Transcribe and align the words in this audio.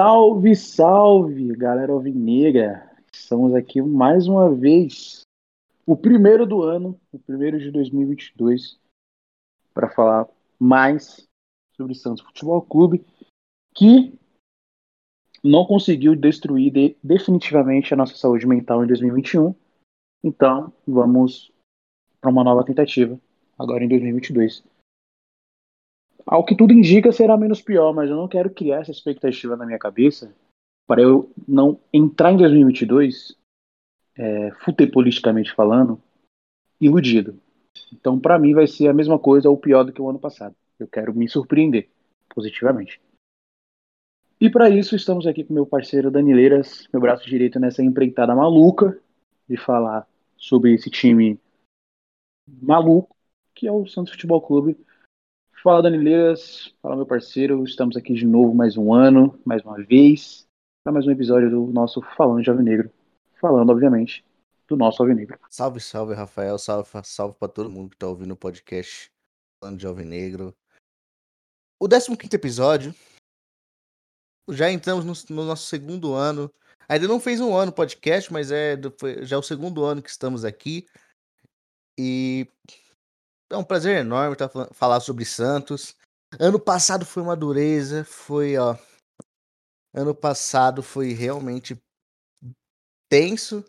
Salve, 0.00 0.54
salve, 0.54 1.56
galera 1.56 1.92
alvinegra! 1.92 2.88
Estamos 3.12 3.52
aqui 3.52 3.82
mais 3.82 4.28
uma 4.28 4.48
vez, 4.54 5.22
o 5.84 5.96
primeiro 5.96 6.46
do 6.46 6.62
ano, 6.62 6.96
o 7.10 7.18
primeiro 7.18 7.58
de 7.58 7.68
2022, 7.72 8.78
para 9.74 9.90
falar 9.90 10.28
mais 10.56 11.26
sobre 11.76 11.96
Santos 11.96 12.22
Futebol 12.22 12.62
Clube, 12.62 13.04
que 13.74 14.16
não 15.42 15.66
conseguiu 15.66 16.14
destruir 16.14 16.70
de, 16.70 16.96
definitivamente 17.02 17.92
a 17.92 17.96
nossa 17.96 18.14
saúde 18.14 18.46
mental 18.46 18.84
em 18.84 18.86
2021. 18.86 19.52
Então, 20.22 20.72
vamos 20.86 21.50
para 22.20 22.30
uma 22.30 22.44
nova 22.44 22.64
tentativa 22.64 23.20
agora 23.58 23.82
em 23.82 23.88
2022. 23.88 24.62
Ao 26.30 26.44
que 26.44 26.54
tudo 26.54 26.74
indica, 26.74 27.10
será 27.10 27.38
menos 27.38 27.62
pior, 27.62 27.94
mas 27.94 28.10
eu 28.10 28.16
não 28.16 28.28
quero 28.28 28.50
criar 28.50 28.82
essa 28.82 28.90
expectativa 28.90 29.56
na 29.56 29.64
minha 29.64 29.78
cabeça 29.78 30.34
para 30.86 31.00
eu 31.00 31.32
não 31.46 31.80
entrar 31.90 32.32
em 32.32 32.36
2022, 32.36 33.34
é, 34.14 34.50
falando, 35.56 35.98
iludido. 36.78 37.40
Então, 37.92 38.20
para 38.20 38.38
mim, 38.38 38.52
vai 38.52 38.66
ser 38.66 38.88
a 38.88 38.92
mesma 38.92 39.18
coisa 39.18 39.48
ou 39.48 39.56
pior 39.56 39.84
do 39.84 39.92
que 39.92 40.02
o 40.02 40.08
ano 40.08 40.18
passado. 40.18 40.54
Eu 40.78 40.86
quero 40.86 41.14
me 41.14 41.26
surpreender 41.28 41.88
positivamente. 42.28 43.00
E 44.38 44.50
para 44.50 44.68
isso, 44.68 44.94
estamos 44.94 45.26
aqui 45.26 45.42
com 45.44 45.54
meu 45.54 45.64
parceiro 45.64 46.10
Danileiras, 46.10 46.86
meu 46.92 47.00
braço 47.00 47.26
direito 47.26 47.58
nessa 47.58 47.82
empreitada 47.82 48.34
maluca 48.34 49.00
de 49.48 49.56
falar 49.56 50.06
sobre 50.36 50.74
esse 50.74 50.90
time 50.90 51.40
maluco 52.46 53.16
que 53.58 53.66
é 53.66 53.72
o 53.72 53.86
Santos 53.88 54.12
Futebol 54.12 54.40
Clube 54.40 54.78
Fala 55.62 55.82
Danileiras, 55.82 56.72
fala 56.80 56.94
meu 56.94 57.04
parceiro, 57.04 57.64
estamos 57.64 57.96
aqui 57.96 58.14
de 58.14 58.24
novo 58.24 58.54
mais 58.54 58.76
um 58.76 58.94
ano, 58.94 59.36
mais 59.44 59.64
uma 59.64 59.76
vez, 59.82 60.46
para 60.84 60.92
mais 60.92 61.04
um 61.04 61.10
episódio 61.10 61.50
do 61.50 61.66
nosso 61.66 62.00
Falando 62.16 62.44
de 62.44 62.48
Alvinegro. 62.48 62.92
Falando, 63.40 63.70
obviamente, 63.70 64.24
do 64.68 64.76
nosso 64.76 65.02
Alvinegro. 65.02 65.36
Salve, 65.50 65.80
salve, 65.80 66.14
Rafael, 66.14 66.58
salve, 66.58 66.88
salve 67.02 67.36
para 67.36 67.48
todo 67.48 67.68
mundo 67.68 67.90
que 67.90 67.96
está 67.96 68.06
ouvindo 68.06 68.32
o 68.32 68.36
podcast 68.36 69.10
Falando 69.60 69.80
de 69.80 69.86
Alvinegro. 69.86 70.54
O 71.80 71.88
15 71.88 72.16
episódio, 72.32 72.94
já 74.48 74.70
entramos 74.70 75.04
no, 75.04 75.34
no, 75.34 75.44
nosso 75.44 75.66
segundo 75.66 76.14
ano. 76.14 76.48
Ainda 76.88 77.08
não 77.08 77.18
fez 77.18 77.40
um 77.40 77.56
ano 77.56 77.72
podcast, 77.72 78.32
mas 78.32 78.52
é 78.52 78.76
já 79.22 79.34
é 79.34 79.38
o 79.38 79.42
segundo 79.42 79.84
ano 79.84 80.02
que 80.02 80.10
estamos 80.10 80.44
aqui. 80.44 80.86
E 81.98 82.46
é 83.50 83.56
um 83.56 83.64
prazer 83.64 83.98
enorme 83.98 84.34
estar 84.34 84.48
tá 84.48 84.68
falar 84.72 85.00
sobre 85.00 85.24
Santos. 85.24 85.96
Ano 86.38 86.60
passado 86.60 87.06
foi 87.06 87.22
uma 87.22 87.36
dureza, 87.36 88.04
foi, 88.04 88.56
ó. 88.56 88.76
Ano 89.94 90.14
passado 90.14 90.82
foi 90.82 91.12
realmente 91.12 91.80
tenso 93.08 93.64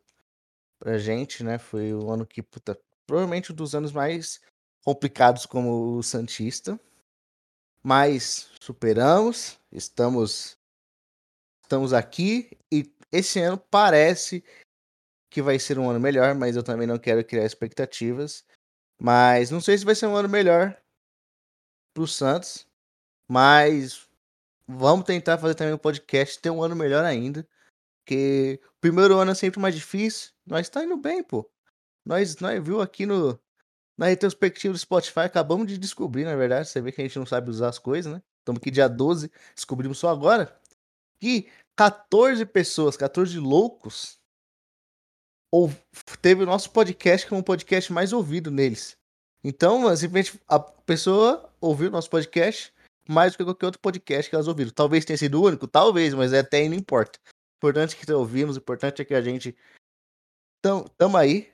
pra 0.77 0.97
gente, 0.97 1.43
né? 1.43 1.57
Foi 1.57 1.93
o 1.93 2.11
ano 2.11 2.25
que, 2.25 2.43
puta, 2.43 2.79
provavelmente 3.07 3.51
um 3.51 3.55
dos 3.55 3.73
anos 3.73 3.91
mais 3.91 4.41
complicados 4.83 5.45
como 5.45 5.97
o 5.97 6.03
Santista. 6.03 6.79
Mas 7.81 8.49
superamos, 8.59 9.57
estamos 9.71 10.57
estamos 11.63 11.93
aqui 11.93 12.57
e 12.71 12.91
esse 13.11 13.39
ano 13.39 13.57
parece 13.57 14.43
que 15.29 15.41
vai 15.41 15.59
ser 15.59 15.77
um 15.77 15.89
ano 15.89 15.99
melhor, 15.99 16.33
mas 16.35 16.55
eu 16.55 16.63
também 16.63 16.87
não 16.87 16.97
quero 16.97 17.23
criar 17.23 17.45
expectativas. 17.45 18.43
Mas 18.99 19.49
não 19.49 19.61
sei 19.61 19.77
se 19.77 19.85
vai 19.85 19.95
ser 19.95 20.07
um 20.07 20.15
ano 20.15 20.27
melhor 20.27 20.77
pro 21.93 22.05
Santos. 22.07 22.67
Mas 23.27 24.07
vamos 24.67 25.05
tentar 25.05 25.37
fazer 25.37 25.55
também 25.55 25.73
um 25.73 25.77
podcast 25.77 26.39
ter 26.39 26.49
um 26.49 26.61
ano 26.61 26.75
melhor 26.75 27.05
ainda. 27.05 27.47
Porque 27.99 28.59
o 28.65 28.79
primeiro 28.81 29.17
ano 29.17 29.31
é 29.31 29.35
sempre 29.35 29.59
mais 29.59 29.75
difícil. 29.75 30.31
Nós 30.45 30.67
tá 30.69 30.83
indo 30.83 30.97
bem, 30.97 31.23
pô. 31.23 31.49
Nós, 32.05 32.37
nós 32.39 32.63
viu 32.63 32.81
aqui 32.81 33.05
no, 33.05 33.39
na 33.97 34.07
retrospectiva 34.07 34.73
do 34.73 34.79
Spotify, 34.79 35.21
acabamos 35.21 35.67
de 35.67 35.77
descobrir, 35.77 36.25
na 36.25 36.35
verdade. 36.35 36.67
Você 36.67 36.81
vê 36.81 36.91
que 36.91 37.01
a 37.01 37.03
gente 37.05 37.19
não 37.19 37.25
sabe 37.25 37.49
usar 37.49 37.69
as 37.69 37.77
coisas, 37.77 38.11
né? 38.11 38.21
Estamos 38.39 38.59
aqui 38.59 38.71
dia 38.71 38.87
12, 38.87 39.31
descobrimos 39.55 39.99
só 39.99 40.09
agora. 40.09 40.57
Que 41.21 41.49
14 41.75 42.45
pessoas, 42.45 42.97
14 42.97 43.37
loucos 43.37 44.19
ou 45.51 45.71
teve 46.21 46.43
o 46.43 46.45
nosso 46.45 46.71
podcast 46.71 47.27
como 47.27 47.41
o 47.41 47.43
podcast 47.43 47.91
mais 47.91 48.13
ouvido 48.13 48.51
neles. 48.51 48.97
Então, 49.43 49.83
simplesmente 49.95 50.39
a 50.47 50.59
pessoa 50.59 51.51
ouviu 51.61 51.87
o 51.87 51.91
nosso 51.91 52.09
podcast 52.09 52.73
mais 53.07 53.33
do 53.33 53.37
que 53.37 53.43
qualquer 53.43 53.65
outro 53.65 53.81
podcast 53.81 54.29
que 54.29 54.35
elas 54.35 54.47
ouviram. 54.47 54.71
Talvez 54.71 55.03
tenha 55.03 55.17
sido 55.17 55.41
o 55.41 55.45
único, 55.45 55.67
talvez, 55.67 56.13
mas 56.13 56.33
até 56.33 56.57
aí 56.57 56.69
não 56.69 56.75
importa. 56.75 57.19
O 57.25 57.57
importante 57.57 57.95
é 57.95 58.05
que 58.05 58.11
ouvimos, 58.11 58.55
o 58.55 58.59
importante 58.59 59.01
é 59.01 59.05
que 59.05 59.15
a 59.15 59.21
gente 59.21 59.57
tam, 60.61 60.85
tamo 60.97 61.17
aí. 61.17 61.51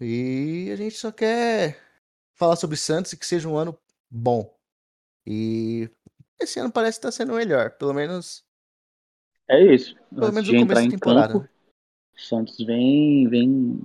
E 0.00 0.70
a 0.72 0.76
gente 0.76 0.96
só 0.96 1.12
quer 1.12 1.80
falar 2.34 2.56
sobre 2.56 2.76
Santos 2.76 3.12
e 3.12 3.16
que 3.16 3.26
seja 3.26 3.48
um 3.48 3.56
ano 3.56 3.78
bom. 4.10 4.52
E 5.26 5.90
esse 6.40 6.58
ano 6.58 6.72
parece 6.72 6.98
estar 6.98 7.12
sendo 7.12 7.34
melhor, 7.34 7.72
pelo 7.72 7.92
menos. 7.92 8.44
É 9.48 9.74
isso. 9.74 9.96
Pelo 10.10 10.32
menos 10.32 10.48
de 10.48 10.56
entrar 10.56 10.82
em 10.82 10.90
campo, 10.90 11.38
né? 11.38 11.48
O 12.18 12.20
Santos 12.20 12.58
vem, 12.58 13.28
vem, 13.28 13.80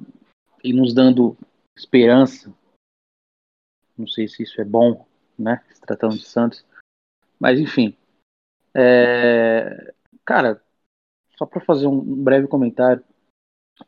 vem 0.64 0.74
nos 0.74 0.92
dando 0.92 1.38
esperança. 1.78 2.52
Não 3.96 4.08
sei 4.08 4.28
se 4.28 4.42
isso 4.42 4.60
é 4.60 4.66
bom, 4.66 5.08
né? 5.38 5.64
Se 5.72 5.80
tratando 5.80 6.18
de 6.18 6.26
Santos. 6.26 6.66
Mas 7.40 7.60
enfim. 7.60 7.96
É... 8.74 9.94
Cara, 10.26 10.60
só 11.38 11.46
para 11.46 11.62
fazer 11.62 11.86
um 11.86 12.24
breve 12.24 12.48
comentário. 12.48 13.06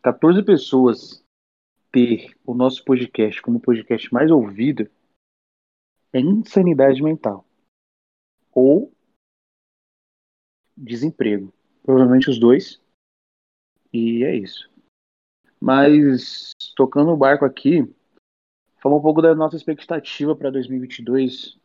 14 0.03 0.44
pessoas 0.44 1.25
ter 1.91 2.38
o 2.45 2.53
nosso 2.53 2.85
podcast 2.85 3.41
como 3.41 3.59
podcast 3.59 4.13
mais 4.13 4.29
ouvido 4.29 4.88
é 6.13 6.19
insanidade 6.19 7.01
mental. 7.01 7.44
Ou 8.51 8.94
desemprego. 10.77 11.51
Provavelmente 11.81 12.29
os 12.29 12.39
dois. 12.39 12.84
E 13.95 14.25
é 14.25 14.35
isso. 14.35 14.69
Mas 15.57 16.51
tocando 16.75 17.11
o 17.11 17.17
barco 17.17 17.45
aqui, 17.45 17.89
falar 18.81 18.97
um 18.97 19.01
pouco 19.01 19.22
da 19.22 19.33
nossa 19.33 19.56
expectativa 19.56 20.35
para 20.35 20.51
2022. 20.51 21.57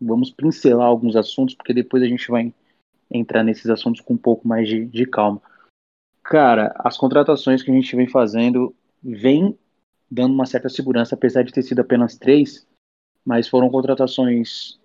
Vamos 0.00 0.32
pincelar 0.32 0.88
alguns 0.88 1.14
assuntos, 1.14 1.54
porque 1.54 1.72
depois 1.72 2.02
a 2.02 2.06
gente 2.06 2.28
vai 2.28 2.52
entrar 3.08 3.44
nesses 3.44 3.70
assuntos 3.70 4.00
com 4.00 4.14
um 4.14 4.18
pouco 4.18 4.46
mais 4.46 4.68
de, 4.68 4.86
de 4.86 5.06
calma. 5.06 5.40
Cara, 6.24 6.74
as 6.80 6.98
contratações 6.98 7.62
que 7.62 7.70
a 7.70 7.74
gente 7.74 7.94
vem 7.94 8.08
fazendo 8.08 8.74
vem 9.00 9.56
dando 10.10 10.34
uma 10.34 10.46
certa 10.46 10.68
segurança, 10.68 11.14
apesar 11.14 11.44
de 11.44 11.52
ter 11.52 11.62
sido 11.62 11.80
apenas 11.80 12.18
três, 12.18 12.66
mas 13.24 13.46
foram 13.46 13.70
contratações, 13.70 14.80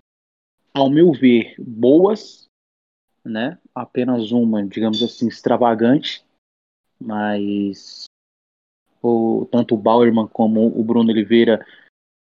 ao 0.72 0.92
meu 0.92 1.12
ver, 1.12 1.56
boas, 1.58 2.48
né? 3.26 3.58
Apenas 3.74 4.32
uma, 4.32 4.64
digamos 4.64 5.02
assim, 5.02 5.28
extravagante, 5.28 6.24
mas 7.04 8.06
o, 9.02 9.48
tanto 9.52 9.76
o 9.76 9.78
Bauerman 9.78 10.28
como 10.28 10.68
o 10.68 10.84
Bruno 10.84 11.12
Oliveira 11.12 11.66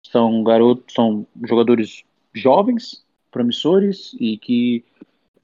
são 0.05 0.43
garotos, 0.43 0.93
são 0.93 1.25
jogadores 1.43 2.03
jovens, 2.33 3.05
promissores 3.29 4.13
e 4.19 4.37
que 4.37 4.83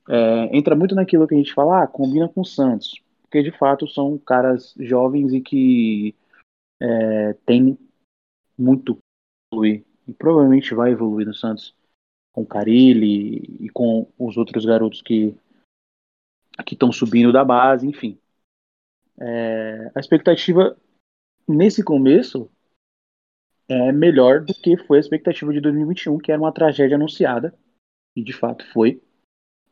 é, 0.10 0.58
entra 0.58 0.76
muito 0.76 0.96
naquilo 0.96 1.28
que 1.28 1.36
a 1.36 1.38
gente 1.38 1.54
fala, 1.54 1.84
ah, 1.84 1.88
combina 1.88 2.28
com 2.28 2.42
o 2.42 2.46
Santos, 2.46 3.02
porque 3.22 3.44
de 3.44 3.52
fato 3.52 3.88
são 3.88 4.18
caras 4.18 4.74
jovens 4.80 5.34
e 5.34 5.42
que 5.42 6.16
é, 6.82 7.34
tem 7.46 7.78
muito 8.58 8.98
evoluir 9.52 9.84
e 10.08 10.14
provavelmente 10.14 10.74
vai 10.74 10.92
evoluir 10.92 11.28
no 11.28 11.34
Santos 11.34 11.76
com 12.32 12.46
Carilli 12.46 13.58
e 13.60 13.70
com 13.70 14.08
os 14.18 14.38
outros 14.38 14.66
garotos 14.66 15.02
que 15.02 15.36
que 16.66 16.74
estão 16.74 16.92
subindo 16.92 17.32
da 17.32 17.46
base, 17.46 17.86
enfim. 17.86 18.18
É, 19.20 19.92
a 19.96 20.00
expectativa 20.00 20.78
nesse 21.48 21.84
começo 21.84 22.50
é 23.68 23.92
melhor 23.92 24.42
do 24.42 24.54
que 24.54 24.78
foi 24.78 24.98
a 24.98 25.02
expectativa 25.02 25.52
de 25.52 25.60
2021, 25.60 26.18
que 26.20 26.32
era 26.32 26.42
uma 26.42 26.52
tragédia 26.52 26.96
anunciada, 26.96 27.54
e 28.16 28.24
de 28.24 28.34
fato 28.34 28.66
foi, 28.72 29.02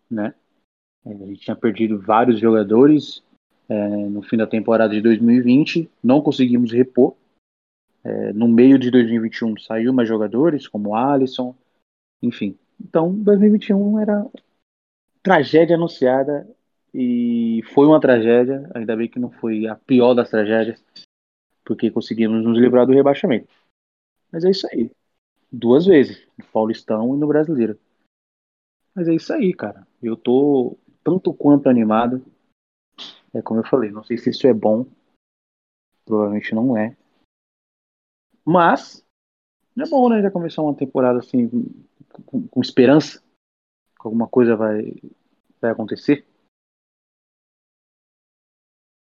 né? 0.10 0.34
É, 1.06 1.12
a 1.14 1.26
gente 1.28 1.42
tinha 1.42 1.56
perdido 1.56 2.00
vários 2.00 2.40
jogadores 2.40 3.24
é, 3.70 3.88
no 4.10 4.22
fim 4.22 4.38
da 4.38 4.48
temporada 4.48 4.94
de 4.94 5.02
2020, 5.02 5.90
não 6.04 6.22
conseguimos 6.22 6.72
repor. 6.72 7.16
É, 8.04 8.34
no 8.34 8.48
meio 8.48 8.78
de 8.78 8.92
2021 8.92 9.58
saiu 9.58 9.92
mais 9.92 10.08
jogadores, 10.08 10.68
como 10.68 10.96
Alisson, 10.96 11.56
enfim. 12.22 12.58
Então, 12.80 13.14
2021 13.14 14.00
era 14.00 14.26
tragédia 15.24 15.76
anunciada 15.76 16.48
e 16.98 17.62
foi 17.74 17.86
uma 17.86 18.00
tragédia, 18.00 18.72
ainda 18.74 18.96
bem 18.96 19.10
que 19.10 19.20
não 19.20 19.30
foi 19.30 19.68
a 19.68 19.76
pior 19.76 20.14
das 20.14 20.30
tragédias, 20.30 20.82
porque 21.66 21.92
conseguimos 21.92 22.42
nos 22.42 22.58
livrar 22.58 22.88
do 22.88 22.94
rebaixamento. 22.94 23.54
Mas 24.32 24.46
é 24.46 24.50
isso 24.50 24.66
aí. 24.72 24.90
Duas 25.52 25.86
vezes, 25.86 26.26
no 26.38 26.46
Paulistão 26.46 27.14
e 27.14 27.20
no 27.20 27.28
Brasileiro. 27.28 27.78
Mas 28.96 29.10
é 29.10 29.14
isso 29.14 29.34
aí, 29.34 29.54
cara. 29.54 29.86
Eu 30.02 30.16
tô 30.16 30.78
tanto 31.04 31.34
quanto 31.34 31.68
animado. 31.68 32.26
É 33.34 33.42
como 33.42 33.60
eu 33.60 33.68
falei, 33.68 33.92
não 33.92 34.06
sei 34.06 34.18
se 34.18 34.30
isso 34.30 34.48
é 34.48 34.54
bom. 34.54 34.86
Provavelmente 36.06 36.56
não 36.56 36.78
é. 36.78 36.96
Mas 38.46 39.06
é 39.78 39.86
bom, 39.90 40.08
né? 40.08 40.22
Já 40.22 40.32
começar 40.32 40.62
uma 40.62 40.74
temporada 40.74 41.20
assim 41.20 41.50
com, 41.50 42.24
com, 42.24 42.48
com 42.48 42.62
esperança. 42.62 43.20
Que 44.00 44.08
alguma 44.08 44.30
coisa 44.30 44.56
vai, 44.56 44.94
vai 45.60 45.72
acontecer. 45.72 46.26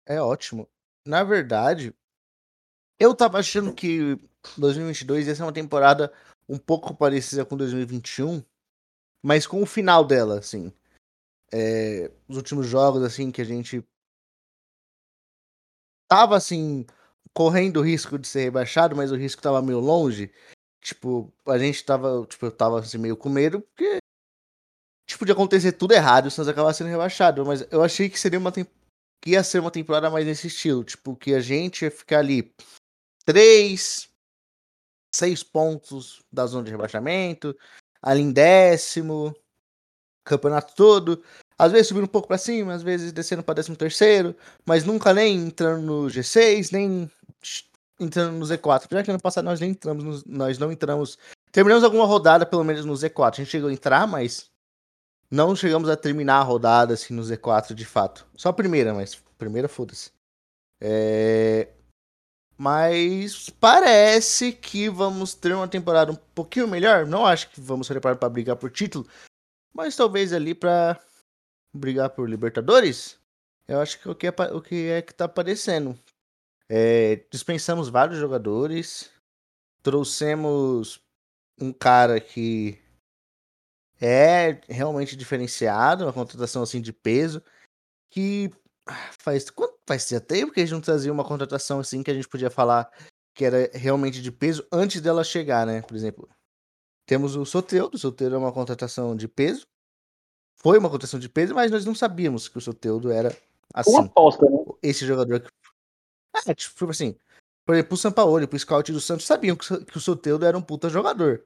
É 0.05 0.21
ótimo. 0.21 0.69
Na 1.05 1.23
verdade, 1.23 1.93
eu 2.99 3.13
tava 3.15 3.39
achando 3.39 3.73
que 3.73 4.19
2022 4.57 5.27
ia 5.27 5.35
ser 5.35 5.43
uma 5.43 5.53
temporada 5.53 6.11
um 6.47 6.57
pouco 6.57 6.95
parecida 6.95 7.45
com 7.45 7.57
2021, 7.57 8.43
mas 9.23 9.47
com 9.47 9.61
o 9.61 9.65
final 9.65 10.05
dela, 10.05 10.39
assim. 10.39 10.71
É, 11.53 12.11
os 12.27 12.37
últimos 12.37 12.67
jogos, 12.67 13.03
assim, 13.03 13.31
que 13.31 13.41
a 13.41 13.45
gente 13.45 13.83
tava, 16.07 16.35
assim, 16.37 16.85
correndo 17.33 17.77
o 17.79 17.83
risco 17.83 18.17
de 18.17 18.27
ser 18.27 18.43
rebaixado, 18.43 18.95
mas 18.95 19.11
o 19.11 19.15
risco 19.15 19.41
tava 19.41 19.61
meio 19.61 19.79
longe. 19.79 20.31
Tipo, 20.81 21.33
a 21.47 21.57
gente 21.57 21.83
tava, 21.83 22.25
tipo, 22.27 22.45
eu 22.45 22.51
tava 22.51 22.79
assim, 22.79 22.97
meio 22.97 23.17
com 23.17 23.29
medo, 23.29 23.61
porque 23.61 23.97
tipo, 25.07 25.25
de 25.25 25.31
acontecer 25.31 25.71
tudo 25.73 25.93
errado, 25.93 26.27
o 26.27 26.31
Santos 26.31 26.49
acabar 26.49 26.73
sendo 26.73 26.89
rebaixado. 26.89 27.45
Mas 27.45 27.65
eu 27.71 27.83
achei 27.83 28.09
que 28.09 28.19
seria 28.19 28.39
uma 28.39 28.51
que 29.25 29.31
ia 29.31 29.43
ser 29.43 29.59
uma 29.59 29.71
temporada 29.71 30.09
mais 30.09 30.25
nesse 30.25 30.47
estilo. 30.47 30.83
Tipo, 30.83 31.15
que 31.15 31.33
a 31.33 31.41
gente 31.41 31.83
ia 31.83 31.91
ficar 31.91 32.19
ali 32.19 32.53
três, 33.25 34.07
seis 35.13 35.41
pontos 35.41 36.21
da 36.31 36.45
zona 36.45 36.65
de 36.65 36.71
rebaixamento, 36.71 37.57
ali 38.01 38.21
em 38.21 38.31
décimo, 38.31 39.35
campeonato 40.23 40.75
todo. 40.75 41.23
Às 41.57 41.71
vezes 41.71 41.87
subindo 41.87 42.03
um 42.03 42.07
pouco 42.07 42.27
para 42.27 42.37
cima, 42.37 42.73
às 42.73 42.83
vezes 42.83 43.11
descendo 43.11 43.41
para 43.41 43.55
décimo 43.55 43.75
terceiro, 43.75 44.35
mas 44.63 44.83
nunca 44.83 45.13
nem 45.13 45.35
entrando 45.47 45.81
no 45.81 46.07
G6, 46.07 46.71
nem 46.71 47.09
entrando 47.99 48.37
no 48.37 48.45
Z4. 48.45 48.87
Já 48.91 49.03
que 49.03 49.09
ano 49.09 49.21
passado 49.21 49.45
nós 49.45 49.59
nem 49.59 49.71
entramos, 49.71 50.23
nós 50.25 50.59
não 50.59 50.71
entramos. 50.71 51.17
Terminamos 51.51 51.83
alguma 51.83 52.05
rodada, 52.05 52.45
pelo 52.45 52.63
menos 52.63 52.85
no 52.85 52.93
Z4. 52.93 53.33
A 53.33 53.35
gente 53.37 53.49
chegou 53.49 53.69
a 53.69 53.73
entrar, 53.73 54.05
mas 54.05 54.51
não 55.29 55.55
chegamos 55.55 55.89
a 55.89 55.97
terminar 55.97 56.39
a 56.39 56.43
rodada 56.43 56.93
assim 56.93 57.13
no 57.13 57.21
Z4 57.21 57.73
de 57.73 57.85
fato. 57.85 58.27
Só 58.35 58.49
a 58.49 58.53
primeira, 58.53 58.93
mas 58.93 59.15
primeira 59.37 59.67
foda-se. 59.67 60.11
É... 60.81 61.69
Mas 62.57 63.49
parece 63.49 64.53
que 64.53 64.87
vamos 64.89 65.33
ter 65.33 65.53
uma 65.53 65.67
temporada 65.67 66.11
um 66.11 66.15
pouquinho 66.33 66.67
melhor. 66.67 67.05
Não 67.05 67.25
acho 67.25 67.49
que 67.49 67.59
vamos 67.59 67.87
ser 67.87 67.99
para 67.99 68.29
brigar 68.29 68.55
por 68.55 68.71
título, 68.71 69.05
mas 69.73 69.95
talvez 69.95 70.31
ali 70.31 70.55
para 70.55 70.99
brigar 71.73 72.09
por 72.11 72.29
Libertadores. 72.29 73.19
Eu 73.67 73.81
acho 73.81 73.99
que 73.99 74.07
o 74.07 74.15
que 74.15 74.27
é, 74.27 74.33
o 74.53 74.61
que, 74.61 74.87
é 74.87 75.01
que 75.01 75.13
tá 75.13 75.25
aparecendo. 75.25 75.97
É, 76.69 77.25
dispensamos 77.29 77.89
vários 77.89 78.17
jogadores, 78.17 79.11
trouxemos 79.83 81.01
um 81.59 81.71
cara 81.73 82.19
que 82.19 82.79
é 83.99 84.61
realmente 84.67 85.15
diferenciado, 85.15 86.03
uma 86.03 86.13
contratação 86.13 86.63
assim 86.63 86.81
de 86.81 86.91
peso, 86.91 87.41
que 88.09 88.51
faz 89.17 89.49
quanto 89.49 89.75
faz 89.87 90.07
já 90.07 90.19
tempo 90.19 90.51
que 90.51 90.59
a 90.59 90.63
gente 90.63 90.73
não 90.73 90.81
trazia 90.81 91.11
uma 91.11 91.23
contratação 91.23 91.79
assim 91.79 92.03
que 92.03 92.11
a 92.11 92.13
gente 92.13 92.27
podia 92.27 92.49
falar 92.49 92.91
que 93.33 93.43
era 93.43 93.69
realmente 93.73 94.21
de 94.21 94.31
peso 94.31 94.65
antes 94.71 95.01
dela 95.01 95.23
chegar, 95.23 95.65
né? 95.65 95.81
Por 95.81 95.95
exemplo, 95.95 96.29
temos 97.05 97.35
o 97.35 97.45
Soteudo, 97.45 97.95
o 97.95 97.99
Soteudo 97.99 98.35
é 98.35 98.39
uma 98.39 98.53
contratação 98.53 99.15
de 99.15 99.27
peso. 99.27 99.67
Foi 100.57 100.79
uma 100.79 100.89
contratação 100.89 101.19
de 101.19 101.29
peso, 101.29 101.53
mas 101.53 101.69
nós 101.69 101.85
não 101.85 101.93
sabíamos 101.93 102.47
que 102.47 102.57
o 102.57 102.61
Soteudo 102.61 103.11
era 103.11 103.35
assim. 103.73 103.91
Uma 103.91 104.05
aposta, 104.05 104.45
né? 104.49 104.57
Esse 104.81 105.05
jogador 105.05 105.41
que 105.41 105.49
é, 106.47 106.53
tipo 106.53 106.89
assim, 106.89 107.15
por 107.65 107.75
exemplo, 107.75 107.93
o 107.93 107.97
Sampaoli, 107.97 108.47
pro 108.47 108.59
scout 108.59 108.91
do 108.91 109.01
Santos, 109.01 109.25
sabiam 109.25 109.55
que 109.55 109.97
o 109.97 110.01
Soteudo 110.01 110.45
era 110.45 110.57
um 110.57 110.61
puta 110.61 110.89
jogador. 110.89 111.43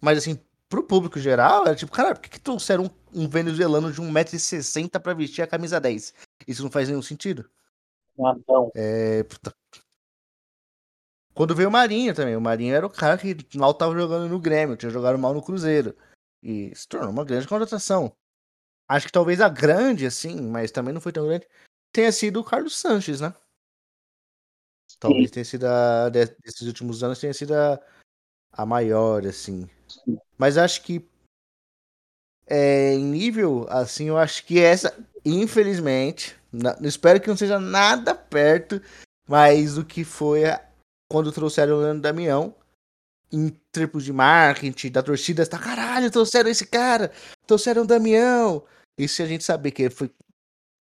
Mas 0.00 0.18
assim, 0.18 0.38
pro 0.72 0.82
público 0.82 1.20
geral, 1.20 1.66
era 1.66 1.76
tipo, 1.76 1.92
cara, 1.92 2.14
por 2.14 2.22
que, 2.22 2.30
que 2.30 2.40
trouxeram 2.40 2.84
um, 2.84 3.24
um 3.24 3.28
venezuelano 3.28 3.92
de 3.92 4.00
1,60m 4.00 4.98
pra 4.98 5.12
vestir 5.12 5.42
a 5.42 5.46
camisa 5.46 5.78
10? 5.78 6.14
Isso 6.48 6.62
não 6.62 6.70
faz 6.70 6.88
nenhum 6.88 7.02
sentido. 7.02 7.50
Ah, 8.18 8.34
não. 8.48 8.72
É, 8.74 9.22
puta. 9.24 9.54
Quando 11.34 11.54
veio 11.54 11.68
o 11.68 11.72
Marinho 11.72 12.14
também, 12.14 12.34
o 12.34 12.40
Marinho 12.40 12.74
era 12.74 12.86
o 12.86 12.90
cara 12.90 13.18
que 13.18 13.36
mal 13.54 13.74
tava 13.74 13.94
jogando 13.94 14.30
no 14.30 14.40
Grêmio, 14.40 14.74
tinha 14.74 14.90
jogado 14.90 15.18
mal 15.18 15.34
no 15.34 15.42
Cruzeiro. 15.42 15.94
E 16.42 16.74
se 16.74 16.88
tornou 16.88 17.10
uma 17.10 17.24
grande 17.24 17.46
contratação. 17.46 18.10
Acho 18.88 19.06
que 19.06 19.12
talvez 19.12 19.42
a 19.42 19.50
grande, 19.50 20.06
assim, 20.06 20.40
mas 20.40 20.70
também 20.70 20.94
não 20.94 21.02
foi 21.02 21.12
tão 21.12 21.26
grande, 21.26 21.46
tenha 21.92 22.10
sido 22.10 22.40
o 22.40 22.44
Carlos 22.44 22.78
Sanches, 22.78 23.20
né? 23.20 23.34
Talvez 24.98 25.30
tenha 25.30 25.44
sido 25.44 25.66
a, 25.66 26.08
desses 26.08 26.62
últimos 26.62 27.02
anos 27.02 27.18
tenha 27.18 27.34
sido 27.34 27.54
a, 27.54 27.78
a 28.52 28.64
maior, 28.64 29.26
assim. 29.26 29.68
Mas 30.36 30.56
acho 30.56 30.82
que 30.82 31.06
é, 32.46 32.94
em 32.94 33.04
nível, 33.04 33.66
assim, 33.70 34.08
eu 34.08 34.18
acho 34.18 34.44
que 34.44 34.60
essa, 34.60 34.94
infelizmente, 35.24 36.36
não, 36.52 36.76
espero 36.82 37.20
que 37.20 37.28
não 37.28 37.36
seja 37.36 37.58
nada 37.58 38.14
perto, 38.14 38.80
mas 39.26 39.78
o 39.78 39.84
que 39.84 40.04
foi 40.04 40.44
a, 40.44 40.62
quando 41.10 41.32
trouxeram 41.32 41.76
o 41.76 41.80
Leandro 41.80 42.02
Damião, 42.02 42.54
em 43.32 43.48
termos 43.72 44.04
de 44.04 44.12
marketing, 44.12 44.90
da 44.90 45.02
torcida, 45.02 45.42
está 45.42 45.58
caralho, 45.58 46.10
trouxeram 46.10 46.50
esse 46.50 46.66
cara, 46.66 47.10
trouxeram 47.46 47.82
o 47.82 47.86
Damião. 47.86 48.62
Isso 48.98 49.22
a 49.22 49.26
gente 49.26 49.42
saber 49.42 49.70
que 49.70 49.88
foi 49.88 50.10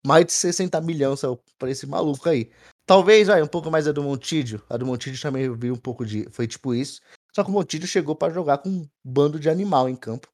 mais 0.05 0.25
de 0.25 0.33
60 0.33 0.81
milhões 0.81 1.21
para 1.57 1.71
esse 1.71 1.87
maluco 1.87 2.27
aí. 2.27 2.51
Talvez, 2.85 3.27
vai, 3.27 3.41
um 3.41 3.47
pouco 3.47 3.71
mais 3.71 3.87
a 3.87 3.91
do 3.93 4.03
Montídio. 4.03 4.61
A 4.69 4.75
do 4.75 4.85
Montídio 4.85 5.21
também 5.21 5.53
vi 5.55 5.71
um 5.71 5.77
pouco 5.77 6.05
de. 6.05 6.27
Foi 6.29 6.45
tipo 6.45 6.73
isso. 6.73 6.99
Só 7.33 7.43
que 7.43 7.49
o 7.49 7.53
Montídio 7.53 7.87
chegou 7.87 8.15
para 8.15 8.33
jogar 8.33 8.57
com 8.59 8.69
um 8.69 8.89
bando 9.03 9.39
de 9.39 9.49
animal 9.49 9.87
em 9.87 9.95
campo. 9.95 10.27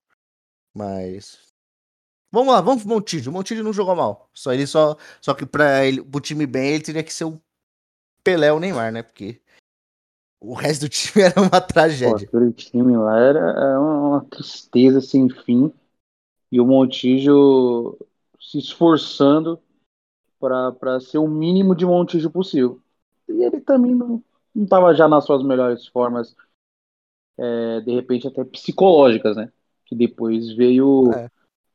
Mas. 0.74 1.40
Vamos 2.32 2.54
lá, 2.54 2.62
vamos 2.62 2.84
pro 2.84 2.94
Montídio. 2.94 3.32
O 3.32 3.34
Montídio 3.34 3.64
não 3.64 3.74
jogou 3.74 3.96
mal. 3.96 4.30
Só 4.34 4.54
ele 4.54 4.68
só. 4.68 4.98
Só 5.22 5.34
que 5.34 5.46
pra 5.46 5.86
ele, 5.86 6.04
pro 6.04 6.20
time 6.20 6.46
bem, 6.46 6.74
ele 6.74 6.84
teria 6.84 7.04
que 7.04 7.14
ser 7.14 7.26
o 7.26 7.42
Pelé 8.24 8.52
ou 8.52 8.60
Neymar, 8.60 8.92
né? 8.92 9.04
Porque 9.04 9.42
o 10.40 10.54
resto 10.54 10.82
do 10.82 10.90
time 10.90 11.26
era 11.26 11.40
uma 11.42 11.62
tragédia. 11.62 12.28
Pô, 12.30 12.52
time 12.52 12.98
lá 12.98 13.20
era 13.20 13.80
uma 13.80 14.26
tristeza 14.26 15.02
sem 15.02 15.30
fim. 15.30 15.72
E 16.52 16.60
o 16.62 16.66
Montijo 16.66 17.98
se 18.40 18.60
esforçando 18.60 19.62
para 20.40 21.00
ser 21.00 21.18
o 21.18 21.28
mínimo 21.28 21.76
de 21.76 21.86
montijo 21.86 22.30
possível. 22.30 22.80
E 23.28 23.44
ele 23.44 23.60
também 23.60 23.94
não 23.94 24.24
estava 24.56 24.94
já 24.94 25.08
nas 25.08 25.26
suas 25.26 25.44
melhores 25.44 25.88
formas, 25.88 26.36
é, 27.38 27.82
de 27.82 27.92
repente 27.94 28.28
até 28.28 28.44
psicológicas, 28.44 29.36
né? 29.36 29.52
Que 29.86 29.96
depois 29.96 30.54
veio 30.56 31.12
é. 31.14 31.30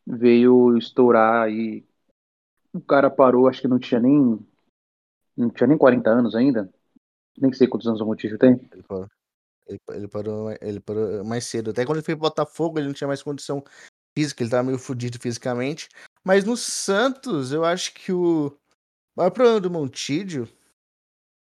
veio 0.06 0.76
estourar 0.76 1.50
e 1.50 1.84
o 2.72 2.80
cara 2.80 3.10
parou, 3.10 3.48
acho 3.48 3.60
que 3.60 3.68
não 3.68 3.78
tinha 3.78 4.00
nem 4.00 4.38
não 5.36 5.50
tinha 5.50 5.66
nem 5.66 5.78
40 5.78 6.10
anos 6.10 6.34
ainda. 6.34 6.72
Nem 7.38 7.52
sei 7.52 7.66
quantos 7.66 7.86
anos 7.86 8.00
o 8.00 8.06
Montijo 8.06 8.36
tem. 8.36 8.60
Ele 8.72 8.82
parou, 8.82 9.08
ele, 9.66 9.80
ele, 9.90 10.08
parou, 10.08 10.50
ele 10.60 10.80
parou 10.80 11.24
mais 11.24 11.44
cedo. 11.44 11.70
Até 11.70 11.84
quando 11.84 11.98
ele 11.98 12.04
foi 12.04 12.14
Botafogo, 12.14 12.78
ele 12.78 12.86
não 12.88 12.94
tinha 12.94 13.08
mais 13.08 13.22
condição 13.22 13.64
física, 14.16 14.42
ele 14.42 14.50
tava 14.50 14.64
meio 14.64 14.78
fodido 14.78 15.18
fisicamente. 15.18 15.88
Mas 16.22 16.44
no 16.44 16.56
Santos, 16.56 17.52
eu 17.52 17.64
acho 17.64 17.94
que 17.94 18.12
o, 18.12 18.48
o 18.48 18.56
maior 19.16 19.30
problema 19.30 19.60
do 19.60 19.70
Montídio 19.70 20.46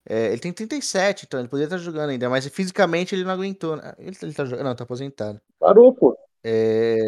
é, 0.06 0.26
ele 0.28 0.38
tem 0.38 0.52
37, 0.52 1.24
então 1.24 1.40
ele 1.40 1.48
poderia 1.48 1.66
estar 1.66 1.78
jogando 1.78 2.10
ainda, 2.10 2.28
mas 2.28 2.46
fisicamente 2.48 3.14
ele 3.14 3.24
não 3.24 3.32
aguentou. 3.32 3.76
Né? 3.76 3.94
Ele, 3.98 4.16
ele 4.20 4.34
tá 4.34 4.44
jogando, 4.44 4.66
não, 4.66 4.76
tá 4.76 4.84
aposentado. 4.84 5.40
Parou, 5.58 5.94
pô. 5.94 6.16
É, 6.42 6.98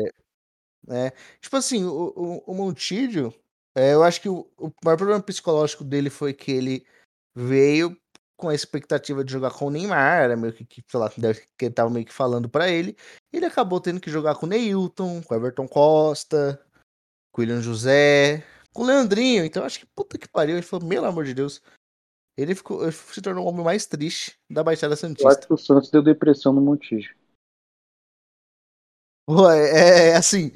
é, 0.88 1.12
tipo 1.40 1.56
assim, 1.56 1.84
o, 1.84 2.12
o, 2.16 2.52
o 2.52 2.54
Montídio, 2.54 3.34
é, 3.74 3.92
eu 3.92 4.02
acho 4.02 4.20
que 4.20 4.28
o, 4.28 4.50
o 4.58 4.70
maior 4.84 4.96
problema 4.96 5.22
psicológico 5.22 5.84
dele 5.84 6.08
foi 6.08 6.32
que 6.32 6.50
ele 6.50 6.86
veio 7.34 7.94
com 8.36 8.48
a 8.48 8.54
expectativa 8.54 9.24
de 9.24 9.32
jogar 9.32 9.50
com 9.50 9.66
o 9.66 9.70
Neymar, 9.70 10.22
era 10.22 10.36
meio 10.36 10.52
que, 10.52 10.64
que 10.64 10.84
sei 10.86 11.00
lá, 11.00 11.10
que 11.10 11.64
ele 11.64 11.74
tava 11.74 11.90
meio 11.90 12.04
que 12.04 12.12
falando 12.12 12.48
para 12.48 12.68
ele. 12.68 12.96
Ele 13.32 13.46
acabou 13.46 13.80
tendo 13.80 14.00
que 14.00 14.10
jogar 14.10 14.34
com 14.36 14.46
o 14.46 14.48
Neilton, 14.48 15.22
com 15.22 15.34
o 15.34 15.36
Everton 15.36 15.66
Costa, 15.66 16.60
com 17.32 17.40
o 17.40 17.44
William 17.44 17.62
José, 17.62 18.44
com 18.72 18.82
o 18.82 18.86
Leandrinho. 18.86 19.44
Então 19.44 19.64
acho 19.64 19.80
que 19.80 19.86
puta 19.86 20.18
que 20.18 20.28
pariu. 20.28 20.56
Ele 20.56 20.62
falou, 20.62 20.86
meu 20.86 21.04
amor 21.04 21.24
de 21.24 21.34
Deus. 21.34 21.62
Ele 22.36 22.54
ficou, 22.54 22.90
se 22.92 23.22
tornou 23.22 23.44
o 23.44 23.48
homem 23.48 23.64
mais 23.64 23.86
triste 23.86 24.38
da 24.50 24.62
Baixada 24.62 24.94
Santista. 24.94 25.24
Eu 25.24 25.28
acho 25.28 25.46
que 25.46 25.54
o 25.54 25.56
Santos 25.56 25.90
deu 25.90 26.02
depressão 26.02 26.52
no 26.52 26.60
Montijo. 26.60 27.14
Pô, 29.26 29.50
é, 29.50 30.10
é 30.10 30.16
assim. 30.16 30.52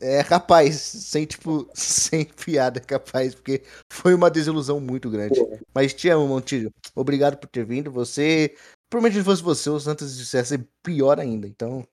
É 0.00 0.22
capaz, 0.22 0.76
sem 0.76 1.26
tipo, 1.26 1.68
sem 1.74 2.24
piada, 2.24 2.78
é 2.78 2.82
capaz, 2.82 3.34
porque 3.34 3.62
foi 3.90 4.14
uma 4.14 4.30
desilusão 4.30 4.78
muito 4.78 5.10
grande. 5.10 5.40
Pô. 5.40 5.58
Mas 5.74 5.94
te 5.94 6.08
amo, 6.08 6.28
Montijo. 6.28 6.70
Obrigado 6.94 7.38
por 7.38 7.48
ter 7.48 7.64
vindo. 7.64 7.90
Você. 7.90 8.54
Provavelmente 8.90 9.18
se 9.18 9.24
fosse 9.24 9.42
você, 9.42 9.70
o 9.70 9.80
Santos 9.80 10.28
ser 10.28 10.68
pior 10.82 11.18
ainda. 11.18 11.48
Então. 11.48 11.86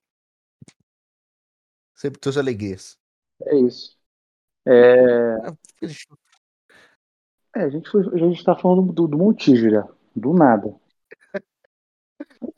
Sempre 1.96 2.20
suas 2.22 2.38
alegrias. 2.38 2.98
É 3.44 3.56
isso. 3.56 3.98
É, 4.66 5.38
é 7.56 7.64
a 7.64 7.70
gente 7.70 7.90
foi, 7.90 8.06
a 8.14 8.18
gente 8.18 8.44
tá 8.44 8.56
falando 8.56 8.92
do, 8.92 9.08
do 9.08 9.18
Montijo 9.18 9.70
já, 9.70 9.88
do 10.16 10.34
nada. 10.34 10.74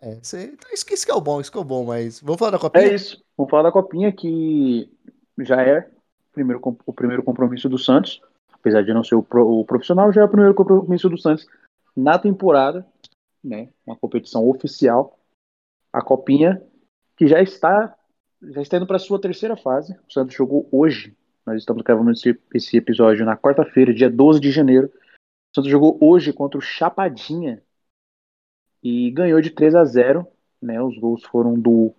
É, 0.02 0.16
você, 0.16 0.46
então 0.46 0.72
isso, 0.72 0.86
isso 0.92 1.06
que 1.06 1.12
é 1.12 1.16
o 1.16 1.22
bom, 1.22 1.40
isso 1.40 1.52
que 1.52 1.58
é 1.58 1.62
o 1.62 1.66
bom, 1.66 1.86
mas 1.86 2.20
vamos 2.22 2.40
falar 2.40 2.52
da 2.52 2.60
copinha? 2.60 2.86
É 2.86 2.94
isso, 2.94 3.24
vamos 3.38 3.50
falar 3.50 3.64
da 3.64 3.72
copinha 3.72 4.12
que 4.12 4.90
já 5.40 5.62
é 5.62 5.80
o 5.80 6.34
primeiro, 6.34 6.62
o 6.86 6.94
primeiro 6.94 7.24
compromisso 7.24 7.70
do 7.70 7.78
Santos, 7.78 8.22
apesar 8.52 8.84
de 8.84 8.94
não 8.94 9.04
ser 9.04 9.16
o, 9.16 9.24
pro, 9.24 9.60
o 9.60 9.66
profissional, 9.66 10.12
já 10.12 10.22
é 10.22 10.26
o 10.26 10.30
primeiro 10.30 10.54
compromisso 10.54 11.10
do 11.10 11.18
Santos 11.18 11.48
na 11.96 12.18
temporada, 12.20 12.86
né, 13.44 13.70
uma 13.86 13.96
competição 13.96 14.48
oficial, 14.48 15.20
a 15.92 16.02
copinha 16.02 16.62
que 17.16 17.28
já 17.28 17.42
está 17.42 17.96
já 18.52 18.62
está 18.62 18.78
indo 18.78 18.88
para 18.88 18.98
a 18.98 19.00
sua 19.00 19.20
terceira 19.20 19.56
fase. 19.56 19.96
O 20.08 20.12
Santos 20.12 20.36
jogou 20.36 20.68
hoje. 20.72 21.16
Nós 21.46 21.60
estamos 21.60 21.84
gravando 21.84 22.12
esse, 22.12 22.40
esse 22.54 22.78
episódio 22.78 23.26
na 23.26 23.38
quarta-feira, 23.38 23.94
dia 23.94 24.10
12 24.10 24.40
de 24.40 24.50
janeiro. 24.50 24.88
O 24.88 25.56
Santos 25.56 25.70
jogou 25.70 25.98
hoje 26.02 26.32
contra 26.32 26.58
o 26.58 26.62
Chapadinha 26.62 27.62
e 28.82 29.12
ganhou 29.12 29.42
de 29.42 29.50
3 29.50 29.76
a 29.76 29.84
0. 29.84 30.26
Né? 30.62 30.82
Os 30.82 30.98
gols 30.98 31.24
foram 31.24 31.60
do 31.60 31.94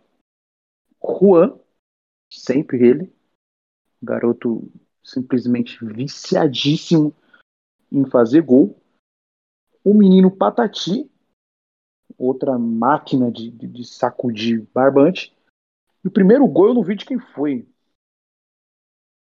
Juan, 1.02 1.58
sempre 2.32 2.82
ele, 2.82 3.12
garoto 4.02 4.72
simplesmente 5.02 5.84
viciadíssimo 5.84 7.14
em 7.92 8.08
fazer 8.08 8.40
gol. 8.40 8.80
O 9.84 9.92
menino 9.92 10.34
Patati, 10.34 11.10
outra 12.16 12.58
máquina 12.58 13.30
de, 13.30 13.50
de, 13.50 13.66
de 13.66 13.84
sacudir 13.84 14.66
barbante. 14.72 15.36
E 16.02 16.08
o 16.08 16.10
primeiro 16.10 16.46
gol 16.46 16.68
eu 16.68 16.74
não 16.74 16.82
vi 16.82 16.96
de 16.96 17.04
quem 17.04 17.18
foi. 17.18 17.68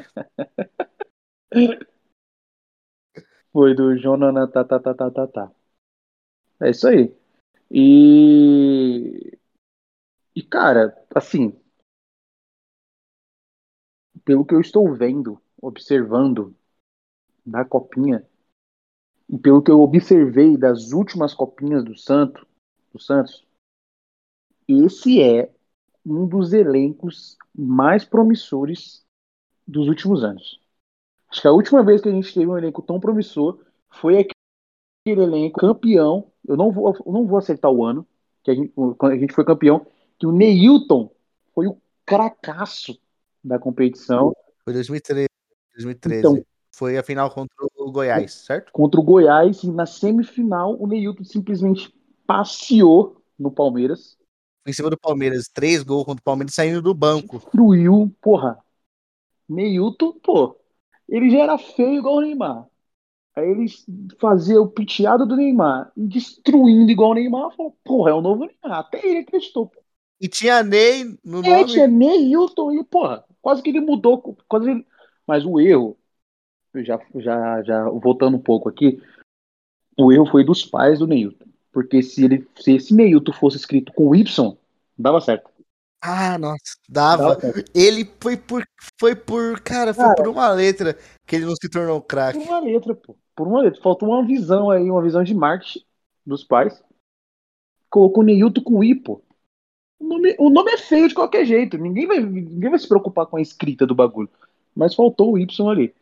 Foi 3.54 3.76
do 3.76 3.96
Jonathan, 3.96 4.48
tá, 4.48 4.64
tá, 4.64 4.80
tá, 4.80 4.96
tá, 4.96 5.12
tá, 5.12 5.28
tá. 5.28 5.52
É 6.60 6.72
isso 6.72 6.88
aí. 6.88 7.16
E. 7.70 9.38
E, 10.36 10.42
cara, 10.42 10.98
assim. 11.14 11.56
Pelo 14.26 14.44
que 14.44 14.56
eu 14.56 14.60
estou 14.60 14.92
vendo, 14.96 15.40
observando 15.62 16.56
da 17.46 17.64
copinha, 17.64 18.26
e 19.30 19.38
pelo 19.38 19.62
que 19.62 19.70
eu 19.70 19.82
observei 19.82 20.58
das 20.58 20.94
últimas 20.94 21.36
copinhas 21.36 21.84
do 21.84 21.96
Santo, 21.96 22.47
do 22.98 23.04
Santos, 23.04 23.46
esse 24.68 25.22
é 25.22 25.50
um 26.06 26.28
dos 26.28 26.54
elencos 26.54 27.38
mais 27.56 28.04
promissores 28.04 29.06
dos 29.66 29.88
últimos 29.88 30.24
anos. 30.24 30.60
Acho 31.30 31.42
que 31.42 31.48
a 31.48 31.52
última 31.52 31.84
vez 31.84 32.02
que 32.02 32.10
a 32.10 32.12
gente 32.12 32.34
teve 32.34 32.48
um 32.48 32.58
elenco 32.58 32.82
tão 32.82 33.00
promissor 33.00 33.60
foi 33.90 34.20
aquele 34.20 35.22
elenco 35.22 35.60
campeão. 35.60 36.32
Eu 36.48 36.56
não 36.56 36.72
vou, 36.72 36.96
eu 37.06 37.12
não 37.12 37.26
vou 37.26 37.38
acertar 37.38 37.72
o 37.72 37.84
ano, 37.84 38.08
que 38.44 38.52
a 38.52 38.56
gente, 38.56 38.74
quando 38.98 39.12
a 39.12 39.18
gente 39.18 39.34
foi 39.34 39.44
campeão, 39.44 39.86
que 40.18 40.26
o 40.26 40.32
Neilton 40.32 41.12
foi 41.54 41.68
o 41.68 41.78
cracaço 42.06 42.98
da 43.44 43.60
competição. 43.60 44.34
Foi 44.64 44.74
2013. 44.74 45.28
2013. 45.74 46.20
Então, 46.20 46.46
foi 46.72 46.98
a 46.98 47.04
final 47.04 47.30
contra 47.30 47.56
o 47.78 47.92
Goiás, 47.92 48.34
certo? 48.34 48.72
Contra 48.72 49.00
o 49.00 49.04
Goiás, 49.04 49.64
e 49.64 49.72
na 49.72 49.86
semifinal, 49.86 50.80
o 50.80 50.88
Neilton 50.88 51.24
simplesmente 51.24 51.94
passeou 52.28 53.22
no 53.40 53.50
Palmeiras. 53.50 54.18
Em 54.68 54.74
cima 54.74 54.90
do 54.90 55.00
Palmeiras, 55.00 55.48
três 55.48 55.82
gols 55.82 56.06
contra 56.06 56.20
o 56.20 56.24
Palmeiras 56.24 56.54
saindo 56.54 56.82
do 56.82 56.94
banco. 56.94 57.40
Destruiu, 57.40 58.14
porra. 58.22 58.60
Neilton, 59.48 60.12
pô, 60.22 60.58
ele 61.08 61.30
já 61.30 61.40
era 61.40 61.58
feio 61.58 62.00
igual 62.00 62.18
o 62.18 62.22
Neymar. 62.22 62.68
Aí 63.34 63.50
ele 63.50 63.66
fazia 64.20 64.60
o 64.60 64.68
piteado 64.68 65.26
do 65.26 65.38
Neymar, 65.38 65.92
destruindo 65.96 66.92
igual 66.92 67.12
o 67.12 67.14
Neymar. 67.14 67.56
Falou, 67.56 67.78
porra, 67.84 68.12
é 68.12 68.14
o 68.14 68.22
novo 68.22 68.46
Neymar. 68.46 68.80
Até 68.80 69.08
ele 69.08 69.20
acreditou. 69.20 69.72
E 70.20 70.28
tinha 70.28 70.64
Ney 70.64 71.18
no 71.24 71.46
é, 71.46 71.50
nome. 71.50 71.66
Tinha 71.72 71.88
Neilton 71.88 72.74
e, 72.74 72.84
porra, 72.84 73.24
quase 73.42 73.62
que 73.62 73.70
ele 73.70 73.80
mudou. 73.80 74.36
Quase 74.50 74.70
ele... 74.70 74.86
Mas 75.26 75.46
o 75.46 75.60
erro 75.60 75.98
já, 76.76 77.00
já, 77.16 77.64
já 77.64 77.90
voltando 77.90 78.38
um 78.38 78.42
pouco 78.42 78.68
aqui, 78.68 79.02
o 79.98 80.12
erro 80.12 80.26
foi 80.26 80.44
dos 80.44 80.66
pais 80.66 81.00
do 81.00 81.08
Neilton. 81.08 81.46
Porque 81.78 82.02
se, 82.02 82.26
ele, 82.26 82.48
se 82.56 82.76
esse 82.76 82.92
Neilton 82.92 83.32
fosse 83.32 83.58
escrito 83.58 83.94
com 83.94 84.16
Y, 84.16 84.58
dava 84.98 85.22
certo. 85.22 85.48
Ah, 86.02 86.36
nossa, 86.40 86.58
dava. 86.90 87.36
dava 87.36 87.64
ele 87.72 88.04
foi 88.20 88.36
por, 88.36 88.68
foi 89.00 89.16
por, 89.16 89.62
cara, 89.62 89.94
foi 89.94 90.04
cara, 90.04 90.16
por 90.16 90.28
uma 90.28 90.50
letra 90.50 90.98
que 91.28 91.36
ele 91.36 91.46
não 91.46 91.56
se 91.56 91.70
tornou 91.70 92.02
craque. 92.02 92.40
Por 92.40 92.48
uma 92.48 92.60
letra, 92.62 92.96
pô. 92.96 93.16
Por 93.36 93.48
uma 93.48 93.62
letra. 93.62 93.80
Faltou 93.80 94.10
uma 94.10 94.26
visão 94.26 94.72
aí, 94.72 94.90
uma 94.90 95.04
visão 95.04 95.24
de 95.24 95.36
marketing 95.36 95.86
dos 96.26 96.44
pais. 96.44 96.84
Colocou 97.92 98.24
Neilton 98.24 98.64
com 98.64 98.84
I, 98.84 98.96
pô. 98.96 99.22
O 100.00 100.04
nome, 100.04 100.36
o 100.40 100.50
nome 100.50 100.72
é 100.72 100.80
feio 100.80 101.08
de 101.08 101.14
qualquer 101.14 101.46
jeito. 101.46 101.78
Ninguém 101.78 102.08
vai, 102.08 102.20
ninguém 102.20 102.72
vai 102.72 102.80
se 102.80 102.88
preocupar 102.88 103.28
com 103.28 103.38
a 103.38 103.42
escrita 103.42 103.86
do 103.86 103.94
bagulho. 103.94 104.32
Mas 104.76 104.96
faltou 104.96 105.34
o 105.34 105.38
Y 105.38 105.70
ali. 105.70 105.94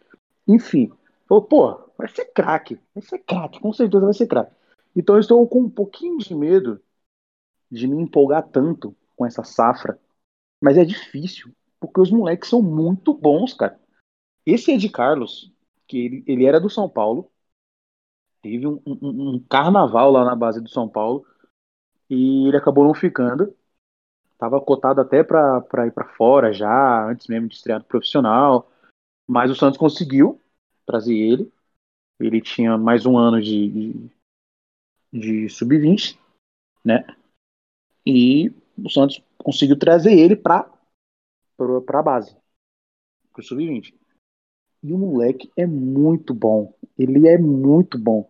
Enfim, 0.47 0.89
falou, 1.27 1.43
pô, 1.43 1.77
vai 1.97 2.07
ser 2.07 2.31
craque, 2.33 2.79
vai 2.93 3.03
ser 3.03 3.19
craque, 3.19 3.59
com 3.59 3.73
certeza 3.73 4.05
vai 4.05 4.13
ser 4.13 4.27
craque. 4.27 4.55
Então 4.95 5.15
eu 5.15 5.19
estou 5.19 5.47
com 5.47 5.61
um 5.61 5.69
pouquinho 5.69 6.17
de 6.17 6.33
medo 6.33 6.81
de 7.69 7.87
me 7.87 8.01
empolgar 8.01 8.47
tanto 8.47 8.95
com 9.15 9.25
essa 9.25 9.43
safra, 9.43 9.99
mas 10.61 10.77
é 10.77 10.85
difícil, 10.85 11.53
porque 11.79 11.99
os 11.99 12.11
moleques 12.11 12.49
são 12.49 12.61
muito 12.61 13.13
bons, 13.13 13.53
cara. 13.53 13.79
Esse 14.45 14.71
Ed 14.71 14.87
Carlos, 14.89 15.51
que 15.87 15.97
ele, 15.97 16.23
ele 16.27 16.45
era 16.45 16.59
do 16.59 16.69
São 16.69 16.87
Paulo, 16.87 17.31
teve 18.41 18.67
um, 18.67 18.81
um, 18.85 19.35
um 19.35 19.39
carnaval 19.49 20.11
lá 20.11 20.23
na 20.23 20.35
base 20.35 20.61
do 20.61 20.69
São 20.69 20.87
Paulo, 20.87 21.25
e 22.09 22.47
ele 22.47 22.57
acabou 22.57 22.85
não 22.85 22.93
ficando. 22.93 23.55
Tava 24.37 24.61
cotado 24.61 25.01
até 25.01 25.23
para 25.23 25.87
ir 25.87 25.91
para 25.91 26.13
fora 26.15 26.53
já, 26.53 27.09
antes 27.09 27.27
mesmo 27.27 27.47
de 27.47 27.55
estrear 27.55 27.83
profissional. 27.83 28.69
Mas 29.27 29.49
o 29.49 29.55
Santos 29.55 29.77
conseguiu 29.77 30.39
trazer 30.85 31.15
ele. 31.15 31.51
Ele 32.19 32.41
tinha 32.41 32.77
mais 32.77 33.05
um 33.05 33.17
ano 33.17 33.41
de, 33.41 33.69
de, 33.69 34.11
de 35.19 35.49
sub-20, 35.49 36.19
né? 36.83 37.05
E 38.05 38.49
o 38.77 38.89
Santos 38.89 39.23
conseguiu 39.37 39.77
trazer 39.79 40.13
ele 40.13 40.35
para 40.35 40.69
a 41.57 42.03
base, 42.03 42.35
para 43.31 43.41
o 43.41 43.43
sub-20. 43.43 43.93
E 44.83 44.93
o 44.93 44.97
moleque 44.97 45.49
é 45.55 45.65
muito 45.65 46.33
bom. 46.33 46.73
Ele 46.97 47.27
é 47.27 47.37
muito 47.37 47.97
bom. 47.97 48.29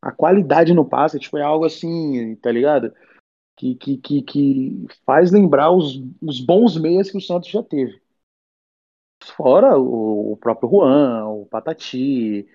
A 0.00 0.12
qualidade 0.12 0.72
no 0.72 0.88
passe 0.88 1.18
é 1.34 1.42
algo 1.42 1.64
assim, 1.64 2.36
tá 2.36 2.52
ligado? 2.52 2.94
Que, 3.56 3.74
que, 3.74 3.96
que, 3.96 4.22
que 4.22 4.86
faz 5.04 5.32
lembrar 5.32 5.72
os, 5.72 6.00
os 6.22 6.40
bons 6.40 6.76
meias 6.80 7.10
que 7.10 7.18
o 7.18 7.20
Santos 7.20 7.48
já 7.48 7.62
teve. 7.62 8.00
Fora 9.36 9.76
o, 9.76 10.32
o 10.32 10.36
próprio 10.36 10.70
Juan, 10.70 11.26
o 11.26 11.46
Patati, 11.46 12.46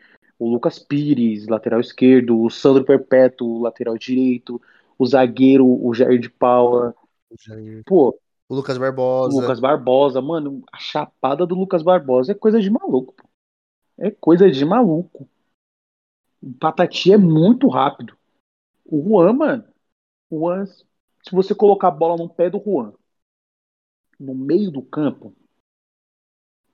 o 0.43 0.49
Lucas 0.49 0.77
Pires, 0.77 1.47
lateral 1.47 1.79
esquerdo, 1.79 2.41
o 2.41 2.49
Sandro 2.49 2.83
Perpétuo, 2.83 3.61
lateral 3.61 3.97
direito, 3.97 4.61
o 4.99 5.05
zagueiro, 5.05 5.65
o 5.65 5.93
Jair 5.93 6.19
de 6.19 6.29
Paula. 6.29 6.93
Jair. 7.39 7.81
Pô, 7.85 8.19
o 8.49 8.55
Lucas 8.55 8.77
Barbosa. 8.77 9.35
O 9.35 9.41
Lucas 9.41 9.59
Barbosa, 9.59 10.21
mano, 10.21 10.61
a 10.71 10.77
chapada 10.77 11.45
do 11.45 11.55
Lucas 11.55 11.81
Barbosa 11.81 12.33
é 12.33 12.35
coisa 12.35 12.59
de 12.59 12.69
maluco. 12.69 13.13
Pô. 13.13 13.29
É 13.97 14.11
coisa 14.11 14.51
de 14.51 14.65
maluco. 14.65 15.29
O 16.41 16.53
Patati 16.53 17.13
é 17.13 17.17
muito 17.17 17.69
rápido. 17.69 18.17
O 18.85 19.01
Juan, 19.01 19.31
mano, 19.33 19.63
o 20.29 20.39
Juan, 20.39 20.65
se 20.65 21.31
você 21.31 21.55
colocar 21.55 21.87
a 21.87 21.91
bola 21.91 22.17
no 22.17 22.27
pé 22.27 22.49
do 22.49 22.61
Juan, 22.61 22.93
no 24.19 24.35
meio 24.35 24.69
do 24.69 24.81
campo, 24.81 25.33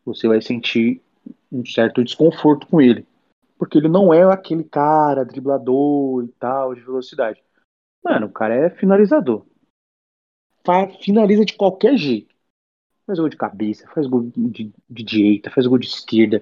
você 0.04 0.28
vai 0.28 0.42
sentir 0.42 1.04
um 1.52 1.64
certo 1.64 2.04
desconforto 2.04 2.66
com 2.66 2.82
ele. 2.82 3.06
Porque 3.60 3.78
ele 3.78 3.90
não 3.90 4.14
é 4.14 4.24
aquele 4.24 4.64
cara 4.64 5.26
driblador 5.26 6.24
e 6.24 6.30
tal, 6.40 6.74
de 6.74 6.80
velocidade. 6.80 7.44
Mano, 8.02 8.28
o 8.28 8.32
cara 8.32 8.56
é 8.56 8.70
finalizador. 8.70 9.46
Finaliza 11.04 11.44
de 11.44 11.58
qualquer 11.58 11.98
jeito. 11.98 12.34
Faz 13.06 13.20
gol 13.20 13.28
de 13.28 13.36
cabeça, 13.36 13.86
faz 13.90 14.08
gol 14.08 14.32
de, 14.34 14.72
de 14.90 15.04
direita, 15.04 15.52
faz 15.52 15.68
gol 15.68 15.78
de 15.78 15.88
esquerda. 15.88 16.42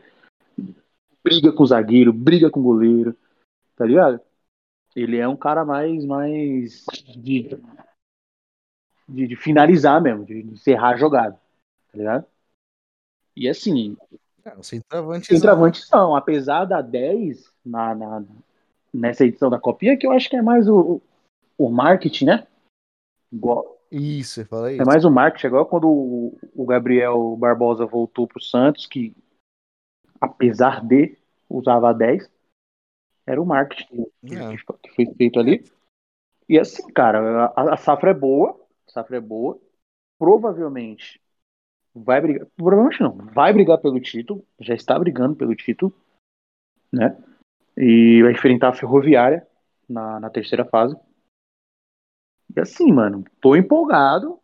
Briga 1.24 1.51
com 1.51 1.63
o 1.63 1.65
zagueiro, 1.65 2.13
briga 2.13 2.51
com 2.51 2.59
o 2.59 2.63
goleiro. 2.63 3.17
Tá 3.75 3.83
ligado? 3.83 4.21
Ele 4.95 5.17
é 5.17 5.27
um 5.27 5.36
cara 5.36 5.65
mais, 5.65 6.05
mais 6.05 6.86
de, 7.17 7.57
de, 9.07 9.27
de 9.27 9.36
finalizar 9.36 10.00
mesmo, 10.00 10.24
de 10.24 10.41
encerrar 10.41 10.93
a 10.93 10.97
jogada. 10.97 11.36
Tá 11.91 11.97
ligado? 11.97 12.25
E 13.36 13.50
assim. 13.50 13.97
Não, 14.55 14.63
centroavantes, 14.63 15.27
centroavantes 15.27 15.87
são, 15.87 16.15
apesar 16.15 16.63
da 16.65 16.81
10 16.81 17.51
na, 17.65 17.93
na, 17.93 18.23
nessa 18.93 19.25
edição 19.25 19.49
da 19.49 19.59
Copinha, 19.59 19.97
que 19.97 20.07
eu 20.07 20.11
acho 20.11 20.29
que 20.29 20.37
é 20.37 20.41
mais 20.41 20.69
o, 20.69 21.01
o 21.57 21.69
marketing, 21.69 22.25
né? 22.25 22.47
Igual, 23.31 23.77
Isso, 23.91 24.45
fala 24.45 24.71
isso. 24.71 24.81
é 24.81 24.85
mais 24.85 25.03
um 25.03 25.09
marketing, 25.09 25.47
igual 25.47 25.65
quando 25.65 25.89
o, 25.89 26.37
o 26.55 26.65
Gabriel 26.65 27.35
Barbosa 27.35 27.85
voltou 27.85 28.25
pro 28.25 28.41
Santos, 28.41 28.85
que 28.85 29.13
apesar 30.21 30.81
de 30.85 31.17
usava 31.49 31.93
10, 31.93 32.31
era 33.25 33.41
o 33.41 33.45
marketing 33.45 33.87
foi- 34.27 34.71
que 34.81 34.89
foi 34.95 35.05
feito 35.15 35.39
ali. 35.39 35.65
E 36.47 36.57
assim, 36.57 36.87
cara, 36.93 37.47
a, 37.47 37.73
a 37.73 37.77
safra 37.77 38.11
é 38.11 38.13
boa, 38.13 38.57
a 38.87 38.91
safra 38.91 39.17
é 39.17 39.21
boa, 39.21 39.59
provavelmente 40.17 41.21
vai 42.03 42.21
brigar, 42.21 42.47
provavelmente 42.55 43.01
não, 43.01 43.17
vai 43.17 43.53
brigar 43.53 43.77
pelo 43.79 43.99
título, 43.99 44.45
já 44.59 44.73
está 44.73 44.97
brigando 44.97 45.35
pelo 45.35 45.55
título, 45.55 45.93
né? 46.91 47.17
E 47.75 48.21
vai 48.23 48.31
enfrentar 48.31 48.69
a 48.69 48.73
Ferroviária 48.73 49.45
na, 49.87 50.19
na 50.19 50.29
terceira 50.29 50.65
fase. 50.65 50.95
E 52.55 52.59
assim, 52.59 52.91
mano, 52.91 53.23
tô 53.39 53.55
empolgado, 53.55 54.39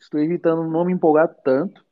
estou 0.00 0.20
evitando 0.20 0.68
não 0.68 0.84
me 0.84 0.92
empolgar 0.92 1.32
tanto, 1.42 1.84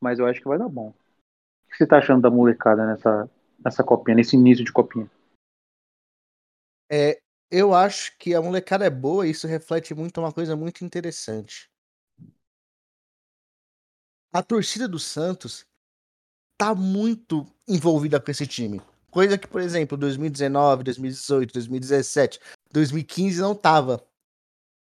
mas 0.00 0.18
eu 0.18 0.26
acho 0.26 0.40
que 0.40 0.48
vai 0.48 0.58
dar 0.58 0.68
bom. 0.68 0.88
O 0.88 1.70
que 1.70 1.76
você 1.76 1.86
tá 1.86 1.98
achando 1.98 2.22
da 2.22 2.30
molecada 2.30 2.86
nessa, 2.86 3.30
nessa 3.62 3.84
copinha, 3.84 4.16
nesse 4.16 4.36
início 4.36 4.64
de 4.64 4.72
copinha? 4.72 5.10
É, 6.90 7.20
eu 7.50 7.74
acho 7.74 8.16
que 8.18 8.34
a 8.34 8.40
molecada 8.40 8.84
é 8.86 8.90
boa 8.90 9.26
e 9.26 9.30
isso 9.30 9.46
reflete 9.46 9.94
muito 9.94 10.18
uma 10.18 10.32
coisa 10.32 10.56
muito 10.56 10.84
interessante. 10.84 11.70
A 14.32 14.42
torcida 14.42 14.86
do 14.86 14.98
Santos 14.98 15.64
tá 16.58 16.74
muito 16.74 17.46
envolvida 17.66 18.20
com 18.20 18.30
esse 18.30 18.46
time. 18.46 18.82
Coisa 19.10 19.38
que, 19.38 19.46
por 19.46 19.60
exemplo, 19.60 19.96
2019, 19.96 20.84
2018, 20.84 21.52
2017, 21.52 22.40
2015 22.70 23.40
não 23.40 23.54
tava. 23.54 24.04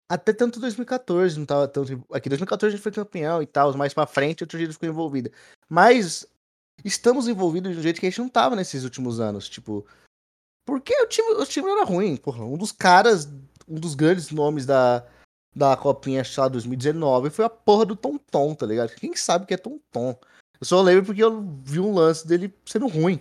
Até 0.09 0.33
tanto 0.33 0.61
2014 0.61 1.39
não 1.39 1.47
tava 1.47 1.69
tanto. 1.69 2.05
Aqui 2.13 2.29
2014 2.29 2.75
a 2.75 2.77
gente 2.77 2.83
foi 2.83 2.93
campeão 2.93 3.43
e 3.43 3.47
tal, 3.47 3.77
mais 3.77 3.95
pra 3.95 4.07
frente 4.07 4.43
a 4.43 4.47
torcida 4.47 4.73
ficou 4.73 4.89
envolvida. 4.89 5.31
Mas 5.69 6.27
estamos 6.85 7.29
envolvidos 7.29 7.73
de 7.73 7.79
um 7.79 7.83
jeito 7.83 8.01
que 8.01 8.07
a 8.07 8.11
gente 8.11 8.21
não 8.21 8.29
tava 8.29 8.57
nesses 8.57 8.85
últimos 8.85 9.21
anos, 9.21 9.49
tipo, 9.49 9.87
porque 10.67 10.93
o 11.03 11.07
time, 11.07 11.29
o 11.35 11.47
time 11.47 11.71
era 11.71 11.85
ruim, 11.85 12.17
porra. 12.17 12.45
Um 12.45 12.59
dos 12.59 12.73
caras, 12.73 13.27
um 13.69 13.77
dos 13.77 13.95
grandes 13.95 14.31
nomes 14.31 14.67
da, 14.67 15.07
da 15.57 15.75
Copinha 15.75 16.23
lá 16.37 16.49
2019 16.49 17.31
foi 17.31 17.47
a 17.47 17.49
porra 17.49 17.87
do 17.87 17.97
Tom 17.97 18.19
Tom, 18.19 18.55
tá 18.55 18.67
ligado? 18.67 18.91
Quem 18.91 19.17
sabe 19.17 19.47
que 19.47 19.55
é 19.55 19.57
Tom 19.57 19.79
Tom? 19.91 20.15
Eu 20.61 20.67
só 20.67 20.83
lembro 20.83 21.07
porque 21.07 21.25
eu 21.25 21.43
vi 21.65 21.81
um 21.81 21.95
lance 21.95 22.27
dele 22.27 22.55
sendo 22.67 22.87
ruim, 22.87 23.19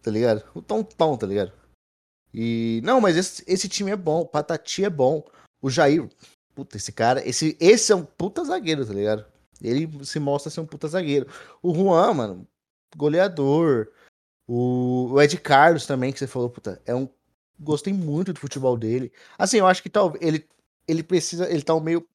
tá 0.00 0.10
ligado? 0.10 0.44
O 0.54 0.62
Tom 0.62 0.84
Tom, 0.84 1.16
tá 1.16 1.26
ligado? 1.26 1.52
E. 2.32 2.80
Não, 2.84 3.00
mas 3.00 3.16
esse, 3.16 3.44
esse 3.46 3.68
time 3.68 3.90
é 3.90 3.96
bom, 3.96 4.20
o 4.20 4.26
Patati 4.26 4.84
é 4.84 4.90
bom. 4.90 5.24
O 5.60 5.68
Jair, 5.68 6.08
puta, 6.54 6.76
esse 6.76 6.92
cara, 6.92 7.26
esse, 7.28 7.56
esse 7.58 7.90
é 7.90 7.96
um 7.96 8.04
puta 8.04 8.44
zagueiro, 8.44 8.86
tá 8.86 8.92
ligado? 8.92 9.24
Ele 9.60 10.04
se 10.04 10.20
mostra 10.20 10.50
ser 10.50 10.60
um 10.60 10.66
puta 10.66 10.86
zagueiro. 10.86 11.26
O 11.60 11.74
Juan, 11.74 12.14
mano, 12.14 12.48
goleador. 12.96 13.88
O, 14.46 15.12
o 15.12 15.22
Ed 15.22 15.36
Carlos 15.38 15.86
também, 15.86 16.12
que 16.12 16.18
você 16.18 16.26
falou, 16.26 16.50
puta, 16.50 16.80
é 16.86 16.94
um. 16.94 17.08
Gostei 17.58 17.92
muito 17.92 18.32
do 18.32 18.40
futebol 18.40 18.76
dele. 18.76 19.12
Assim, 19.38 19.58
eu 19.58 19.66
acho 19.66 19.82
que 19.82 19.88
talvez 19.88 20.22
ele, 20.24 20.46
ele 20.86 21.02
precisa. 21.02 21.50
Ele 21.50 21.62
tá 21.62 21.78
meio 21.80 22.06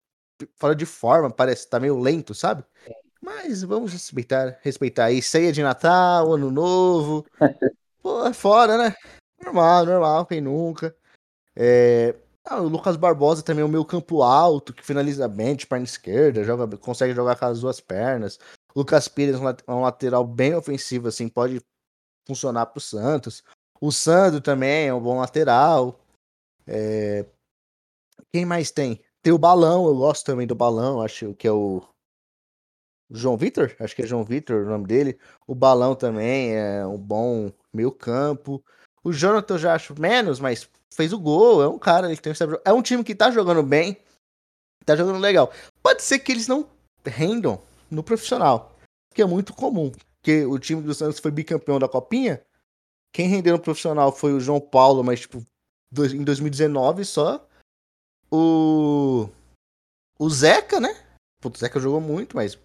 fora 0.55 0.75
de 0.75 0.85
forma, 0.85 1.29
parece, 1.29 1.69
tá 1.69 1.79
meio 1.79 1.99
lento, 1.99 2.33
sabe? 2.33 2.63
Mas 3.21 3.63
vamos 3.63 3.91
respeitar, 3.91 4.57
respeitar 4.61 5.05
aí. 5.05 5.21
Ceia 5.21 5.51
de 5.51 5.61
Natal, 5.61 6.33
Ano 6.33 6.49
Novo. 6.49 7.25
Pô, 8.01 8.25
é 8.25 8.33
fora, 8.33 8.77
né? 8.77 8.95
Normal, 9.43 9.85
normal, 9.85 10.25
quem 10.25 10.41
nunca. 10.41 10.95
É... 11.55 12.15
Ah, 12.45 12.61
o 12.61 12.67
Lucas 12.67 12.95
Barbosa 12.95 13.43
também 13.43 13.61
é 13.61 13.65
o 13.65 13.69
meu 13.69 13.85
campo 13.85 14.23
alto, 14.23 14.73
que 14.73 14.83
finaliza 14.83 15.27
bem 15.27 15.55
de 15.55 15.67
perna 15.67 15.85
esquerda, 15.85 16.43
joga, 16.43 16.77
consegue 16.77 17.13
jogar 17.13 17.37
com 17.37 17.45
as 17.45 17.61
duas 17.61 17.79
pernas. 17.79 18.39
O 18.73 18.79
Lucas 18.79 19.07
Pires 19.07 19.35
é 19.35 19.39
um 19.39 19.49
é 19.49 19.55
um 19.67 19.81
lateral 19.81 20.25
bem 20.25 20.55
ofensivo, 20.55 21.09
assim, 21.09 21.27
pode 21.27 21.61
funcionar 22.27 22.65
pro 22.67 22.79
Santos. 22.79 23.43
O 23.81 23.91
Sandro 23.91 24.41
também 24.41 24.87
é 24.87 24.93
um 24.93 25.01
bom 25.01 25.19
lateral. 25.19 25.99
É, 26.65 27.25
Quem 28.33 28.45
mais 28.45 28.71
tem? 28.71 29.01
Tem 29.21 29.33
o 29.33 29.37
Balão, 29.37 29.87
eu 29.87 29.95
gosto 29.95 30.25
também 30.25 30.47
do 30.47 30.55
Balão, 30.55 31.01
acho 31.01 31.33
que 31.33 31.47
é 31.47 31.51
o 31.51 31.83
João 33.09 33.35
Vitor? 33.35 33.75
Acho 33.79 33.95
que 33.95 34.03
é 34.03 34.07
João 34.07 34.23
Vitor 34.23 34.65
o 34.65 34.69
nome 34.69 34.85
dele. 34.85 35.19
O 35.47 35.55
Balão 35.55 35.95
também 35.95 36.55
é 36.55 36.85
um 36.85 36.97
bom 36.97 37.51
meio 37.73 37.91
campo. 37.91 38.63
O 39.03 39.11
Jonathan 39.11 39.55
eu 39.55 39.59
já 39.59 39.73
acho 39.73 39.99
menos, 39.99 40.39
mas 40.39 40.69
fez 40.93 41.11
o 41.11 41.19
gol, 41.19 41.63
é 41.63 41.67
um 41.67 41.79
cara 41.79 42.13
que 42.15 42.21
tem 42.21 42.33
É 42.63 42.73
um 42.73 42.81
time 42.81 43.03
que 43.03 43.15
tá 43.15 43.31
jogando 43.31 43.63
bem, 43.63 43.97
tá 44.85 44.95
jogando 44.95 45.19
legal. 45.19 45.51
Pode 45.81 46.03
ser 46.03 46.19
que 46.19 46.31
eles 46.31 46.47
não 46.47 46.69
rendam 47.05 47.61
no 47.89 48.03
profissional, 48.03 48.75
que 49.13 49.21
é 49.21 49.25
muito 49.25 49.53
comum. 49.53 49.91
Porque 50.17 50.45
o 50.45 50.59
time 50.59 50.81
do 50.81 50.93
Santos 50.93 51.19
foi 51.19 51.31
bicampeão 51.31 51.79
da 51.79 51.87
Copinha. 51.87 52.43
Quem 53.11 53.27
rendeu 53.27 53.57
no 53.57 53.63
profissional 53.63 54.11
foi 54.11 54.33
o 54.33 54.39
João 54.39 54.59
Paulo, 54.59 55.03
mas 55.03 55.21
tipo, 55.21 55.43
em 56.13 56.23
2019 56.23 57.05
só. 57.05 57.47
O. 58.31 59.29
O 60.19 60.29
Zeca, 60.29 60.79
né? 60.79 60.89
Putz, 61.41 61.57
o 61.57 61.59
Zeca 61.59 61.79
jogou 61.79 62.01
muito, 62.01 62.35
mas 62.35 62.57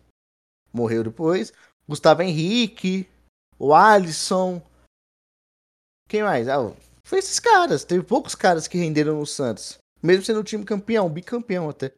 morreu 0.73 1.05
depois. 1.05 1.53
Gustavo 1.89 2.23
Henrique, 2.23 3.09
o 3.59 3.75
Alisson. 3.75 4.63
Quem 6.09 6.23
mais? 6.23 6.49
Ah, 6.49 6.75
foi 7.05 7.19
esses 7.19 7.39
caras. 7.39 7.85
Teve 7.85 8.05
poucos 8.05 8.35
caras 8.35 8.67
que 8.67 8.79
renderam 8.79 9.19
no 9.19 9.27
Santos. 9.27 9.79
Mesmo 10.03 10.25
sendo 10.25 10.41
um 10.41 10.45
time 10.45 10.65
campeão, 10.65 11.09
bicampeão 11.09 11.69
até. 11.69 11.93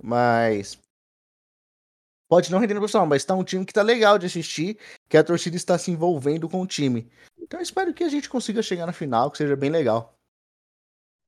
Mas. 0.00 0.78
Pode 2.28 2.50
não 2.50 2.58
render 2.58 2.74
no 2.74 2.80
profissional, 2.80 3.06
mas 3.06 3.24
tá 3.24 3.34
um 3.34 3.44
time 3.44 3.64
que 3.64 3.74
tá 3.74 3.82
legal 3.82 4.18
de 4.18 4.26
assistir, 4.26 4.78
que 5.08 5.18
a 5.18 5.24
torcida 5.24 5.54
está 5.54 5.76
se 5.76 5.90
envolvendo 5.90 6.48
com 6.48 6.62
o 6.62 6.66
time. 6.66 7.10
Então 7.38 7.60
espero 7.60 7.92
que 7.92 8.02
a 8.02 8.08
gente 8.08 8.28
consiga 8.28 8.62
chegar 8.62 8.86
na 8.86 8.92
final, 8.92 9.30
que 9.30 9.36
seja 9.36 9.54
bem 9.54 9.68
legal. 9.68 10.18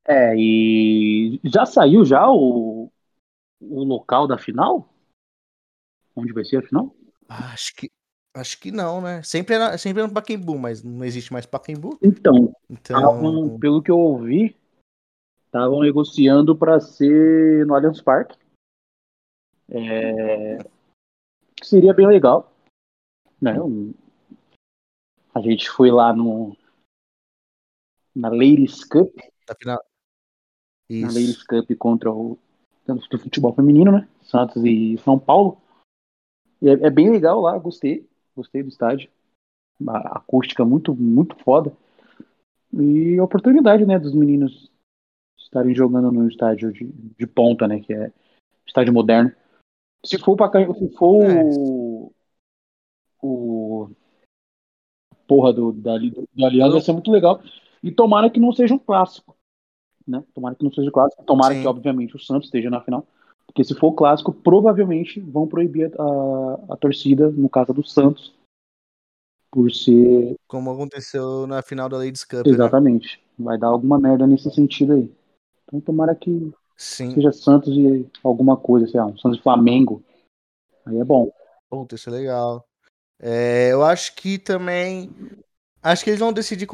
É, 0.07 0.35
e 0.37 1.41
já 1.45 1.65
saiu 1.65 2.05
já 2.05 2.31
o, 2.31 2.91
o 3.61 3.85
local 3.85 4.27
da 4.27 4.37
final? 4.37 4.89
Onde 6.15 6.33
vai 6.33 6.45
ser 6.45 6.59
a 6.59 6.63
final? 6.63 6.95
Ah, 7.29 7.53
Acho 7.53 7.75
que. 7.75 7.91
Acho 8.37 8.59
que 8.61 8.73
não, 8.73 9.01
né? 9.01 9.23
Sempre 9.23 9.55
era, 9.55 9.79
sempre 9.79 10.01
era 10.01 10.09
no 10.09 10.15
Pacaembu, 10.15 10.59
mas 10.59 10.83
não 10.83 11.05
existe 11.05 11.33
mais 11.33 11.47
Pacaembu. 11.47 11.97
Então, 12.03 12.53
Então. 12.69 13.01
tavam, 13.01 13.59
pelo 13.61 13.81
que 13.81 13.93
eu 13.93 13.99
ouvi, 13.99 14.57
estavam 15.47 15.81
negociando 15.81 16.57
para 16.57 16.81
ser 16.81 17.65
no 17.65 17.75
Allianz 17.77 18.03
Parque. 18.03 18.37
É, 19.69 20.59
seria 21.63 21.95
bem 21.95 22.09
legal. 22.09 22.53
Né? 23.41 23.53
A 25.33 25.41
gente 25.41 25.71
foi 25.71 25.93
lá 25.93 26.13
no 26.13 26.57
na 28.15 28.29
Ladies 28.29 28.85
Cup, 28.85 29.17
Na 29.49 29.55
final. 29.55 29.85
Na 30.91 31.09
Isso. 31.09 31.19
Ladies 31.19 31.43
Cup 31.43 31.71
contra 31.79 32.13
o 32.13 32.39
do 32.87 33.19
futebol 33.19 33.55
feminino, 33.55 33.93
né? 33.93 34.09
Santos 34.23 34.63
e 34.65 34.99
São 34.99 35.19
Paulo. 35.19 35.59
E 36.61 36.69
é, 36.69 36.73
é 36.73 36.91
bem 36.91 37.11
legal 37.11 37.41
lá, 37.41 37.59
gostei, 37.59 38.07
gostei 38.37 38.63
do 38.63 38.69
estádio. 38.69 39.11
A 39.89 40.19
acústica 40.19 40.65
muito, 40.65 40.95
muito 40.95 41.37
foda. 41.37 41.75
E 42.73 43.19
a 43.19 43.25
oportunidade, 43.25 43.87
né, 43.87 43.99
dos 43.99 44.15
meninos 44.15 44.71
estarem 45.39 45.75
jogando 45.75 46.11
no 46.11 46.29
estádio 46.29 46.73
de, 46.73 46.85
de 46.87 47.27
ponta, 47.27 47.69
né, 47.69 47.81
que 47.81 47.93
é 47.93 48.13
estádio 48.67 48.93
moderno. 48.93 49.33
Se 50.05 50.19
for 50.19 50.37
para 50.37 50.75
se 50.75 50.89
for 50.91 51.23
É. 51.23 51.43
o, 51.45 52.13
o 53.23 53.91
porra 55.27 55.53
do 55.53 55.73
da, 55.73 55.97
do 55.97 56.45
Aliança 56.45 56.73
vai 56.73 56.81
ser 56.83 56.93
muito 56.93 57.11
legal. 57.11 57.43
E 57.83 57.91
tomara 57.91 58.31
que 58.31 58.41
não 58.41 58.53
seja 58.53 58.75
um 58.75 58.79
clássico, 58.79 59.34
né? 60.07 60.23
Tomara 60.35 60.55
que 60.55 60.65
não 60.65 60.73
seja 60.73 60.91
clássico. 60.91 61.23
Tomara 61.25 61.55
Sim. 61.55 61.63
que 61.63 61.69
obviamente 61.69 62.17
o 62.17 62.21
Santos 62.21 62.47
esteja 62.47 62.71
na 62.71 62.81
final. 62.81 63.07
Porque 63.47 63.63
se 63.63 63.75
for 63.75 63.93
clássico, 63.93 64.33
provavelmente 64.33 65.21
vão 65.21 65.47
proibir 65.47 65.93
a, 65.99 66.03
a, 66.03 66.75
a 66.75 66.77
torcida, 66.77 67.31
no 67.31 67.49
caso 67.49 67.73
do 67.73 67.87
Santos, 67.87 68.35
por 69.51 69.71
ser 69.71 70.35
Como 70.49 70.73
aconteceu 70.73 71.47
na 71.47 71.63
final 71.63 71.89
da 71.89 71.99
Ladies 71.99 72.25
Cup, 72.25 72.45
né? 72.47 72.53
Exatamente. 72.53 73.23
Vai 73.39 73.57
dar 73.57 73.69
alguma 73.69 73.99
merda 73.99 74.27
nesse 74.27 74.51
sentido 74.51 74.95
aí. 74.95 75.13
Então 75.65 75.81
tomara 75.81 76.15
que 76.15 76.53
Sim. 76.77 77.15
seja 77.15 77.33
Santos 77.33 77.73
e 77.77 78.07
alguma 78.23 78.57
coisa, 78.57 78.87
sei 78.89 78.99
lá, 78.99 79.07
um 79.07 79.17
Santos 79.17 79.39
e 79.39 79.43
Flamengo. 79.43 80.03
Aí 80.85 80.99
é 80.99 81.05
bom. 81.05 81.31
Puta, 81.71 81.95
isso 81.95 82.09
é 82.09 82.13
legal. 82.13 82.67
É, 83.21 83.73
eu 83.73 83.83
acho 83.85 84.15
que 84.17 84.39
também. 84.39 85.11
Acho 85.83 86.03
que 86.03 86.11
eles 86.11 86.21
vão 86.21 86.33
decidir 86.33 86.67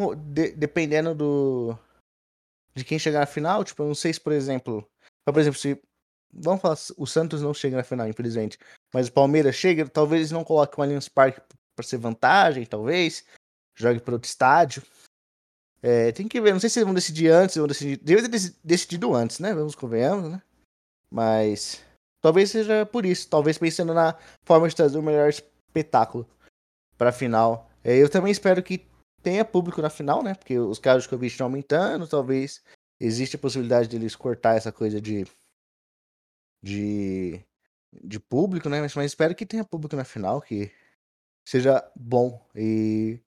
dependendo 0.57 1.15
do. 1.15 1.79
De 2.75 2.85
quem 2.85 2.99
chegar 2.99 3.21
na 3.21 3.27
final. 3.27 3.65
Tipo, 3.65 3.83
eu 3.83 3.89
não 3.89 3.95
sei 3.95 4.13
se, 4.13 4.21
por 4.21 4.33
exemplo. 4.33 4.89
Por 5.25 5.39
exemplo, 5.39 5.59
se. 5.59 5.81
Vamos 6.33 6.61
falar, 6.61 6.77
o 6.97 7.07
Santos 7.07 7.43
não 7.43 7.53
chega 7.53 7.77
na 7.77 7.83
final, 7.83 8.09
infelizmente. 8.09 8.57
Mas 8.95 9.09
o 9.09 9.13
Palmeiras 9.13 9.57
chega, 9.57 9.89
talvez 9.89 10.21
eles 10.21 10.31
não 10.31 10.45
coloquem 10.45 10.79
o 10.79 10.83
Allianz 10.83 11.09
Parque 11.09 11.41
pra 11.75 11.85
ser 11.85 11.99
vantagem, 11.99 12.65
talvez. 12.65 13.25
Jogue 13.77 14.01
para 14.01 14.15
outro 14.15 14.29
estádio. 14.29 14.83
É, 15.83 16.13
tem 16.13 16.29
que 16.29 16.41
ver, 16.41 16.53
não 16.53 16.61
sei 16.61 16.69
se 16.69 16.79
eles 16.79 16.87
vão 16.87 16.95
decidir 16.95 17.29
antes, 17.29 17.57
vão 17.57 17.67
decidir. 17.67 17.97
Deve 17.99 18.23
ter 18.23 18.29
deci- 18.29 18.57
decidido 18.63 19.15
antes, 19.15 19.39
né? 19.39 19.55
Vamos 19.55 19.75
convenhamos, 19.75 20.31
né? 20.31 20.43
Mas 21.11 21.83
talvez 22.21 22.51
seja 22.51 22.87
por 22.87 23.05
isso. 23.07 23.29
Talvez 23.29 23.59
pensando 23.59 23.95
na 23.95 24.17
forma 24.45 24.69
de 24.69 24.77
trazer 24.77 24.99
o 24.99 25.03
melhor 25.03 25.29
espetáculo 25.31 26.29
pra 26.99 27.11
final. 27.13 27.71
É, 27.83 27.97
eu 27.97 28.09
também 28.11 28.31
espero 28.31 28.63
que 28.63 28.87
tenha 29.23 29.45
público 29.45 29.81
na 29.83 29.91
final, 29.91 30.23
né? 30.23 30.35
Porque 30.35 30.59
os 30.59 30.79
casos 30.79 31.05
de 31.05 31.09
Covid 31.09 31.31
estão 31.31 31.47
aumentando. 31.47 32.07
Talvez 32.09 32.63
existe 32.99 33.37
a 33.37 33.39
possibilidade 33.39 33.89
deles 33.89 34.17
cortar 34.17 34.57
essa 34.57 34.73
coisa 34.73 35.01
de. 35.01 35.27
de. 36.63 37.45
de 37.93 38.21
público, 38.21 38.69
né? 38.69 38.81
Mas, 38.81 38.95
mas 38.95 39.07
espero 39.07 39.35
que 39.35 39.47
tenha 39.47 39.65
público 39.65 39.97
na 39.97 40.05
final, 40.05 40.41
que 40.41 40.73
seja 41.47 41.83
bom. 41.95 42.45
E. 42.55 43.21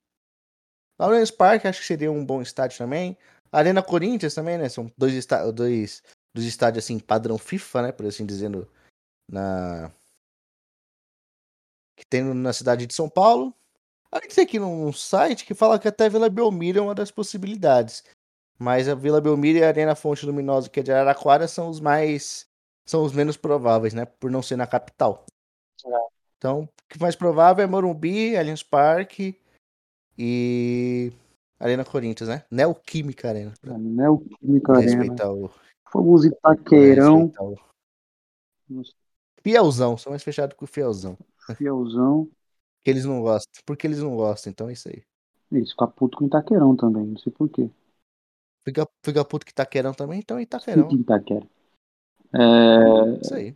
Allianz 0.99 1.31
Parque 1.31 1.67
acho 1.67 1.81
que 1.81 1.87
seria 1.87 2.11
um 2.11 2.25
bom 2.25 2.41
estádio 2.41 2.77
também. 2.77 3.17
Arena 3.51 3.83
Corinthians 3.83 4.33
também, 4.33 4.57
né? 4.57 4.69
São 4.69 4.91
dois, 4.97 5.13
está 5.13 5.49
dois 5.51 6.01
dos 6.33 6.45
estádios 6.45 6.85
assim, 6.85 6.99
padrão 6.99 7.37
FIFA, 7.37 7.83
né? 7.83 7.91
Por 7.91 8.05
assim 8.05 8.25
dizendo, 8.25 8.69
na. 9.29 9.91
Que 11.95 12.05
tem 12.05 12.23
na 12.23 12.51
cidade 12.53 12.87
de 12.87 12.93
São 12.93 13.09
Paulo. 13.09 13.53
A 14.13 14.19
gente 14.19 14.35
tem 14.35 14.43
aqui 14.43 14.59
num 14.59 14.93
site 14.93 15.43
que 15.43 15.55
fala 15.55 15.79
que 15.79 15.87
até 15.87 16.07
Vila 16.07 16.29
Belmiro 16.29 16.77
é 16.77 16.81
uma 16.81 16.93
das 16.93 17.09
possibilidades. 17.09 18.03
Mas 18.59 18.87
a 18.87 18.93
Vila 18.93 19.19
Belmiro 19.19 19.57
e 19.57 19.63
a 19.63 19.67
Arena 19.67 19.95
Fonte 19.95 20.23
Luminosa, 20.23 20.69
que 20.69 20.79
é 20.79 20.83
de 20.83 20.91
Araraquara, 20.91 21.47
são 21.47 21.67
os 21.67 21.79
mais. 21.79 22.45
são 22.85 23.03
os 23.03 23.11
menos 23.11 23.35
prováveis, 23.35 23.91
né? 23.91 24.05
Por 24.05 24.29
não 24.29 24.43
ser 24.43 24.55
na 24.55 24.67
capital. 24.67 25.25
É. 25.83 25.89
Então, 26.37 26.69
o 26.95 27.01
mais 27.01 27.15
provável 27.15 27.63
é 27.63 27.67
Morumbi, 27.67 28.37
Allianz 28.37 28.61
Parque 28.61 29.35
e 30.15 31.11
Arena 31.59 31.83
Corinthians, 31.83 32.29
né? 32.29 32.43
Neoquímica 32.51 33.29
Arena. 33.29 33.53
É, 33.65 33.77
Neoquímica 33.77 34.73
Arena. 34.73 34.91
Respeitar 34.91 35.33
o 35.33 35.49
famoso 35.91 36.27
Itaqueirão. 36.27 37.33
O... 37.39 38.83
Fielzão, 39.41 39.97
sou 39.97 40.11
mais 40.11 40.21
fechado 40.21 40.53
com 40.53 40.65
o 40.65 40.67
Fielzão. 40.67 41.17
Fielzão. 41.57 42.29
Que 42.83 42.91
eles 42.91 43.05
não 43.05 43.21
gostam. 43.21 43.63
Porque 43.65 43.87
eles 43.87 43.99
não 43.99 44.15
gostam, 44.15 44.51
então 44.51 44.69
é 44.69 44.73
isso 44.73 44.89
aí. 44.89 45.03
Isso, 45.51 45.71
fica 45.71 45.87
puto 45.87 46.17
com 46.17 46.25
Itaqueirão 46.25 46.75
também, 46.75 47.05
não 47.05 47.17
sei 47.17 47.31
porquê. 47.31 47.69
Fica, 48.65 48.87
fica 49.03 49.25
puto 49.25 49.45
com 49.45 49.51
Itaqueirão 49.51 49.93
também, 49.93 50.19
então 50.19 50.37
é 50.37 50.43
Itaqueirão. 50.43 50.89
Fica 50.89 51.01
Itaquera. 51.01 51.47
É... 52.33 53.21
Isso 53.21 53.35
aí. 53.35 53.55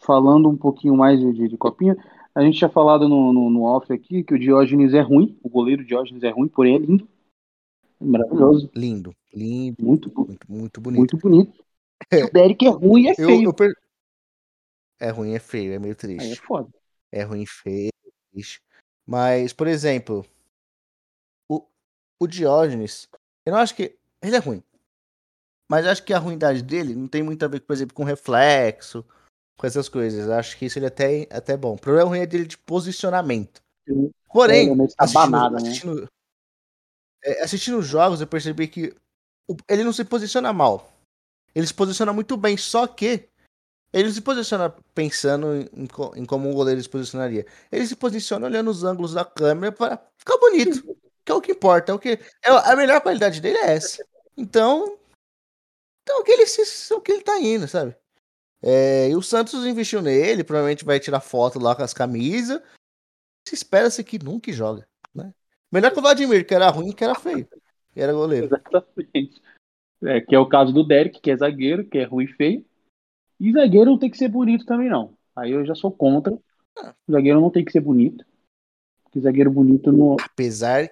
Falando 0.00 0.48
um 0.48 0.56
pouquinho 0.56 0.96
mais 0.96 1.18
de, 1.18 1.48
de 1.48 1.56
copinha, 1.56 1.96
a 2.34 2.42
gente 2.42 2.58
tinha 2.58 2.70
falado 2.70 3.08
no, 3.08 3.32
no, 3.32 3.50
no, 3.50 3.62
off 3.62 3.92
aqui 3.92 4.22
que 4.22 4.34
o 4.34 4.38
Diógenes 4.38 4.94
é 4.94 5.00
ruim, 5.00 5.36
o 5.42 5.48
goleiro 5.48 5.84
Diógenes 5.84 6.22
é 6.22 6.30
ruim, 6.30 6.46
porém 6.46 6.76
é 6.76 6.78
lindo. 6.78 7.08
É 8.00 8.04
maravilhoso. 8.04 8.70
Lindo, 8.76 9.12
lindo. 9.34 9.84
Muito, 9.84 10.12
muito, 10.14 10.46
muito 10.48 10.80
bonito. 10.80 10.98
Muito 10.98 11.16
bonito. 11.18 11.52
É. 12.12 12.24
O 12.24 12.30
Derek 12.30 12.64
é 12.64 12.70
ruim 12.70 13.02
e 13.02 13.08
é 13.08 13.14
feio. 13.16 13.48
Eu, 13.48 13.52
per... 13.52 13.72
É 15.00 15.10
ruim, 15.10 15.32
é 15.32 15.40
feio, 15.40 15.72
é 15.72 15.80
meio 15.80 15.96
triste. 15.96 16.26
Aí 16.26 16.32
é 16.32 16.36
foda. 16.36 16.68
É 17.10 17.22
ruim, 17.24 17.44
feio, 17.44 17.88
é 17.88 17.97
triste. 18.38 18.62
Mas, 19.06 19.52
por 19.52 19.66
exemplo, 19.66 20.24
o, 21.50 21.66
o 22.20 22.26
Diógenes, 22.26 23.08
eu 23.44 23.52
não 23.52 23.58
acho 23.58 23.74
que. 23.74 23.96
Ele 24.22 24.36
é 24.36 24.38
ruim. 24.38 24.62
Mas 25.70 25.86
acho 25.86 26.02
que 26.02 26.14
a 26.14 26.18
ruindade 26.18 26.62
dele 26.62 26.94
não 26.94 27.06
tem 27.06 27.22
muito 27.22 27.44
a 27.44 27.48
ver, 27.48 27.60
por 27.60 27.72
exemplo, 27.72 27.94
com 27.94 28.02
reflexo, 28.02 29.04
com 29.56 29.66
essas 29.66 29.88
coisas. 29.88 30.28
Acho 30.28 30.56
que 30.56 30.66
isso 30.66 30.78
ele 30.78 30.86
até, 30.86 31.26
até 31.30 31.56
bom. 31.56 31.74
O 31.74 31.78
problema 31.78 32.08
ruim 32.08 32.20
é 32.20 32.26
dele 32.26 32.46
de 32.46 32.56
posicionamento. 32.58 33.62
Porém, 34.32 34.70
é, 34.70 34.86
assistindo, 34.98 35.50
né? 35.50 35.56
assistindo, 35.56 36.08
é, 37.22 37.42
assistindo 37.42 37.78
os 37.78 37.86
jogos, 37.86 38.20
eu 38.20 38.26
percebi 38.26 38.66
que 38.66 38.94
ele 39.68 39.84
não 39.84 39.92
se 39.92 40.04
posiciona 40.04 40.52
mal. 40.52 40.92
Ele 41.54 41.66
se 41.66 41.74
posiciona 41.74 42.12
muito 42.12 42.36
bem, 42.36 42.56
só 42.56 42.86
que 42.86 43.28
ele 43.92 44.12
se 44.12 44.20
posiciona 44.20 44.74
pensando 44.94 45.54
em, 45.54 45.88
em, 46.16 46.26
como 46.26 46.48
um 46.48 46.54
goleiro 46.54 46.80
se 46.80 46.88
posicionaria. 46.88 47.46
Ele 47.72 47.86
se 47.86 47.96
posiciona 47.96 48.46
olhando 48.46 48.70
os 48.70 48.84
ângulos 48.84 49.14
da 49.14 49.24
câmera 49.24 49.72
para 49.72 50.02
ficar 50.16 50.36
bonito. 50.38 50.96
Que 51.24 51.32
é 51.32 51.34
o 51.34 51.40
que 51.40 51.52
importa. 51.52 51.92
É 51.92 51.94
o 51.94 51.98
que, 51.98 52.10
é, 52.10 52.50
a 52.50 52.76
melhor 52.76 53.00
qualidade 53.00 53.40
dele 53.40 53.58
é 53.58 53.72
essa. 53.72 54.04
Então. 54.36 54.98
Então, 56.02 56.20
o 56.20 56.24
que 56.24 56.32
ele, 56.32 56.46
se, 56.46 56.94
o 56.94 57.00
que 57.00 57.12
ele 57.12 57.22
tá 57.22 57.38
indo, 57.38 57.68
sabe? 57.68 57.94
É, 58.62 59.08
e 59.10 59.16
o 59.16 59.22
Santos 59.22 59.66
investiu 59.66 60.00
nele, 60.00 60.42
provavelmente 60.42 60.84
vai 60.84 60.98
tirar 60.98 61.20
foto 61.20 61.58
lá 61.58 61.74
com 61.74 61.82
as 61.82 61.94
camisas. 61.94 62.60
Se 63.46 63.54
espera-se 63.54 64.02
que 64.02 64.22
nunca 64.22 64.50
joga. 64.52 64.86
Né? 65.14 65.32
Melhor 65.70 65.92
que 65.92 65.98
o 65.98 66.02
Vladimir, 66.02 66.46
que 66.46 66.54
era 66.54 66.68
ruim 66.70 66.92
que 66.92 67.04
era 67.04 67.14
feio. 67.14 67.48
Que 67.92 68.00
era 68.00 68.12
goleiro. 68.12 68.46
Exatamente. 68.46 69.42
É, 70.02 70.20
que 70.20 70.34
é 70.34 70.38
o 70.38 70.48
caso 70.48 70.72
do 70.72 70.86
Derek, 70.86 71.20
que 71.20 71.30
é 71.30 71.36
zagueiro, 71.36 71.84
que 71.84 71.98
é 71.98 72.04
ruim 72.04 72.24
e 72.24 72.32
feio. 72.34 72.64
E 73.40 73.52
zagueiro 73.52 73.90
não 73.90 73.98
tem 73.98 74.10
que 74.10 74.18
ser 74.18 74.28
bonito 74.28 74.64
também, 74.64 74.88
não. 74.88 75.14
Aí 75.34 75.52
eu 75.52 75.64
já 75.64 75.74
sou 75.74 75.90
contra. 75.90 76.36
Ah. 76.76 76.92
Zagueiro 77.10 77.40
não 77.40 77.50
tem 77.50 77.64
que 77.64 77.72
ser 77.72 77.80
bonito. 77.80 78.24
Porque 79.04 79.20
zagueiro 79.20 79.50
bonito 79.50 79.92
não. 79.92 80.16
Apesar. 80.20 80.90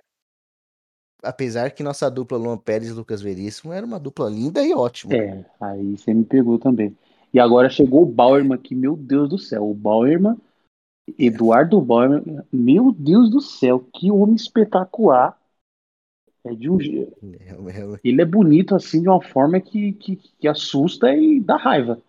Apesar 1.23 1.71
que 1.71 1.83
nossa 1.83 2.09
dupla 2.11 2.39
Luan 2.39 2.59
Pérez 2.59 2.89
e 2.89 2.93
Lucas 2.93 3.21
Veríssimo 3.21 3.73
era 3.73 3.85
uma 3.85 3.99
dupla 3.99 4.29
linda 4.29 4.63
e 4.63 4.73
ótima. 4.73 5.15
É, 5.15 5.45
aí 5.61 5.97
você 5.97 6.15
me 6.15 6.25
pegou 6.25 6.59
também. 6.59 6.97
E 7.33 7.41
agora 7.41 7.69
chegou 7.69 8.03
o 8.03 8.07
Bauerman, 8.07 8.59
que, 8.59 8.75
meu 8.75 8.97
Deus 8.97 9.29
do 9.29 9.39
céu, 9.39 9.69
o 9.69 9.75
Bauerman, 9.75 10.37
Eduardo 11.19 11.81
Bauerman, 11.81 12.43
meu 12.53 12.93
Deus 12.93 13.31
do 13.31 13.41
céu, 13.41 13.81
que 13.93 14.11
homem 14.11 14.37
espetacular. 14.37 15.39
É 16.45 16.55
de 16.55 16.71
um 16.71 16.79
Ele 18.05 18.23
é 18.23 18.25
bonito 18.25 18.75
assim 18.77 19.03
de 19.03 19.09
uma 19.09 19.21
forma 19.21 19.61
que, 19.61 19.93
que, 19.95 20.17
que 20.17 20.47
assusta 20.47 21.13
e 21.13 21.41
dá 21.41 21.57
raiva. 21.57 22.01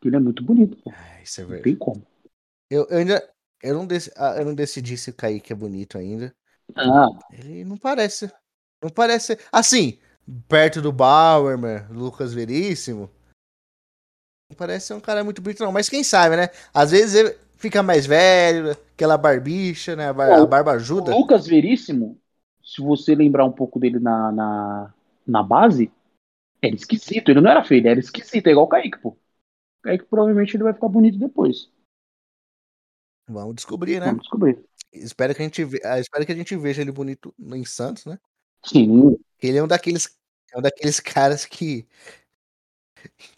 Porque 0.00 0.08
ele 0.08 0.16
é 0.16 0.20
muito 0.20 0.42
bonito. 0.42 0.78
Ah, 0.88 1.22
isso 1.22 1.42
é 1.42 1.44
verdade. 1.44 1.58
Não 1.58 1.62
tem 1.64 1.76
como. 1.76 2.06
Eu, 2.70 2.86
eu 2.88 2.98
ainda. 2.98 3.30
Eu 3.62 3.74
não, 3.74 3.86
dec, 3.86 4.10
ah, 4.16 4.36
eu 4.38 4.46
não 4.46 4.54
decidi 4.54 4.96
se 4.96 5.10
o 5.10 5.14
Kaique 5.14 5.52
é 5.52 5.56
bonito 5.56 5.98
ainda. 5.98 6.34
Ah. 6.74 7.08
Ele 7.30 7.62
não 7.64 7.76
parece. 7.76 8.32
Não 8.82 8.88
parece. 8.88 9.38
Assim, 9.52 9.98
perto 10.48 10.80
do 10.80 10.90
Bauerman, 10.90 11.86
Lucas 11.90 12.32
Veríssimo. 12.32 13.10
Não 14.48 14.56
parece 14.56 14.86
ser 14.86 14.94
um 14.94 15.00
cara 15.00 15.22
muito 15.22 15.42
bonito, 15.42 15.62
não. 15.62 15.70
Mas 15.70 15.90
quem 15.90 16.02
sabe, 16.02 16.36
né? 16.36 16.48
Às 16.72 16.92
vezes 16.92 17.14
ele 17.14 17.36
fica 17.56 17.82
mais 17.82 18.06
velho, 18.06 18.70
aquela 18.70 19.18
barbicha, 19.18 19.94
né? 19.94 20.08
A, 20.08 20.12
bar, 20.14 20.32
a 20.32 20.46
barba 20.46 20.72
ajuda. 20.72 21.14
O 21.14 21.18
Lucas 21.18 21.46
Veríssimo, 21.46 22.18
se 22.64 22.80
você 22.80 23.14
lembrar 23.14 23.44
um 23.44 23.52
pouco 23.52 23.78
dele 23.78 23.98
na, 23.98 24.32
na, 24.32 24.94
na 25.26 25.42
base, 25.42 25.92
era 26.62 26.74
esquisito. 26.74 27.30
Ele 27.30 27.42
não 27.42 27.50
era 27.50 27.62
feio, 27.62 27.80
ele 27.80 27.88
era 27.88 28.00
esquisito, 28.00 28.46
é 28.46 28.50
igual 28.52 28.64
o 28.64 28.68
Kaique, 28.68 28.98
pô. 28.98 29.14
O 29.80 29.82
Kaique 29.82 30.04
provavelmente 30.04 30.56
ele 30.56 30.64
vai 30.64 30.74
ficar 30.74 30.88
bonito 30.88 31.18
depois. 31.18 31.70
Vamos 33.28 33.56
descobrir, 33.56 33.98
né? 34.00 34.06
Vamos 34.06 34.22
descobrir. 34.22 34.64
Espero 34.92 35.34
que 35.34 35.42
a 35.42 35.44
gente, 35.44 35.64
ve... 35.64 35.80
Ah, 35.84 35.98
espero 35.98 36.26
que 36.26 36.32
a 36.32 36.36
gente 36.36 36.56
veja 36.56 36.82
ele 36.82 36.92
bonito 36.92 37.34
em 37.38 37.64
Santos, 37.64 38.04
né? 38.04 38.18
Sim. 38.64 39.16
Ele 39.40 39.56
é 39.56 39.62
um 39.62 39.68
daqueles, 39.68 40.16
é 40.52 40.58
um 40.58 40.62
daqueles 40.62 41.00
caras 41.00 41.44
que 41.44 41.86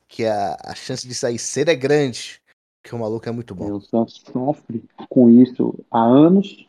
que 0.08 0.24
a, 0.24 0.56
a 0.64 0.74
chance 0.74 1.06
de 1.06 1.14
sair 1.14 1.38
cedo 1.38 1.70
é 1.70 1.74
grande, 1.74 2.42
que 2.82 2.94
o 2.94 2.98
maluco 2.98 3.28
é 3.28 3.32
muito 3.32 3.54
bom. 3.54 3.76
O 3.76 3.80
Santos 3.80 4.22
sofre 4.30 4.84
com 5.08 5.30
isso 5.30 5.74
há 5.90 6.02
anos, 6.02 6.68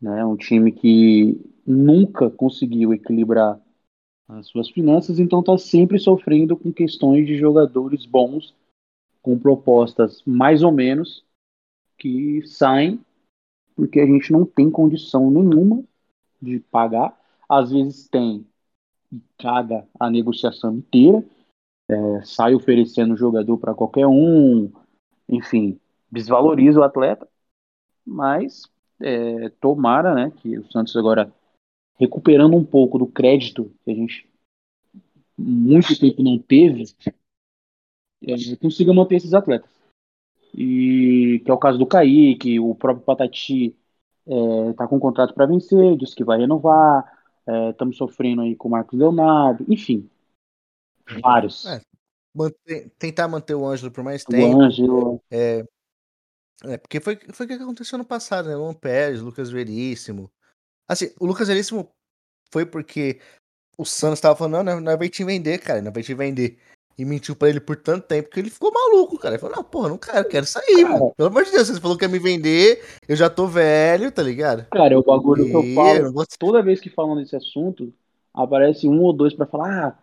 né? 0.00 0.24
Um 0.24 0.36
time 0.36 0.70
que 0.70 1.40
nunca 1.66 2.30
conseguiu 2.30 2.92
equilibrar 2.92 3.60
as 4.28 4.46
suas 4.48 4.68
finanças, 4.68 5.18
então 5.18 5.40
está 5.40 5.56
sempre 5.56 5.98
sofrendo 5.98 6.56
com 6.56 6.72
questões 6.72 7.26
de 7.26 7.38
jogadores 7.38 8.04
bons, 8.04 8.54
com 9.26 9.36
propostas 9.36 10.22
mais 10.24 10.62
ou 10.62 10.70
menos, 10.70 11.24
que 11.98 12.46
saem 12.46 13.04
porque 13.74 13.98
a 13.98 14.06
gente 14.06 14.30
não 14.30 14.46
tem 14.46 14.70
condição 14.70 15.28
nenhuma 15.28 15.82
de 16.40 16.60
pagar. 16.60 17.20
Às 17.48 17.72
vezes 17.72 18.06
tem 18.08 18.46
e 19.12 19.20
caga 19.36 19.84
a 19.98 20.08
negociação 20.08 20.76
inteira, 20.76 21.24
é, 21.88 22.22
sai 22.22 22.54
oferecendo 22.54 23.16
jogador 23.16 23.58
para 23.58 23.74
qualquer 23.74 24.06
um, 24.06 24.70
enfim, 25.28 25.80
desvaloriza 26.10 26.78
o 26.78 26.84
atleta, 26.84 27.26
mas 28.06 28.62
é, 29.00 29.48
tomara 29.60 30.14
né, 30.14 30.32
que 30.36 30.56
o 30.56 30.70
Santos 30.70 30.96
agora 30.96 31.32
recuperando 31.98 32.56
um 32.56 32.64
pouco 32.64 32.96
do 32.96 33.08
crédito 33.08 33.72
que 33.84 33.90
a 33.90 33.94
gente 33.94 34.28
muito 35.36 35.98
tempo 35.98 36.22
não 36.22 36.38
teve, 36.38 36.84
é, 38.22 38.56
consiga 38.56 38.92
manter 38.92 39.16
esses 39.16 39.34
atletas. 39.34 39.70
E 40.54 41.42
que 41.44 41.50
é 41.50 41.54
o 41.54 41.58
caso 41.58 41.78
do 41.78 41.86
Kaique, 41.86 42.58
o 42.58 42.74
próprio 42.74 43.04
Patati 43.04 43.76
está 44.26 44.84
é, 44.84 44.88
com 44.88 44.96
um 44.96 45.00
contrato 45.00 45.34
para 45.34 45.46
vencer, 45.46 45.96
diz 45.96 46.14
que 46.14 46.24
vai 46.24 46.38
renovar, 46.38 47.04
estamos 47.70 47.96
é, 47.96 47.98
sofrendo 47.98 48.42
aí 48.42 48.56
com 48.56 48.68
o 48.68 48.70
Marcos 48.70 48.98
Leonardo, 48.98 49.64
enfim, 49.68 50.08
Vários. 51.22 51.64
É, 51.66 51.80
manter, 52.34 52.90
tentar 52.98 53.28
manter 53.28 53.54
o 53.54 53.66
Ângelo 53.66 53.92
por 53.92 54.02
mais 54.02 54.24
tempo. 54.24 54.56
O 54.56 54.62
Ângelo. 54.62 55.22
É, 55.30 55.64
é, 56.64 56.76
porque 56.78 57.00
foi, 57.00 57.16
foi 57.32 57.46
o 57.46 57.48
que 57.48 57.54
aconteceu 57.54 57.98
no 57.98 58.04
passado, 58.04 58.48
né? 58.48 58.56
Luan 58.56 58.74
Pérez, 58.74 59.20
Lucas 59.20 59.50
Veríssimo. 59.50 60.30
Assim, 60.88 61.12
o 61.20 61.26
Lucas 61.26 61.48
Veríssimo 61.48 61.88
foi 62.50 62.66
porque 62.66 63.20
o 63.78 63.84
Santos 63.84 64.18
estava 64.18 64.36
falando, 64.36 64.64
não, 64.64 64.80
não 64.80 64.98
vai 64.98 65.08
te 65.08 65.24
vender, 65.24 65.58
cara, 65.58 65.82
não 65.82 65.92
vai 65.92 66.02
te 66.02 66.14
vender. 66.14 66.58
E 66.98 67.04
mentiu 67.04 67.36
pra 67.36 67.48
ele 67.48 67.60
por 67.60 67.76
tanto 67.76 68.06
tempo 68.06 68.30
que 68.30 68.40
ele 68.40 68.48
ficou 68.48 68.72
maluco, 68.72 69.18
cara. 69.18 69.34
Ele 69.34 69.40
falou, 69.40 69.56
não, 69.56 69.64
porra, 69.64 69.88
não 69.90 69.98
quero, 69.98 70.28
quero 70.28 70.46
sair, 70.46 70.82
cara, 70.82 70.88
mano. 70.88 71.12
Pelo 71.16 71.28
amor 71.28 71.44
de 71.44 71.50
Deus, 71.50 71.68
você 71.68 71.80
falou 71.80 71.96
que 71.96 72.04
ia 72.04 72.08
me 72.08 72.18
vender, 72.18 72.82
eu 73.06 73.14
já 73.14 73.28
tô 73.28 73.46
velho, 73.46 74.10
tá 74.10 74.22
ligado? 74.22 74.66
Cara, 74.70 74.94
é 74.94 74.96
o 74.96 75.02
bagulho 75.02 75.46
e... 75.46 75.50
que 75.50 75.56
eu 75.56 75.74
falo, 75.74 76.26
toda 76.38 76.62
vez 76.62 76.80
que 76.80 76.88
falam 76.88 77.16
desse 77.16 77.36
assunto, 77.36 77.92
aparece 78.32 78.88
um 78.88 79.02
ou 79.02 79.12
dois 79.12 79.34
para 79.34 79.46
falar, 79.46 79.88
ah, 79.88 79.98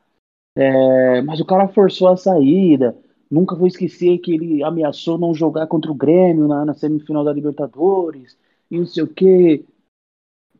é, 0.55 1.21
mas 1.23 1.39
o 1.39 1.45
cara 1.45 1.67
forçou 1.67 2.09
a 2.09 2.17
saída, 2.17 2.95
nunca 3.29 3.55
vou 3.55 3.67
esquecer 3.67 4.19
que 4.19 4.33
ele 4.33 4.63
ameaçou 4.63 5.17
não 5.17 5.33
jogar 5.33 5.65
contra 5.65 5.91
o 5.91 5.95
Grêmio 5.95 6.47
na, 6.47 6.63
na 6.63 6.73
semifinal 6.75 7.23
da 7.23 7.33
Libertadores, 7.33 8.37
e 8.69 8.77
não 8.77 8.85
sei 8.85 9.03
o 9.03 9.07
quê. 9.07 9.65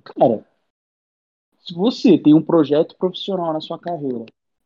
Cara, 0.03 0.43
se 1.59 1.73
você 1.75 2.17
tem 2.17 2.33
um 2.33 2.41
projeto 2.41 2.95
profissional 2.97 3.53
na 3.53 3.61
sua 3.61 3.77
carreira 3.77 4.25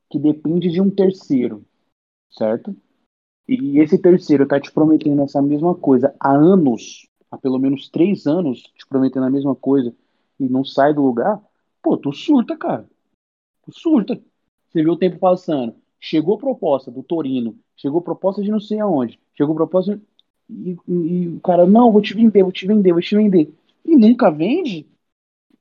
que 0.09 0.19
depende 0.19 0.69
de 0.69 0.81
um 0.81 0.89
terceiro, 0.89 1.65
certo? 2.29 2.75
E 3.47 3.79
esse 3.79 3.97
terceiro 3.97 4.47
tá 4.47 4.59
te 4.59 4.71
prometendo 4.71 5.21
essa 5.21 5.41
mesma 5.41 5.73
coisa 5.73 6.13
há 6.19 6.31
anos, 6.31 7.07
há 7.31 7.37
pelo 7.37 7.59
menos 7.59 7.89
três 7.89 8.27
anos, 8.27 8.61
te 8.61 8.85
prometendo 8.87 9.25
a 9.25 9.29
mesma 9.29 9.55
coisa 9.55 9.93
e 10.39 10.47
não 10.49 10.63
sai 10.63 10.93
do 10.93 11.01
lugar, 11.01 11.41
pô, 11.81 11.97
tu 11.97 12.11
surta, 12.11 12.57
cara. 12.57 12.87
Tu 13.65 13.71
surta. 13.73 14.19
Você 14.69 14.83
viu 14.83 14.93
o 14.93 14.97
tempo 14.97 15.17
passando. 15.19 15.75
Chegou 15.99 16.37
proposta 16.37 16.91
do 16.91 17.01
Torino, 17.01 17.57
chegou 17.75 18.01
proposta 18.01 18.41
de 18.41 18.51
não 18.51 18.59
sei 18.59 18.79
aonde, 18.79 19.19
chegou 19.35 19.55
proposta 19.55 19.99
e, 20.49 20.77
e, 20.87 20.93
e 20.93 21.27
o 21.29 21.39
cara, 21.41 21.65
não, 21.65 21.91
vou 21.91 22.01
te 22.01 22.13
vender, 22.13 22.43
vou 22.43 22.51
te 22.51 22.67
vender, 22.67 22.93
vou 22.93 23.01
te 23.01 23.15
vender. 23.15 23.51
E 23.83 23.95
nunca 23.95 24.29
vende, 24.29 24.85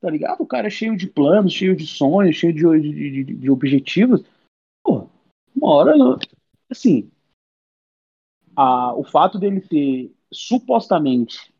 tá 0.00 0.10
ligado? 0.10 0.42
O 0.42 0.46
cara 0.46 0.66
é 0.66 0.70
cheio 0.70 0.96
de 0.96 1.06
planos, 1.06 1.52
cheio 1.52 1.74
de 1.74 1.86
sonhos, 1.86 2.36
cheio 2.36 2.52
de, 2.52 2.80
de, 2.80 3.24
de, 3.24 3.34
de 3.34 3.50
objetivos. 3.50 4.22
Uma 5.56 5.74
hora, 5.74 5.94
assim, 6.70 7.10
a, 8.54 8.94
o 8.94 9.02
fato 9.04 9.38
dele 9.38 9.60
ter 9.60 10.14
supostamente 10.30 11.52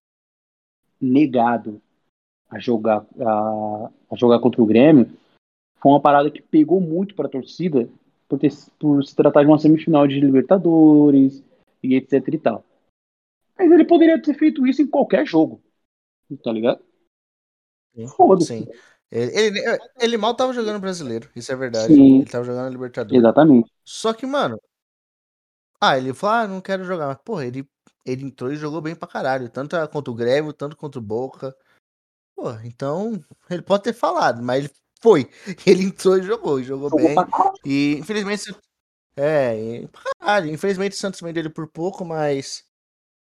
negado 1.01 1.81
a 2.49 2.59
jogar, 2.59 3.07
a, 3.21 3.91
a 4.11 4.17
jogar 4.17 4.39
contra 4.41 4.63
o 4.63 4.67
Grêmio 4.67 5.11
foi 5.79 5.93
uma 5.93 6.01
parada 6.01 6.31
que 6.31 6.43
pegou 6.43 6.81
muito 6.81 7.15
para 7.15 7.27
a 7.27 7.31
torcida 7.31 7.89
por, 8.29 8.39
ter, 8.39 8.51
por 8.79 9.05
se 9.05 9.15
tratar 9.15 9.43
de 9.43 9.49
uma 9.49 9.59
semifinal 9.59 10.07
de 10.07 10.21
Libertadores 10.21 11.43
e 11.83 11.95
etc 11.95 12.29
e 12.29 12.39
tal. 12.39 12.65
Mas 13.59 13.71
ele 13.71 13.85
poderia 13.85 14.21
ter 14.21 14.35
feito 14.35 14.67
isso 14.67 14.83
em 14.83 14.87
qualquer 14.87 15.27
jogo, 15.27 15.63
tá 16.43 16.53
ligado? 16.53 16.85
Foda-se. 18.15 18.69
Ele, 19.11 19.39
ele, 19.39 19.79
ele, 20.01 20.17
mal 20.17 20.35
tava 20.35 20.53
jogando 20.53 20.81
brasileiro, 20.81 21.31
isso 21.37 21.53
é 21.53 21.57
verdade. 21.57 21.95
Sim. 21.95 22.21
Ele 22.21 22.31
tava 22.31 22.45
jogando 22.45 22.73
Libertadores. 22.73 23.19
Exatamente. 23.19 23.71
Só 23.85 24.13
que, 24.13 24.27
mano. 24.27 24.61
Ah, 25.81 25.97
ele 25.97 26.13
falou, 26.13 26.37
ah, 26.37 26.49
não 26.49 26.61
quero 26.61 26.85
jogar. 26.85 27.07
Mas, 27.07 27.19
porra, 27.25 27.47
ele, 27.47 27.69
ele 28.05 28.25
entrou 28.25 28.53
e 28.53 28.57
jogou 28.57 28.81
bem 28.81 28.95
pra 28.97 29.07
caralho. 29.07 29.49
Tanto 29.49 29.77
contra 29.89 30.11
o 30.11 30.15
Grêmio, 30.15 30.53
tanto 30.53 30.77
contra 30.77 30.99
o 30.99 31.03
Boca. 31.03 31.55
Pô, 32.35 32.51
então, 32.65 33.23
ele 33.49 33.63
pode 33.63 33.85
ter 33.85 33.93
falado, 33.93 34.43
mas 34.43 34.65
ele 34.65 34.75
foi. 35.01 35.31
Ele 35.67 35.85
entrou 35.85 36.19
e 36.19 36.23
jogou, 36.23 36.59
e 36.59 36.65
jogou, 36.65 36.91
jogou 36.91 37.01
bem. 37.01 37.15
E, 37.65 37.97
infelizmente, 37.99 38.53
é, 39.17 39.59
e, 39.59 39.89
caralho, 40.19 40.51
infelizmente 40.53 40.93
o 40.93 40.97
Santos 40.97 41.21
vendeu 41.21 41.43
ele 41.43 41.51
por 41.51 41.67
pouco, 41.69 42.05
mas. 42.05 42.65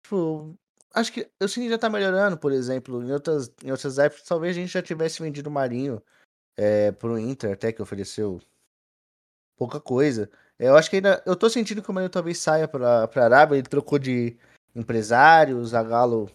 Tipo, 0.03 0.59
Acho 0.93 1.13
que 1.13 1.31
o 1.41 1.49
Cine 1.49 1.69
já 1.69 1.79
tá 1.79 1.89
melhorando, 1.89 2.37
por 2.37 2.53
exemplo. 2.53 3.03
Em 3.03 3.13
outras, 3.13 3.53
em 3.65 3.71
outras 3.71 3.99
épocas, 3.99 4.27
talvez 4.27 4.57
a 4.57 4.61
gente 4.61 4.73
já 4.73 4.83
tivesse 4.83 5.23
vendido 5.23 5.49
o 5.49 5.53
Marinho 5.53 6.03
é, 6.57 6.91
pro 6.93 7.19
Inter, 7.19 7.53
até 7.53 7.73
que 7.73 7.81
ofereceu 7.81 8.41
pouca 9.57 9.81
coisa. 9.81 10.31
Eu 10.59 10.77
acho 10.77 10.91
que 10.91 10.97
ainda. 10.97 11.23
Eu 11.25 11.37
tô 11.37 11.49
sentindo 11.49 11.83
que 11.83 11.91
o 11.91 11.93
Marinho 11.93 12.11
talvez 12.11 12.39
saia 12.39 12.67
pra, 12.67 13.07
pra 13.07 13.25
Arábia. 13.25 13.57
Ele 13.57 13.69
trocou 13.69 13.99
de 13.99 14.37
empresário, 14.75 15.59
o 15.59 15.65
Zagalo. 15.65 16.31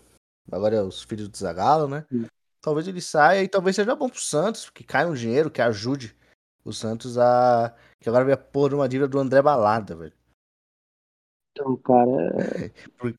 Agora 0.52 0.76
é 0.76 0.82
os 0.82 1.04
filhos 1.04 1.28
do 1.28 1.38
Zagalo, 1.38 1.88
né? 1.88 2.06
Sim. 2.10 2.26
Talvez 2.62 2.88
ele 2.88 3.02
saia 3.02 3.44
e 3.44 3.48
talvez 3.48 3.76
seja 3.76 3.96
bom 3.96 4.10
pro 4.10 4.20
Santos, 4.20 4.70
que 4.70 4.84
caia 4.84 5.08
um 5.08 5.14
dinheiro, 5.14 5.52
que 5.52 5.62
ajude 5.62 6.16
o 6.64 6.72
Santos 6.72 7.18
a. 7.18 7.76
Que 8.00 8.10
agora 8.10 8.26
vai 8.26 8.38
pôr 8.38 8.74
uma 8.74 8.88
dívida 8.88 9.08
do 9.08 9.20
André 9.20 9.42
Balada, 9.42 9.96
velho. 9.96 10.14
Então, 11.52 11.76
cara. 11.78 12.10
É, 12.58 12.70
porque 12.98 13.18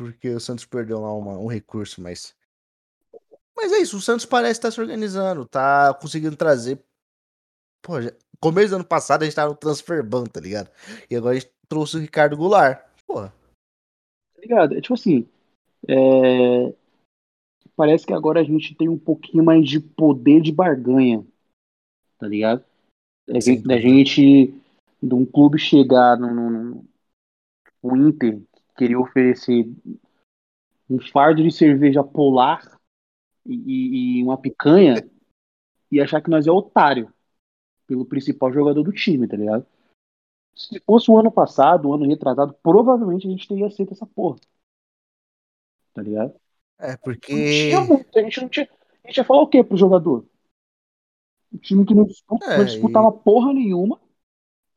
porque 0.00 0.30
o 0.30 0.40
Santos 0.40 0.64
perdeu 0.64 0.98
lá 0.98 1.12
uma, 1.12 1.38
um 1.38 1.46
recurso, 1.46 2.00
mas. 2.00 2.34
Mas 3.54 3.70
é 3.70 3.78
isso, 3.78 3.98
o 3.98 4.00
Santos 4.00 4.24
parece 4.24 4.52
estar 4.52 4.70
se 4.70 4.80
organizando, 4.80 5.44
tá 5.44 5.92
conseguindo 6.00 6.34
trazer. 6.34 6.82
Pô, 7.82 8.00
já... 8.00 8.10
começo 8.40 8.70
do 8.70 8.76
ano 8.76 8.84
passado 8.84 9.20
a 9.20 9.24
gente 9.26 9.34
tava 9.34 9.50
no 9.50 9.58
transfer 9.58 10.02
ban, 10.02 10.24
tá 10.24 10.40
ligado? 10.40 10.70
E 11.10 11.14
agora 11.14 11.36
a 11.36 11.38
gente 11.38 11.52
trouxe 11.68 11.98
o 11.98 12.00
Ricardo 12.00 12.34
Goulart. 12.34 12.82
Porra. 13.06 13.28
Tá 14.34 14.40
ligado? 14.40 14.74
É 14.74 14.80
tipo 14.80 14.94
assim. 14.94 15.28
É... 15.86 16.72
Parece 17.76 18.06
que 18.06 18.14
agora 18.14 18.40
a 18.40 18.44
gente 18.44 18.74
tem 18.74 18.88
um 18.88 18.98
pouquinho 18.98 19.44
mais 19.44 19.68
de 19.68 19.80
poder 19.80 20.40
de 20.40 20.50
barganha. 20.50 21.26
Tá 22.18 22.26
ligado? 22.26 22.64
Da 23.28 23.38
gente, 23.38 23.62
da 23.62 23.78
gente, 23.78 24.54
de 25.02 25.14
um 25.14 25.26
clube 25.26 25.58
chegar 25.58 26.18
no, 26.18 26.32
no, 26.32 26.84
no, 27.82 28.08
Inter 28.08 28.40
queria 28.80 28.98
oferecer 28.98 29.70
um 30.88 30.98
fardo 31.12 31.42
de 31.42 31.50
cerveja 31.52 32.02
polar 32.02 32.80
e, 33.44 34.18
e, 34.18 34.22
uma 34.22 34.38
picanha 34.38 34.94
e 35.92 36.00
achar 36.00 36.22
que 36.22 36.30
nós 36.30 36.46
é 36.46 36.50
otário 36.50 37.12
pelo 37.86 38.06
principal 38.06 38.50
jogador 38.50 38.82
do 38.82 38.92
time, 38.92 39.28
tá 39.28 39.36
ligado? 39.36 39.66
Se 40.54 40.80
fosse 40.80 41.10
o 41.10 41.18
ano 41.18 41.30
passado, 41.30 41.88
o 41.88 41.92
ano 41.92 42.06
retrasado, 42.06 42.54
provavelmente 42.62 43.26
a 43.26 43.30
gente 43.30 43.46
teria 43.46 43.66
aceito 43.66 43.92
essa 43.92 44.06
porra. 44.06 44.38
Tá 45.92 46.02
ligado? 46.02 46.34
É, 46.78 46.96
porque. 46.96 47.32
Não 47.32 47.40
tinha 47.42 47.80
muito, 47.82 48.18
a 48.18 48.22
gente 48.22 48.40
não 48.40 48.48
tinha. 48.48 48.68
A 49.04 49.06
gente 49.08 49.16
ia 49.18 49.24
falar 49.24 49.42
o 49.42 49.48
quê 49.48 49.62
pro 49.62 49.76
jogador? 49.76 50.26
Um 51.52 51.58
time 51.58 51.84
que 51.84 51.94
não 51.94 52.04
disputa, 52.04 52.46
é, 52.46 52.58
não 52.58 52.64
disputava 52.64 53.08
e... 53.08 53.24
porra 53.24 53.52
nenhuma, 53.52 54.00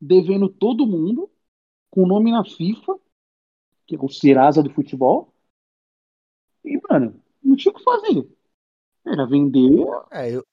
devendo 0.01 0.49
todo 0.49 0.87
mundo, 0.87 1.29
com 1.89 2.05
nome 2.05 2.31
na 2.31 2.43
FIFA, 2.43 2.99
que 3.85 3.95
é 3.95 3.99
o 3.99 4.09
Serasa 4.09 4.63
do 4.63 4.73
futebol. 4.73 5.33
E, 6.63 6.79
mano, 6.89 7.21
não 7.43 7.55
tinha 7.55 7.71
o 7.71 7.75
que 7.75 7.83
fazer. 7.83 8.27
Era 9.05 9.25
vender. 9.25 9.85
É, 10.11 10.31
eu... 10.31 10.45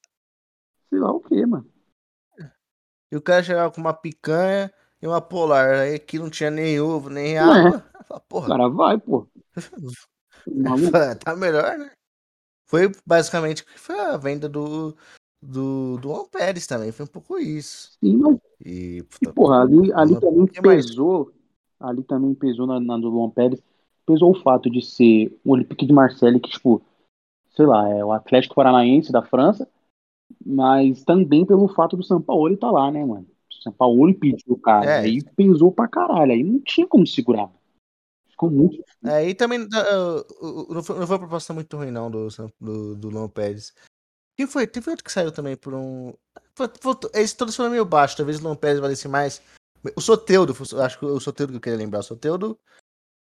Sei 0.89 0.99
lá 0.99 1.11
o 1.11 1.21
que, 1.21 1.45
mano. 1.45 1.69
E 3.11 3.15
o 3.15 3.21
cara 3.21 3.43
chegava 3.43 3.73
com 3.73 3.81
uma 3.81 3.93
picanha 3.93 4.73
e 5.01 5.07
uma 5.07 5.21
polar. 5.21 5.81
Aí 5.81 5.95
aqui 5.95 6.19
não 6.19 6.29
tinha 6.29 6.51
nem 6.51 6.79
ovo, 6.79 7.09
nem 7.09 7.37
água. 7.37 7.85
É. 8.13 8.19
Porra. 8.27 8.45
O 8.45 8.49
cara 8.49 8.69
vai, 8.69 8.97
pô. 8.97 9.27
tá 11.23 11.35
melhor, 11.35 11.77
né? 11.77 11.91
Foi 12.65 12.91
basicamente 13.05 13.65
foi 13.75 13.99
a 13.99 14.17
venda 14.17 14.47
do, 14.47 14.95
do, 15.41 15.97
do 15.97 16.25
Pérez 16.27 16.65
também. 16.65 16.91
Foi 16.91 17.05
um 17.05 17.09
pouco 17.09 17.37
isso. 17.37 17.97
Sim, 18.03 18.17
mas. 18.17 18.37
E, 18.63 19.03
puta, 19.03 19.29
e 19.29 19.33
porra, 19.33 19.61
ali, 19.61 19.91
ali 19.93 20.19
também 20.19 20.45
pesou 20.47 21.33
ali 21.81 22.03
também 22.03 22.33
pesou 22.33 22.67
na, 22.67 22.79
na 22.79 22.97
do 22.97 23.09
Luan 23.09 23.29
Pérez, 23.29 23.61
pesou 24.05 24.31
o 24.31 24.41
fato 24.41 24.69
de 24.69 24.81
ser 24.81 25.37
o 25.43 25.51
Olympique 25.53 25.85
de 25.85 25.93
Marseille, 25.93 26.39
que, 26.39 26.49
tipo, 26.49 26.81
sei 27.51 27.65
lá, 27.65 27.87
é 27.89 28.03
o 28.03 28.11
Atlético 28.11 28.55
Paranaense 28.55 29.11
da 29.11 29.21
França, 29.21 29.67
mas 30.45 31.03
também 31.03 31.45
pelo 31.45 31.67
fato 31.67 31.97
do 31.97 32.03
São 32.03 32.21
Paulo 32.21 32.53
estar 32.53 32.67
tá 32.67 32.73
lá, 32.73 32.91
né, 32.91 33.05
mano? 33.05 33.27
O 33.49 33.63
São 33.63 33.71
Paulo 33.71 34.13
pediu 34.13 34.53
o 34.53 34.59
cara, 34.59 34.85
é. 34.85 34.99
aí 34.99 35.23
pesou 35.35 35.71
pra 35.71 35.87
caralho, 35.87 36.31
aí 36.31 36.43
não 36.43 36.59
tinha 36.59 36.87
como 36.87 37.05
segurar. 37.05 37.49
Ficou 38.29 38.49
muito. 38.49 38.83
É, 39.05 39.29
e 39.29 39.35
também 39.35 39.61
uh, 39.61 40.73
não, 40.73 40.81
foi, 40.81 40.97
uma 40.97 41.19
proposta 41.19 41.53
muito 41.53 41.77
ruim, 41.77 41.91
não, 41.91 42.09
do, 42.09 42.27
do, 42.59 42.95
do 42.95 43.09
Luan 43.09 43.29
Pérez. 43.29 43.73
Quem 44.35 44.47
foi? 44.47 44.65
Teve 44.65 44.89
outro 44.89 45.03
que 45.03 45.11
saiu 45.11 45.31
também 45.31 45.55
por 45.55 45.73
um. 45.73 46.13
Esse 47.13 47.37
todos 47.37 47.55
foram 47.55 47.69
meio 47.69 47.85
baixo, 47.85 48.17
talvez 48.17 48.39
o 48.39 48.43
Luan 48.43 48.55
Pérez 48.55 48.79
valesse 48.79 49.07
mais. 49.07 49.41
O 49.95 50.01
Soteudo, 50.01 50.53
acho 50.83 50.99
que 50.99 51.05
o 51.05 51.19
Soteudo 51.19 51.53
que 51.53 51.57
eu 51.57 51.61
queria 51.61 51.77
lembrar. 51.77 51.99
O 51.99 52.03
Soteudo, 52.03 52.59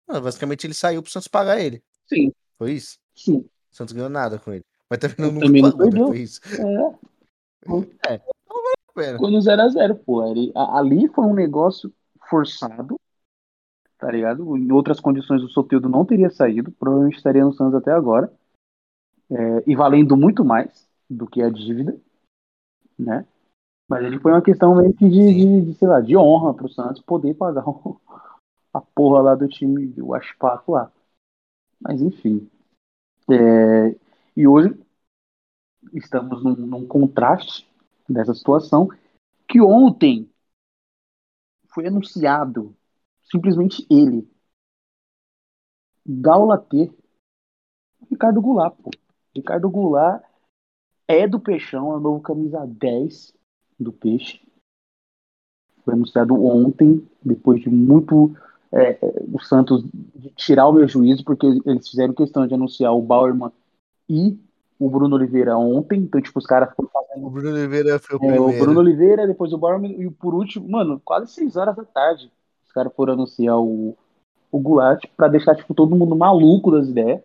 basicamente 0.07 0.67
ele 0.67 0.75
saiu 0.75 1.03
pro 1.03 1.11
Santos 1.11 1.29
pagar 1.29 1.61
ele. 1.61 1.83
Sim. 2.07 2.33
Foi 2.59 2.73
isso? 2.73 2.99
Sim. 3.15 3.39
O 3.39 3.77
Santos 3.77 3.95
ganhou 3.95 4.11
nada 4.11 4.39
com 4.39 4.53
ele. 4.53 4.65
Mas 4.91 4.99
também 4.99 5.17
não, 5.19 5.41
também 5.41 5.63
pagou, 5.63 5.91
não 5.91 6.07
foi 6.09 6.19
isso. 6.19 6.41
É. 6.45 8.15
é. 8.15 8.21
Então. 8.95 9.15
Ficou 9.15 9.31
no 9.31 9.39
0x0, 9.39 9.99
pô. 10.05 10.21
Ali 10.77 11.09
foi 11.09 11.25
um 11.25 11.35
negócio 11.35 11.93
forçado, 12.29 12.99
tá 13.99 14.11
ligado? 14.11 14.57
Em 14.57 14.71
outras 14.71 15.01
condições 15.01 15.43
o 15.43 15.49
Soteudo 15.49 15.89
não 15.89 16.05
teria 16.05 16.31
saído, 16.31 16.71
provavelmente 16.73 17.17
estaria 17.17 17.45
no 17.45 17.53
Santos 17.53 17.75
até 17.75 17.91
agora. 17.91 18.33
É, 19.31 19.65
e 19.67 19.75
valendo 19.75 20.17
muito 20.17 20.45
mais 20.45 20.87
do 21.09 21.27
que 21.27 21.43
a 21.43 21.49
dívida, 21.49 21.99
né? 22.99 23.27
Mas 23.89 24.05
ele 24.05 24.19
foi 24.19 24.33
uma 24.33 24.43
questão 24.43 24.77
meio 24.77 24.95
que 24.95 25.09
de, 25.09 25.35
de, 25.35 25.67
de 25.67 25.75
sei 25.75 25.89
lá, 25.89 26.01
de 26.01 26.17
honra 26.17 26.55
pro 26.55 26.69
Santos 26.69 27.03
poder 27.03 27.35
pagar 27.35 27.69
o, 27.69 28.01
a 28.73 28.81
porra 28.81 29.23
lá 29.23 29.35
do 29.35 29.47
time, 29.49 29.87
do 29.87 30.15
Aspaco 30.15 30.73
lá. 30.73 30.91
Mas 31.81 32.01
enfim. 32.01 32.51
É, 33.31 33.97
e 34.37 34.47
hoje 34.47 34.79
estamos 35.93 36.43
num, 36.43 36.55
num 36.55 36.87
contraste 36.87 37.69
dessa 38.09 38.35
situação 38.35 38.89
que 39.49 39.61
ontem 39.61 40.31
foi 41.69 41.87
anunciado 41.87 42.75
simplesmente 43.23 43.87
ele. 43.91 44.29
Gaulatê. 46.07 46.91
Ricardo 48.11 48.41
Goulart, 48.41 48.77
pô. 48.77 48.91
Ricardo 49.35 49.71
Goulart 49.71 50.23
é 51.09 51.27
do 51.27 51.41
Peixão, 51.41 51.93
é 51.93 51.97
o 51.97 52.01
novo 52.01 52.23
camisa 52.23 52.67
10 52.67 53.35
do 53.79 53.93
Peixe. 53.93 54.41
Foi 55.85 55.95
anunciado 55.95 56.35
ontem, 56.45 57.07
depois 57.23 57.61
de 57.61 57.69
muito 57.69 58.35
é, 58.73 58.93
é, 58.93 58.99
o 59.33 59.39
Santos 59.41 59.85
tirar 60.35 60.67
o 60.69 60.73
meu 60.73 60.89
juízo, 60.89 61.25
porque 61.25 61.47
eles 61.65 61.89
fizeram 61.89 62.15
questão 62.15 62.47
de 62.47 62.55
anunciar 62.55 62.93
o 62.93 63.03
Bauerman 63.03 63.53
e 64.09 64.39
o 64.79 64.91
Bruno 64.91 65.15
Oliveira 65.17 65.57
ontem. 65.57 66.01
Então, 66.01 66.21
tipo, 66.21 66.39
os 66.39 66.47
caras 66.47 66.75
foram 66.75 66.89
fazendo. 66.89 67.27
O 67.27 67.31
Bruno 67.31 67.51
Oliveira 67.51 67.99
foi 67.99 68.17
o 68.17 68.25
É, 68.25 68.33
primeiro. 68.33 68.45
o 68.49 68.59
Bruno 68.59 68.81
Oliveira, 68.81 69.27
depois 69.27 69.53
o 69.53 69.59
Bauerman 69.59 69.93
e 70.01 70.11
por 70.11 70.35
último, 70.35 70.69
mano, 70.69 71.01
quase 71.05 71.33
6 71.33 71.57
horas 71.57 71.77
da 71.77 71.85
tarde. 71.85 72.33
Os 72.65 72.73
caras 72.73 72.93
foram 72.95 73.13
anunciar 73.13 73.59
o, 73.61 73.97
o 74.51 74.59
Goulart 74.59 75.05
pra 75.17 75.29
deixar, 75.29 75.55
tipo, 75.55 75.75
todo 75.75 75.95
mundo 75.95 76.17
maluco 76.17 76.71
das 76.71 76.89
ideias. 76.89 77.21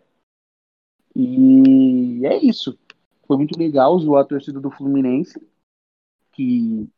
E 1.16 2.24
é 2.24 2.36
isso. 2.36 2.78
Foi 3.26 3.36
muito 3.36 3.58
legal 3.58 3.98
zoar 3.98 4.22
a 4.22 4.28
torcida 4.28 4.60
do 4.60 4.70
Fluminense, 4.70 5.40
que, 6.40 6.88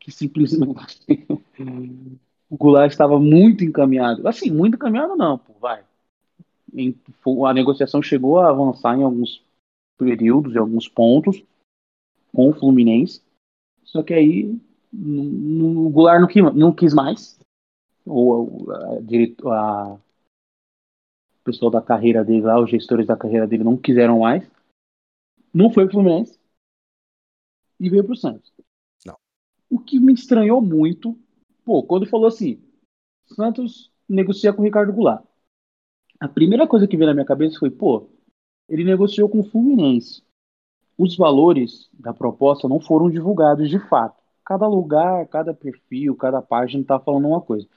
que 0.00 0.10
simplesmente 0.10 0.74
o 2.50 2.56
Goulart 2.56 2.90
estava 2.90 3.18
muito 3.18 3.64
encaminhado. 3.64 4.26
Assim, 4.26 4.50
muito 4.50 4.74
encaminhado 4.76 5.16
não, 5.16 5.38
pô, 5.38 5.52
vai. 5.60 5.82
A 7.46 7.54
negociação 7.54 8.02
chegou 8.02 8.38
a 8.38 8.50
avançar 8.50 8.98
em 8.98 9.02
alguns 9.02 9.42
períodos, 9.98 10.54
em 10.54 10.58
alguns 10.58 10.88
pontos, 10.88 11.42
com 12.32 12.50
o 12.50 12.54
Fluminense. 12.54 13.22
Só 13.84 14.02
que 14.02 14.14
aí 14.14 14.58
o 14.92 15.90
Goulart 15.90 16.20
não 16.20 16.28
quis, 16.28 16.54
não 16.54 16.72
quis 16.72 16.94
mais. 16.94 17.38
Ou 18.06 18.70
a, 18.72 18.78
a, 19.50 19.92
a- 19.92 19.94
o 19.94 21.44
pessoal 21.44 21.70
da 21.70 21.80
carreira 21.82 22.24
dele 22.24 22.42
lá, 22.42 22.60
os 22.60 22.70
gestores 22.70 23.06
da 23.06 23.16
carreira 23.16 23.46
dele 23.46 23.64
não 23.64 23.76
quiseram 23.76 24.20
mais. 24.20 24.44
Não 25.52 25.70
foi 25.70 25.84
pro 25.84 25.94
Fluminense. 25.94 26.38
E 27.80 27.88
veio 27.88 28.04
pro 28.04 28.16
Santos. 28.16 28.52
Não. 29.06 29.16
O 29.70 29.78
que 29.78 29.98
me 29.98 30.12
estranhou 30.12 30.60
muito, 30.60 31.16
pô, 31.64 31.82
quando 31.82 32.06
falou 32.06 32.26
assim, 32.26 32.60
Santos 33.26 33.90
negocia 34.08 34.52
com 34.52 34.62
o 34.62 34.64
Ricardo 34.64 34.92
Goulart. 34.92 35.24
A 36.18 36.28
primeira 36.28 36.66
coisa 36.66 36.88
que 36.88 36.96
veio 36.96 37.08
na 37.08 37.14
minha 37.14 37.26
cabeça 37.26 37.58
foi, 37.58 37.70
pô, 37.70 38.08
ele 38.68 38.84
negociou 38.84 39.28
com 39.28 39.40
o 39.40 39.44
Fluminense. 39.44 40.22
Os 40.96 41.16
valores 41.16 41.88
da 41.92 42.12
proposta 42.12 42.68
não 42.68 42.80
foram 42.80 43.08
divulgados 43.08 43.70
de 43.70 43.78
fato. 43.88 44.20
Cada 44.44 44.66
lugar, 44.66 45.26
cada 45.28 45.54
perfil, 45.54 46.16
cada 46.16 46.42
página 46.42 46.82
tá 46.84 46.98
falando 46.98 47.28
uma 47.28 47.40
coisa. 47.40 47.68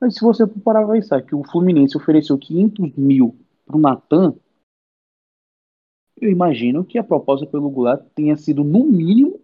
Mas 0.00 0.14
se 0.14 0.20
você 0.20 0.46
parar 0.46 0.84
pra 0.84 0.94
pensar 0.94 1.22
que 1.22 1.34
o 1.34 1.42
Fluminense 1.42 1.96
ofereceu 1.96 2.38
500 2.38 2.94
mil 2.94 3.34
pro 3.66 3.78
Natan, 3.78 4.34
eu 6.24 6.30
imagino 6.30 6.84
que 6.84 6.98
a 6.98 7.04
proposta 7.04 7.46
pelo 7.46 7.68
Goulart 7.70 8.02
tenha 8.14 8.36
sido 8.36 8.64
no 8.64 8.84
mínimo 8.84 9.40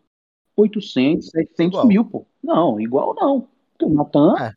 800, 0.57 1.29
700 1.31 1.67
Igual. 1.75 1.87
mil, 1.87 2.05
pô. 2.05 2.27
Não, 2.43 2.81
igual 2.81 3.15
não. 3.15 3.49
O 3.83 3.89
Natan, 3.95 4.35
É. 4.39 4.55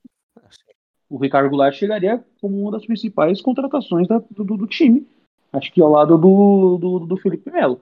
o 1.09 1.17
Ricardo 1.17 1.49
Goulart 1.49 1.75
chegaria 1.75 2.23
como 2.41 2.59
uma 2.61 2.71
das 2.71 2.85
principais 2.85 3.41
contratações 3.41 4.07
da- 4.07 4.23
do, 4.31 4.43
do- 4.43 4.67
time. 4.67 5.07
Acho 5.51 5.71
que 5.71 5.81
ao 5.81 5.89
lado 5.91 6.17
do, 6.17 6.77
do, 6.77 6.99
do 7.05 7.17
Felipe 7.17 7.51
Melo. 7.51 7.79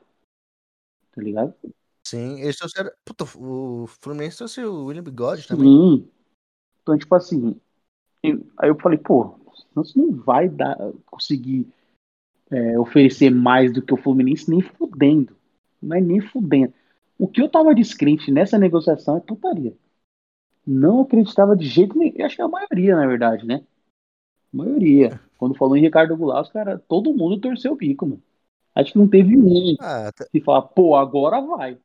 Tá 1.13 1.21
ligado? 1.21 1.53
Sim, 2.05 2.39
eles 2.41 2.57
trouxeram. 2.57 2.91
Puta, 3.05 3.23
o 3.37 3.85
Fluminense 3.87 4.37
trouxe 4.37 4.63
o 4.63 4.85
William 4.85 5.03
Bigode 5.03 5.47
também. 5.47 5.65
Sim. 5.67 6.07
Então, 6.81 6.97
tipo 6.97 7.13
assim. 7.15 7.55
eu- 8.23 8.45
aí 8.57 8.69
eu 8.69 8.79
falei, 8.79 8.97
pô, 8.97 9.35
Santos 9.73 9.95
não 9.95 10.11
vai 10.11 10.49
dar, 10.49 10.77
conseguir 11.05 11.65
é, 12.51 12.79
oferecer 12.79 13.29
mais 13.31 13.71
do 13.73 13.81
que 13.81 13.93
o 13.93 13.97
Fluminense 13.97 14.49
nem 14.49 14.61
fudendo. 14.61 15.35
Não 15.81 15.97
é 15.97 16.01
nem 16.01 16.21
fudendo. 16.21 16.73
O 17.17 17.27
que 17.27 17.41
eu 17.41 17.49
tava 17.49 17.75
descrente 17.75 18.31
nessa 18.31 18.57
negociação 18.57 19.17
é 19.17 19.21
putaria. 19.21 19.73
Não 20.65 21.01
acreditava 21.01 21.55
de 21.55 21.67
jeito 21.67 21.97
nenhum. 21.97 22.13
Eu 22.17 22.25
acho 22.25 22.35
que 22.35 22.41
é 22.41 22.45
a 22.45 22.47
maioria, 22.47 22.95
na 22.95 23.07
verdade, 23.07 23.45
né? 23.45 23.63
A 24.53 24.57
maioria. 24.57 25.19
Quando 25.37 25.55
falou 25.55 25.77
em 25.77 25.81
Ricardo 25.81 26.17
Goulart, 26.17 26.47
os 26.47 26.53
cara, 26.53 26.79
todo 26.87 27.13
mundo 27.15 27.39
torceu 27.39 27.73
o 27.73 27.75
bico, 27.77 28.05
mano. 28.07 28.23
Acho 28.75 28.93
que 28.93 28.99
não 28.99 29.07
teve 29.09 29.37
um 29.37 29.77
Ah, 29.79 30.11
tá- 30.13 30.25
que 30.31 30.41
fala, 30.41 30.61
pô, 30.63 30.95
agora 30.95 31.41
vai. 31.41 31.79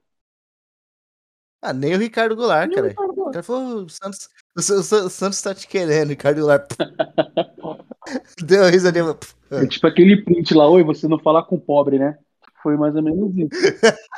ah, 1.62 1.72
nem 1.72 1.94
o 1.94 1.98
Ricardo 1.98 2.36
Goulart, 2.36 2.68
Nem 2.68 2.78
o 2.78 2.82
cara. 2.82 2.88
Ricardo 2.88 3.14
O 3.14 3.14
Goulart. 3.14 3.32
cara 3.32 3.42
falou, 3.42 3.84
o 3.84 3.88
Santos, 3.88 4.28
o, 4.56 4.72
o 4.72 5.06
o 5.06 5.10
Santos 5.10 5.42
tá 5.42 5.54
te 5.54 5.68
querendo, 5.68 6.08
Ricardo 6.08 6.40
Goulart. 6.40 6.68
Deu 8.42 9.14
pff, 9.14 9.34
ah. 9.50 9.62
É 9.62 9.66
tipo 9.66 9.86
aquele 9.86 10.22
print 10.22 10.54
lá, 10.54 10.68
oi, 10.68 10.82
você 10.82 11.06
não 11.06 11.18
fala 11.18 11.44
com 11.44 11.58
pobre, 11.58 11.98
né? 11.98 12.18
Foi 12.62 12.76
mais 12.76 12.94
ou 12.96 13.02
menos 13.02 13.36
isso. 13.36 13.50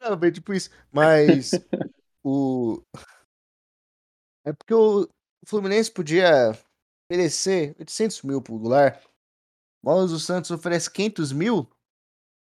Não, 0.00 0.16
bem 0.16 0.32
tipo 0.32 0.52
isso. 0.52 0.68
Mas 0.90 1.52
o. 2.24 2.82
É 4.44 4.52
porque 4.52 4.74
o 4.74 5.08
Fluminense 5.46 5.90
podia 5.90 6.50
oferecer 7.08 7.74
800 7.78 8.22
mil 8.22 8.42
pro 8.42 8.58
Goulart, 8.58 9.00
mas 9.82 10.10
o 10.10 10.18
Santos 10.18 10.50
oferece 10.50 10.90
500 10.90 11.32
mil 11.32 11.70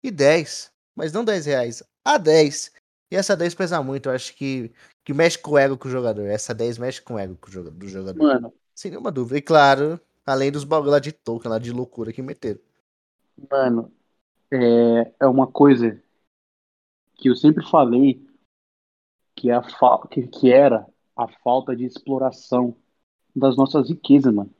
e 0.04 0.10
10. 0.10 0.70
Mas 0.94 1.12
não 1.12 1.24
10 1.24 1.46
reais, 1.46 1.82
a 2.04 2.18
10. 2.18 2.72
E 3.10 3.16
essa 3.16 3.36
10 3.36 3.54
pesa 3.54 3.82
muito, 3.82 4.08
eu 4.08 4.14
acho 4.14 4.34
que, 4.34 4.72
que 5.06 5.14
mexe 5.14 5.38
com 5.38 5.52
o 5.52 5.58
ego 5.58 5.78
com 5.78 5.88
o 5.88 5.90
jogador. 5.90 6.26
Essa 6.26 6.54
10 6.54 6.76
mexe 6.76 7.00
com 7.00 7.14
o 7.14 7.18
ego 7.18 7.38
com 7.40 7.48
o 7.48 7.52
joga- 7.52 7.70
do 7.70 7.88
jogador. 7.88 8.22
Mano, 8.22 8.52
Sem 8.74 8.90
nenhuma 8.90 9.10
dúvida. 9.12 9.38
E 9.38 9.42
claro, 9.42 9.98
além 10.26 10.52
dos 10.52 10.64
bagulho 10.64 10.90
lá 10.90 10.98
de 10.98 11.12
token, 11.12 11.50
lá 11.50 11.58
de 11.58 11.72
loucura 11.72 12.12
que 12.12 12.20
meteram. 12.20 12.60
mano, 13.50 13.92
é, 14.52 15.12
é 15.20 15.26
uma 15.26 15.46
coisa 15.46 16.02
que 17.14 17.28
eu 17.30 17.36
sempre 17.36 17.64
falei 17.70 18.24
que, 19.34 19.50
a 19.50 19.62
fa- 19.62 20.06
que, 20.10 20.26
que 20.26 20.52
era 20.52 20.86
a 21.16 21.28
falta 21.28 21.74
de 21.74 21.84
exploração 21.84 22.76
das 23.34 23.56
nossas 23.56 23.88
riquezas, 23.88 24.32
mano. 24.34 24.50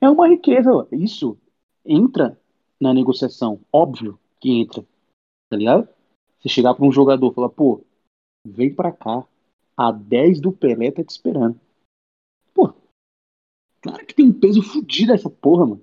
É 0.00 0.08
uma 0.08 0.28
riqueza, 0.28 0.70
isso 0.92 1.38
entra 1.84 2.38
na 2.80 2.94
negociação, 2.94 3.60
óbvio 3.72 4.18
que 4.40 4.50
entra, 4.60 4.84
tá 5.50 5.56
ligado? 5.56 5.88
Você 6.40 6.48
chegar 6.48 6.74
pra 6.74 6.84
um 6.86 6.92
jogador 6.92 7.32
e 7.32 7.34
falar, 7.34 7.48
pô, 7.50 7.84
vem 8.44 8.74
pra 8.74 8.92
cá, 8.92 9.26
a 9.78 9.92
10 9.92 10.40
do 10.40 10.50
Pelé 10.50 10.90
tá 10.90 11.04
te 11.04 11.10
esperando. 11.10 11.58
Pô, 12.52 12.74
claro 13.80 14.04
que 14.04 14.12
tem 14.12 14.26
um 14.26 14.32
peso 14.32 14.60
fudido 14.60 15.12
essa 15.12 15.30
porra, 15.30 15.66
mano. 15.66 15.82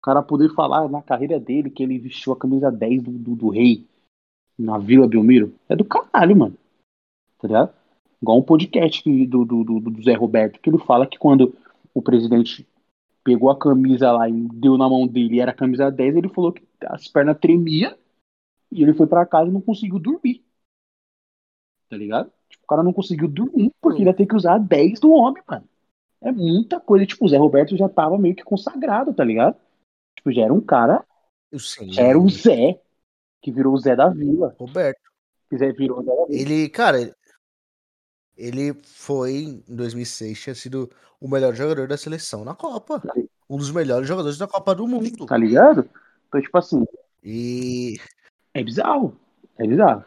O 0.00 0.02
cara 0.02 0.22
poder 0.22 0.54
falar 0.54 0.88
na 0.88 1.02
carreira 1.02 1.38
dele 1.38 1.68
que 1.68 1.82
ele 1.82 1.98
vestiu 1.98 2.32
a 2.32 2.38
camisa 2.38 2.72
10 2.72 3.02
do, 3.02 3.10
do, 3.10 3.36
do 3.36 3.48
rei 3.50 3.86
na 4.58 4.78
Vila 4.78 5.06
Belmiro. 5.06 5.54
É 5.68 5.76
do 5.76 5.84
caralho, 5.84 6.34
mano. 6.34 6.56
Tá 7.38 7.46
ligado? 7.46 7.74
Igual 8.22 8.38
um 8.38 8.42
podcast 8.42 9.26
do, 9.26 9.44
do, 9.44 9.64
do, 9.64 9.80
do 9.80 10.02
Zé 10.02 10.14
Roberto, 10.14 10.58
que 10.58 10.70
ele 10.70 10.78
fala 10.78 11.06
que 11.06 11.18
quando 11.18 11.54
o 11.92 12.00
presidente 12.00 12.66
pegou 13.22 13.50
a 13.50 13.58
camisa 13.58 14.12
lá 14.12 14.30
e 14.30 14.32
deu 14.32 14.78
na 14.78 14.88
mão 14.88 15.06
dele 15.06 15.36
e 15.36 15.40
era 15.40 15.50
a 15.50 15.54
camisa 15.54 15.90
10, 15.90 16.16
ele 16.16 16.28
falou 16.30 16.52
que 16.52 16.66
as 16.86 17.06
pernas 17.08 17.38
tremiam 17.38 17.94
e 18.72 18.82
ele 18.82 18.94
foi 18.94 19.06
pra 19.06 19.26
casa 19.26 19.50
e 19.50 19.52
não 19.52 19.60
conseguiu 19.60 19.98
dormir. 19.98 20.42
Tá 21.90 21.96
ligado? 21.96 22.32
Tipo, 22.48 22.64
o 22.64 22.66
cara 22.66 22.82
não 22.82 22.92
conseguiu 22.92 23.28
dormir 23.28 23.72
porque 23.80 24.02
ele 24.02 24.10
ia 24.10 24.14
ter 24.16 24.26
que 24.26 24.34
usar 24.34 24.54
a 24.54 24.58
10 24.58 25.00
do 25.00 25.10
homem, 25.10 25.42
mano. 25.48 25.68
É 26.20 26.32
muita 26.32 26.80
coisa. 26.80 27.06
Tipo, 27.06 27.24
o 27.24 27.28
Zé 27.28 27.36
Roberto 27.36 27.76
já 27.76 27.88
tava 27.88 28.18
meio 28.18 28.34
que 28.34 28.42
consagrado, 28.42 29.12
tá 29.14 29.24
ligado? 29.24 29.56
Tipo, 30.16 30.32
já 30.32 30.42
era 30.42 30.52
um 30.52 30.60
cara, 30.60 31.04
Eu 31.52 31.58
já 31.58 32.02
era 32.02 32.18
o 32.18 32.28
Zé, 32.28 32.80
que 33.40 33.52
virou 33.52 33.74
o 33.74 33.78
Zé 33.78 33.94
da 33.94 34.08
Vila. 34.08 34.54
Roberto. 34.58 35.00
Que 35.48 35.58
Zé 35.58 35.72
virou 35.72 36.00
o 36.00 36.02
Zé 36.02 36.14
da 36.14 36.26
Vila. 36.26 36.40
Ele, 36.40 36.68
cara, 36.68 37.14
ele 38.36 38.74
foi, 38.82 39.62
em 39.68 39.76
2006, 39.76 40.40
tinha 40.40 40.54
sido 40.54 40.90
o 41.20 41.28
melhor 41.28 41.54
jogador 41.54 41.86
da 41.86 41.96
seleção 41.96 42.44
na 42.44 42.54
Copa. 42.54 43.02
Um 43.48 43.56
dos 43.56 43.70
melhores 43.70 44.08
jogadores 44.08 44.38
da 44.38 44.46
Copa 44.46 44.74
do 44.74 44.86
Mundo. 44.86 45.26
Tá 45.26 45.36
ligado? 45.36 45.88
Então, 46.28 46.40
tipo 46.40 46.58
assim, 46.58 46.84
E 47.22 47.96
é 48.54 48.62
bizarro. 48.62 49.18
É 49.58 49.66
bizarro. 49.66 50.04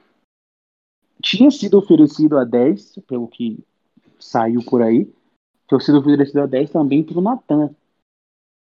Tinha 1.22 1.52
sido 1.52 1.78
oferecido 1.78 2.38
a 2.38 2.44
10, 2.44 3.00
pelo 3.08 3.28
que 3.28 3.64
saiu 4.20 4.64
por 4.64 4.82
aí. 4.82 5.12
Tinha 5.68 5.80
sido 5.80 6.00
oferecido 6.00 6.42
a 6.42 6.46
10 6.46 6.72
também 6.72 7.04
pro 7.04 7.22
Natan. 7.22 7.76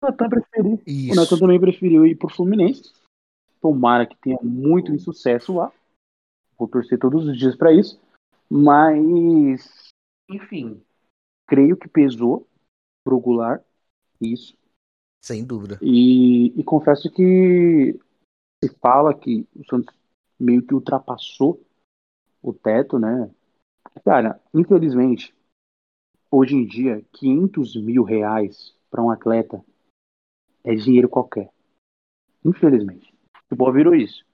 O 0.02 0.06
Natan 0.06 0.30
preferiu. 0.30 0.74
O 0.74 1.16
Natan 1.16 1.24
isso. 1.24 1.40
também 1.40 1.60
preferiu 1.60 2.06
ir 2.06 2.16
pro 2.16 2.30
Fluminense. 2.30 2.92
Tomara 3.62 4.06
que 4.06 4.16
tenha 4.18 4.40
muito 4.42 4.98
sucesso 5.00 5.56
lá. 5.56 5.72
Vou 6.58 6.68
torcer 6.68 7.00
todos 7.00 7.26
os 7.28 7.38
dias 7.38 7.56
pra 7.56 7.74
isso. 7.74 8.00
Mas, 8.50 9.90
enfim, 10.30 10.82
creio 11.48 11.78
que 11.78 11.88
pesou 11.88 12.46
pro 13.04 13.20
Goulart 13.20 13.64
isso. 14.20 14.56
Sem 15.24 15.46
dúvida. 15.46 15.80
E, 15.82 16.48
e 16.60 16.64
confesso 16.64 17.10
que 17.10 17.98
se 18.64 18.70
fala 18.80 19.14
que 19.14 19.48
o 19.56 19.64
Santos 19.66 19.96
meio 20.40 20.62
que 20.62 20.74
ultrapassou 20.74 21.62
o 22.42 22.54
teto, 22.54 22.98
né? 22.98 23.30
Cara, 24.04 24.40
infelizmente, 24.54 25.34
hoje 26.30 26.56
em 26.56 26.66
dia, 26.66 27.04
500 27.14 27.76
mil 27.76 28.04
reais 28.04 28.74
para 28.90 29.04
um 29.04 29.10
atleta 29.10 29.64
é 30.64 30.74
dinheiro 30.76 31.10
qualquer. 31.10 31.50
Infelizmente. 32.44 33.14
O 33.36 33.40
futebol 33.44 33.74
virou 33.74 33.96
isso. 33.96 34.26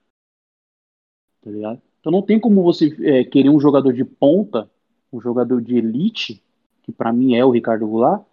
Tá 1.41 1.51
ligado? 1.51 1.81
Então 1.99 2.11
não 2.11 2.21
tem 2.21 2.39
como 2.39 2.63
você 2.63 2.95
é, 3.01 3.23
querer 3.23 3.49
um 3.49 3.59
jogador 3.59 3.91
de 3.91 4.05
ponta, 4.05 4.69
um 5.11 5.19
jogador 5.19 5.61
de 5.61 5.75
elite, 5.75 6.43
que 6.83 6.91
para 6.91 7.11
mim 7.11 7.35
é 7.35 7.43
o 7.43 7.51
Ricardo 7.51 7.87
Goulart, 7.87 8.25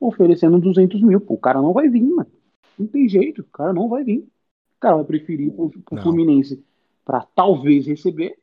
oferecendo 0.00 0.58
200 0.58 1.00
mil. 1.02 1.20
Pô, 1.20 1.34
o 1.34 1.38
cara 1.38 1.60
não 1.60 1.72
vai 1.72 1.88
vir, 1.88 2.02
mano. 2.02 2.30
Não 2.78 2.86
tem 2.86 3.08
jeito, 3.08 3.42
o 3.42 3.44
cara 3.44 3.72
não 3.72 3.88
vai 3.88 4.04
vir. 4.04 4.20
O 4.20 4.80
cara 4.80 4.96
vai 4.96 5.04
preferir 5.04 5.52
pro, 5.52 5.70
pro 5.70 5.96
Não. 5.96 6.02
Fluminense 6.02 6.64
para 7.04 7.22
talvez 7.22 7.86
receber 7.86 8.38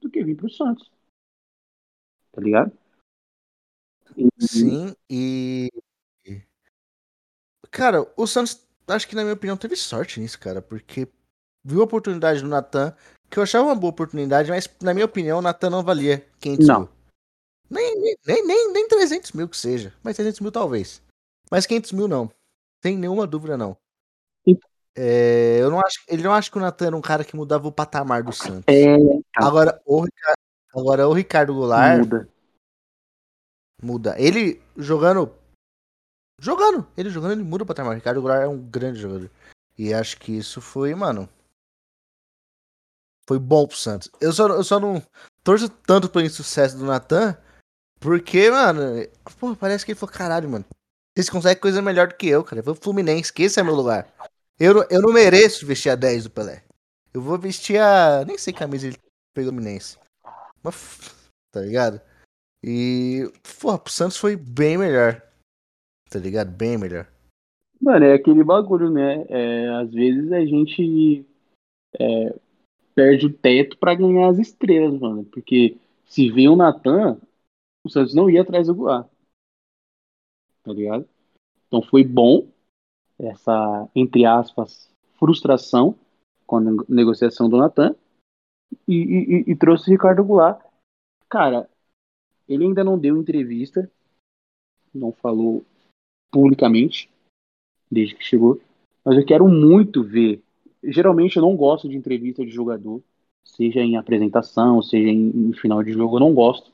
do 0.00 0.10
que 0.10 0.24
vir 0.24 0.36
pro 0.36 0.50
Santos. 0.50 0.90
Tá 2.32 2.40
ligado? 2.40 2.72
E- 4.16 4.28
Sim, 4.38 4.94
e. 5.08 5.70
Cara, 7.70 8.10
o 8.16 8.26
Santos, 8.26 8.66
acho 8.88 9.06
que 9.06 9.14
na 9.14 9.22
minha 9.22 9.34
opinião, 9.34 9.56
teve 9.56 9.76
sorte 9.76 10.18
nisso, 10.18 10.38
cara, 10.38 10.60
porque 10.60 11.08
viu 11.64 11.80
a 11.80 11.84
oportunidade 11.84 12.42
do 12.42 12.48
Natan, 12.48 12.96
que 13.30 13.38
eu 13.38 13.42
achava 13.42 13.66
uma 13.66 13.76
boa 13.76 13.92
oportunidade, 13.92 14.50
mas 14.50 14.68
na 14.82 14.92
minha 14.92 15.06
opinião, 15.06 15.38
o 15.38 15.42
Natan 15.42 15.70
não 15.70 15.84
valia 15.84 16.26
500 16.40 16.66
Não. 16.66 16.80
mil. 16.80 16.88
Nem, 17.70 18.00
nem, 18.00 18.16
nem, 18.26 18.46
nem, 18.46 18.72
nem 18.72 18.88
300 18.88 19.30
mil 19.32 19.48
que 19.48 19.56
seja, 19.56 19.94
mas 20.02 20.16
300 20.16 20.40
mil 20.40 20.50
talvez. 20.50 21.00
Mas 21.50 21.66
500 21.66 21.92
mil 21.92 22.08
não. 22.08 22.28
Sem 22.82 22.96
nenhuma 22.96 23.26
dúvida, 23.26 23.56
não. 23.56 23.76
É, 25.02 25.56
eu 25.58 25.70
não 25.70 25.80
acho, 25.80 25.98
ele 26.06 26.22
não 26.22 26.30
acha 26.30 26.50
que 26.50 26.58
o 26.58 26.60
Natan 26.60 26.88
era 26.88 26.96
um 26.96 27.00
cara 27.00 27.24
que 27.24 27.34
mudava 27.34 27.66
o 27.66 27.72
patamar 27.72 28.22
do 28.22 28.34
Santos. 28.34 28.64
É, 28.66 28.96
Agora, 29.34 29.80
o 29.86 30.02
Ricardo, 30.02 30.38
agora, 30.74 31.08
o 31.08 31.14
Ricardo 31.14 31.54
Goulart 31.54 32.00
muda. 32.00 32.28
muda. 33.82 34.14
Ele 34.20 34.62
jogando. 34.76 35.34
Jogando. 36.38 36.86
Ele 36.98 37.08
jogando, 37.08 37.32
ele 37.32 37.42
muda 37.42 37.64
o 37.64 37.66
patamar. 37.66 37.92
O 37.92 37.94
Ricardo 37.94 38.20
Goulart 38.20 38.42
é 38.42 38.48
um 38.48 38.58
grande 38.58 39.00
jogador. 39.00 39.30
E 39.78 39.94
acho 39.94 40.18
que 40.18 40.36
isso 40.36 40.60
foi, 40.60 40.94
mano. 40.94 41.26
Foi 43.26 43.38
bom 43.38 43.66
pro 43.66 43.78
Santos. 43.78 44.10
Eu 44.20 44.34
só, 44.34 44.48
eu 44.48 44.62
só 44.62 44.78
não 44.78 45.02
torço 45.42 45.70
tanto 45.70 46.10
pelo 46.10 46.26
insucesso 46.26 46.76
do 46.76 46.84
Natan. 46.84 47.34
Porque, 47.98 48.50
mano. 48.50 49.08
Pô, 49.38 49.56
parece 49.56 49.86
que 49.86 49.92
ele 49.92 49.98
falou: 49.98 50.14
caralho, 50.14 50.50
mano. 50.50 50.66
Vocês 51.16 51.30
conseguem 51.30 51.58
coisa 51.58 51.80
melhor 51.80 52.08
do 52.08 52.16
que 52.16 52.28
eu, 52.28 52.44
cara. 52.44 52.60
Eu 52.60 52.64
vou 52.64 52.74
pro 52.74 52.84
Fluminense, 52.84 53.32
que 53.32 53.44
esse 53.44 53.58
é 53.58 53.62
meu 53.62 53.74
lugar. 53.74 54.06
Eu, 54.60 54.74
não- 54.74 54.86
eu 54.90 55.00
não 55.00 55.12
mereço 55.12 55.66
vestir 55.66 55.88
a 55.88 55.96
10 55.96 56.24
do 56.24 56.30
Pelé. 56.30 56.62
Eu 57.14 57.22
vou 57.22 57.38
vestir 57.38 57.80
a. 57.80 58.24
Nem 58.26 58.36
sei 58.36 58.52
camisa 58.52 58.86
ele 58.86 58.98
pegou 59.34 59.50
Fluminense. 59.50 59.98
Mas, 60.62 61.30
tá 61.50 61.62
ligado? 61.62 62.00
E, 62.62 63.32
porra, 63.60 63.78
pro 63.78 63.90
Santos 63.90 64.18
foi 64.18 64.36
bem 64.36 64.76
melhor. 64.76 65.22
Tá 66.10 66.18
ligado? 66.18 66.50
Bem 66.50 66.76
melhor. 66.76 67.10
Mano, 67.80 68.04
é 68.04 68.12
aquele 68.12 68.44
bagulho, 68.44 68.90
né? 68.90 69.24
É, 69.30 69.68
às 69.80 69.90
vezes 69.90 70.30
a 70.30 70.44
gente 70.44 71.24
é, 71.98 72.38
perde 72.94 73.26
o 73.26 73.32
teto 73.32 73.78
pra 73.78 73.94
ganhar 73.94 74.28
as 74.28 74.38
estrelas, 74.38 75.00
mano. 75.00 75.24
Porque 75.24 75.78
se 76.04 76.30
vê 76.30 76.48
o 76.48 76.56
Natan, 76.56 77.18
o 77.82 77.88
Santos 77.88 78.14
não 78.14 78.28
ia 78.28 78.42
atrás 78.42 78.66
do 78.66 78.74
Goulart. 78.74 79.08
Tá 80.62 80.72
ligado? 80.72 81.08
Então 81.66 81.80
foi 81.80 82.04
bom 82.04 82.46
essa, 83.20 83.88
entre 83.94 84.24
aspas, 84.24 84.90
frustração 85.18 85.94
com 86.46 86.56
a 86.56 86.60
nego- 86.60 86.86
negociação 86.88 87.48
do 87.48 87.56
Natan 87.56 87.94
e, 88.88 88.94
e- 88.94 89.34
e- 89.48 89.50
e 89.52 89.56
trouxe 89.56 89.88
o 89.88 89.92
Ricardo 89.92 90.24
Goulart. 90.24 90.60
Cara, 91.28 91.68
ele 92.48 92.64
ainda 92.64 92.82
não 92.82 92.98
deu 92.98 93.16
entrevista, 93.16 93.90
não 94.92 95.12
falou 95.12 95.64
publicamente 96.30 97.08
desde 97.90 98.14
que 98.14 98.24
chegou, 98.24 98.60
mas 99.04 99.16
eu 99.16 99.24
quero 99.24 99.46
muito 99.48 100.02
ver. 100.02 100.42
Geralmente 100.82 101.36
eu 101.36 101.42
não 101.42 101.56
gosto 101.56 101.88
de 101.88 101.96
entrevista 101.96 102.44
de 102.44 102.50
jogador, 102.50 103.02
seja 103.44 103.80
em 103.80 103.96
apresentação, 103.96 104.82
seja 104.82 105.08
em, 105.08 105.50
em 105.50 105.52
final 105.52 105.82
de 105.82 105.92
jogo, 105.92 106.16
eu 106.16 106.20
não 106.20 106.34
gosto 106.34 106.70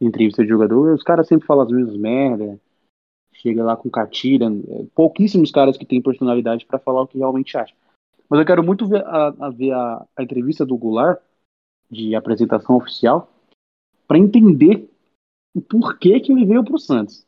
de 0.00 0.06
entrevista 0.06 0.42
de 0.42 0.48
jogador. 0.48 0.94
Os 0.94 1.02
caras 1.02 1.28
sempre 1.28 1.46
falam 1.46 1.64
as 1.64 1.70
mesmas 1.70 1.96
merda, 1.96 2.60
chega 3.34 3.64
lá 3.64 3.76
com 3.76 3.90
cartilha, 3.90 4.46
é, 4.46 4.84
pouquíssimos 4.94 5.50
caras 5.50 5.76
que 5.76 5.86
têm 5.86 6.02
personalidade 6.02 6.64
para 6.64 6.78
falar 6.78 7.02
o 7.02 7.06
que 7.06 7.18
realmente 7.18 7.56
acham. 7.56 7.76
Mas 8.28 8.40
eu 8.40 8.46
quero 8.46 8.64
muito 8.64 8.86
ver 8.86 9.04
a, 9.04 9.34
a 9.38 9.50
ver 9.50 9.72
a, 9.72 10.06
a 10.16 10.22
entrevista 10.22 10.64
do 10.64 10.76
Goulart 10.76 11.20
de 11.90 12.14
apresentação 12.14 12.76
oficial 12.76 13.30
para 14.06 14.18
entender 14.18 14.88
o 15.54 15.60
porquê 15.60 16.18
que 16.20 16.32
ele 16.32 16.44
veio 16.44 16.64
pro 16.64 16.78
Santos. 16.78 17.26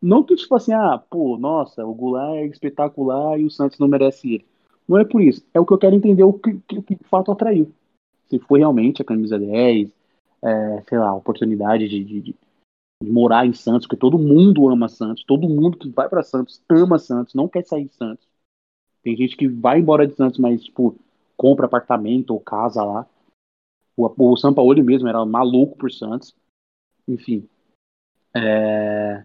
Não 0.00 0.22
que, 0.22 0.36
tipo 0.36 0.54
assim, 0.54 0.72
ah, 0.72 1.02
pô, 1.10 1.38
nossa, 1.38 1.84
o 1.84 1.94
Goulart 1.94 2.36
é 2.36 2.46
espetacular 2.46 3.40
e 3.40 3.44
o 3.44 3.50
Santos 3.50 3.78
não 3.78 3.88
merece 3.88 4.34
ele. 4.34 4.46
Não 4.86 4.98
é 4.98 5.04
por 5.04 5.22
isso. 5.22 5.42
É 5.54 5.58
o 5.58 5.64
que 5.64 5.72
eu 5.72 5.78
quero 5.78 5.96
entender 5.96 6.22
o 6.24 6.32
que, 6.32 6.60
que, 6.68 6.82
que 6.82 6.94
de 6.96 7.04
fato 7.04 7.32
atraiu. 7.32 7.72
Se 8.28 8.38
foi 8.38 8.58
realmente 8.58 9.00
a 9.00 9.04
camisa 9.04 9.38
10, 9.38 9.90
é, 10.42 10.82
sei 10.88 10.98
lá, 10.98 11.08
a 11.08 11.14
oportunidade 11.14 11.88
de, 11.88 12.04
de, 12.04 12.36
de- 13.02 13.10
morar 13.10 13.46
em 13.46 13.52
Santos, 13.52 13.86
porque 13.86 13.96
todo 13.96 14.18
mundo 14.18 14.68
ama 14.68 14.88
Santos, 14.88 15.24
todo 15.24 15.48
mundo 15.48 15.78
que 15.78 15.88
vai 15.88 16.08
para 16.08 16.22
Santos 16.22 16.62
ama 16.68 16.98
Santos, 16.98 17.34
não 17.34 17.48
quer 17.48 17.64
sair 17.64 17.86
de 17.86 17.94
Santos. 17.94 18.26
Tem 19.02 19.16
gente 19.16 19.36
que 19.36 19.46
vai 19.46 19.80
embora 19.80 20.06
de 20.06 20.14
Santos, 20.14 20.38
mas, 20.38 20.64
tipo, 20.64 20.96
compra 21.36 21.66
apartamento 21.66 22.30
ou 22.30 22.40
casa 22.40 22.82
lá. 22.82 23.06
O, 23.96 24.32
o 24.32 24.36
Sampaoli 24.36 24.82
mesmo 24.82 25.06
era 25.08 25.24
maluco 25.24 25.76
por 25.76 25.92
Santos. 25.92 26.34
Enfim. 27.06 27.48
É... 28.34 29.24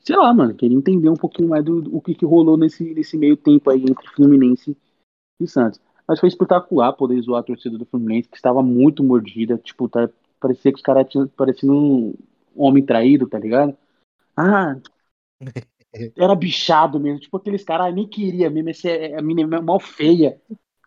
Sei 0.00 0.16
lá, 0.16 0.32
mano, 0.32 0.54
queria 0.54 0.76
entender 0.76 1.08
um 1.08 1.16
pouquinho 1.16 1.48
mais 1.48 1.64
do, 1.64 1.82
do 1.82 2.00
que, 2.00 2.14
que 2.14 2.24
rolou 2.24 2.56
nesse, 2.56 2.94
nesse 2.94 3.16
meio 3.16 3.36
tempo 3.36 3.70
aí 3.70 3.82
entre 3.82 4.08
Fluminense 4.10 4.76
e 5.40 5.48
Santos. 5.48 5.80
Mas 6.06 6.20
foi 6.20 6.28
espetacular 6.28 6.92
poder 6.92 7.20
zoar 7.22 7.40
a 7.40 7.42
torcida 7.44 7.76
do 7.76 7.84
Fluminense, 7.86 8.28
que 8.28 8.36
estava 8.36 8.62
muito 8.62 9.02
mordida. 9.02 9.58
Tipo, 9.58 9.88
tá, 9.88 10.08
parecia 10.40 10.72
que 10.72 10.76
os 10.78 10.82
caras 10.82 11.08
tinham 11.08 11.26
parecido 11.28 11.72
um 11.74 12.14
homem 12.54 12.84
traído, 12.84 13.26
tá 13.28 13.38
ligado? 13.38 13.76
Ah, 14.36 14.76
era 16.16 16.34
bichado 16.34 16.98
mesmo. 17.00 17.20
Tipo, 17.20 17.36
aqueles 17.36 17.64
caras, 17.64 17.86
ah, 17.86 17.92
nem 17.92 18.06
queria 18.06 18.50
mesmo. 18.50 18.70
Esse 18.70 18.88
é, 18.88 19.18
a 19.18 19.22
mina 19.22 19.42
é 19.42 19.60
mal 19.60 19.80
feia. 19.80 20.40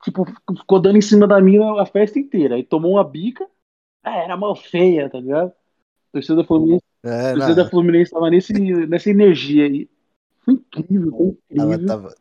Tipo, 0.03 0.25
ficou 0.57 0.79
dando 0.79 0.97
em 0.97 1.01
cima 1.01 1.27
da 1.27 1.41
mina 1.41 1.81
a 1.81 1.85
festa 1.85 2.19
inteira. 2.19 2.55
Aí 2.55 2.63
tomou 2.63 2.93
uma 2.93 3.03
bica. 3.03 3.47
Ah, 4.03 4.15
era 4.17 4.37
mal 4.37 4.55
feia, 4.55 5.09
tá 5.09 5.19
ligado? 5.19 5.49
A 5.49 6.11
torcida 6.13 6.43
Fluminense, 6.43 6.83
É, 7.03 7.33
torcida 7.33 7.55
da 7.55 7.63
não, 7.63 7.69
Fluminense 7.69 8.11
tava 8.11 8.29
nesse, 8.29 8.53
nessa 8.87 9.09
energia 9.09 9.65
aí. 9.65 9.89
Foi 10.39 10.53
incrível, 10.53 11.11
foi 11.11 11.57
tava, 11.57 11.73
incrível. 11.73 11.87
tava- 11.87 12.15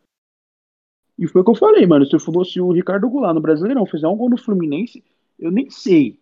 E 1.18 1.26
foi 1.26 1.41
o 1.41 1.45
que 1.45 1.51
eu 1.51 1.55
falei, 1.55 1.87
mano. 1.87 2.05
Se 2.05 2.14
eu 2.14 2.20
fosse 2.20 2.61
o 2.61 2.72
Ricardo 2.72 3.09
Goulart 3.09 3.35
no 3.35 3.41
Brasileirão 3.41 3.87
fizer 3.87 4.09
um 4.09 4.16
gol 4.16 4.29
no 4.31 4.37
Fluminense, 4.39 5.03
eu 5.39 5.51
nem 5.51 5.70
sei 5.70 6.18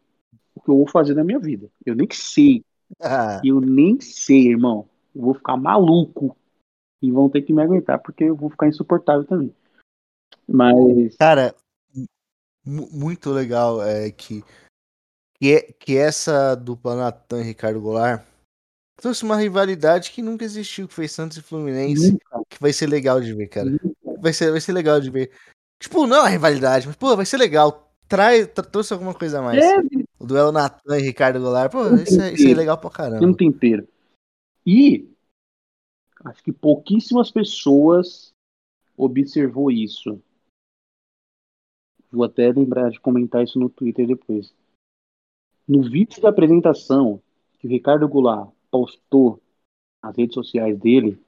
o 0.56 0.60
que 0.60 0.68
eu 0.70 0.76
vou 0.76 0.88
fazer 0.88 1.14
na 1.14 1.22
minha 1.22 1.38
vida. 1.38 1.68
Eu 1.84 1.94
nem 1.94 2.08
sei. 2.10 2.64
Ah, 3.00 3.40
Eu 3.44 3.60
nem 3.60 4.00
sei, 4.00 4.48
irmão. 4.48 4.88
Eu 5.14 5.22
vou 5.22 5.34
ficar 5.34 5.56
maluco. 5.56 6.36
E 7.02 7.12
vão 7.12 7.28
ter 7.28 7.42
que 7.42 7.52
me 7.52 7.62
aguentar, 7.62 7.98
porque 8.00 8.24
eu 8.24 8.34
vou 8.34 8.48
ficar 8.48 8.66
insuportável 8.68 9.24
também. 9.24 9.54
Mas. 10.48 11.14
cara, 11.16 11.54
mu- 12.64 12.88
muito 12.90 13.30
legal 13.30 13.82
é 13.82 14.10
que, 14.10 14.42
que, 15.38 15.52
é- 15.52 15.72
que 15.72 15.96
essa 15.96 16.54
dupla 16.54 16.96
Natan 16.96 17.40
e 17.40 17.44
Ricardo 17.44 17.80
Goulart 17.80 18.24
trouxe 18.96 19.24
uma 19.24 19.36
rivalidade 19.36 20.10
que 20.10 20.22
nunca 20.22 20.44
existiu, 20.44 20.88
que 20.88 20.94
foi 20.94 21.06
Santos 21.06 21.36
e 21.36 21.42
Fluminense, 21.42 22.12
Nunca, 22.12 22.42
que 22.48 22.58
vai 22.60 22.72
ser 22.72 22.86
legal 22.86 23.20
de 23.20 23.34
ver, 23.34 23.48
cara. 23.48 23.68
nunca. 23.70 24.20
Vai 24.20 24.32
ser, 24.32 24.50
vai 24.50 24.60
ser 24.60 24.72
legal 24.72 24.98
de 25.00 25.10
ver. 25.10 25.30
Tipo, 25.78 26.06
não 26.06 26.26
é 26.26 26.30
rivalidade, 26.30 26.86
mas, 26.86 26.96
pô, 26.96 27.14
vai 27.14 27.26
ser 27.26 27.36
legal. 27.36 27.92
Traz, 28.08 28.46
tra- 28.48 28.64
trouxe 28.64 28.92
alguma 28.94 29.12
coisa 29.12 29.40
a 29.40 29.42
mais. 29.42 29.62
É, 29.62 29.76
O 30.18 30.26
duelo 30.26 30.50
Natan 30.50 30.98
e 30.98 31.02
Ricardo 31.02 31.40
Goulart, 31.40 31.70
pô, 31.70 31.82
Um 31.84 31.96
isso 32.02 32.20
é, 32.20 32.32
isso 32.32 32.48
é 32.48 32.54
legal 32.54 32.78
pra 32.78 32.90
tem 32.90 33.04
um 33.04 33.10
caramba. 33.10 33.36
tempero. 33.36 33.88
E 34.66 35.08
acho 36.24 36.42
que 36.42 36.52
pouquíssimas 36.52 37.30
pessoas 37.30 38.32
observou 38.96 39.70
isso. 39.70 40.20
Vou 42.10 42.24
até 42.24 42.50
lembrar 42.50 42.90
de 42.90 43.00
comentar 43.00 43.44
isso 43.44 43.58
no 43.58 43.68
Twitter 43.68 44.06
depois. 44.06 44.54
No 45.68 45.82
vídeo 45.82 46.22
da 46.22 46.30
apresentação 46.30 47.20
que 47.58 47.66
o 47.66 47.70
Ricardo 47.70 48.08
Goulart 48.08 48.50
postou 48.70 49.40
nas 50.02 50.16
redes 50.16 50.34
sociais 50.34 50.78
dele, 50.78 51.20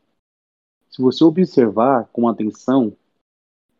se 0.88 1.02
você 1.02 1.24
observar 1.24 2.08
com 2.08 2.28
atenção, 2.28 2.96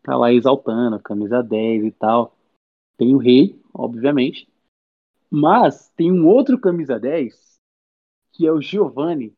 tá 0.03 0.15
lá 0.15 0.31
exaltando 0.31 0.95
a 0.97 1.01
camisa 1.01 1.41
10 1.41 1.85
e 1.85 1.91
tal. 1.91 2.35
Tem 2.97 3.15
o 3.15 3.17
rei, 3.17 3.59
obviamente, 3.73 4.48
mas 5.29 5.89
tem 5.95 6.11
um 6.11 6.27
outro 6.27 6.59
camisa 6.59 6.99
10, 6.99 7.59
que 8.31 8.45
é 8.47 8.51
o 8.51 8.61
Giovani, 8.61 9.33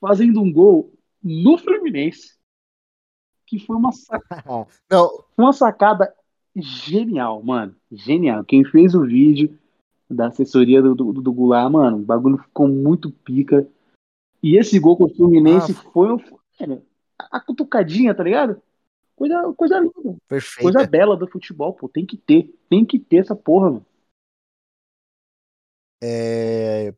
fazendo 0.00 0.40
um 0.40 0.52
gol 0.52 0.92
no 1.22 1.58
Fluminense, 1.58 2.38
que 3.46 3.58
foi 3.58 3.76
uma, 3.76 3.92
sa- 3.92 4.20
Não, 4.90 5.24
uma 5.36 5.52
sacada 5.52 6.12
genial, 6.56 7.42
mano. 7.42 7.74
Genial. 7.90 8.44
Quem 8.44 8.64
fez 8.64 8.94
o 8.94 9.04
vídeo 9.04 9.58
da 10.08 10.28
assessoria 10.28 10.80
do, 10.82 10.94
do, 10.94 11.12
do 11.12 11.32
Goulart, 11.32 11.70
mano. 11.70 11.98
O 11.98 12.02
bagulho 12.04 12.38
ficou 12.38 12.66
muito 12.66 13.10
pica. 13.10 13.68
E 14.42 14.56
esse 14.56 14.78
gol 14.78 14.96
com 14.96 15.04
o 15.04 15.14
Fluminense 15.14 15.72
Ah, 15.72 15.90
foi 15.92 16.08
a 16.08 16.16
a 17.32 17.38
cutucadinha, 17.40 18.14
tá 18.14 18.22
ligado? 18.24 18.60
Coisa, 19.14 19.52
coisa 19.52 19.78
linda. 19.78 20.16
Perfeito. 20.26 20.62
Coisa 20.62 20.88
bela 20.88 21.14
do 21.16 21.28
futebol, 21.28 21.74
pô. 21.74 21.86
Tem 21.88 22.06
que 22.06 22.16
ter. 22.16 22.52
Tem 22.68 22.84
que 22.84 22.98
ter 22.98 23.18
essa 23.18 23.36
porra, 23.36 23.70
mano. 23.70 23.86
É... 26.02 26.94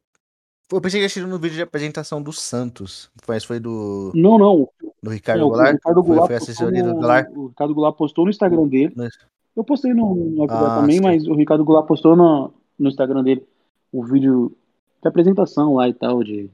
Eu 0.71 0.81
pensei 0.81 1.01
que 1.01 1.05
assistir 1.07 1.27
no 1.27 1.39
vídeo 1.39 1.57
de 1.57 1.63
apresentação 1.63 2.23
do 2.23 2.33
Santos, 2.33 3.11
mas 3.29 3.45
foi 3.45 3.61
do, 3.61 4.11
Não, 4.15 4.39
não. 4.39 4.69
do 5.03 5.11
É, 5.11 5.15
Ricardo 5.15 5.43
o, 5.43 5.47
o 5.47 5.49
Goulart. 5.51 5.73
Ricardo 5.75 5.95
Foi, 6.01 6.03
Goulart 6.09 6.27
foi 6.29 6.39
postou 6.39 6.53
assessoria 6.55 6.83
do 6.83 6.93
Goulart. 6.95 7.29
o 7.31 7.47
Ricardo 7.49 7.75
Goulart 7.75 7.97
postou 7.97 8.25
no 8.25 8.31
Instagram 8.31 8.69
dele. 8.69 8.93
Mas- 8.97 9.19
Eu 9.55 9.65
postei 9.65 9.93
no, 9.93 10.15
no 10.15 10.45
Ah, 10.45 10.77
também, 10.81 10.97
sim. 10.97 11.03
mas 11.03 11.27
o 11.27 11.35
Ricardo 11.35 11.63
Goulart 11.65 11.87
postou 11.87 12.17
no, 12.17 12.55
no 12.79 12.89
Instagram 12.89 13.23
dele 13.23 13.47
o 13.93 14.03
vídeo 14.03 14.57
de 15.03 15.09
apresentação 15.09 15.75
lá 15.75 15.89
e 15.89 15.93
tal, 15.95 16.23
de 16.25 16.51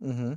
Uhum. 0.00 0.36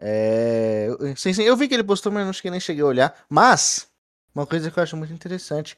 É, 0.00 0.86
eu- 0.88 1.16
sim, 1.16 1.32
sim, 1.32 1.42
eu 1.42 1.56
vi 1.56 1.68
que 1.68 1.74
ele 1.74 1.84
postou, 1.84 2.10
mas 2.10 2.24
não 2.26 2.32
que 2.32 2.50
nem 2.50 2.58
cheguei 2.60 2.82
a 2.82 2.86
olhar. 2.86 3.24
Mas, 3.28 3.86
uma 4.34 4.46
coisa 4.46 4.70
que 4.70 4.78
eu 4.78 4.82
acho 4.82 4.96
muito 4.96 5.12
interessante: 5.12 5.76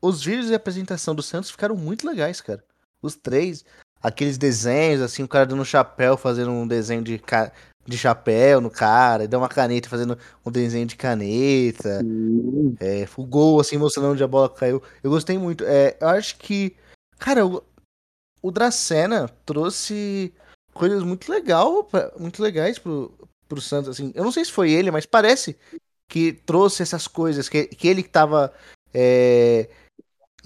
os 0.00 0.22
vídeos 0.24 0.46
de 0.46 0.54
apresentação 0.54 1.14
do 1.14 1.22
Santos 1.22 1.50
ficaram 1.50 1.76
muito 1.76 2.06
legais, 2.06 2.40
cara. 2.40 2.64
Os 3.06 3.14
três, 3.16 3.64
aqueles 4.02 4.36
desenhos, 4.38 5.00
assim, 5.02 5.22
o 5.22 5.28
cara 5.28 5.46
dando 5.46 5.62
um 5.62 5.64
chapéu, 5.64 6.16
fazendo 6.16 6.50
um 6.50 6.66
desenho 6.66 7.02
de, 7.02 7.18
ca- 7.18 7.52
de 7.86 7.96
chapéu 7.96 8.60
no 8.60 8.70
cara, 8.70 9.24
e 9.24 9.28
dá 9.28 9.38
uma 9.38 9.48
caneta 9.48 9.88
fazendo 9.88 10.18
um 10.44 10.50
desenho 10.50 10.86
de 10.86 10.96
caneta. 10.96 12.04
É, 12.80 13.06
o 13.16 13.24
gol, 13.24 13.60
assim, 13.60 13.78
mostrando 13.78 14.12
onde 14.12 14.22
a 14.24 14.28
bola 14.28 14.48
caiu. 14.50 14.82
Eu 15.02 15.10
gostei 15.10 15.38
muito. 15.38 15.64
É, 15.64 15.96
eu 16.00 16.08
acho 16.08 16.36
que, 16.38 16.76
cara, 17.18 17.46
o, 17.46 17.62
o 18.42 18.50
Dracena 18.50 19.28
trouxe 19.44 20.32
coisas 20.74 21.02
muito, 21.02 21.30
legal, 21.30 21.84
pra- 21.84 22.12
muito 22.18 22.42
legais 22.42 22.78
pro, 22.78 23.12
pro 23.48 23.60
Santos, 23.60 23.90
assim. 23.90 24.12
Eu 24.14 24.24
não 24.24 24.32
sei 24.32 24.44
se 24.44 24.52
foi 24.52 24.70
ele, 24.72 24.90
mas 24.90 25.06
parece 25.06 25.56
que 26.08 26.32
trouxe 26.32 26.82
essas 26.82 27.08
coisas, 27.08 27.48
que, 27.48 27.66
que 27.66 27.88
ele 27.88 28.02
que 28.02 28.08
tava 28.10 28.52
é, 28.94 29.68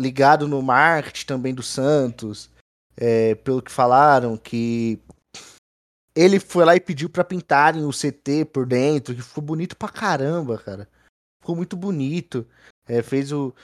ligado 0.01 0.49
no 0.49 0.63
marketing 0.63 1.27
também 1.27 1.55
do 1.55 1.63
Santos, 1.63 2.49
é, 2.97 3.35
pelo 3.35 3.61
que 3.61 3.71
falaram, 3.71 4.37
que 4.37 4.99
ele 6.15 6.41
foi 6.41 6.65
lá 6.65 6.75
e 6.75 6.81
pediu 6.81 7.09
pra 7.11 7.23
pintarem 7.23 7.85
o 7.85 7.91
CT 7.91 8.47
por 8.47 8.67
dentro, 8.67 9.15
que 9.15 9.23
ficou 9.23 9.45
bonito 9.45 9.77
pra 9.77 9.89
caramba, 9.89 10.59
cara. 10.59 10.89
Ficou 11.41 11.55
muito 11.55 11.77
bonito. 11.77 12.47
É, 12.89 13.03
fez 13.03 13.31
o. 13.31 13.55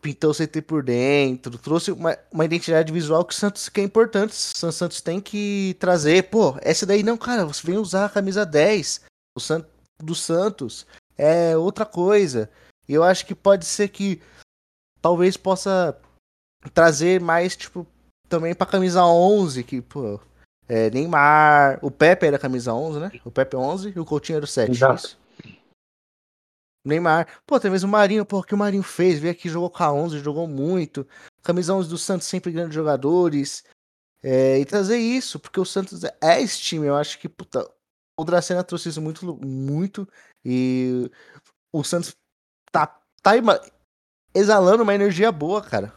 Pintou 0.00 0.32
o 0.32 0.34
CT 0.34 0.62
por 0.62 0.82
dentro. 0.82 1.56
Trouxe 1.58 1.92
uma, 1.92 2.18
uma 2.32 2.44
identidade 2.44 2.92
visual 2.92 3.24
que 3.24 3.32
o 3.32 3.36
Santos 3.36 3.68
que 3.68 3.80
é 3.80 3.84
importante. 3.84 4.32
O 4.32 4.72
Santos 4.72 5.00
tem 5.00 5.20
que 5.20 5.76
trazer. 5.78 6.24
Pô, 6.24 6.56
essa 6.60 6.84
daí 6.84 7.02
não, 7.02 7.16
cara. 7.16 7.46
Você 7.46 7.64
vem 7.64 7.78
usar 7.78 8.06
a 8.06 8.10
camisa 8.10 8.44
10 8.44 9.02
o 9.36 9.40
San, 9.40 9.64
do 9.98 10.14
Santos. 10.14 10.86
É 11.16 11.56
outra 11.56 11.86
coisa. 11.86 12.50
Eu 12.88 13.04
acho 13.04 13.24
que 13.24 13.34
pode 13.34 13.64
ser 13.64 13.88
que 13.88 14.20
talvez 15.02 15.36
possa 15.36 15.98
trazer 16.72 17.20
mais, 17.20 17.56
tipo, 17.56 17.86
também 18.28 18.54
pra 18.54 18.66
camisa 18.66 19.04
11. 19.04 19.64
Que, 19.64 19.82
pô. 19.82 20.18
É, 20.68 20.88
Neymar. 20.90 21.78
O 21.82 21.90
Pepe 21.90 22.26
era 22.26 22.38
camisa 22.38 22.72
11, 22.72 23.00
né? 23.00 23.10
O 23.24 23.30
Pepe 23.30 23.56
é 23.56 23.58
11 23.58 23.92
e 23.94 24.00
o 24.00 24.04
Coutinho 24.04 24.36
era 24.36 24.44
o 24.44 24.48
7. 24.48 24.70
Exato. 24.70 25.04
Isso. 25.04 25.22
Neymar. 26.84 27.28
Pô, 27.46 27.56
até 27.56 27.68
mesmo 27.68 27.88
o 27.88 27.92
Marinho, 27.92 28.24
pô, 28.24 28.38
o 28.38 28.42
que 28.42 28.54
o 28.54 28.58
Marinho 28.58 28.82
fez? 28.82 29.18
Veio 29.18 29.32
aqui, 29.32 29.48
jogou 29.48 29.70
com 29.70 29.82
a 29.82 29.92
11, 29.92 30.18
jogou 30.20 30.46
muito. 30.46 31.06
Camisa 31.42 31.74
11 31.74 31.88
do 31.88 31.98
Santos, 31.98 32.26
sempre 32.26 32.52
grandes 32.52 32.74
jogadores. 32.74 33.64
É, 34.22 34.58
e 34.58 34.64
trazer 34.64 34.98
isso, 34.98 35.38
porque 35.38 35.60
o 35.60 35.64
Santos 35.64 36.02
é 36.04 36.40
esse 36.40 36.58
time. 36.60 36.86
Eu 36.86 36.96
acho 36.96 37.18
que, 37.18 37.28
puta, 37.28 37.68
o 38.18 38.24
Dracena 38.24 38.64
trouxe 38.64 38.88
isso 38.88 39.02
muito, 39.02 39.38
muito. 39.44 40.08
E 40.44 41.10
o 41.72 41.84
Santos 41.84 42.14
tá, 42.70 42.86
tá 43.22 43.32
exalando 44.34 44.82
uma 44.82 44.94
energia 44.94 45.30
boa, 45.32 45.62
cara. 45.62 45.92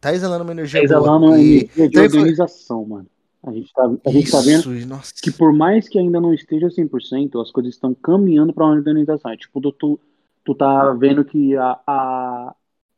Tá 0.00 0.12
exalando 0.12 0.44
uma 0.44 0.52
energia 0.52 0.80
tá 0.80 0.84
exalando 0.84 1.26
boa. 1.26 1.32
uma 1.32 1.38
E 1.40 1.56
energia 1.58 1.88
de 1.88 1.92
também 1.94 2.10
foi- 2.10 2.18
organização, 2.20 2.84
mano. 2.86 3.08
A 3.42 3.52
gente 3.52 3.72
tá, 3.72 3.84
a 4.06 4.10
gente 4.10 4.30
tá 4.30 4.40
vendo 4.40 4.58
isso, 4.60 4.74
e 4.74 4.84
nossa. 4.84 5.12
que 5.22 5.30
por 5.30 5.52
mais 5.52 5.88
que 5.88 5.98
ainda 5.98 6.20
não 6.20 6.34
esteja 6.34 6.68
100%, 6.70 7.40
as 7.40 7.50
coisas 7.52 7.74
estão 7.74 7.94
caminhando 7.94 8.52
para 8.52 8.64
uma 8.64 8.74
organização. 8.74 9.30
É 9.30 9.36
tipo, 9.36 9.60
tu, 9.72 9.98
tu 10.44 10.54
tá 10.54 10.92
vendo 10.94 11.24
que 11.24 11.56
a, 11.56 11.80
a, 11.86 12.56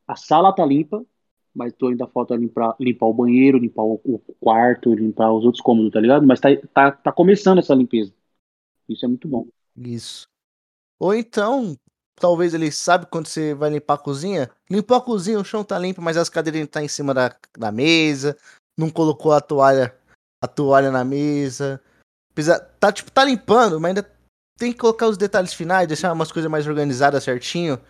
a 0.09 0.17
sala 0.17 0.53
tá 0.55 0.65
limpa, 0.65 1.05
mas 1.55 1.75
tu 1.75 1.89
ainda 1.89 2.07
falta 2.07 2.35
limpar, 2.35 2.75
limpar 2.81 3.07
o 3.07 3.15
banheiro, 3.15 3.59
limpar 3.59 3.83
o, 3.83 4.01
o 4.03 4.19
quarto, 4.41 4.95
limpar 4.95 5.31
os 5.31 5.45
outros 5.45 5.63
cômodos, 5.63 5.93
tá 5.93 6.01
ligado? 6.01 6.27
Mas 6.27 6.41
tá, 6.41 6.49
tá, 6.73 6.91
tá 6.91 7.13
começando 7.13 7.59
essa 7.59 7.75
limpeza. 7.75 8.13
Isso 8.89 9.05
é 9.05 9.09
muito 9.09 9.29
bom. 9.29 9.47
Isso. 9.77 10.27
Ou 10.99 11.15
então, 11.15 11.77
talvez 12.21 12.55
ele 12.55 12.71
sabe 12.71 13.07
quando 13.07 13.27
você 13.27 13.55
vai 13.55 13.71
limpar 13.71 13.95
a 13.95 13.99
cozinha? 13.99 14.51
Limpou 14.71 14.97
a 14.97 15.01
cozinha, 15.01 15.41
o 15.41 15.45
chão 15.45 15.65
tá 15.65 15.79
limpo, 15.79 16.03
mas 16.03 16.17
as 16.17 16.29
cadeiras 16.29 16.69
tá 16.69 16.83
em 16.83 16.89
cima 16.89 17.15
da, 17.15 17.35
da 17.59 17.73
mesa, 17.73 18.37
não 18.79 18.91
colocou 18.91 19.33
a 19.33 19.41
toalha, 19.41 19.97
a 20.43 20.47
toalha 20.47 20.91
na 20.91 21.05
mesa. 21.05 21.83
Tá 22.79 22.93
tipo, 22.93 23.11
tá 23.11 23.25
limpando, 23.25 23.81
mas 23.81 23.89
ainda 23.91 24.11
tem 24.59 24.73
que 24.73 24.79
colocar 24.79 25.09
os 25.09 25.17
detalhes 25.17 25.53
finais, 25.53 25.89
deixar 25.89 26.13
umas 26.13 26.31
coisas 26.31 26.51
mais 26.51 26.67
organizadas 26.67 27.25
certinho. 27.25 27.81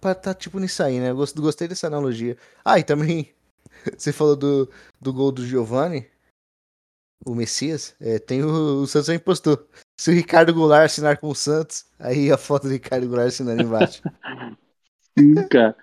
Pra 0.00 0.14
tá 0.14 0.32
tipo 0.34 0.58
nisso 0.58 0.82
aí, 0.82 0.98
né? 0.98 1.10
Eu 1.10 1.16
gost- 1.16 1.38
gostei 1.38 1.68
dessa 1.68 1.86
analogia. 1.86 2.36
Ah, 2.64 2.78
e 2.78 2.84
também 2.84 3.34
você 3.96 4.12
falou 4.12 4.34
do, 4.34 4.70
do 5.00 5.12
gol 5.12 5.30
do 5.30 5.46
Giovanni, 5.46 6.10
o 7.24 7.34
Messias. 7.34 7.94
É, 8.00 8.18
tem 8.18 8.42
o, 8.42 8.82
o 8.82 8.86
Santos 8.86 9.08
já 9.08 9.14
impostou. 9.14 9.68
Se 10.00 10.10
o 10.10 10.14
Ricardo 10.14 10.54
Goulart 10.54 10.86
assinar 10.86 11.18
com 11.18 11.28
o 11.28 11.34
Santos, 11.34 11.84
aí 11.98 12.32
a 12.32 12.38
foto 12.38 12.62
do 12.62 12.72
Ricardo 12.72 13.06
Goulart 13.06 13.28
assinando 13.28 13.62
embaixo. 13.62 14.02
Cara. 15.50 15.76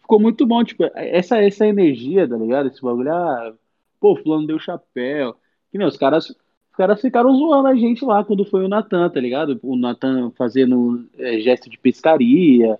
Ficou 0.00 0.20
muito 0.20 0.46
bom, 0.46 0.62
tipo, 0.62 0.84
essa, 0.94 1.38
essa 1.38 1.66
energia, 1.66 2.28
tá 2.28 2.36
ligado? 2.36 2.68
Esse 2.68 2.80
bagulho, 2.80 3.12
ah, 3.12 3.52
pô, 3.98 4.14
fulano 4.14 4.46
deu 4.46 4.60
chapéu. 4.60 5.34
Que 5.72 5.78
nem 5.78 5.88
os 5.88 5.96
caras, 5.96 6.30
os 6.30 6.76
caras 6.76 7.00
ficaram 7.00 7.36
zoando 7.36 7.66
a 7.66 7.74
gente 7.74 8.04
lá 8.04 8.22
quando 8.22 8.44
foi 8.44 8.64
o 8.64 8.68
Natan, 8.68 9.10
tá 9.10 9.18
ligado? 9.18 9.58
O 9.60 9.74
Natan 9.74 10.30
fazendo 10.38 11.04
é, 11.18 11.40
gesto 11.40 11.68
de 11.68 11.76
pescaria. 11.76 12.78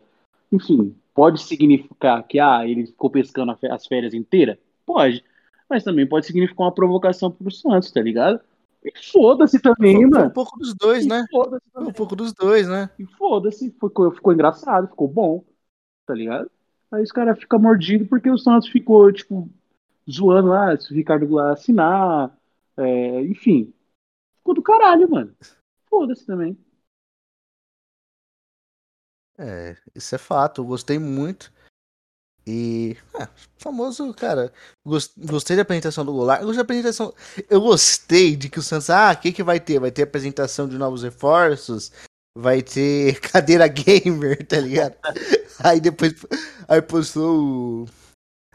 Enfim, 0.52 0.94
pode 1.12 1.42
significar 1.42 2.22
que, 2.22 2.38
ah, 2.38 2.64
ele 2.64 2.86
ficou 2.86 3.10
pescando 3.10 3.58
as 3.68 3.84
férias 3.84 4.14
inteiras? 4.14 4.58
Pode. 4.86 5.24
Mas 5.68 5.82
também 5.82 6.06
pode 6.06 6.24
significar 6.24 6.66
uma 6.66 6.72
provocação 6.72 7.32
pro 7.32 7.50
Santos, 7.50 7.90
tá 7.90 8.00
ligado? 8.00 8.38
Foda-se 9.12 9.58
também, 9.60 9.94
Foi, 9.94 10.00
foi 10.02 10.06
um 10.06 10.10
mano. 10.10 10.30
pouco 10.30 10.58
dos 10.58 10.74
dois, 10.74 11.06
E 11.06 11.08
né? 11.08 11.24
foda-se 11.30 11.70
Foi 11.72 11.82
um 11.82 11.86
também. 11.86 11.94
pouco 11.94 12.16
dos 12.16 12.32
dois, 12.32 12.68
né? 12.68 12.90
E 12.98 13.06
foda-se, 13.06 13.70
ficou, 13.70 14.10
ficou 14.12 14.32
engraçado, 14.32 14.88
ficou 14.88 15.08
bom, 15.08 15.44
tá 16.06 16.14
ligado? 16.14 16.50
Aí 16.92 17.02
os 17.02 17.10
caras 17.10 17.38
ficam 17.38 17.58
mordidos 17.58 18.08
porque 18.08 18.30
o 18.30 18.38
Santos 18.38 18.68
ficou, 18.68 19.10
tipo, 19.12 19.48
zoando 20.10 20.48
lá, 20.48 20.76
se 20.78 20.92
o 20.92 20.94
Ricardo 20.94 21.26
Goulart 21.26 21.58
assinar, 21.58 22.36
é, 22.76 23.22
enfim. 23.22 23.72
Ficou 24.38 24.54
do 24.54 24.62
caralho, 24.62 25.10
mano. 25.10 25.34
Foda-se 25.88 26.26
também. 26.26 26.56
É, 29.38 29.76
isso 29.94 30.14
é 30.14 30.18
fato. 30.18 30.60
Eu 30.60 30.66
gostei 30.66 30.98
muito. 30.98 31.52
E. 32.46 32.96
É, 33.18 33.26
famoso, 33.58 34.12
cara. 34.14 34.52
gos- 34.86 35.12
Gostei 35.16 35.56
da 35.56 35.62
apresentação 35.62 36.04
do 36.04 36.12
Goulart. 36.12 36.40
Gostei 36.42 36.56
da 36.56 36.62
apresentação. 36.62 37.14
Eu 37.48 37.60
gostei 37.60 38.36
de 38.36 38.48
que 38.48 38.58
o 38.58 38.62
Santos. 38.62 38.90
Ah, 38.90 39.12
o 39.12 39.16
que, 39.20 39.32
que 39.32 39.42
vai 39.42 39.58
ter? 39.60 39.78
Vai 39.80 39.90
ter 39.90 40.02
apresentação 40.02 40.68
de 40.68 40.76
novos 40.76 41.02
reforços. 41.02 41.90
Vai 42.36 42.62
ter 42.62 43.18
cadeira 43.32 43.66
gamer, 43.68 44.44
tá 44.46 44.58
ligado? 44.60 44.94
Aí 45.60 45.80
depois. 45.80 46.14
Aí 46.68 46.82
postou 46.82 47.40
o. 47.84 47.86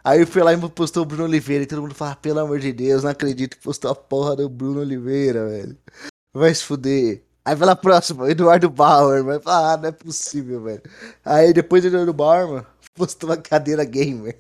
Aí 0.04 0.26
foi 0.26 0.44
lá 0.44 0.54
e 0.54 0.70
postou 0.70 1.04
o 1.04 1.06
Bruno 1.06 1.24
Oliveira. 1.26 1.64
E 1.64 1.68
todo 1.68 1.82
mundo 1.82 1.96
fala, 1.96 2.12
"Ah, 2.12 2.16
pelo 2.16 2.40
amor 2.40 2.60
de 2.60 2.72
Deus, 2.72 3.04
não 3.04 3.10
acredito 3.12 3.58
que 3.58 3.64
postou 3.64 3.92
a 3.92 3.96
porra 3.96 4.36
do 4.36 4.48
Bruno 4.50 4.82
Oliveira, 4.82 5.48
velho. 5.48 5.78
Vai 6.34 6.54
se 6.54 6.64
fuder. 6.64 7.24
Aí 7.44 7.56
vai 7.56 7.68
lá 7.68 7.76
próximo, 7.76 8.28
Eduardo 8.28 8.70
Bauer. 8.70 9.24
Vai 9.24 9.40
falar, 9.40 9.74
ah, 9.74 9.78
não 9.78 9.90
é 9.90 9.92
possível, 9.92 10.62
velho. 10.64 10.84
Aí 11.26 11.52
depois 11.54 11.82
do 11.82 11.88
Eduardo 11.88 12.14
Bauer, 12.14 12.48
mano, 12.48 12.68
postou 13.00 13.30
uma 13.30 13.38
cadeira 13.38 13.86
gamer. 13.86 14.38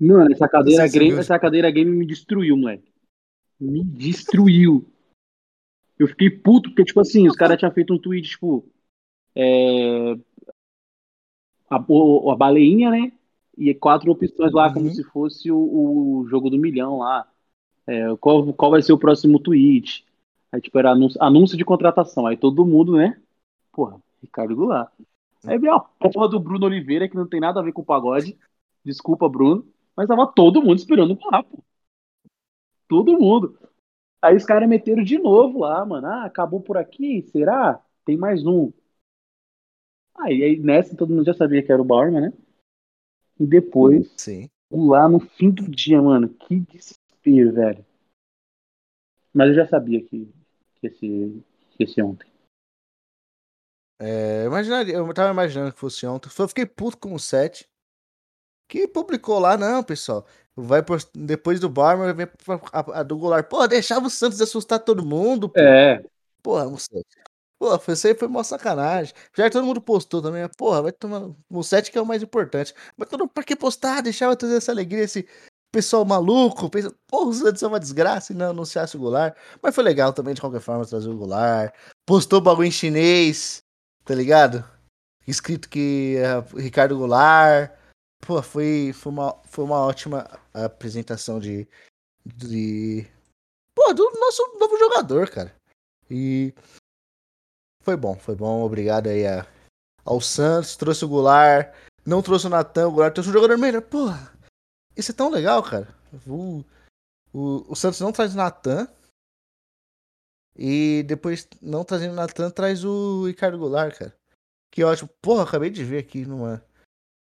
Mano, 0.00 0.32
essa 0.32 0.48
cadeira, 0.48 0.88
game, 0.88 1.12
essa 1.12 1.38
cadeira 1.38 1.70
game 1.70 1.90
me 1.90 2.06
destruiu, 2.06 2.56
moleque. 2.56 2.90
Me 3.60 3.84
destruiu. 3.84 4.84
Eu 5.98 6.08
fiquei 6.08 6.30
puto, 6.30 6.70
porque, 6.70 6.84
tipo 6.84 6.98
assim, 7.00 7.28
os 7.28 7.36
caras 7.36 7.58
tinham 7.58 7.70
feito 7.70 7.92
um 7.92 7.98
tweet, 7.98 8.30
tipo. 8.30 8.64
É, 9.36 10.14
a, 11.70 11.76
a 11.76 12.36
baleinha, 12.36 12.90
né? 12.90 13.12
E 13.56 13.72
quatro 13.74 14.10
opções 14.10 14.52
lá, 14.52 14.72
como 14.72 14.86
Uhum. 14.86 14.94
se 14.94 15.04
fosse 15.04 15.50
o, 15.52 15.58
o 15.58 16.26
jogo 16.28 16.48
do 16.48 16.58
milhão 16.58 16.98
lá. 16.98 17.30
É, 17.86 18.16
qual, 18.16 18.52
qual 18.54 18.70
vai 18.70 18.82
ser 18.82 18.94
o 18.94 18.98
próximo 18.98 19.38
tweet? 19.38 20.04
Aí, 20.50 20.60
tipo, 20.60 20.78
era 20.78 20.90
anúncio, 20.90 21.22
anúncio 21.22 21.56
de 21.56 21.64
contratação. 21.64 22.26
Aí 22.26 22.36
todo 22.36 22.66
mundo, 22.66 22.96
né? 22.96 23.20
Porra, 23.70 24.00
Ricardo 24.22 24.56
Goulart. 24.56 24.90
Aí 25.44 25.58
veio 25.58 25.74
a 25.74 25.80
porra 25.80 26.28
do 26.28 26.38
Bruno 26.38 26.66
Oliveira, 26.66 27.08
que 27.08 27.16
não 27.16 27.26
tem 27.26 27.40
nada 27.40 27.60
a 27.60 27.62
ver 27.62 27.72
com 27.72 27.82
o 27.82 27.84
pagode. 27.84 28.38
Desculpa, 28.84 29.28
Bruno. 29.28 29.66
Mas 29.96 30.08
tava 30.08 30.26
todo 30.26 30.62
mundo 30.62 30.78
esperando 30.78 31.18
lá, 31.30 31.42
pô. 31.42 31.62
Todo 32.88 33.18
mundo. 33.18 33.58
Aí 34.20 34.36
os 34.36 34.44
caras 34.44 34.68
meteram 34.68 35.02
de 35.02 35.18
novo 35.18 35.60
lá, 35.60 35.84
mano. 35.84 36.06
Ah, 36.06 36.24
acabou 36.24 36.60
por 36.60 36.76
aqui? 36.76 37.22
Será? 37.22 37.84
Tem 38.04 38.16
mais 38.16 38.46
um. 38.46 38.72
Aí, 40.14 40.42
aí 40.42 40.58
nessa 40.58 40.96
todo 40.96 41.12
mundo 41.12 41.24
já 41.24 41.34
sabia 41.34 41.62
que 41.62 41.72
era 41.72 41.82
o 41.82 41.84
Bauerman, 41.84 42.20
né? 42.20 42.32
E 43.40 43.46
depois, 43.46 44.12
Sim. 44.16 44.48
lá 44.70 45.08
no 45.08 45.18
fim 45.18 45.50
do 45.50 45.68
dia, 45.68 46.00
mano, 46.00 46.28
que 46.28 46.60
desespero, 46.60 47.52
velho. 47.52 47.84
Mas 49.34 49.48
eu 49.48 49.54
já 49.54 49.66
sabia 49.66 50.02
que, 50.02 50.28
que, 50.76 50.86
esse, 50.86 51.42
que 51.70 51.82
esse 51.82 52.02
ontem. 52.02 52.31
É, 54.02 54.42
eu, 54.42 54.46
imaginaria, 54.46 54.94
eu 54.94 55.14
tava 55.14 55.30
imaginando 55.30 55.72
que 55.72 55.78
fosse 55.78 56.04
ontem. 56.06 56.28
Só 56.28 56.48
fiquei 56.48 56.66
puto 56.66 56.98
com 56.98 57.14
o 57.14 57.18
7. 57.18 57.68
Que 58.68 58.88
publicou 58.88 59.38
lá, 59.38 59.56
não, 59.56 59.82
pessoal. 59.82 60.26
Vai 60.56 60.82
por, 60.82 60.98
depois 61.14 61.60
do 61.60 61.68
Barman, 61.68 62.12
vem 62.14 62.26
a, 62.72 62.80
a, 62.80 63.00
a 63.00 63.02
do 63.02 63.16
Goulart. 63.16 63.46
Pô, 63.48 63.66
deixava 63.66 64.06
o 64.06 64.10
Santos 64.10 64.40
assustar 64.40 64.80
todo 64.80 65.04
mundo, 65.04 65.48
pô. 65.48 65.60
É, 65.60 66.02
Porra, 66.42 66.66
o 66.66 66.78
7. 66.78 67.06
Pô, 67.58 67.78
foi- 67.78 67.94
isso 67.94 68.06
aí 68.08 68.14
foi 68.14 68.26
mó 68.28 68.42
sacanagem. 68.42 69.14
Já 69.36 69.48
todo 69.48 69.64
mundo 69.64 69.80
postou 69.80 70.20
também. 70.20 70.48
Porra, 70.56 70.82
vai 70.82 70.92
tomar. 70.92 71.30
O 71.48 71.62
7 71.62 71.92
que 71.92 71.98
é 71.98 72.02
o 72.02 72.06
mais 72.06 72.22
importante. 72.22 72.74
Mas 72.96 73.08
todo 73.08 73.28
pra 73.28 73.44
que 73.44 73.54
postar? 73.54 74.02
Deixava 74.02 74.34
toda 74.36 74.56
essa 74.56 74.72
alegria, 74.72 75.04
esse 75.04 75.28
pessoal 75.70 76.04
maluco. 76.04 76.68
Pensa, 76.68 76.92
porra, 77.06 77.28
o 77.28 77.32
Santos 77.32 77.62
é 77.62 77.66
uma 77.68 77.78
desgraça 77.80 78.32
e 78.32 78.36
não 78.36 78.50
anunciasse 78.50 78.96
o 78.96 79.00
Goulart. 79.00 79.36
Mas 79.62 79.74
foi 79.74 79.84
legal 79.84 80.12
também, 80.12 80.34
de 80.34 80.40
qualquer 80.40 80.60
forma, 80.60 80.84
trazer 80.84 81.08
o 81.08 81.16
Goulart. 81.16 81.72
Postou 82.04 82.40
bagulho 82.40 82.66
em 82.66 82.70
chinês, 82.70 83.62
tá 84.04 84.14
ligado? 84.14 84.64
Escrito 85.26 85.68
que 85.68 86.16
é 86.18 86.60
Ricardo 86.60 86.98
Goulart. 86.98 87.72
Pô, 88.20 88.42
foi, 88.42 88.92
foi, 88.94 89.12
uma, 89.12 89.34
foi 89.44 89.64
uma 89.64 89.80
ótima 89.80 90.28
apresentação 90.52 91.38
de, 91.38 91.66
de. 92.24 93.06
Pô, 93.74 93.92
do 93.92 94.04
nosso 94.18 94.58
novo 94.58 94.78
jogador, 94.78 95.28
cara. 95.30 95.54
E 96.10 96.54
foi 97.82 97.96
bom, 97.96 98.16
foi 98.16 98.34
bom. 98.34 98.62
Obrigado 98.62 99.08
aí 99.08 99.26
a, 99.26 99.46
ao 100.04 100.20
Santos. 100.20 100.76
Trouxe 100.76 101.04
o 101.04 101.08
Goulart. 101.08 101.74
Não 102.04 102.20
trouxe 102.20 102.46
o 102.46 102.50
Natan, 102.50 102.88
o 102.88 102.92
Goulart 102.92 103.14
trouxe 103.14 103.30
um 103.30 103.32
jogador 103.32 103.56
melhor. 103.56 103.82
Porra, 103.82 104.32
isso 104.96 105.12
é 105.12 105.14
tão 105.14 105.30
legal, 105.30 105.62
cara. 105.62 105.88
O, 106.26 106.64
o, 107.32 107.72
o 107.72 107.76
Santos 107.76 108.00
não 108.00 108.12
traz 108.12 108.34
o 108.34 108.36
Natan. 108.36 108.88
E 110.56 111.02
depois, 111.04 111.48
não 111.60 111.84
trazendo 111.84 112.12
o 112.12 112.16
Natan, 112.16 112.50
traz 112.50 112.84
o 112.84 113.26
Ricardo 113.26 113.58
Goulart, 113.58 113.96
cara. 113.98 114.14
Que 114.70 114.84
ótimo. 114.84 115.08
Porra, 115.20 115.44
acabei 115.44 115.70
de 115.70 115.82
ver 115.84 115.98
aqui 115.98 116.24
numa. 116.24 116.64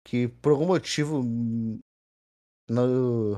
Que 0.06 0.28
por 0.28 0.52
algum 0.52 0.66
motivo. 0.66 1.22
No, 2.70 3.34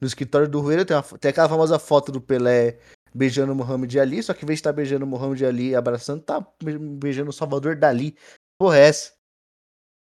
no 0.00 0.06
escritório 0.06 0.48
do 0.48 0.60
Rueira 0.60 0.84
tem, 0.84 0.96
uma- 0.96 1.18
tem 1.18 1.30
aquela 1.30 1.48
famosa 1.48 1.78
foto 1.78 2.12
do 2.12 2.20
Pelé 2.20 2.78
beijando 3.14 3.52
o 3.52 3.56
Muhammad 3.56 3.94
Ali, 3.96 4.22
só 4.22 4.34
que 4.34 4.44
em 4.44 4.46
vez 4.46 4.58
de 4.58 4.60
estar 4.60 4.72
beijando 4.72 5.04
o 5.04 5.08
Muhammad 5.08 5.40
Ali 5.42 5.70
e 5.70 5.74
abraçando, 5.76 6.22
tá 6.22 6.40
be- 6.62 6.78
beijando 6.78 7.30
o 7.30 7.32
Salvador 7.32 7.76
Dali. 7.76 8.16
Porra, 8.58 8.78
é 8.78 8.88
essa? 8.88 9.14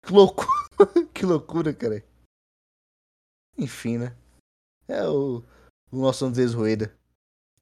Que 0.05 0.13
loucura, 0.13 0.47
que 1.13 1.25
loucura, 1.25 1.73
cara. 1.73 2.03
Enfim, 3.57 3.97
né? 3.97 4.15
É 4.87 5.05
o, 5.07 5.43
o 5.91 5.97
nosso 5.97 6.25
Andrés 6.25 6.53
Rueda. 6.53 6.95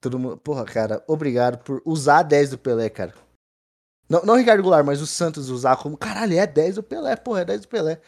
Todo 0.08 0.20
mundo, 0.20 0.38
porra, 0.38 0.64
cara, 0.64 1.04
obrigado 1.06 1.62
por 1.66 1.82
usar 1.86 2.20
a 2.20 2.24
10 2.24 2.52
do 2.52 2.58
Pelé, 2.58 2.90
cara. 2.90 3.14
Não, 4.10 4.24
não 4.24 4.36
o 4.36 4.38
Ricardo 4.38 4.64
Goulart, 4.64 4.86
mas 4.86 5.02
o 5.02 5.06
Santos 5.06 5.50
usar 5.50 5.76
como, 5.76 5.98
caralho, 5.98 6.40
é 6.40 6.48
10 6.48 6.76
do 6.76 6.84
Pelé, 6.84 7.14
porra, 7.18 7.42
é 7.42 7.46
10 7.46 7.62
do 7.64 7.68
Pelé. 7.68 8.02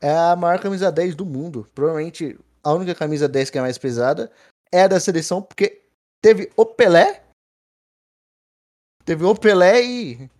É 0.00 0.10
a 0.10 0.34
maior 0.34 0.60
camisa 0.60 0.90
10 0.90 1.14
do 1.14 1.24
mundo. 1.24 1.64
Provavelmente 1.72 2.36
a 2.64 2.72
única 2.72 2.96
camisa 2.96 3.28
10 3.28 3.48
que 3.48 3.58
é 3.58 3.60
mais 3.60 3.78
pesada 3.78 4.28
é 4.72 4.82
a 4.82 4.88
da 4.88 4.98
seleção, 4.98 5.40
porque 5.40 5.84
teve 6.20 6.50
o 6.56 6.66
Pelé. 6.66 7.22
Teve 9.04 9.24
o 9.24 9.36
Pelé 9.36 9.82
e. 9.84 10.30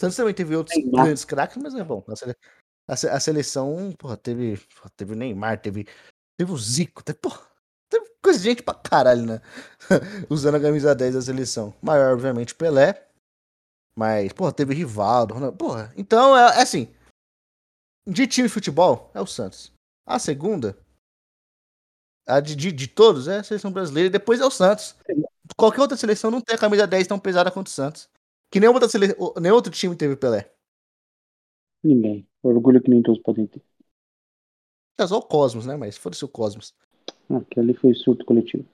Santos 0.00 0.16
também 0.16 0.32
teve 0.32 0.54
outros 0.54 0.76
Neymar. 0.78 1.06
grandes 1.06 1.24
craques, 1.24 1.56
mas 1.56 1.74
é 1.74 1.82
bom. 1.82 2.04
A, 2.06 2.14
sele- 2.14 2.36
a 2.88 2.96
se- 2.96 3.08
a 3.08 3.18
seleção, 3.18 3.92
porra, 3.98 4.16
teve. 4.16 4.58
porra, 4.76 4.90
Teve 4.96 5.12
o 5.14 5.16
Neymar, 5.16 5.60
teve. 5.60 5.88
Teve 6.38 6.52
o 6.52 6.56
Zico, 6.56 7.02
teve, 7.02 7.18
porra, 7.18 7.40
coisa 8.22 8.38
de 8.38 8.44
gente 8.44 8.62
pra 8.62 8.74
caralho, 8.74 9.26
né? 9.26 9.40
Usando 10.30 10.56
a 10.56 10.60
camisa 10.60 10.94
10 10.94 11.14
da 11.14 11.22
seleção. 11.22 11.74
Maior, 11.82 12.12
obviamente, 12.14 12.54
Pelé. 12.54 13.06
Mas, 13.96 14.32
porra, 14.32 14.52
teve 14.52 14.74
Rivaldo. 14.74 15.34
Ronaldo, 15.34 15.56
Porra, 15.56 15.92
então 15.96 16.36
é, 16.36 16.58
é 16.58 16.62
assim. 16.62 16.88
De 18.06 18.26
time 18.26 18.48
de 18.48 18.54
futebol, 18.54 19.10
é 19.14 19.20
o 19.20 19.26
Santos. 19.26 19.72
A 20.06 20.18
segunda, 20.18 20.76
a 22.26 22.40
de, 22.40 22.56
de, 22.56 22.72
de 22.72 22.88
todos, 22.88 23.28
é 23.28 23.38
a 23.38 23.44
seleção 23.44 23.72
brasileira. 23.72 24.08
E 24.08 24.10
depois 24.10 24.40
é 24.40 24.44
o 24.44 24.50
Santos. 24.50 24.96
Qualquer 25.56 25.80
outra 25.80 25.96
seleção 25.96 26.30
não 26.30 26.40
tem 26.40 26.56
a 26.56 26.58
camisa 26.58 26.86
10 26.86 27.06
tão 27.06 27.18
pesada 27.18 27.50
quanto 27.50 27.66
o 27.66 27.70
Santos. 27.70 28.08
Que 28.50 28.60
nenhuma 28.60 28.76
outra 28.76 28.88
sele... 28.88 29.14
nenhum 29.40 29.54
outro 29.54 29.72
time 29.72 29.96
teve 29.96 30.16
Pelé. 30.16 30.52
ninguém. 31.82 32.26
Orgulho 32.42 32.82
que 32.82 32.90
nem 32.90 33.02
todos 33.02 33.22
podem 33.22 33.46
ter. 33.46 33.62
É 34.98 35.06
só 35.06 35.18
o 35.18 35.22
Cosmos, 35.22 35.64
né? 35.64 35.76
Mas 35.76 35.96
foda-se 35.96 36.24
o 36.24 36.28
Cosmos. 36.28 36.74
Aquele 37.38 37.70
ali 37.70 37.78
foi 37.78 37.94
surto 37.94 38.24
coletivo. 38.24 38.64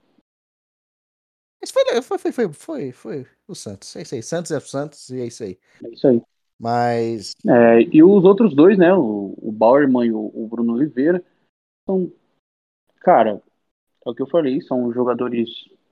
Mas 1.60 1.70
foi, 1.70 2.02
foi, 2.02 2.18
foi, 2.18 2.30
foi, 2.32 2.52
foi, 2.52 2.92
foi 2.92 3.26
o 3.48 3.54
Santos. 3.54 3.94
É 3.96 4.02
isso 4.02 4.14
aí. 4.14 4.22
Santos 4.22 4.50
é 4.50 4.56
o 4.56 4.60
Santos 4.60 5.10
e 5.10 5.20
é 5.20 5.26
isso 5.26 5.42
aí. 5.42 5.58
É 5.84 5.88
isso 5.88 6.06
aí. 6.06 6.22
Mas. 6.58 7.32
É, 7.46 7.82
e 7.92 8.02
os 8.02 8.24
outros 8.24 8.54
dois, 8.54 8.78
né? 8.78 8.92
O, 8.94 9.34
o 9.36 9.52
Bauerman 9.52 10.06
e 10.06 10.12
o, 10.12 10.30
o 10.34 10.48
Bruno 10.48 10.74
Oliveira, 10.74 11.24
são, 11.86 12.12
cara, 13.00 13.42
é 14.04 14.10
o 14.10 14.14
que 14.14 14.22
eu 14.22 14.26
falei, 14.26 14.60
são 14.62 14.92
jogadores 14.92 15.48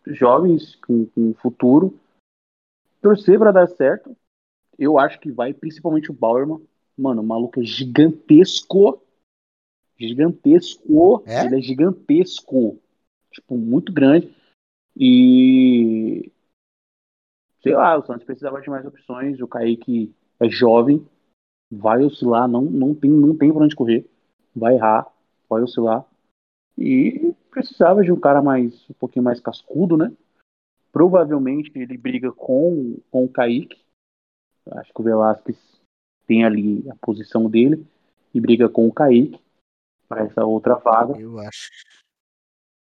jovens 0.07 0.77
com, 0.77 1.07
com 1.07 1.35
futuro. 1.35 1.99
Torcer 3.01 3.39
pra 3.39 3.53
dar 3.53 3.69
certo. 3.69 4.17
Eu 4.79 4.99
acho 4.99 5.19
que 5.21 5.31
vai, 5.31 5.55
principalmente 5.55 6.11
o 6.11 6.15
Bauerman. 6.15 6.61
Mano, 6.97 7.23
o 7.23 7.27
maluco 7.27 7.61
é 7.61 7.65
gigantesco. 7.65 9.03
Gigantesco. 9.99 11.23
É? 11.27 11.45
Ele 11.45 11.59
é 11.59 11.61
gigantesco. 11.61 12.79
Tipo, 13.31 13.57
muito 13.57 13.93
grande. 13.93 14.35
E. 14.97 16.31
Sei 17.63 17.75
lá, 17.75 17.99
o 17.99 18.07
Santos 18.07 18.25
precisava 18.25 18.61
de 18.61 18.71
mais 18.71 18.87
opções. 18.87 19.41
O 19.41 19.49
Kaique 19.49 20.15
é 20.41 20.49
jovem. 20.49 21.07
Vai 21.71 22.03
oscilar, 22.05 22.47
não, 22.47 22.63
não, 22.63 22.95
tem, 22.95 23.11
não 23.11 23.37
tem 23.37 23.53
pra 23.53 23.65
onde 23.65 23.75
correr. 23.75 24.09
Vai 24.55 24.77
errar, 24.77 25.13
vai 25.49 25.63
oscilar. 25.63 26.05
E 26.79 27.35
precisava 27.51 28.03
de 28.03 28.13
um 28.13 28.21
cara 28.21 28.41
mais 28.41 28.89
um 28.89 28.95
pouquinho 28.95 29.25
mais 29.25 29.41
cascudo, 29.41 29.97
né? 29.97 30.13
Provavelmente 30.93 31.73
ele 31.75 31.97
briga 31.97 32.31
com, 32.31 32.99
com 33.11 33.25
o 33.25 33.29
Kaique. 33.29 33.81
Acho 34.71 34.93
que 34.95 35.01
o 35.01 35.05
Velasquez 35.05 35.59
tem 36.27 36.45
ali 36.45 36.89
a 36.89 36.95
posição 36.97 37.51
dele 37.51 37.85
e 38.33 38.41
briga 38.41 38.69
com 38.69 38.87
o 38.87 38.93
Kaique 38.93 39.41
para 40.09 40.25
essa 40.25 40.45
outra 40.45 40.75
vaga. 40.75 41.19
Eu 41.21 41.39
acho. 41.39 41.71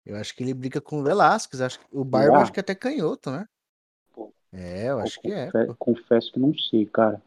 Eu 0.05 0.15
acho 0.15 0.35
que 0.35 0.43
ele 0.43 0.53
briga 0.53 0.81
com 0.81 0.99
o 0.99 1.03
Velasquez. 1.03 1.61
Acho 1.61 1.79
que 1.79 1.85
o 1.95 2.03
Barba 2.03 2.27
Será? 2.31 2.41
acho 2.41 2.53
que 2.53 2.59
é 2.59 2.61
até 2.61 2.75
canhoto, 2.75 3.29
né? 3.31 3.45
Pô. 4.13 4.33
É, 4.51 4.89
eu 4.89 4.99
acho 4.99 5.19
que 5.21 5.31
é. 5.31 5.51
Pô. 5.51 5.75
Confesso 5.75 6.31
que 6.31 6.39
não 6.39 6.53
sei, 6.57 6.85
cara. 6.85 7.21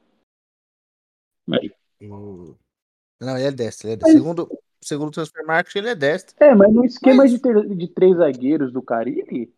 Mas- 1.47 1.71
Não, 2.01 3.37
ele 3.37 3.47
é 3.47 3.53
destro. 3.53 3.87
Ele 3.89 3.95
é 3.95 3.97
destro. 3.97 4.17
Segundo, 4.19 4.59
segundo 4.83 5.09
o 5.09 5.13
Transfer 5.13 5.47
Market, 5.47 5.77
ele 5.77 5.89
é 5.91 5.95
destro. 5.95 6.35
É, 6.41 6.55
mas 6.55 6.73
no 6.73 6.85
esquema 6.85 7.19
Mas- 7.23 7.31
de, 7.31 7.39
ter- 7.41 7.69
de 7.77 7.89
três 7.89 8.17
zagueiros 8.17 8.73
do 8.73 8.83
Caribe, 8.83 9.55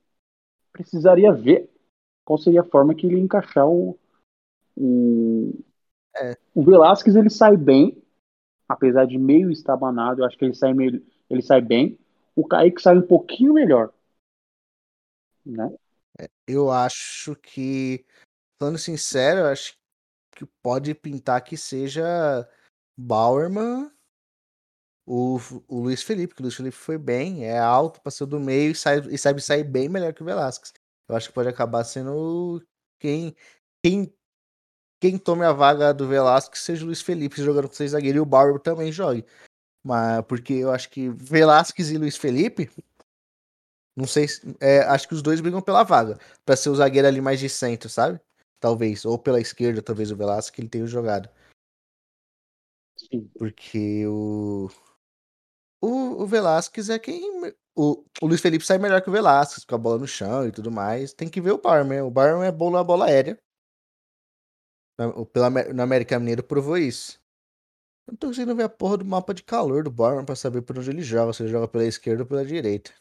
precisaria 0.72 1.32
ver 1.32 1.70
qual 2.24 2.38
seria 2.38 2.60
a 2.62 2.64
forma 2.68 2.94
que 2.94 3.06
ele 3.06 3.20
encaixar 3.20 3.66
o. 3.68 3.98
O, 4.76 5.52
É. 6.16 6.36
o 6.54 6.62
Velasquez 6.64 7.14
ele 7.16 7.30
sai 7.30 7.56
bem, 7.56 8.02
apesar 8.68 9.06
de 9.06 9.18
meio 9.18 9.50
estabanado, 9.50 10.20
eu 10.20 10.26
acho 10.26 10.36
que 10.36 10.44
ele 10.44 10.54
sai, 10.54 10.72
meio, 10.72 11.04
ele 11.28 11.42
sai 11.42 11.60
bem. 11.60 11.98
O 12.34 12.46
Kaique 12.46 12.80
sai 12.82 12.96
um 12.96 13.06
pouquinho 13.06 13.54
melhor. 13.54 13.92
Né? 15.44 15.74
Eu 16.46 16.70
acho 16.70 17.36
que, 17.36 18.04
falando 18.58 18.78
sincero, 18.78 19.40
eu 19.40 19.46
acho 19.46 19.76
que 20.32 20.46
pode 20.62 20.94
pintar 20.94 21.42
que 21.42 21.56
seja 21.56 22.48
Bauerman, 22.96 23.90
o, 25.06 25.38
o 25.68 25.80
Luiz 25.80 26.02
Felipe, 26.02 26.34
que 26.34 26.40
o 26.40 26.44
Luiz 26.44 26.54
Felipe 26.54 26.76
foi 26.76 26.96
bem, 26.96 27.44
é 27.44 27.58
alto, 27.58 28.00
passou 28.00 28.26
do 28.26 28.40
meio 28.40 28.72
e, 28.72 28.74
sai, 28.74 28.98
e 29.10 29.18
sabe 29.18 29.40
sair 29.40 29.64
bem 29.64 29.88
melhor 29.88 30.14
que 30.14 30.22
o 30.22 30.24
Velasquez. 30.24 30.72
Eu 31.08 31.14
acho 31.14 31.28
que 31.28 31.34
pode 31.34 31.48
acabar 31.48 31.84
sendo 31.84 32.62
quem, 32.98 33.36
quem, 33.82 34.12
quem 35.04 35.18
tome 35.18 35.44
a 35.44 35.52
vaga 35.52 35.92
do 35.92 36.08
Velasquez 36.08 36.62
seja 36.62 36.82
o 36.82 36.86
Luiz 36.86 37.02
Felipe 37.02 37.36
jogando 37.42 37.68
com 37.68 37.74
seis 37.74 37.90
zagueiros 37.90 38.16
e 38.16 38.20
o 38.20 38.24
Bauer 38.24 38.58
também 38.58 38.90
jogue. 38.90 39.22
Mas 39.84 40.24
porque 40.24 40.54
eu 40.54 40.70
acho 40.72 40.88
que 40.88 41.10
Velasquez 41.10 41.90
e 41.90 41.98
Luiz 41.98 42.16
Felipe, 42.16 42.70
não 43.94 44.06
sei, 44.06 44.26
se- 44.26 44.56
é, 44.58 44.78
acho 44.84 45.06
que 45.06 45.12
os 45.12 45.20
dois 45.20 45.42
brigam 45.42 45.60
pela 45.60 45.82
vaga, 45.82 46.18
Pra 46.42 46.56
ser 46.56 46.70
o 46.70 46.74
zagueiro 46.74 47.06
ali 47.06 47.20
mais 47.20 47.38
de 47.38 47.50
centro, 47.50 47.90
sabe? 47.90 48.18
Talvez, 48.58 49.04
ou 49.04 49.18
pela 49.18 49.38
esquerda, 49.38 49.82
talvez 49.82 50.10
o 50.10 50.16
Velasquez 50.16 50.54
que 50.54 50.60
ele 50.62 50.70
tenha 50.70 50.86
jogado. 50.86 51.28
Sim. 52.96 53.30
Porque 53.38 54.06
o. 54.06 54.70
o, 55.82 56.22
o 56.22 56.26
Velasquez 56.26 56.88
é 56.88 56.98
quem. 56.98 57.52
O, 57.76 58.02
o 58.22 58.26
Luiz 58.26 58.40
Felipe 58.40 58.64
sai 58.64 58.78
melhor 58.78 59.02
que 59.02 59.10
o 59.10 59.12
Velasquez, 59.12 59.66
com 59.66 59.74
a 59.74 59.78
bola 59.78 59.98
no 59.98 60.06
chão 60.08 60.46
e 60.48 60.52
tudo 60.52 60.70
mais. 60.70 61.12
Tem 61.12 61.28
que 61.28 61.42
ver 61.42 61.50
o 61.52 61.58
Barman. 61.60 62.02
O 62.04 62.10
Barman 62.10 62.46
é 62.46 62.52
bom 62.52 62.70
na 62.70 62.82
bola 62.82 63.04
aérea. 63.06 63.38
Na, 64.98 65.24
pela, 65.26 65.50
no 65.50 65.82
América 65.82 66.18
Mineiro 66.18 66.42
provou 66.42 66.78
isso. 66.78 67.20
Eu 68.06 68.12
não 68.12 68.16
tô 68.16 68.26
conseguindo 68.28 68.54
ver 68.54 68.64
a 68.64 68.68
porra 68.68 68.98
do 68.98 69.04
mapa 69.04 69.32
de 69.32 69.42
calor 69.42 69.82
do 69.82 69.90
Barman 69.90 70.24
pra 70.24 70.36
saber 70.36 70.62
por 70.62 70.78
onde 70.78 70.90
ele 70.90 71.02
joga. 71.02 71.32
Se 71.32 71.42
ele 71.42 71.50
joga 71.50 71.66
pela 71.66 71.84
esquerda 71.84 72.22
ou 72.22 72.28
pela 72.28 72.44
direita. 72.44 72.92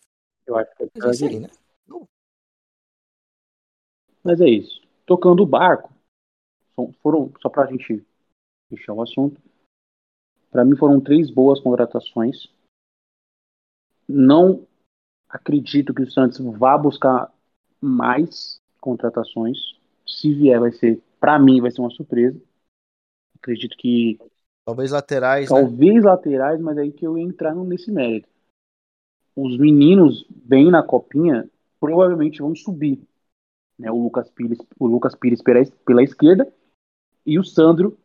Eu 0.48 0.56
acho 0.56 0.76
que 0.76 0.84
é 0.84 0.86
é 0.86 1.12
isso 1.12 1.26
aí, 1.26 1.40
né? 1.40 1.50
Mas 4.24 4.40
é 4.40 4.50
isso. 4.50 4.82
Tocando 5.06 5.44
o 5.44 5.46
barco, 5.46 5.94
foram, 7.02 7.32
só 7.42 7.50
pra 7.50 7.66
gente 7.68 8.06
fechar 8.70 8.94
o 8.94 9.02
assunto, 9.02 9.42
para 10.50 10.64
mim 10.64 10.78
foram 10.78 11.02
três 11.02 11.30
boas 11.30 11.60
contratações. 11.60 12.48
Não 14.08 14.66
acredito 15.28 15.94
que 15.94 16.04
o 16.04 16.12
Santos 16.12 16.40
vá 16.58 16.78
buscar 16.78 17.34
mais 17.82 18.62
contratações. 18.80 19.58
Se 20.08 20.34
vier, 20.34 20.60
vai 20.60 20.72
ser, 20.72 21.02
para 21.24 21.40
mim, 21.40 21.62
vai 21.62 21.72
ser 21.72 21.80
uma 21.80 21.90
surpresa. 21.90 22.38
Acredito 23.38 23.78
que. 23.78 24.20
Talvez 24.66 24.92
laterais. 24.92 25.50
Né? 25.50 25.58
Talvez 25.58 26.04
né? 26.04 26.10
laterais, 26.10 26.60
mas 26.60 26.78
aí 26.78 26.92
que 26.92 27.08
eu 27.08 27.18
ia 27.18 27.24
entrar 27.24 27.56
nesse 27.56 27.90
mérito. 27.90 28.28
Os 29.34 29.58
meninos, 29.58 30.28
bem 30.30 30.70
na 30.70 30.84
copinha, 30.84 31.50
provavelmente 31.80 32.42
vão 32.42 32.54
subir. 32.54 33.02
Né? 33.80 33.90
O 33.90 34.04
Lucas 34.04 34.30
Pires, 34.32 34.60
o 34.78 34.86
Lucas 34.86 35.16
Pires 35.16 35.42
pela, 35.42 35.64
pela 35.86 36.04
esquerda 36.04 36.52
e 37.26 37.40
o 37.40 37.44
Sandro 37.46 37.98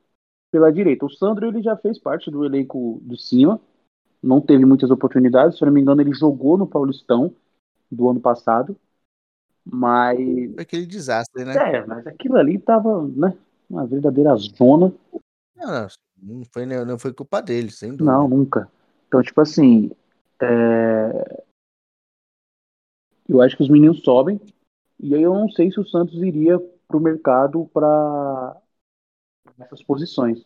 pela 0.52 0.72
direita. 0.72 1.04
O 1.04 1.10
Sandro 1.10 1.48
ele 1.48 1.60
já 1.60 1.76
fez 1.76 1.98
parte 1.98 2.30
do 2.30 2.44
elenco 2.44 3.00
do 3.02 3.16
cima, 3.16 3.60
não 4.22 4.40
teve 4.40 4.64
muitas 4.64 4.92
oportunidades, 4.92 5.58
se 5.58 5.64
não 5.64 5.72
me 5.72 5.80
engano 5.80 6.00
ele 6.00 6.12
jogou 6.12 6.56
no 6.56 6.68
Paulistão 6.68 7.34
do 7.90 8.08
ano 8.08 8.20
passado, 8.20 8.78
mas 9.70 10.18
foi 10.18 10.62
aquele 10.62 10.86
desastre, 10.86 11.44
né? 11.44 11.54
É, 11.54 11.86
mas 11.86 12.06
aquilo 12.06 12.36
ali 12.36 12.58
tava, 12.58 13.06
né, 13.08 13.36
uma 13.68 13.86
verdadeira 13.86 14.34
zona. 14.36 14.92
Não, 15.56 15.86
não 16.22 16.44
foi 16.52 16.66
não 16.66 16.98
foi 16.98 17.12
culpa 17.12 17.40
dele, 17.42 17.70
sem 17.70 17.90
dúvida. 17.90 18.12
Não, 18.12 18.28
nunca. 18.28 18.70
Então, 19.06 19.22
tipo 19.22 19.40
assim, 19.40 19.90
é... 20.40 21.42
eu 23.28 23.40
acho 23.42 23.56
que 23.56 23.62
os 23.62 23.68
meninos 23.68 24.02
sobem 24.02 24.40
e 25.00 25.14
aí 25.14 25.22
eu 25.22 25.34
não 25.34 25.48
sei 25.50 25.70
se 25.70 25.78
o 25.78 25.86
Santos 25.86 26.20
iria 26.22 26.58
pro 26.88 27.00
mercado 27.00 27.68
para 27.72 28.56
nessas 29.56 29.82
posições. 29.82 30.44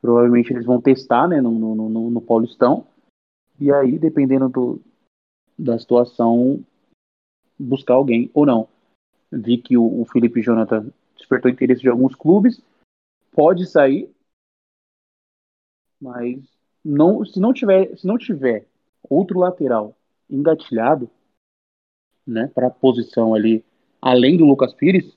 Provavelmente 0.00 0.52
eles 0.52 0.64
vão 0.64 0.80
testar 0.80 1.28
né, 1.28 1.40
no, 1.40 1.50
no, 1.52 1.88
no, 1.88 2.10
no 2.10 2.20
Paulistão. 2.20 2.86
E 3.60 3.70
aí, 3.72 3.98
dependendo 3.98 4.48
do, 4.48 4.80
da 5.58 5.78
situação, 5.78 6.64
buscar 7.62 7.94
alguém 7.94 8.30
ou 8.34 8.44
não. 8.44 8.68
Vi 9.30 9.58
que 9.58 9.76
o, 9.76 10.00
o 10.00 10.04
Felipe 10.04 10.42
Jonathan 10.42 10.92
despertou 11.16 11.50
interesse 11.50 11.80
de 11.80 11.88
alguns 11.88 12.14
clubes. 12.14 12.62
Pode 13.30 13.66
sair, 13.66 14.10
mas 16.00 16.38
não, 16.84 17.24
se 17.24 17.40
não 17.40 17.52
tiver, 17.52 17.96
se 17.96 18.06
não 18.06 18.18
tiver 18.18 18.66
outro 19.08 19.38
lateral 19.38 19.96
engatilhado, 20.28 21.10
né, 22.26 22.48
para 22.48 22.66
a 22.66 22.70
posição 22.70 23.34
ali 23.34 23.64
além 24.00 24.36
do 24.36 24.44
Lucas 24.44 24.74
Pires, 24.74 25.16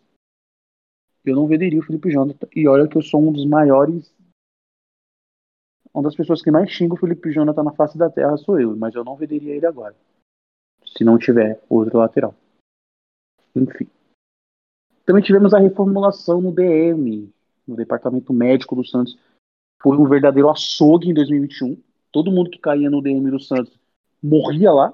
eu 1.25 1.35
não 1.35 1.47
venderia 1.47 1.79
o 1.79 1.83
Felipe 1.83 2.11
Jonathan. 2.11 2.47
E 2.55 2.67
olha 2.67 2.87
que 2.87 2.95
eu 2.95 3.01
sou 3.01 3.21
um 3.21 3.31
dos 3.31 3.45
maiores. 3.45 4.13
Uma 5.93 6.03
das 6.03 6.15
pessoas 6.15 6.41
que 6.41 6.51
mais 6.51 6.69
xinga 6.69 6.93
o 6.93 6.97
Felipe 6.97 7.31
Jonathan 7.31 7.63
na 7.63 7.73
face 7.73 7.97
da 7.97 8.09
terra 8.09 8.37
sou 8.37 8.59
eu, 8.59 8.75
mas 8.75 8.93
eu 8.93 9.03
não 9.03 9.15
venderia 9.15 9.55
ele 9.55 9.65
agora. 9.65 9.95
Se 10.97 11.03
não 11.03 11.17
tiver 11.17 11.61
outro 11.69 11.97
lateral. 11.97 12.33
Enfim. 13.55 13.89
Também 15.05 15.23
tivemos 15.23 15.53
a 15.53 15.59
reformulação 15.59 16.41
no 16.41 16.51
DM, 16.51 17.31
no 17.67 17.75
departamento 17.75 18.33
médico 18.33 18.75
do 18.75 18.85
Santos. 18.85 19.17
Foi 19.81 19.97
um 19.97 20.07
verdadeiro 20.07 20.49
açougue 20.49 21.09
em 21.09 21.13
2021. 21.13 21.81
Todo 22.11 22.31
mundo 22.31 22.49
que 22.49 22.59
caía 22.59 22.89
no 22.89 23.01
DM 23.01 23.29
do 23.29 23.39
Santos 23.39 23.77
morria 24.21 24.71
lá. 24.71 24.93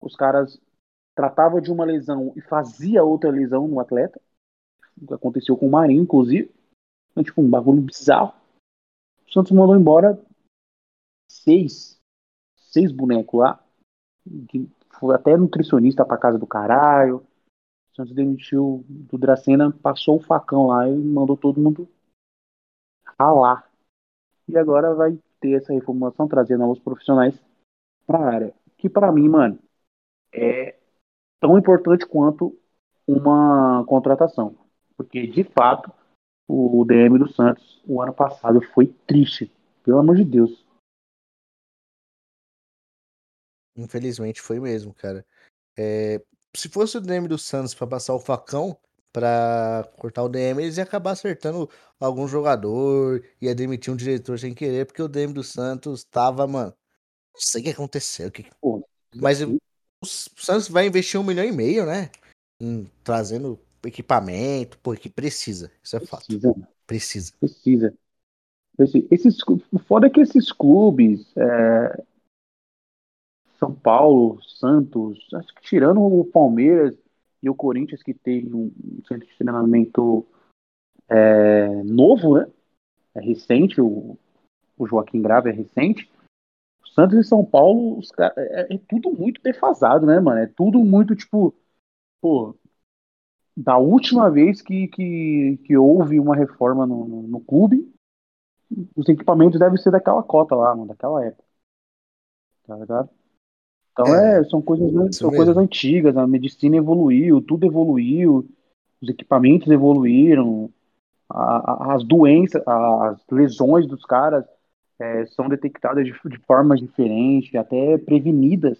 Os 0.00 0.16
caras 0.16 0.60
tratavam 1.14 1.60
de 1.60 1.70
uma 1.70 1.84
lesão 1.84 2.32
e 2.36 2.40
fazia 2.40 3.04
outra 3.04 3.30
lesão 3.30 3.68
no 3.68 3.78
atleta 3.78 4.20
aconteceu 5.10 5.56
com 5.56 5.66
o 5.66 5.70
Marinho, 5.70 6.02
inclusive. 6.02 6.52
Então, 7.10 7.24
tipo, 7.24 7.40
um 7.40 7.48
bagulho 7.50 7.80
bizarro. 7.80 8.34
O 9.26 9.32
Santos 9.32 9.52
mandou 9.52 9.76
embora 9.76 10.20
seis, 11.30 12.00
seis 12.56 12.92
bonecos 12.92 13.40
lá. 13.40 13.64
Que 14.48 14.68
foi 15.02 15.16
até 15.16 15.36
nutricionista 15.36 16.04
pra 16.04 16.16
casa 16.16 16.38
do 16.38 16.46
caralho. 16.46 17.16
O 17.90 17.96
Santos 17.96 18.14
demitiu 18.14 18.84
do 18.88 19.18
Dracena, 19.18 19.72
passou 19.82 20.16
o 20.18 20.22
facão 20.22 20.68
lá 20.68 20.88
e 20.88 20.96
mandou 20.96 21.36
todo 21.36 21.60
mundo 21.60 21.88
ralar. 23.18 23.68
E 24.48 24.56
agora 24.56 24.94
vai 24.94 25.18
ter 25.40 25.54
essa 25.54 25.72
reformulação, 25.72 26.28
trazendo 26.28 26.60
novos 26.60 26.78
profissionais 26.78 27.34
pra 28.06 28.20
área. 28.20 28.54
Que 28.78 28.88
para 28.88 29.10
mim, 29.10 29.28
mano, 29.28 29.58
é 30.32 30.78
tão 31.40 31.58
importante 31.58 32.06
quanto 32.06 32.56
uma 33.04 33.84
contratação. 33.86 34.54
Porque, 34.96 35.26
de 35.26 35.42
fato, 35.42 35.92
o 36.48 36.84
DM 36.84 37.18
do 37.18 37.28
Santos, 37.28 37.82
o 37.88 38.00
ano 38.00 38.14
passado, 38.14 38.62
foi 38.72 38.86
triste. 39.04 39.50
Pelo 39.82 39.98
amor 39.98 40.14
de 40.14 40.24
Deus. 40.24 40.61
Infelizmente 43.76 44.40
foi 44.40 44.60
mesmo, 44.60 44.92
cara. 44.94 45.24
É, 45.76 46.20
se 46.54 46.68
fosse 46.68 46.98
o 46.98 47.00
DM 47.00 47.28
do 47.28 47.38
Santos 47.38 47.74
para 47.74 47.86
passar 47.86 48.14
o 48.14 48.20
facão 48.20 48.76
para 49.12 49.88
cortar 49.98 50.22
o 50.22 50.28
DM, 50.28 50.62
eles 50.62 50.78
iam 50.78 50.84
acabar 50.84 51.10
acertando 51.10 51.68
algum 52.00 52.26
jogador, 52.26 53.22
ia 53.40 53.54
demitir 53.54 53.92
um 53.92 53.96
diretor 53.96 54.38
sem 54.38 54.54
querer, 54.54 54.86
porque 54.86 55.02
o 55.02 55.08
DM 55.08 55.34
do 55.34 55.44
Santos 55.44 56.02
tava, 56.02 56.46
mano. 56.46 56.72
Não 57.34 57.40
sei 57.40 57.60
o 57.60 57.64
que 57.64 57.70
aconteceu. 57.70 58.30
Que... 58.30 58.46
Mas 59.14 59.42
o 59.42 59.58
Santos 60.04 60.68
vai 60.68 60.86
investir 60.86 61.20
um 61.20 61.24
milhão 61.24 61.44
e 61.44 61.52
meio, 61.52 61.84
né? 61.84 62.10
Em, 62.58 62.90
trazendo 63.04 63.58
equipamento, 63.84 64.78
pô, 64.78 64.94
que 64.94 65.10
precisa. 65.10 65.70
Isso 65.82 65.96
é 65.96 66.00
precisa. 66.00 66.48
fato. 66.48 66.68
Precisa. 66.86 67.32
Precisa. 67.38 67.94
Esses, 69.10 69.36
o 69.46 69.78
foda 69.78 70.06
é 70.06 70.10
que 70.10 70.20
esses 70.20 70.50
clubes, 70.50 71.26
é, 71.36 72.04
São 73.62 73.72
Paulo, 73.72 74.42
Santos, 74.42 75.24
acho 75.34 75.54
que 75.54 75.62
tirando 75.62 76.00
o 76.00 76.24
Palmeiras 76.24 76.98
e 77.40 77.48
o 77.48 77.54
Corinthians, 77.54 78.02
que 78.02 78.12
tem 78.12 78.52
um 78.52 78.72
centro 79.06 79.24
de 79.24 79.36
treinamento 79.36 80.26
é, 81.08 81.68
novo, 81.84 82.38
né? 82.38 82.50
É 83.14 83.20
recente, 83.20 83.80
o, 83.80 84.18
o 84.76 84.86
Joaquim 84.88 85.22
Grave 85.22 85.50
é 85.50 85.52
recente. 85.52 86.10
Santos 86.92 87.20
e 87.20 87.22
São 87.22 87.44
Paulo, 87.44 88.00
os, 88.00 88.10
é, 88.18 88.74
é, 88.74 88.78
tudo 88.88 89.12
muito 89.12 89.40
defasado, 89.40 90.06
né, 90.06 90.18
mano? 90.18 90.40
É 90.40 90.46
tudo 90.48 90.80
muito 90.80 91.14
tipo, 91.14 91.54
pô, 92.20 92.56
da 93.56 93.78
última 93.78 94.28
vez 94.28 94.60
que, 94.60 94.88
que, 94.88 95.56
que 95.64 95.76
houve 95.76 96.18
uma 96.18 96.34
reforma 96.34 96.84
no, 96.84 97.06
no, 97.06 97.22
no, 97.28 97.40
clube, 97.40 97.94
os 98.96 99.08
equipamentos 99.08 99.60
devem 99.60 99.78
ser 99.78 99.92
daquela 99.92 100.22
cota 100.24 100.56
lá, 100.56 100.74
mano, 100.74 100.88
daquela 100.88 101.24
época. 101.24 101.44
Tá 102.66 102.76
ligado? 102.76 103.21
Então 103.92 104.14
é, 104.14 104.40
é 104.40 104.44
são, 104.44 104.62
coisas, 104.62 105.16
são 105.16 105.30
coisas 105.30 105.56
antigas, 105.56 106.16
a 106.16 106.26
medicina 106.26 106.76
evoluiu, 106.76 107.42
tudo 107.42 107.66
evoluiu, 107.66 108.48
os 109.00 109.08
equipamentos 109.08 109.70
evoluíram, 109.70 110.70
a, 111.28 111.72
a, 111.72 111.94
as 111.94 112.04
doenças, 112.04 112.62
as 112.66 113.20
lesões 113.30 113.86
dos 113.86 114.04
caras 114.04 114.44
é, 114.98 115.26
são 115.26 115.48
detectadas 115.48 116.04
de, 116.04 116.12
de 116.12 116.38
formas 116.46 116.80
diferentes, 116.80 117.54
até 117.54 117.98
prevenidas, 117.98 118.78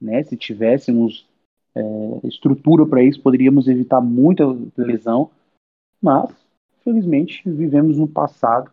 né? 0.00 0.22
Se 0.22 0.36
tivéssemos 0.36 1.26
é, 1.74 1.82
estrutura 2.24 2.86
para 2.86 3.02
isso, 3.02 3.22
poderíamos 3.22 3.68
evitar 3.68 4.00
muita 4.00 4.44
lesão, 4.76 5.30
mas, 6.00 6.30
felizmente, 6.84 7.42
vivemos 7.48 7.96
no 7.96 8.06
passado, 8.06 8.70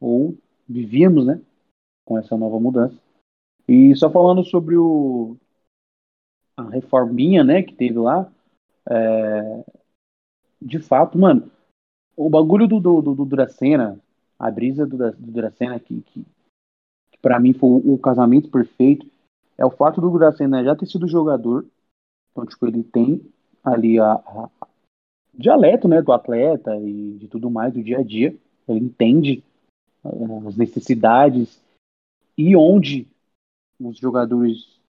ou 0.00 0.36
vivíamos, 0.68 1.26
né, 1.26 1.40
com 2.04 2.18
essa 2.18 2.36
nova 2.36 2.60
mudança. 2.60 2.96
E 3.68 3.94
só 3.96 4.10
falando 4.10 4.44
sobre 4.44 4.76
o, 4.76 5.36
a 6.56 6.68
reforminha, 6.70 7.42
né, 7.42 7.62
que 7.62 7.74
teve 7.74 7.98
lá, 7.98 8.30
é, 8.88 9.64
de 10.60 10.78
fato, 10.78 11.18
mano, 11.18 11.50
o 12.16 12.30
bagulho 12.30 12.66
do, 12.66 12.80
do, 12.80 13.02
do 13.02 13.24
Dracena, 13.24 14.00
a 14.38 14.50
brisa 14.50 14.86
do, 14.86 14.96
do 14.96 15.32
Dracena, 15.32 15.78
que, 15.80 16.00
que, 16.02 16.24
que 17.10 17.18
para 17.20 17.40
mim 17.40 17.52
foi 17.52 17.68
o, 17.84 17.98
casamento 17.98 18.50
perfeito, 18.50 19.06
é 19.58 19.64
o 19.64 19.70
fato 19.70 20.00
do 20.00 20.18
Dracena 20.18 20.62
já 20.62 20.76
ter 20.76 20.86
sido 20.86 21.08
jogador, 21.08 21.66
então, 22.30 22.44
tipo, 22.44 22.66
ele 22.66 22.82
tem 22.82 23.22
ali 23.64 23.98
a, 23.98 24.12
a, 24.12 24.50
dialeto, 25.34 25.88
né, 25.88 26.02
do 26.02 26.12
atleta 26.12 26.76
e 26.76 27.16
de 27.18 27.28
tudo 27.28 27.50
mais 27.50 27.72
do 27.72 27.82
dia 27.82 27.98
a 27.98 28.02
dia. 28.02 28.36
Ele 28.68 28.80
entende 28.80 29.42
uh, 30.04 30.48
as 30.48 30.56
necessidades 30.56 31.60
e 32.36 32.54
onde 32.54 33.06
os 33.78 33.98
jogadores 33.98 34.80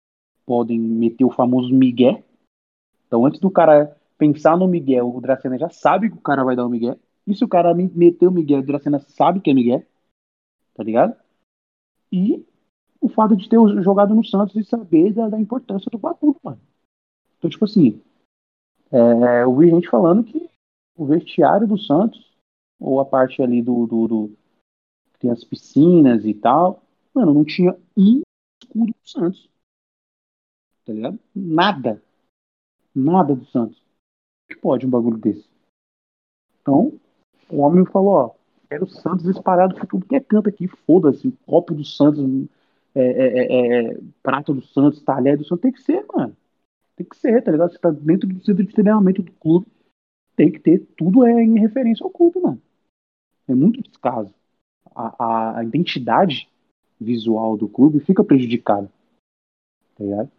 podem 0.45 0.79
meter 0.79 1.25
o 1.25 1.31
famoso 1.31 1.75
migué. 1.75 2.25
Então, 3.07 3.25
antes 3.27 3.41
do 3.41 3.51
cara 3.51 3.97
pensar 4.17 4.57
no 4.57 4.69
migué, 4.69 5.03
o 5.03 5.21
Dracena 5.21 5.59
já 5.59 5.69
sabe 5.69 6.11
que 6.11 6.17
o 6.17 6.21
cara 6.21 6.45
vai 6.45 6.57
dar 6.57 6.67
o 6.67 6.71
migué. 6.71 6.97
E 7.27 7.35
se 7.35 7.45
o 7.45 7.49
cara 7.49 7.75
meter 7.75 8.27
o 8.27 8.33
migué, 8.33 8.59
o 8.59 8.63
Dracena 8.63 9.01
sabe 9.01 9.41
que 9.41 9.51
é 9.51 9.55
migué. 9.55 9.87
Tá 10.75 10.83
ligado? 10.83 11.17
E 12.13 12.45
o 13.01 13.09
fato 13.09 13.37
de 13.37 13.49
ter 13.49 13.57
jogado 13.83 14.15
no 14.15 14.25
Santos 14.25 14.55
e 14.57 14.65
saber 14.65 15.13
da, 15.13 15.29
da 15.29 15.41
importância 15.41 15.91
do 15.91 15.99
bagulho, 15.99 16.37
mano. 16.43 16.61
Então, 17.39 17.51
tipo 17.51 17.65
assim, 17.65 18.01
é, 18.91 19.43
eu 19.43 19.57
vi 19.57 19.71
gente 19.71 19.89
falando 19.89 20.25
que 20.25 20.49
o 20.97 21.05
vestiário 21.05 21.67
do 21.67 21.79
Santos, 21.79 22.33
ou 22.81 23.01
a 23.01 23.05
parte 23.05 23.43
ali 23.43 23.63
do, 23.63 23.87
do, 23.87 24.09
do 24.09 24.37
tem 25.19 25.31
as 25.31 25.45
piscinas 25.45 26.25
e 26.25 26.35
tal, 26.35 26.83
mano, 27.15 27.35
não 27.35 27.45
tinha 27.45 27.77
um 27.97 28.23
escudo 28.67 28.93
do 28.93 29.09
Santos. 29.09 29.49
Tá 30.85 30.93
ligado? 30.93 31.19
Nada. 31.35 32.03
Nada 32.95 33.35
do 33.35 33.45
Santos. 33.47 33.83
Que 34.49 34.57
pode 34.57 34.87
um 34.87 34.91
bagulho 34.91 35.19
desse? 35.19 35.49
Então, 36.61 36.99
o 37.49 37.59
homem 37.59 37.85
falou, 37.87 38.15
ó, 38.15 38.35
quero 38.69 38.85
o 38.85 38.89
Santos 38.89 39.27
espalhado 39.27 39.75
por 39.75 39.87
tudo 39.87 40.07
que 40.07 40.17
é 40.17 40.21
canto 40.21 40.49
aqui, 40.49 40.69
foda-se, 40.69 41.29
o 41.29 41.37
copo 41.47 41.75
do 41.75 41.85
Santos, 41.85 42.25
é, 42.95 43.01
é, 43.01 43.27
é, 43.39 43.93
é, 43.93 44.01
prato 44.23 44.55
do 44.55 44.63
Santos, 44.63 45.03
talher 45.03 45.37
do 45.37 45.45
Santos, 45.45 45.63
tem 45.63 45.73
que 45.73 45.83
ser, 45.83 46.05
mano. 46.13 46.37
Tem 46.97 47.07
que 47.07 47.17
ser, 47.17 47.43
tá 47.43 47.53
ligado? 47.53 47.73
Você 47.73 47.79
tá 47.79 47.91
dentro 47.91 48.29
do 48.29 48.43
centro 48.43 48.65
de 48.65 48.73
treinamento 48.73 49.23
do 49.23 49.33
clube, 49.33 49.67
tem 50.35 50.51
que 50.51 50.59
ter, 50.59 50.81
tudo 50.97 51.25
é 51.25 51.43
em 51.43 51.59
referência 51.59 52.05
ao 52.05 52.11
clube, 52.11 52.41
mano. 52.41 52.61
É 53.49 53.55
muito 53.55 53.83
descaso. 53.83 54.33
A, 54.95 55.25
a, 55.25 55.59
a 55.59 55.65
identidade 55.65 56.49
visual 57.01 57.57
do 57.57 57.69
clube 57.69 58.01
fica 58.01 58.25
prejudicada. 58.25 58.91
Tá 59.97 60.05
ligado? 60.05 60.31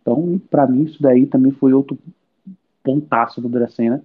Então, 0.00 0.38
para 0.50 0.66
mim, 0.66 0.84
isso 0.84 1.02
daí 1.02 1.26
também 1.26 1.52
foi 1.52 1.72
outro 1.72 1.98
pontaço 2.82 3.40
do 3.40 3.48
Dracena. 3.48 4.04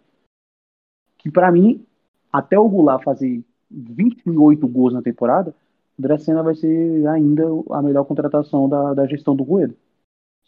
Que 1.18 1.32
para 1.32 1.52
mim, 1.52 1.86
até 2.32 2.60
o 2.60 2.68
Goulart 2.68 3.04
fazer 3.04 3.44
28 3.70 4.68
gols 4.68 4.94
na 4.94 5.02
temporada, 5.02 5.56
o 5.98 6.02
Dracena 6.02 6.44
vai 6.44 6.56
ser 6.56 7.08
ainda 7.08 7.44
a 7.72 7.82
melhor 7.82 8.04
contratação 8.06 8.68
da, 8.68 8.94
da 8.94 9.08
gestão 9.08 9.36
do 9.36 9.44
Ruedo. 9.44 9.78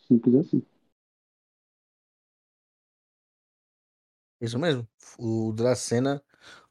Simples 0.07 0.35
assim. 0.35 0.61
Isso 4.41 4.59
mesmo. 4.59 4.87
O 5.17 5.53
Dracena 5.53 6.21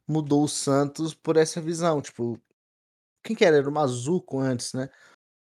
mudou 0.07 0.45
o 0.45 0.49
Santos 0.49 1.14
por 1.14 1.37
essa 1.37 1.61
visão. 1.61 2.01
Tipo, 2.01 2.39
quem 3.25 3.35
que 3.35 3.45
era? 3.45 3.57
Era 3.57 3.68
o 3.68 3.72
Mazuco 3.72 4.39
antes, 4.39 4.75
né? 4.75 4.89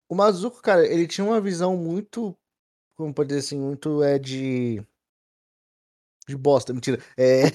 O 0.08 0.16
Mazuco, 0.16 0.62
cara, 0.62 0.86
ele 0.86 1.08
tinha 1.08 1.26
uma 1.26 1.42
visão 1.42 1.76
muito. 1.76 2.38
Como 2.96 3.14
pode 3.14 3.30
dizer 3.30 3.40
assim? 3.40 3.60
Muito 3.60 4.04
é 4.04 4.20
de. 4.20 4.82
De 6.26 6.38
bosta, 6.38 6.72
mentira. 6.72 7.04
É, 7.18 7.48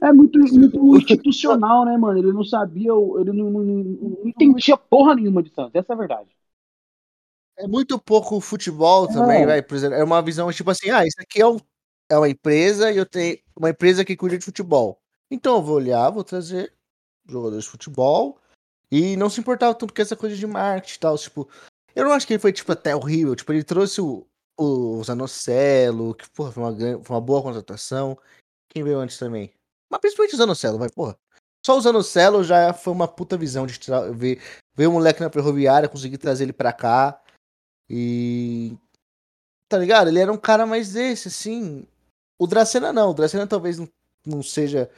É 0.00 0.12
muito, 0.12 0.38
muito 0.78 0.96
institucional, 0.96 1.84
né, 1.84 1.96
mano? 1.96 2.18
Ele 2.18 2.32
não 2.32 2.44
sabia, 2.44 2.92
ele 3.18 3.32
não, 3.32 3.50
não, 3.50 3.64
não 3.64 4.28
entendia 4.28 4.76
porra 4.76 5.16
nenhuma 5.16 5.42
de 5.42 5.52
Santos, 5.52 5.74
essa 5.74 5.92
é 5.92 5.94
a 5.94 5.98
verdade. 5.98 6.30
é 7.58 7.66
muito 7.66 7.98
pouco 7.98 8.40
futebol 8.40 9.08
também, 9.08 9.42
É. 9.42 9.46
vai. 9.46 9.62
Por 9.62 9.74
exemplo, 9.74 9.96
é 9.96 10.04
uma 10.04 10.22
visão 10.22 10.52
tipo 10.52 10.70
assim: 10.70 10.90
ah, 10.90 11.04
isso 11.04 11.16
aqui 11.20 11.40
é, 11.40 11.46
um, 11.46 11.56
é 12.08 12.16
uma 12.16 12.28
empresa 12.28 12.92
e 12.92 12.96
eu 12.96 13.06
tenho 13.06 13.38
uma 13.56 13.70
empresa 13.70 14.04
que 14.04 14.16
cuida 14.16 14.38
de 14.38 14.44
futebol. 14.44 15.00
Então 15.30 15.56
eu 15.56 15.62
vou 15.62 15.76
olhar, 15.76 16.10
vou 16.10 16.22
trazer 16.22 16.72
jogadores 17.26 17.64
de 17.64 17.70
futebol 17.70 18.38
e 18.92 19.16
não 19.16 19.30
se 19.30 19.40
importava 19.40 19.74
tanto 19.74 19.94
com 19.94 20.02
essa 20.02 20.14
coisa 20.14 20.36
de 20.36 20.46
marketing 20.46 20.96
e 20.96 20.98
tal. 20.98 21.16
Tipo, 21.16 21.48
eu 21.96 22.04
não 22.04 22.12
acho 22.12 22.26
que 22.26 22.34
ele 22.34 22.40
foi 22.40 22.52
tipo 22.52 22.70
até 22.70 22.94
horrível. 22.94 23.34
Tipo, 23.34 23.50
ele 23.54 23.64
trouxe 23.64 24.02
o, 24.02 24.26
o 24.54 25.02
Zanocelo, 25.02 26.14
que 26.14 26.28
porra, 26.28 26.52
foi 26.52 26.62
uma, 26.62 27.02
foi 27.02 27.16
uma 27.16 27.20
boa 27.20 27.42
contratação. 27.42 28.18
Quem 28.68 28.84
veio 28.84 28.98
antes 28.98 29.16
também? 29.16 29.50
Mas 29.90 29.98
principalmente 29.98 30.34
o 30.34 30.36
Zanocelo, 30.36 30.78
vai, 30.78 30.90
porra. 30.90 31.16
Só 31.64 31.78
o 31.78 31.80
Zanocelo 31.80 32.44
já 32.44 32.74
foi 32.74 32.92
uma 32.92 33.08
puta 33.08 33.34
visão 33.38 33.66
de 33.66 33.78
ver, 34.14 34.42
ver 34.74 34.86
o 34.88 34.92
moleque 34.92 35.22
na 35.22 35.30
ferroviária, 35.30 35.88
conseguir 35.88 36.18
trazer 36.18 36.44
ele 36.44 36.52
pra 36.52 36.72
cá. 36.72 37.18
E. 37.88 38.76
Tá 39.70 39.78
ligado? 39.78 40.08
Ele 40.08 40.18
era 40.18 40.30
um 40.30 40.36
cara 40.36 40.66
mais 40.66 40.92
desse, 40.92 41.28
assim. 41.28 41.86
O 42.38 42.46
Dracena 42.46 42.92
não. 42.92 43.10
O 43.10 43.14
Dracena 43.14 43.46
talvez 43.46 43.78
não, 43.78 43.88
não 44.26 44.42
seja. 44.42 44.90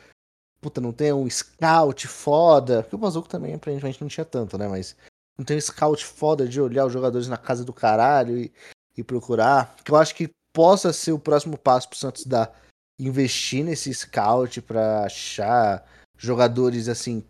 Puta, 0.64 0.80
não 0.80 0.94
tenha 0.94 1.14
um 1.14 1.28
scout 1.28 2.08
foda. 2.08 2.82
Porque 2.82 2.96
o 2.96 2.98
Bazuco 2.98 3.28
também, 3.28 3.52
aparentemente, 3.52 4.00
não 4.00 4.08
tinha 4.08 4.24
tanto, 4.24 4.56
né? 4.56 4.66
Mas 4.66 4.96
não 5.36 5.44
tem 5.44 5.58
um 5.58 5.60
scout 5.60 6.02
foda 6.02 6.48
de 6.48 6.58
olhar 6.58 6.86
os 6.86 6.92
jogadores 6.92 7.28
na 7.28 7.36
casa 7.36 7.62
do 7.66 7.72
caralho 7.72 8.38
e, 8.38 8.50
e 8.96 9.04
procurar. 9.04 9.76
Que 9.84 9.92
eu 9.92 9.96
acho 9.96 10.14
que 10.14 10.30
possa 10.54 10.90
ser 10.90 11.12
o 11.12 11.18
próximo 11.18 11.58
passo 11.58 11.86
pro 11.90 11.98
Santos 11.98 12.24
dar. 12.24 12.50
Investir 12.98 13.62
nesse 13.62 13.92
scout 13.92 14.62
pra 14.62 15.04
achar 15.04 15.84
jogadores 16.16 16.88
assim. 16.88 17.22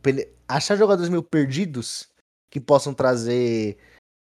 Achar 0.47 0.77
jogadores 0.77 1.11
meio 1.11 1.23
perdidos 1.25 2.07
que 2.49 2.61
possam 2.61 2.95
trazer 2.95 3.79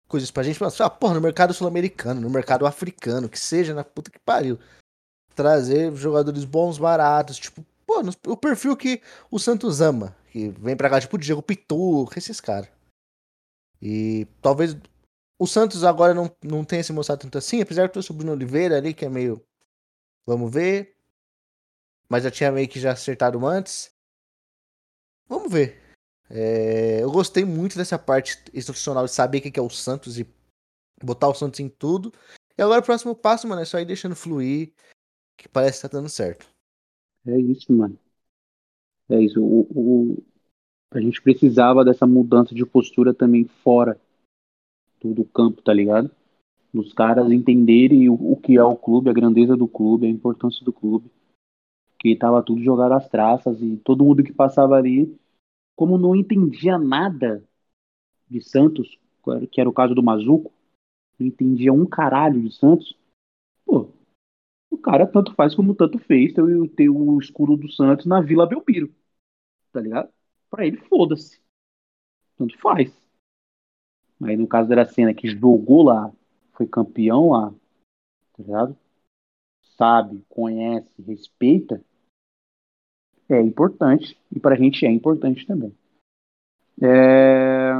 coisas 0.08 0.30
pra 0.30 0.42
gente. 0.42 0.60
Ah, 0.78 0.90
porra, 0.90 1.14
no 1.14 1.22
mercado 1.22 1.54
sul-americano, 1.54 2.20
no 2.20 2.28
mercado 2.28 2.66
africano, 2.66 3.30
que 3.30 3.40
seja, 3.40 3.72
na 3.72 3.82
puta 3.82 4.10
que 4.10 4.18
pariu. 4.18 4.58
Trazer 5.34 5.90
jogadores 5.94 6.44
bons, 6.44 6.76
baratos, 6.76 7.38
tipo, 7.38 7.64
pô, 7.90 8.02
no- 8.04 8.12
o 8.32 8.36
perfil 8.36 8.76
que 8.76 9.02
o 9.30 9.38
Santos 9.38 9.80
ama. 9.80 10.16
Que 10.30 10.48
vem 10.50 10.76
pra 10.76 10.88
cá, 10.88 11.00
tipo, 11.00 11.16
o 11.16 11.18
Diego 11.18 11.42
Pituca, 11.42 12.18
esses 12.18 12.40
caras. 12.40 12.70
E 13.82 14.26
talvez 14.40 14.76
o 15.36 15.46
Santos 15.46 15.82
agora 15.82 16.14
não, 16.14 16.30
não 16.44 16.64
tenha 16.64 16.84
se 16.84 16.92
mostrado 16.92 17.22
tanto 17.22 17.36
assim, 17.36 17.60
apesar 17.60 17.88
de 17.88 17.92
ter 17.92 18.12
o 18.12 18.14
Bruno 18.14 18.32
Oliveira 18.32 18.76
ali, 18.76 18.94
que 18.94 19.04
é 19.04 19.08
meio. 19.08 19.44
Vamos 20.24 20.52
ver. 20.52 20.96
Mas 22.08 22.22
já 22.22 22.30
tinha 22.30 22.52
meio 22.52 22.68
que 22.68 22.78
já 22.78 22.92
acertado 22.92 23.44
antes. 23.44 23.90
Vamos 25.28 25.52
ver. 25.52 25.80
É, 26.28 27.02
eu 27.02 27.10
gostei 27.10 27.44
muito 27.44 27.76
dessa 27.76 27.98
parte 27.98 28.38
institucional 28.54 29.04
de 29.04 29.12
saber 29.12 29.38
o 29.38 29.42
que 29.42 29.50
que 29.50 29.58
é 29.58 29.62
o 29.62 29.70
Santos 29.70 30.16
e 30.18 30.32
botar 31.02 31.28
o 31.28 31.34
Santos 31.34 31.58
em 31.58 31.68
tudo. 31.68 32.12
E 32.56 32.62
agora 32.62 32.80
o 32.80 32.84
próximo 32.84 33.16
passo, 33.16 33.48
mano, 33.48 33.62
é 33.62 33.64
só 33.64 33.80
ir 33.80 33.84
deixando 33.84 34.14
fluir, 34.14 34.72
que 35.36 35.48
parece 35.48 35.80
que 35.80 35.88
tá 35.88 35.98
dando 35.98 36.08
certo. 36.08 36.46
É 37.26 37.38
isso, 37.40 37.72
mano. 37.72 37.98
É 39.10 39.20
isso. 39.20 39.42
O, 39.44 39.66
o- 39.70 40.22
a 40.92 41.00
gente 41.00 41.22
precisava 41.22 41.84
dessa 41.84 42.06
mudança 42.06 42.54
de 42.54 42.66
postura 42.66 43.14
também 43.14 43.44
fora 43.64 44.00
do, 45.02 45.24
campo, 45.24 45.62
tá 45.62 45.72
ligado? 45.72 46.10
Dos 46.72 46.92
caras 46.92 47.30
entenderem 47.32 48.08
o, 48.10 48.14
o 48.14 48.36
que 48.36 48.56
é 48.56 48.64
o 48.64 48.76
clube, 48.76 49.10
a 49.10 49.14
grandeza 49.14 49.56
do 49.56 49.68
clube, 49.68 50.06
a 50.06 50.10
importância 50.10 50.64
do 50.64 50.72
clube. 50.72 51.10
Que 51.98 52.16
tava 52.16 52.42
tudo 52.42 52.62
jogado 52.62 52.92
às 52.92 53.08
traças 53.08 53.62
e 53.62 53.76
todo 53.78 54.04
mundo 54.04 54.24
que 54.24 54.32
passava 54.32 54.76
ali, 54.76 55.14
como 55.76 55.98
não 55.98 56.16
entendia 56.16 56.78
nada 56.78 57.42
de 58.28 58.42
Santos, 58.42 58.98
que 59.52 59.60
era 59.60 59.70
o 59.70 59.74
caso 59.74 59.94
do 59.94 60.02
Mazuco, 60.02 60.52
não 61.18 61.26
entendia 61.26 61.72
um 61.72 61.86
caralho 61.86 62.40
de 62.42 62.54
Santos, 62.54 62.96
pô, 63.66 63.88
o 64.70 64.78
cara 64.78 65.06
tanto 65.06 65.34
faz 65.34 65.54
como 65.54 65.74
tanto 65.74 65.98
fez 65.98 66.32
ter, 66.32 66.42
o- 66.42 66.68
ter 66.68 66.88
o 66.88 67.18
escudo 67.18 67.56
do 67.56 67.70
Santos 67.70 68.06
na 68.06 68.20
Vila 68.20 68.46
Belmiro, 68.46 68.94
tá 69.72 69.80
ligado? 69.80 70.10
Pra 70.50 70.66
ele, 70.66 70.78
foda-se. 70.78 71.40
Tanto 72.36 72.58
faz. 72.58 72.92
Aí 74.22 74.36
no 74.36 74.46
caso 74.46 74.68
da 74.68 74.74
Aracena, 74.76 75.12
que 75.14 75.28
jogou 75.28 75.82
lá, 75.82 76.12
foi 76.52 76.66
campeão 76.66 77.30
lá, 77.30 77.50
tá 78.12 78.42
ligado? 78.42 78.76
Sabe, 79.76 80.24
conhece, 80.28 80.90
respeita, 81.02 81.82
é 83.30 83.40
importante. 83.40 84.14
E 84.30 84.38
pra 84.38 84.54
gente 84.56 84.84
é 84.84 84.90
importante 84.90 85.46
também. 85.46 85.74
É, 86.82 87.72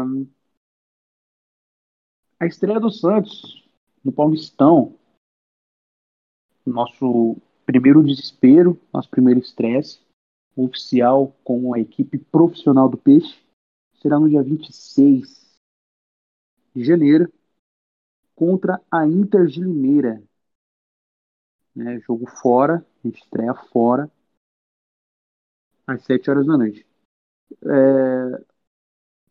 A 2.41 2.47
estreia 2.47 2.81
do 2.81 2.91
Santos 2.91 3.65
no 4.05 4.11
Paulistão, 4.11 4.97
nosso 6.67 7.37
primeiro 7.65 8.03
desespero, 8.03 8.79
nosso 8.93 9.09
primeiro 9.11 9.41
estresse 9.41 10.01
oficial 10.57 11.35
com 11.45 11.73
a 11.75 11.79
equipe 11.81 12.19
profissional 12.19 12.89
do 12.89 12.97
Peixe, 12.99 13.39
será 13.95 14.19
no 14.19 14.29
dia 14.29 14.43
26 14.43 15.59
de 16.75 16.85
janeiro 16.85 17.33
contra 18.35 18.81
a 18.91 19.07
Inter 19.07 19.47
de 19.47 19.61
Limeira. 19.61 20.23
Né? 21.75 22.01
Jogo 22.01 22.27
fora, 22.27 22.85
a 23.05 23.07
gente 23.07 23.23
estreia 23.23 23.55
fora 23.55 24.11
às 25.87 26.03
7 26.05 26.31
horas 26.31 26.47
da 26.47 26.57
noite. 26.57 26.87
É, 27.65 28.45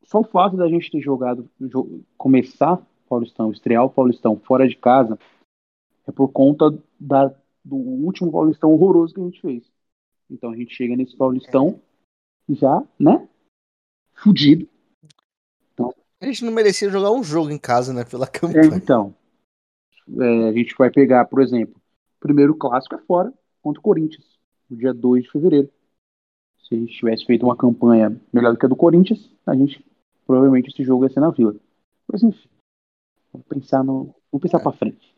Só 0.04 0.20
o 0.22 0.24
fato 0.24 0.58
da 0.58 0.68
gente 0.68 0.92
ter 0.92 1.02
jogado, 1.02 1.50
jo- 1.60 2.04
começar 2.18 2.82
Paulistão, 3.08 3.52
estrear 3.52 3.86
o 3.86 3.90
Paulistão 3.90 4.38
fora 4.40 4.68
de 4.68 4.76
casa, 4.76 5.18
é 6.08 6.12
por 6.12 6.30
conta 6.30 6.72
da, 7.00 7.28
do 7.64 7.76
último 7.76 8.32
Paulistão 8.32 8.72
horroroso 8.72 9.14
que 9.14 9.22
a 9.22 9.24
gente 9.24 9.42
fez. 9.42 9.64
Então 10.30 10.52
a 10.52 10.56
gente 10.56 10.74
chega 10.74 10.96
nesse 10.96 11.16
Paulistão 11.16 11.82
já, 12.50 12.84
né? 13.00 13.28
Fudido. 14.14 14.68
A 16.22 16.26
gente 16.26 16.44
não 16.44 16.52
merecia 16.52 16.90
jogar 16.90 17.12
um 17.12 17.24
jogo 17.24 17.50
em 17.50 17.58
casa, 17.58 17.94
né? 17.94 18.04
Pela 18.04 18.26
É, 18.26 18.30
campanha. 18.30 18.76
então. 18.76 19.16
é, 20.20 20.50
a 20.50 20.52
gente 20.52 20.76
vai 20.78 20.92
pegar, 20.92 21.24
por 21.26 21.42
exemplo, 21.42 21.80
primeiro 22.20 22.54
clássico 22.56 22.96
é 22.96 22.98
fora 22.98 23.34
contra 23.62 23.80
o 23.80 23.84
Corinthians, 23.84 24.26
no 24.70 24.76
dia 24.76 24.94
2 24.94 25.24
de 25.24 25.32
fevereiro. 25.32 25.70
Se 26.62 26.76
a 26.76 26.78
gente 26.78 26.94
tivesse 26.94 27.26
feito 27.26 27.46
uma 27.46 27.56
campanha 27.56 28.20
melhor 28.34 28.52
do 28.52 28.60
que 28.60 28.66
a 28.66 28.70
do 28.70 28.76
Corinthians, 28.76 29.32
a 29.46 29.56
gente 29.56 29.84
provavelmente 30.28 30.70
esse 30.70 30.84
jogo 30.84 31.06
ia 31.06 31.10
ser 31.10 31.22
na 31.22 31.30
Vila. 31.32 31.56
Mas 32.12 32.22
enfim, 32.22 32.50
vamos 33.32 33.48
pensar 33.48 33.82
no, 33.84 34.14
vamos 34.30 34.42
pensar 34.44 34.60
É. 34.60 34.62
para 34.64 34.74
frente. 34.74 35.09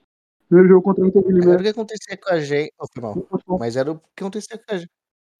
Primeiro 0.52 0.68
jogo 0.68 0.84
contra 0.84 1.06
o 1.06 1.08
Inter 1.08 1.22
de 1.22 1.28
Era 1.30 1.38
o 1.38 1.40
Limeira. 1.40 1.64
que 1.64 1.70
acontecia 1.70 2.18
com 2.18 2.30
a 2.30 2.40
gente. 2.42 2.74
Oh. 3.48 3.58
Mas 3.58 3.78
era 3.78 3.90
o 3.94 3.98
que 3.98 4.22
acontecia 4.22 4.58
com 4.58 4.76
a, 4.76 4.78
gen- 4.78 4.90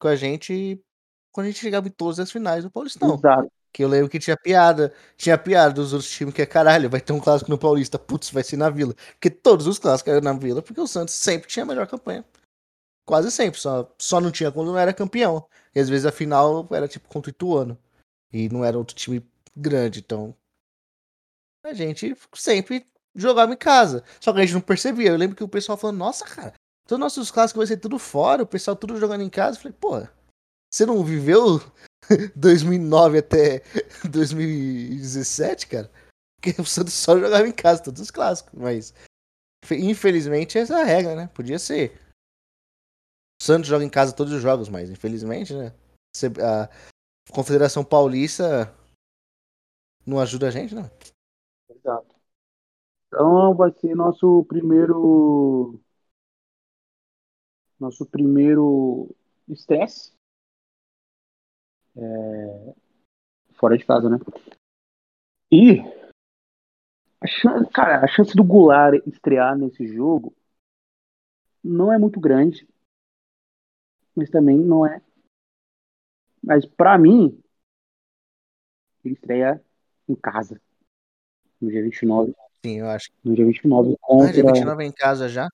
com 0.00 0.08
a 0.08 0.16
gente 0.16 0.82
quando 1.30 1.44
a 1.48 1.50
gente 1.50 1.60
chegava 1.60 1.86
em 1.86 1.90
todas 1.90 2.18
as 2.18 2.32
finais 2.32 2.64
do 2.64 2.70
Paulistão. 2.70 3.14
Exato. 3.16 3.52
Que 3.74 3.84
eu 3.84 3.88
lembro 3.88 4.08
que 4.08 4.18
tinha 4.18 4.38
piada. 4.38 4.90
Tinha 5.18 5.36
piada 5.36 5.74
dos 5.74 5.92
outros 5.92 6.10
times 6.10 6.32
que 6.32 6.40
é 6.40 6.46
caralho, 6.46 6.88
vai 6.88 6.98
ter 6.98 7.12
um 7.12 7.20
clássico 7.20 7.50
no 7.50 7.58
Paulista. 7.58 7.98
Putz, 7.98 8.30
vai 8.30 8.42
ser 8.42 8.56
na 8.56 8.70
Vila. 8.70 8.94
Porque 9.12 9.28
todos 9.28 9.66
os 9.66 9.78
clássicos 9.78 10.10
eram 10.14 10.22
na 10.22 10.32
Vila, 10.32 10.62
porque 10.62 10.80
o 10.80 10.86
Santos 10.86 11.12
sempre 11.12 11.46
tinha 11.46 11.64
a 11.64 11.66
melhor 11.66 11.86
campanha. 11.86 12.24
Quase 13.04 13.30
sempre. 13.30 13.60
Só, 13.60 13.94
só 13.98 14.18
não 14.18 14.30
tinha 14.30 14.50
quando 14.50 14.68
não 14.68 14.78
era 14.78 14.94
campeão. 14.94 15.46
E 15.74 15.80
às 15.80 15.90
vezes 15.90 16.06
a 16.06 16.12
final 16.12 16.66
era 16.70 16.88
tipo 16.88 17.06
contra 17.06 17.28
o 17.28 17.32
Ituano. 17.34 17.76
E 18.32 18.48
não 18.48 18.64
era 18.64 18.78
outro 18.78 18.96
time 18.96 19.22
grande. 19.54 20.00
Então. 20.00 20.34
A 21.66 21.74
gente 21.74 22.16
sempre 22.34 22.86
jogava 23.14 23.52
em 23.52 23.56
casa. 23.56 24.04
Só 24.20 24.32
que 24.32 24.38
a 24.38 24.42
gente 24.42 24.54
não 24.54 24.60
percebia. 24.60 25.10
Eu 25.10 25.16
lembro 25.16 25.36
que 25.36 25.44
o 25.44 25.48
pessoal 25.48 25.76
falando, 25.78 25.98
nossa, 25.98 26.24
cara, 26.24 26.52
todos 26.86 26.92
os 26.96 26.98
nossos 27.16 27.30
clássicos 27.30 27.60
vai 27.60 27.66
ser 27.66 27.76
tudo 27.80 27.98
fora, 27.98 28.42
o 28.42 28.46
pessoal 28.46 28.76
tudo 28.76 28.96
jogando 28.98 29.22
em 29.22 29.30
casa. 29.30 29.56
Eu 29.58 29.62
falei, 29.62 29.76
pô, 29.78 30.06
você 30.72 30.86
não 30.86 31.04
viveu 31.04 31.60
2009 32.36 33.18
até 33.18 33.62
2017, 34.10 35.66
cara? 35.66 35.90
Porque 36.40 36.60
o 36.60 36.64
Santos 36.64 36.94
só 36.94 37.18
jogava 37.18 37.46
em 37.46 37.52
casa, 37.52 37.82
todos 37.82 38.00
os 38.00 38.10
clássicos. 38.10 38.52
Mas, 38.58 38.94
fe- 39.64 39.76
infelizmente, 39.78 40.58
essa 40.58 40.78
é 40.78 40.82
a 40.82 40.84
regra, 40.84 41.14
né? 41.14 41.28
Podia 41.34 41.58
ser. 41.58 42.00
O 43.40 43.44
Santos 43.44 43.68
joga 43.68 43.84
em 43.84 43.90
casa 43.90 44.12
todos 44.12 44.32
os 44.32 44.40
jogos, 44.42 44.68
mas 44.68 44.90
infelizmente, 44.90 45.54
né? 45.54 45.72
A 46.40 46.68
Confederação 47.32 47.84
Paulista 47.84 48.72
não 50.06 50.20
ajuda 50.20 50.48
a 50.48 50.50
gente, 50.50 50.74
né? 50.74 50.90
Exato. 51.70 52.11
Então 53.12 53.54
vai 53.54 53.70
ser 53.72 53.94
nosso 53.94 54.42
primeiro. 54.44 55.78
Nosso 57.78 58.06
primeiro 58.06 59.14
estresse. 59.46 60.16
É, 61.94 62.74
Fora 63.52 63.76
de 63.76 63.84
casa, 63.84 64.08
né? 64.08 64.16
E. 65.50 65.80
A 67.20 67.26
chance, 67.26 67.70
cara, 67.70 68.02
a 68.02 68.08
chance 68.08 68.34
do 68.34 68.42
Goulart 68.42 69.06
estrear 69.06 69.56
nesse 69.58 69.86
jogo 69.86 70.34
não 71.62 71.92
é 71.92 71.98
muito 71.98 72.18
grande. 72.18 72.66
Mas 74.16 74.30
também 74.30 74.58
não 74.58 74.86
é. 74.86 75.02
Mas 76.42 76.64
pra 76.64 76.96
mim, 76.96 77.38
ele 79.04 79.14
estreia 79.14 79.62
em 80.08 80.14
casa. 80.14 80.58
No 81.60 81.70
dia 81.70 81.82
29. 81.82 82.34
Sim, 82.64 82.78
eu 82.78 82.88
acho. 82.88 83.10
No 83.24 83.34
dia 83.34 83.44
29 83.44 83.94
Ah, 83.94 83.96
contra. 84.00 84.32
dia 84.32 84.44
29 84.44 84.84
é 84.84 84.86
em 84.86 84.92
casa 84.92 85.28
já? 85.28 85.48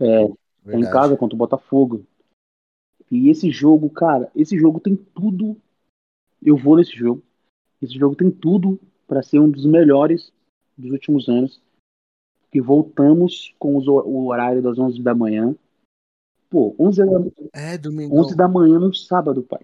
É, 0.00 0.24
É 0.24 0.76
em 0.76 0.82
casa 0.82 1.16
contra 1.16 1.34
o 1.34 1.38
Botafogo. 1.38 2.04
E 3.10 3.30
esse 3.30 3.50
jogo, 3.50 3.88
cara, 3.88 4.30
esse 4.36 4.56
jogo 4.58 4.78
tem 4.78 4.94
tudo. 4.94 5.56
Eu 6.42 6.56
vou 6.56 6.76
nesse 6.76 6.92
jogo. 6.92 7.22
Esse 7.80 7.98
jogo 7.98 8.14
tem 8.14 8.30
tudo 8.30 8.78
para 9.06 9.22
ser 9.22 9.38
um 9.38 9.50
dos 9.50 9.64
melhores 9.64 10.30
dos 10.76 10.90
últimos 10.90 11.28
anos. 11.28 11.60
Que 12.52 12.60
voltamos 12.60 13.54
com 13.58 13.76
os 13.76 13.86
o 13.88 14.26
horário 14.26 14.62
das 14.62 14.78
11 14.78 15.02
da 15.02 15.14
manhã. 15.14 15.56
Pô, 16.50 16.74
11 16.78 17.04
da, 17.04 17.12
É, 17.54 17.78
domingo. 17.78 18.14
11 18.14 18.36
da 18.36 18.46
manhã 18.46 18.78
no 18.78 18.92
sábado, 18.94 19.42
pai. 19.42 19.60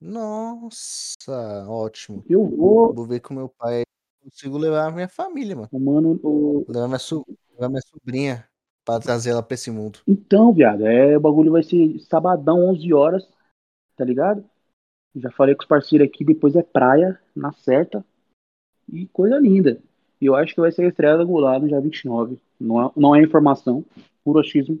Nossa, 0.00 1.66
ótimo. 1.68 2.24
Eu 2.28 2.44
vou, 2.46 2.92
Vou 2.94 3.06
ver 3.06 3.20
com 3.20 3.34
meu 3.34 3.48
pai. 3.48 3.82
Consigo 4.22 4.58
levar 4.58 4.86
a 4.86 4.90
minha 4.90 5.08
família, 5.08 5.56
mano. 5.56 5.68
mano. 5.72 6.20
o- 6.22 6.64
Levar 6.68 6.86
minha, 6.88 6.98
so... 6.98 7.24
levar 7.52 7.68
minha 7.68 7.80
sobrinha 7.82 8.48
pra 8.84 8.98
trazer 9.00 9.30
ela 9.30 9.42
pra 9.42 9.54
esse 9.54 9.70
mundo. 9.70 10.00
Então, 10.06 10.52
viado, 10.52 10.86
é, 10.86 11.16
o 11.16 11.20
bagulho 11.20 11.52
vai 11.52 11.62
ser 11.62 11.98
sabadão, 12.00 12.68
11 12.68 12.92
horas, 12.92 13.28
tá 13.96 14.04
ligado? 14.04 14.44
Já 15.16 15.30
falei 15.30 15.54
com 15.54 15.62
os 15.62 15.68
parceiros 15.68 16.06
aqui, 16.06 16.24
depois 16.24 16.54
é 16.54 16.62
praia, 16.62 17.18
na 17.34 17.52
certa. 17.52 18.04
E 18.92 19.06
coisa 19.06 19.38
linda. 19.38 19.80
E 20.20 20.26
eu 20.26 20.34
acho 20.34 20.54
que 20.54 20.60
vai 20.60 20.70
ser 20.70 20.84
a 20.84 20.88
estreia 20.88 21.16
da 21.16 21.24
Goulart 21.24 21.62
no 21.62 21.68
dia 21.68 21.80
29. 21.80 22.38
Não 22.58 22.82
é, 22.86 22.92
não 22.96 23.14
é 23.14 23.22
informação, 23.22 23.84
puro 24.22 24.38
achismo. 24.38 24.78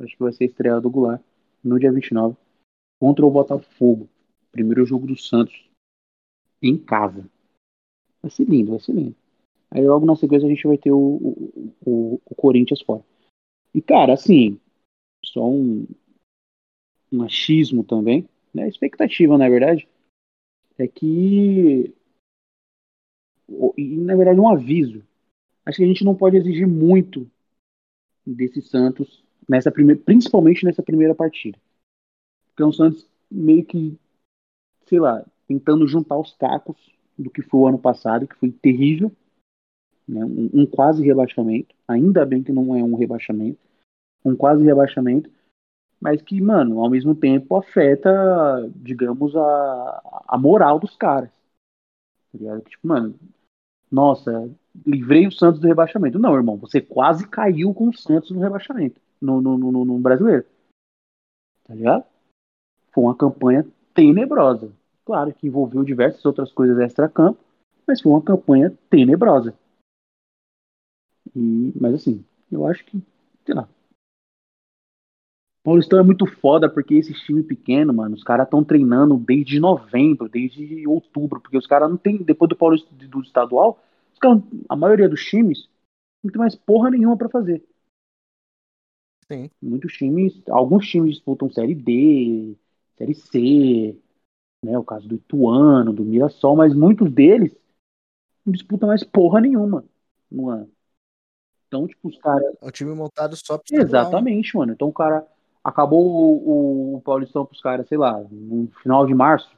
Acho 0.00 0.16
que 0.16 0.22
vai 0.22 0.32
ser 0.32 0.44
a 0.44 0.46
estreia 0.46 0.80
do 0.80 0.88
Goulart 0.90 1.20
no 1.62 1.78
dia 1.78 1.92
29 1.92 2.36
contra 3.00 3.26
o 3.26 3.30
Botafogo. 3.30 4.08
Primeiro 4.52 4.84
jogo 4.84 5.06
do 5.06 5.16
Santos 5.16 5.68
em 6.62 6.76
casa. 6.76 7.28
Vai 8.22 8.30
ser 8.30 8.44
lindo, 8.44 8.72
vai 8.72 8.80
ser 8.80 8.92
lindo. 8.92 9.16
Aí 9.70 9.86
logo 9.86 10.04
na 10.04 10.16
sequência 10.16 10.46
a 10.46 10.50
gente 10.50 10.66
vai 10.66 10.76
ter 10.76 10.90
o, 10.90 10.98
o, 10.98 11.74
o, 11.80 12.20
o 12.24 12.34
Corinthians 12.34 12.82
fora. 12.82 13.04
E 13.72 13.80
cara, 13.80 14.14
assim, 14.14 14.58
só 15.24 15.48
um, 15.48 15.86
um 17.12 17.22
achismo 17.22 17.84
também, 17.84 18.28
né? 18.52 18.68
Expectativa, 18.68 19.38
na 19.38 19.48
verdade, 19.48 19.88
é 20.78 20.88
que 20.88 21.94
e 23.76 23.96
na 23.96 24.16
verdade 24.16 24.40
um 24.40 24.48
aviso. 24.48 25.04
Acho 25.64 25.78
que 25.78 25.84
a 25.84 25.86
gente 25.86 26.04
não 26.04 26.14
pode 26.14 26.36
exigir 26.36 26.66
muito 26.66 27.30
desse 28.26 28.62
Santos 28.62 29.24
nessa 29.48 29.70
primeira, 29.70 30.00
principalmente 30.00 30.64
nessa 30.64 30.82
primeira 30.82 31.14
partida. 31.14 31.58
Porque 32.46 32.62
é 32.62 32.66
um 32.66 32.72
Santos 32.72 33.06
meio 33.30 33.64
que, 33.64 33.98
sei 34.90 34.98
lá, 34.98 35.24
tentando 35.46 35.86
juntar 35.86 36.18
os 36.18 36.34
cacos 36.34 36.76
do 37.16 37.30
que 37.30 37.40
foi 37.42 37.60
o 37.60 37.66
ano 37.68 37.78
passado, 37.78 38.26
que 38.26 38.34
foi 38.34 38.50
terrível, 38.50 39.10
né? 40.06 40.24
um, 40.24 40.50
um 40.52 40.66
quase 40.66 41.04
rebaixamento. 41.04 41.74
Ainda 41.86 42.26
bem 42.26 42.42
que 42.42 42.52
não 42.52 42.74
é 42.74 42.82
um 42.82 42.96
rebaixamento, 42.96 43.58
um 44.24 44.34
quase 44.34 44.64
rebaixamento, 44.64 45.30
mas 46.00 46.20
que, 46.20 46.40
mano, 46.40 46.80
ao 46.80 46.90
mesmo 46.90 47.14
tempo 47.14 47.56
afeta, 47.56 48.10
digamos, 48.74 49.36
a, 49.36 50.24
a 50.26 50.36
moral 50.36 50.80
dos 50.80 50.96
caras. 50.96 51.30
Tá 52.32 52.60
Tipo, 52.62 52.88
mano, 52.88 53.14
nossa, 53.90 54.50
livrei 54.86 55.26
o 55.26 55.32
Santos 55.32 55.60
do 55.60 55.68
rebaixamento. 55.68 56.18
Não, 56.18 56.34
irmão, 56.34 56.56
você 56.56 56.80
quase 56.80 57.28
caiu 57.28 57.72
com 57.72 57.88
o 57.88 57.96
Santos 57.96 58.30
no 58.30 58.40
rebaixamento, 58.40 59.00
no, 59.20 59.40
no, 59.40 59.56
no, 59.56 59.84
no 59.84 59.98
brasileiro. 59.98 60.44
Tá 61.64 61.74
ligado? 61.74 62.04
Foi 62.92 63.04
uma 63.04 63.16
campanha 63.16 63.66
tenebrosa. 63.94 64.72
Claro 65.10 65.34
que 65.34 65.48
envolveu 65.48 65.82
diversas 65.82 66.24
outras 66.24 66.52
coisas 66.52 66.78
extra-campo, 66.78 67.40
mas 67.84 68.00
foi 68.00 68.12
uma 68.12 68.22
campanha 68.22 68.72
tenebrosa. 68.88 69.58
E, 71.34 71.72
mas 71.74 71.94
assim, 71.94 72.24
eu 72.48 72.64
acho 72.64 72.84
que, 72.84 73.02
sei 73.44 73.56
lá. 73.56 73.68
Paulistão 75.64 75.98
é 75.98 76.04
muito 76.04 76.26
foda 76.26 76.72
porque 76.72 76.94
esses 76.94 77.18
times 77.22 77.44
pequenos, 77.44 77.92
mano, 77.92 78.14
os 78.14 78.22
caras 78.22 78.46
estão 78.46 78.62
treinando 78.62 79.16
desde 79.16 79.58
novembro, 79.58 80.28
desde 80.28 80.86
outubro, 80.86 81.40
porque 81.40 81.58
os 81.58 81.66
caras 81.66 81.90
não 81.90 81.96
tem, 81.96 82.16
depois 82.18 82.48
do 82.48 82.54
Paulista 82.54 82.88
do 82.94 83.20
estadual, 83.20 83.82
caras, 84.20 84.40
a 84.68 84.76
maioria 84.76 85.08
dos 85.08 85.24
times 85.24 85.68
não 86.22 86.30
tem 86.30 86.38
mais 86.38 86.54
porra 86.54 86.88
nenhuma 86.88 87.16
pra 87.16 87.28
fazer. 87.28 87.64
Sim. 89.26 89.50
Muitos 89.60 89.92
times, 89.94 90.40
alguns 90.48 90.86
times 90.88 91.16
disputam 91.16 91.50
Série 91.50 91.74
D, 91.74 92.56
Série 92.96 93.14
C, 93.14 94.00
né, 94.62 94.78
o 94.78 94.84
caso 94.84 95.08
do 95.08 95.14
Ituano, 95.14 95.92
do 95.92 96.04
Mirassol, 96.04 96.56
mas 96.56 96.74
muitos 96.74 97.10
deles 97.10 97.56
não 98.44 98.52
disputam 98.52 98.88
mais 98.88 99.02
porra 99.02 99.40
nenhuma 99.40 99.84
no 100.30 100.48
ano. 100.50 100.70
Então, 101.66 101.86
tipo, 101.86 102.08
os 102.08 102.18
caras 102.18 102.56
É 102.60 102.66
um 102.66 102.70
time 102.70 102.94
montado 102.94 103.36
só 103.36 103.56
né? 103.56 103.78
Exatamente, 103.80 104.56
mano. 104.56 104.72
Então 104.72 104.88
o 104.88 104.92
cara 104.92 105.26
acabou 105.62 106.04
o, 106.04 106.48
o, 106.48 106.96
o 106.96 107.00
Paulistão 107.00 107.46
pros 107.46 107.60
caras, 107.60 107.86
sei 107.86 107.96
lá, 107.96 108.18
no 108.18 108.68
final 108.82 109.06
de 109.06 109.14
março. 109.14 109.56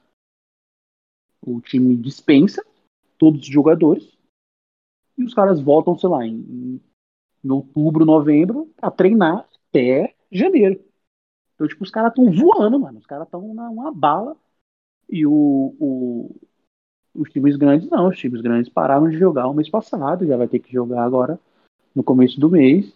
O 1.44 1.60
time 1.60 1.96
dispensa 1.96 2.64
todos 3.18 3.40
os 3.40 3.46
jogadores 3.46 4.16
e 5.16 5.24
os 5.24 5.34
caras 5.34 5.60
voltam, 5.60 5.98
sei 5.98 6.08
lá, 6.08 6.24
em, 6.24 6.80
em 7.44 7.50
outubro, 7.50 8.04
novembro, 8.04 8.72
pra 8.76 8.90
treinar 8.90 9.48
até 9.68 10.14
janeiro. 10.30 10.84
Então, 11.54 11.66
tipo, 11.66 11.82
os 11.82 11.90
caras 11.90 12.10
estão 12.10 12.30
voando, 12.30 12.78
mano. 12.78 12.98
Os 12.98 13.06
caras 13.06 13.26
estão 13.26 13.40
numa 13.40 13.92
bala. 13.92 14.36
E 15.08 15.26
o, 15.26 15.74
o- 15.78 16.36
os 17.14 17.30
times 17.30 17.56
grandes 17.56 17.88
não. 17.88 18.08
Os 18.08 18.18
times 18.18 18.40
grandes 18.40 18.72
pararam 18.72 19.08
de 19.08 19.18
jogar 19.18 19.48
o 19.48 19.54
mês 19.54 19.68
passado. 19.68 20.26
Já 20.26 20.36
vai 20.36 20.48
ter 20.48 20.58
que 20.58 20.72
jogar 20.72 21.04
agora 21.04 21.38
no 21.94 22.02
começo 22.02 22.40
do 22.40 22.50
mês. 22.50 22.92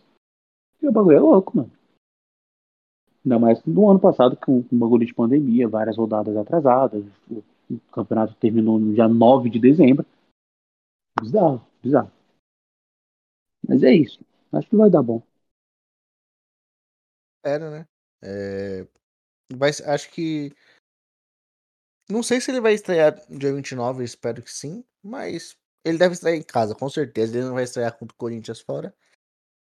E 0.80 0.88
o 0.88 0.92
bagulho 0.92 1.16
é 1.16 1.20
louco, 1.20 1.56
mano. 1.56 1.70
Ainda 3.24 3.38
mais 3.38 3.64
no 3.64 3.90
ano 3.90 3.98
passado, 3.98 4.36
com 4.36 4.58
o 4.60 4.66
bagulho 4.72 5.04
de 5.04 5.12
pandemia, 5.14 5.68
várias 5.68 5.96
rodadas 5.96 6.36
atrasadas. 6.36 7.04
O, 7.28 7.42
o 7.68 7.80
campeonato 7.92 8.34
terminou 8.36 8.78
no 8.78 8.94
dia 8.94 9.08
9 9.08 9.50
de 9.50 9.58
dezembro. 9.58 10.06
Bizarro, 11.20 11.66
bizarro. 11.82 12.12
Mas 13.68 13.82
é 13.82 13.92
isso. 13.92 14.24
Acho 14.52 14.68
que 14.68 14.76
vai 14.76 14.88
dar 14.88 15.02
bom. 15.02 15.20
Era, 17.44 17.70
né? 17.70 17.88
É... 18.22 18.86
Vai... 19.56 19.70
Acho 19.86 20.10
que. 20.10 20.52
Não 22.08 22.22
sei 22.22 22.40
se 22.40 22.50
ele 22.50 22.60
vai 22.60 22.74
estrear 22.74 23.20
dia 23.28 23.52
29, 23.52 24.00
eu 24.00 24.04
espero 24.04 24.42
que 24.42 24.52
sim. 24.52 24.84
Mas 25.02 25.56
ele 25.84 25.98
deve 25.98 26.14
estrear 26.14 26.36
em 26.36 26.42
casa, 26.42 26.74
com 26.74 26.88
certeza. 26.88 27.36
Ele 27.36 27.46
não 27.46 27.54
vai 27.54 27.64
estrear 27.64 27.96
contra 27.96 28.14
o 28.14 28.18
Corinthians 28.18 28.60
fora. 28.60 28.94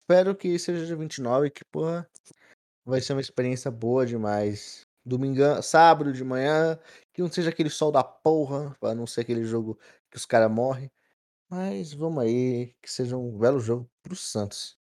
Espero 0.01 0.35
que 0.35 0.57
seja 0.59 0.85
dia 0.85 0.95
29, 0.95 1.49
que, 1.49 1.63
porra, 1.65 2.09
vai 2.85 3.01
ser 3.01 3.13
uma 3.13 3.21
experiência 3.21 3.71
boa 3.71 4.05
demais. 4.05 4.85
Domingão, 5.05 5.61
sábado 5.61 6.13
de 6.13 6.23
manhã, 6.23 6.79
que 7.13 7.21
não 7.21 7.31
seja 7.31 7.49
aquele 7.49 7.69
sol 7.69 7.91
da 7.91 8.03
porra, 8.03 8.75
pra 8.79 8.93
não 8.93 9.07
ser 9.07 9.21
aquele 9.21 9.43
jogo 9.43 9.79
que 10.09 10.17
os 10.17 10.25
caras 10.25 10.51
morrem. 10.51 10.91
Mas 11.49 11.93
vamos 11.93 12.23
aí, 12.23 12.73
que 12.81 12.91
seja 12.91 13.17
um 13.17 13.37
belo 13.37 13.59
jogo 13.59 13.89
pro 14.03 14.15
Santos. 14.15 14.77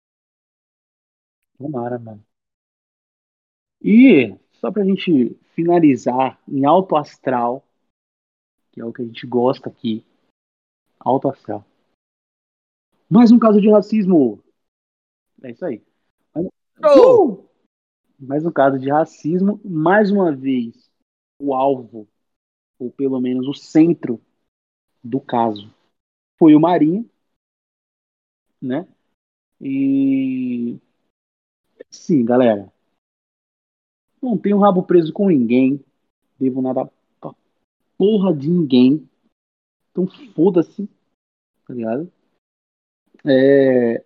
Tomara, 1.57 1.99
mano. 1.99 2.25
E 3.81 4.35
só 4.59 4.71
pra 4.71 4.83
gente 4.83 5.35
finalizar 5.53 6.39
em 6.47 6.65
alto 6.65 6.95
astral, 6.95 7.63
que 8.71 8.81
é 8.81 8.85
o 8.85 8.91
que 8.91 9.01
a 9.01 9.05
gente 9.05 9.25
gosta 9.25 9.69
aqui. 9.69 10.05
Alto 10.99 11.29
astral. 11.29 11.65
Mais 13.09 13.31
um 13.31 13.39
caso 13.39 13.61
de 13.61 13.69
racismo. 13.69 14.43
É 15.43 15.51
isso 15.51 15.65
aí. 15.65 15.81
Oh! 16.83 17.25
Uh! 17.25 17.49
Mais 18.19 18.45
um 18.45 18.51
caso 18.51 18.79
de 18.79 18.89
racismo. 18.89 19.61
Mais 19.63 20.11
uma 20.11 20.35
vez, 20.35 20.91
o 21.39 21.53
alvo, 21.53 22.07
ou 22.79 22.91
pelo 22.91 23.21
menos 23.21 23.47
o 23.47 23.53
centro 23.53 24.19
do 25.03 25.21
caso, 25.21 25.73
foi 26.37 26.55
o 26.55 26.59
Marinho, 26.59 27.09
né? 28.61 28.87
E 29.61 30.79
sim, 31.89 32.25
galera, 32.25 32.71
não 34.21 34.37
tenho 34.37 34.59
rabo 34.59 34.83
preso 34.83 35.13
com 35.13 35.29
ninguém, 35.29 35.83
devo 36.39 36.61
nada 36.61 36.89
pra 37.19 37.33
porra 37.97 38.35
de 38.35 38.49
ninguém, 38.49 39.07
então 39.91 40.07
foda-se, 40.33 40.87
tá 41.65 41.73
ligado? 41.73 42.11
É... 43.25 44.03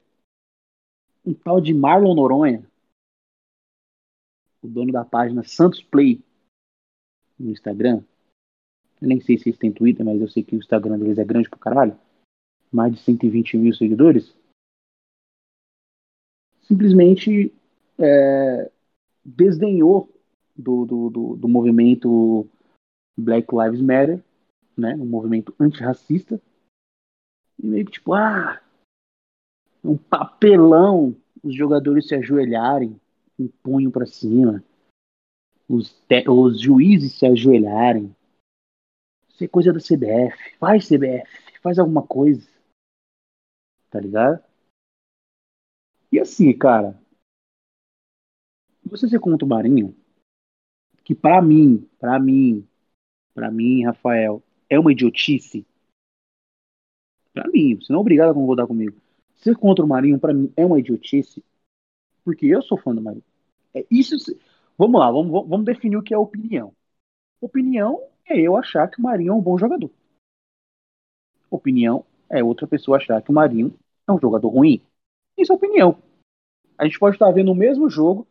Um 1.25 1.33
tal 1.33 1.61
de 1.61 1.73
Marlon 1.73 2.15
Noronha, 2.15 2.65
o 4.61 4.67
dono 4.67 4.91
da 4.91 5.05
página 5.05 5.43
Santos 5.43 5.83
Play 5.83 6.23
no 7.39 7.51
Instagram, 7.51 8.03
eu 9.01 9.07
nem 9.07 9.19
sei 9.19 9.37
se 9.37 9.49
eles 9.49 9.59
têm 9.59 9.71
Twitter, 9.71 10.05
mas 10.05 10.21
eu 10.21 10.27
sei 10.27 10.43
que 10.43 10.55
o 10.55 10.59
Instagram 10.59 10.97
deles 10.99 11.17
é 11.17 11.25
grande 11.25 11.49
pra 11.49 11.59
caralho, 11.59 11.99
mais 12.71 12.93
de 12.93 13.01
120 13.01 13.57
mil 13.57 13.73
seguidores, 13.73 14.35
simplesmente 16.63 17.53
é, 17.99 18.71
desdenhou 19.23 20.09
do, 20.55 20.85
do, 20.85 21.09
do, 21.09 21.35
do, 21.35 21.47
movimento 21.47 22.47
Black 23.17 23.47
Lives 23.53 23.81
Matter, 23.81 24.23
né, 24.77 24.95
um 24.95 25.05
movimento 25.05 25.53
antirracista, 25.59 26.41
e 27.57 27.65
meio 27.65 27.85
que 27.85 27.93
tipo, 27.93 28.13
ah, 28.13 28.61
um 29.83 29.97
papelão 29.97 31.15
os 31.43 31.55
jogadores 31.55 32.07
se 32.07 32.15
ajoelharem, 32.15 32.99
um 33.39 33.47
punho 33.47 33.91
para 33.91 34.05
cima, 34.05 34.63
os, 35.67 36.03
os 36.27 36.61
juízes 36.61 37.13
se 37.13 37.25
ajoelharem. 37.25 38.15
Isso 39.29 39.43
é 39.43 39.47
coisa 39.47 39.73
da 39.73 39.79
CBF. 39.79 40.57
Faz 40.59 40.87
CBF, 40.87 41.59
faz 41.61 41.79
alguma 41.79 42.05
coisa. 42.05 42.47
Tá 43.89 43.99
ligado? 43.99 44.43
E 46.11 46.19
assim, 46.19 46.55
cara, 46.55 47.00
você 48.91 49.07
ser 49.07 49.19
contra 49.19 49.45
o 49.45 49.49
Marinho, 49.49 49.95
que 51.03 51.15
para 51.15 51.41
mim, 51.41 51.87
para 51.97 52.19
mim, 52.19 52.67
para 53.33 53.49
mim, 53.49 53.85
Rafael, 53.85 54.43
é 54.69 54.77
uma 54.77 54.91
idiotice. 54.91 55.65
Para 57.33 57.49
mim, 57.49 57.75
você 57.77 57.91
não 57.93 57.99
é 57.99 58.01
obrigado 58.01 58.31
a 58.31 58.33
concordar 58.33 58.67
comigo. 58.67 58.99
Ser 59.35 59.55
contra 59.55 59.83
o 59.83 59.87
Marinho, 59.87 60.19
para 60.19 60.33
mim, 60.33 60.51
é 60.57 60.65
uma 60.65 60.77
idiotice, 60.77 61.43
porque 62.23 62.45
eu 62.45 62.61
sou 62.61 62.77
fã 62.77 62.93
do 62.93 63.01
Marinho. 63.01 63.23
É 63.73 63.85
isso. 63.89 64.15
Vamos 64.77 64.99
lá, 64.99 65.09
vamos, 65.09 65.31
vamos 65.47 65.65
definir 65.65 65.95
o 65.95 66.03
que 66.03 66.13
é 66.13 66.17
opinião. 66.17 66.75
Opinião 67.39 68.03
é 68.25 68.39
eu 68.39 68.57
achar 68.57 68.89
que 68.89 68.99
o 68.99 69.03
Marinho 69.03 69.31
é 69.31 69.35
um 69.35 69.41
bom 69.41 69.57
jogador. 69.57 69.89
Opinião 71.49 72.05
é 72.29 72.43
outra 72.43 72.67
pessoa 72.67 72.97
achar 72.97 73.21
que 73.21 73.31
o 73.31 73.33
Marinho 73.33 73.73
é 74.05 74.11
um 74.11 74.19
jogador 74.19 74.49
ruim. 74.49 74.81
Isso 75.37 75.53
é 75.53 75.55
opinião. 75.55 75.97
A 76.77 76.85
gente 76.85 76.99
pode 76.99 77.15
estar 77.15 77.31
vendo 77.31 77.51
o 77.51 77.55
mesmo 77.55 77.89
jogo, 77.89 78.27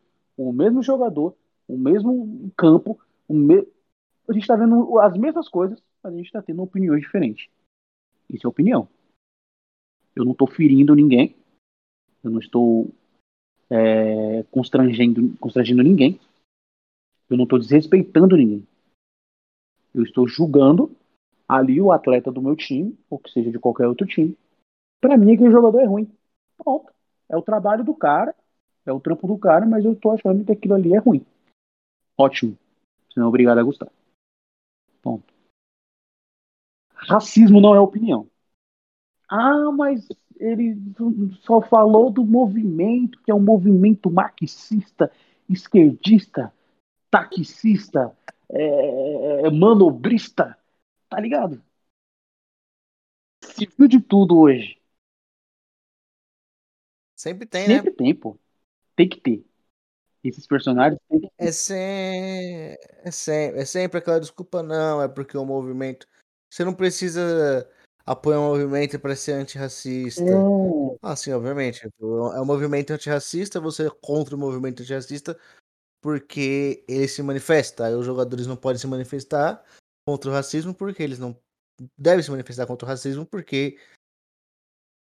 o 0.49 0.53
mesmo 0.53 0.81
jogador, 0.81 1.35
o 1.67 1.77
mesmo 1.77 2.51
campo, 2.57 2.99
o 3.27 3.33
me... 3.33 3.67
a 4.27 4.33
gente 4.33 4.43
está 4.43 4.55
vendo 4.55 4.99
as 4.99 5.17
mesmas 5.17 5.47
coisas, 5.47 5.81
mas 6.03 6.13
a 6.13 6.17
gente 6.17 6.25
está 6.25 6.41
tendo 6.41 6.61
opiniões 6.61 7.01
diferentes. 7.01 7.49
Isso 8.29 8.47
é 8.47 8.49
opinião. 8.49 8.87
Eu 10.15 10.25
não 10.25 10.31
estou 10.31 10.47
ferindo 10.47 10.95
ninguém, 10.95 11.35
eu 12.23 12.31
não 12.31 12.39
estou 12.39 12.89
é, 13.69 14.43
constrangendo, 14.51 15.35
constrangendo 15.37 15.83
ninguém, 15.83 16.19
eu 17.29 17.37
não 17.37 17.43
estou 17.43 17.59
desrespeitando 17.59 18.35
ninguém. 18.35 18.67
Eu 19.93 20.03
estou 20.03 20.27
julgando 20.27 20.95
ali 21.47 21.81
o 21.81 21.91
atleta 21.91 22.31
do 22.31 22.41
meu 22.41 22.55
time, 22.55 22.97
ou 23.09 23.19
que 23.19 23.29
seja 23.31 23.51
de 23.51 23.59
qualquer 23.59 23.87
outro 23.87 24.05
time. 24.05 24.37
Para 24.99 25.17
mim, 25.17 25.33
aquele 25.33 25.51
jogador 25.51 25.79
é 25.79 25.85
ruim. 25.85 26.09
Pronto. 26.57 26.93
É 27.27 27.35
o 27.35 27.41
trabalho 27.41 27.83
do 27.83 27.93
cara, 27.95 28.35
é 28.85 28.91
o 28.91 28.99
trampo 28.99 29.27
do 29.27 29.37
cara, 29.37 29.65
mas 29.65 29.85
eu 29.85 29.95
tô 29.95 30.11
achando 30.11 30.43
que 30.43 30.51
aquilo 30.51 30.75
ali 30.75 30.93
é 30.93 30.99
ruim. 30.99 31.25
Ótimo. 32.17 32.57
Você 33.07 33.19
não 33.19 33.27
é 33.27 33.29
obrigado 33.29 33.57
a 33.57 33.63
gostar. 33.63 33.91
Ponto. 35.01 35.33
Racismo 36.93 37.59
não 37.59 37.75
é 37.75 37.79
opinião. 37.79 38.29
Ah, 39.29 39.71
mas 39.71 40.07
ele 40.39 40.77
só 41.41 41.61
falou 41.61 42.11
do 42.11 42.25
movimento, 42.25 43.21
que 43.23 43.31
é 43.31 43.35
um 43.35 43.41
movimento 43.41 44.09
marxista, 44.09 45.11
esquerdista, 45.49 46.53
taxista, 47.09 48.15
é, 48.49 49.49
manobrista, 49.49 50.57
tá 51.09 51.19
ligado? 51.19 51.61
Se 53.43 53.65
viu 53.65 53.87
de 53.87 53.99
tudo 53.99 54.37
hoje. 54.37 54.79
Sempre 57.15 57.45
tem, 57.45 57.65
Sempre 57.65 57.91
né? 57.91 57.95
tem, 57.95 58.15
pô. 58.15 58.37
Tem 58.95 59.07
que 59.09 59.19
ter. 59.19 59.45
Esses 60.23 60.45
personagens 60.45 60.99
tem 61.09 61.21
que 61.21 61.27
ter. 61.27 61.47
É, 61.47 61.51
sem... 61.51 62.77
é, 63.03 63.11
sempre... 63.11 63.61
é 63.61 63.65
sempre 63.65 63.97
aquela 63.97 64.19
desculpa, 64.19 64.61
não, 64.61 65.01
é 65.01 65.07
porque 65.07 65.37
o 65.37 65.45
movimento. 65.45 66.07
Você 66.51 66.63
não 66.63 66.73
precisa 66.73 67.67
apoiar 68.05 68.39
um 68.39 68.49
movimento 68.49 68.99
para 68.99 69.15
ser 69.15 69.33
antirracista. 69.33 70.23
É. 70.23 70.97
Ah, 71.01 71.15
sim, 71.15 71.31
obviamente. 71.31 71.85
É 71.85 72.41
um 72.41 72.45
movimento 72.45 72.91
antirracista, 72.91 73.59
você 73.59 73.87
é 73.87 73.91
contra 74.01 74.35
o 74.35 74.39
movimento 74.39 74.81
antirracista 74.81 75.37
porque 76.01 76.83
ele 76.87 77.07
se 77.07 77.21
manifesta. 77.21 77.85
Aí 77.85 77.93
os 77.93 78.05
jogadores 78.05 78.47
não 78.47 78.57
podem 78.57 78.79
se 78.79 78.87
manifestar 78.87 79.63
contra 80.05 80.29
o 80.29 80.33
racismo 80.33 80.73
porque 80.73 81.03
eles 81.03 81.19
não 81.19 81.39
devem 81.97 82.23
se 82.23 82.31
manifestar 82.31 82.65
contra 82.65 82.85
o 82.85 82.89
racismo 82.89 83.25
porque. 83.25 83.77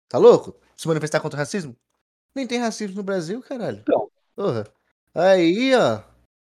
Tá 0.10 0.18
louco? 0.18 0.60
Se 0.78 0.88
manifestar 0.88 1.20
contra 1.22 1.38
o 1.38 1.40
racismo? 1.40 1.76
Nem 2.36 2.48
tem 2.48 2.60
racismo 2.60 2.98
no 2.98 3.04
Brasil, 3.04 3.42
caralho. 3.42 3.80
Então. 3.80 4.10
Porra. 4.36 4.66
Aí, 5.14 5.74
ó. 5.76 6.02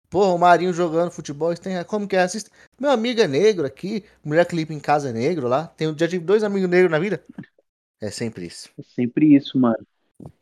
Porra, 0.09 0.33
o 0.33 0.39
Marinho 0.39 0.73
jogando 0.73 1.11
futebol, 1.11 1.53
isso 1.53 1.63
tem... 1.63 1.83
como 1.85 2.07
que 2.07 2.15
é 2.15 2.21
racista? 2.21 2.51
Meu 2.79 2.91
amigo 2.91 3.21
é 3.21 3.27
negro 3.27 3.67
aqui, 3.67 4.05
mulher 4.25 4.47
que 4.47 4.55
limpa 4.55 4.73
em 4.73 4.79
casa 4.79 5.11
é 5.11 5.13
negro 5.13 5.49
lá. 5.49 5.67
Tem, 5.67 5.89
já 5.99 6.07
tive 6.07 6.25
dois 6.25 6.45
amigos 6.45 6.69
negros 6.71 6.91
na 6.91 7.01
vida. 7.01 7.25
É 8.01 8.11
sempre 8.11 8.47
isso. 8.47 8.71
É 8.79 8.83
sempre 8.83 9.35
isso, 9.35 9.59
mano. 9.59 9.85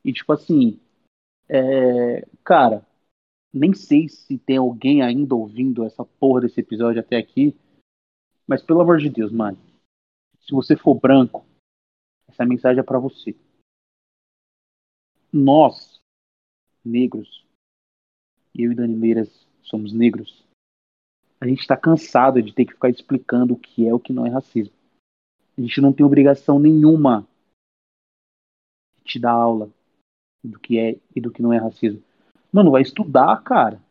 E 0.04 0.12
tipo 0.12 0.30
assim, 0.32 0.78
é... 1.48 2.26
cara, 2.44 2.84
nem 3.52 3.72
sei 3.72 4.08
se 4.08 4.36
tem 4.36 4.58
alguém 4.58 5.02
ainda 5.02 5.34
ouvindo 5.34 5.84
essa 5.84 6.04
porra 6.04 6.42
desse 6.42 6.60
episódio 6.60 7.00
até 7.00 7.16
aqui, 7.16 7.56
mas 8.46 8.62
pelo 8.62 8.80
amor 8.80 8.98
de 8.98 9.08
Deus, 9.08 9.32
mano, 9.32 9.58
se 10.40 10.52
você 10.52 10.76
for 10.76 10.94
branco, 10.94 11.46
essa 12.28 12.44
mensagem 12.44 12.80
é 12.80 12.82
para 12.82 12.98
você. 12.98 13.34
Nós, 15.32 15.98
negros, 16.84 17.46
eu 18.54 18.72
e 18.72 18.74
Dani 18.74 18.94
Meiras 18.94 19.46
somos 19.62 19.92
negros, 19.92 20.44
a 21.40 21.46
gente 21.46 21.60
está 21.60 21.76
cansado 21.76 22.42
de 22.42 22.52
ter 22.52 22.66
que 22.66 22.74
ficar 22.74 22.90
explicando 22.90 23.54
o 23.54 23.58
que 23.58 23.88
é 23.88 23.94
o 23.94 23.98
que 23.98 24.12
não 24.12 24.26
é 24.26 24.30
racismo. 24.30 24.74
A 25.56 25.60
gente 25.60 25.80
não 25.80 25.92
tem 25.92 26.04
obrigação 26.04 26.58
nenhuma 26.58 27.26
de 28.98 29.04
te 29.04 29.18
dar 29.18 29.32
aula 29.32 29.70
do 30.44 30.58
que 30.58 30.78
é 30.78 30.98
e 31.16 31.20
do 31.20 31.30
que 31.30 31.42
não 31.42 31.52
é 31.52 31.58
racismo. 31.58 32.02
Mano, 32.52 32.70
vai 32.70 32.82
estudar, 32.82 33.42
cara. 33.42 33.82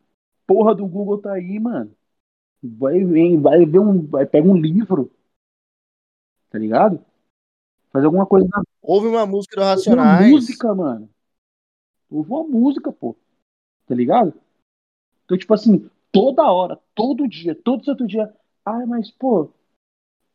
Porra 0.46 0.76
do 0.76 0.86
Google 0.86 1.20
tá 1.20 1.34
aí, 1.34 1.60
mano. 1.60 1.96
Vai, 2.64 3.04
vem, 3.04 3.42
vai 3.42 3.66
ver 3.66 3.80
um, 3.80 4.06
vai 4.06 4.26
pega 4.26 4.48
um 4.48 4.56
livro, 4.56 5.12
tá 6.50 6.60
ligado? 6.60 7.04
Fazer 7.90 8.06
alguma 8.06 8.26
coisa 8.26 8.48
na 8.48 8.62
Houve 8.82 9.08
uma 9.08 9.26
música 9.26 9.56
do 9.56 9.62
Ouve 9.62 9.70
uma 9.70 9.76
Racionais. 9.76 10.32
música, 10.32 10.76
mano. 10.76 11.10
Houve 12.12 12.30
uma 12.30 12.44
música, 12.44 12.92
pô. 12.92 13.16
Tá 13.88 13.96
ligado? 13.96 14.34
Então, 15.26 15.38
tipo 15.38 15.54
assim, 15.54 15.90
toda 16.12 16.52
hora, 16.52 16.78
todo 16.94 17.28
dia, 17.28 17.56
todo 17.56 17.86
santo 17.86 18.06
dia. 18.06 18.34
Ai, 18.66 18.86
mas, 18.86 19.10
pô, 19.10 19.50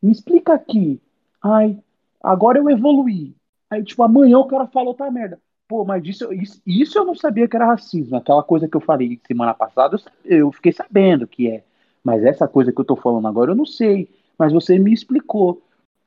me 0.03 0.11
explica 0.11 0.55
aqui. 0.55 1.01
Ai, 1.43 1.79
agora 2.23 2.59
eu 2.59 2.71
evoluí. 2.71 3.35
Aí, 3.69 3.85
tipo, 3.85 4.03
amanhã 4.03 4.39
o 4.39 4.47
cara 4.47 4.67
falou 4.67 4.89
outra 4.89 5.11
merda. 5.11 5.41
Pô, 5.69 5.85
mas 5.85 6.07
isso, 6.07 6.33
isso, 6.33 6.63
isso 6.65 6.99
eu 6.99 7.05
não 7.05 7.15
sabia 7.15 7.49
que 7.49 7.57
era 7.57 7.67
racismo. 7.67 8.17
Aquela 8.17 8.43
coisa 8.43 8.69
que 8.69 8.77
eu 8.77 8.81
falei 8.81 9.21
semana 9.27 9.53
passada, 9.53 9.97
eu, 10.25 10.53
fiquei 10.53 10.73
sabendo 10.73 11.27
que 11.27 11.51
é. 11.51 11.65
Mas 12.05 12.25
essa 12.25 12.47
coisa 12.47 12.73
que 12.73 12.81
eu 12.81 12.85
tô 12.85 12.95
falando 12.95 13.27
agora, 13.27 13.51
eu 13.51 13.57
não 13.57 13.67
sei. 13.67 14.09
Mas 14.39 14.53
você 14.53 14.79
me 14.79 14.93
explicou. 14.93 15.63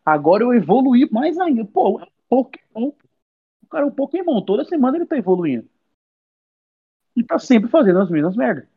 Agora 0.05 0.43
eu 0.43 0.53
evoluí 0.53 1.09
mais 1.11 1.37
ainda. 1.37 1.65
Pô, 1.65 1.99
é 1.99 2.07
Pokémon. 2.29 2.91
Cara 3.69 3.83
é 3.85 3.87
um 3.87 3.91
Pokémon. 3.91 4.41
Toda 4.41 4.65
semana 4.65 4.97
ele 4.97 5.05
tá 5.05 5.17
evoluindo. 5.17 5.67
E 7.15 7.23
tá 7.23 7.37
sempre 7.37 7.69
fazendo 7.69 7.99
as 7.99 8.09
mesmas 8.09 8.35
merdas. 8.35 8.67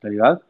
Tá 0.00 0.08
ligado? 0.08 0.42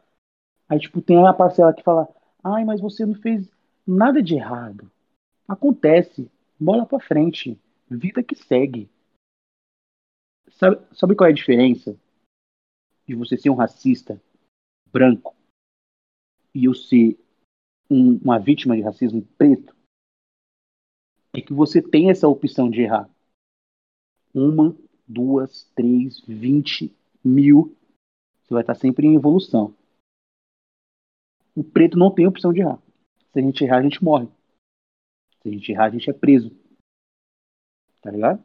Aí, 0.69 0.79
tipo, 0.79 1.01
tem 1.01 1.17
uma 1.17 1.33
parcela 1.33 1.73
que 1.73 1.83
fala: 1.83 2.07
Ai, 2.43 2.65
mas 2.65 2.81
você 2.81 3.05
não 3.05 3.15
fez 3.15 3.49
nada 3.87 4.23
de 4.23 4.35
errado. 4.35 4.91
Acontece. 5.47 6.31
Bola 6.59 6.85
pra 6.85 6.99
frente. 6.99 7.59
Vida 7.89 8.23
que 8.23 8.35
segue. 8.35 8.89
Sabe, 10.51 10.79
sabe 10.93 11.15
qual 11.15 11.27
é 11.27 11.31
a 11.31 11.35
diferença 11.35 11.97
de 13.07 13.15
você 13.15 13.37
ser 13.37 13.49
um 13.49 13.55
racista 13.55 14.21
branco 14.91 15.35
e 16.55 16.65
eu 16.65 16.73
ser 16.73 17.17
um- 17.89 18.17
uma 18.23 18.39
vítima 18.39 18.75
de 18.75 18.81
racismo 18.83 19.21
preto? 19.37 19.75
É 21.35 21.41
que 21.41 21.53
você 21.53 21.81
tem 21.81 22.09
essa 22.09 22.27
opção 22.27 22.69
de 22.69 22.81
errar. 22.81 23.09
Uma, 24.33 24.75
duas, 25.07 25.63
três, 25.75 26.21
vinte, 26.21 26.95
mil. 27.23 27.75
Você 28.43 28.53
vai 28.53 28.63
estar 28.63 28.75
sempre 28.75 29.07
em 29.07 29.15
evolução. 29.15 29.75
O 31.55 31.63
preto 31.63 31.97
não 31.97 32.11
tem 32.11 32.27
opção 32.27 32.53
de 32.53 32.61
errar. 32.61 32.81
Se 33.31 33.39
a 33.39 33.41
gente 33.41 33.63
errar, 33.63 33.77
a 33.77 33.83
gente 33.83 34.03
morre. 34.03 34.27
Se 35.41 35.49
a 35.49 35.51
gente 35.51 35.71
errar, 35.71 35.85
a 35.85 35.89
gente 35.89 36.09
é 36.09 36.13
preso. 36.13 36.51
Tá 38.01 38.11
ligado? 38.11 38.43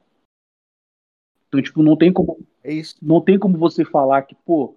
Então, 1.49 1.63
tipo, 1.63 1.83
não 1.83 1.97
tem 1.97 2.13
como, 2.13 2.39
É 2.63 2.73
isso. 2.73 2.97
não 3.01 3.21
tem 3.21 3.39
como 3.39 3.57
você 3.57 3.85
falar 3.85 4.23
que, 4.23 4.35
pô, 4.35 4.77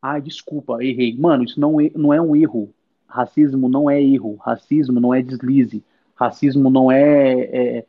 ai, 0.00 0.20
desculpa, 0.20 0.82
errei. 0.82 1.16
Mano, 1.16 1.44
isso 1.44 1.60
não 1.60 1.80
é, 1.80 1.90
não 1.90 2.14
é 2.14 2.20
um 2.20 2.34
erro. 2.34 2.72
Racismo 3.06 3.68
não 3.68 3.90
é 3.90 4.00
erro. 4.00 4.36
Racismo 4.36 5.00
não 5.00 5.12
é 5.12 5.20
deslize. 5.20 5.84
Racismo 6.14 6.70
não 6.70 6.90
é, 6.90 7.78
é, 7.78 7.86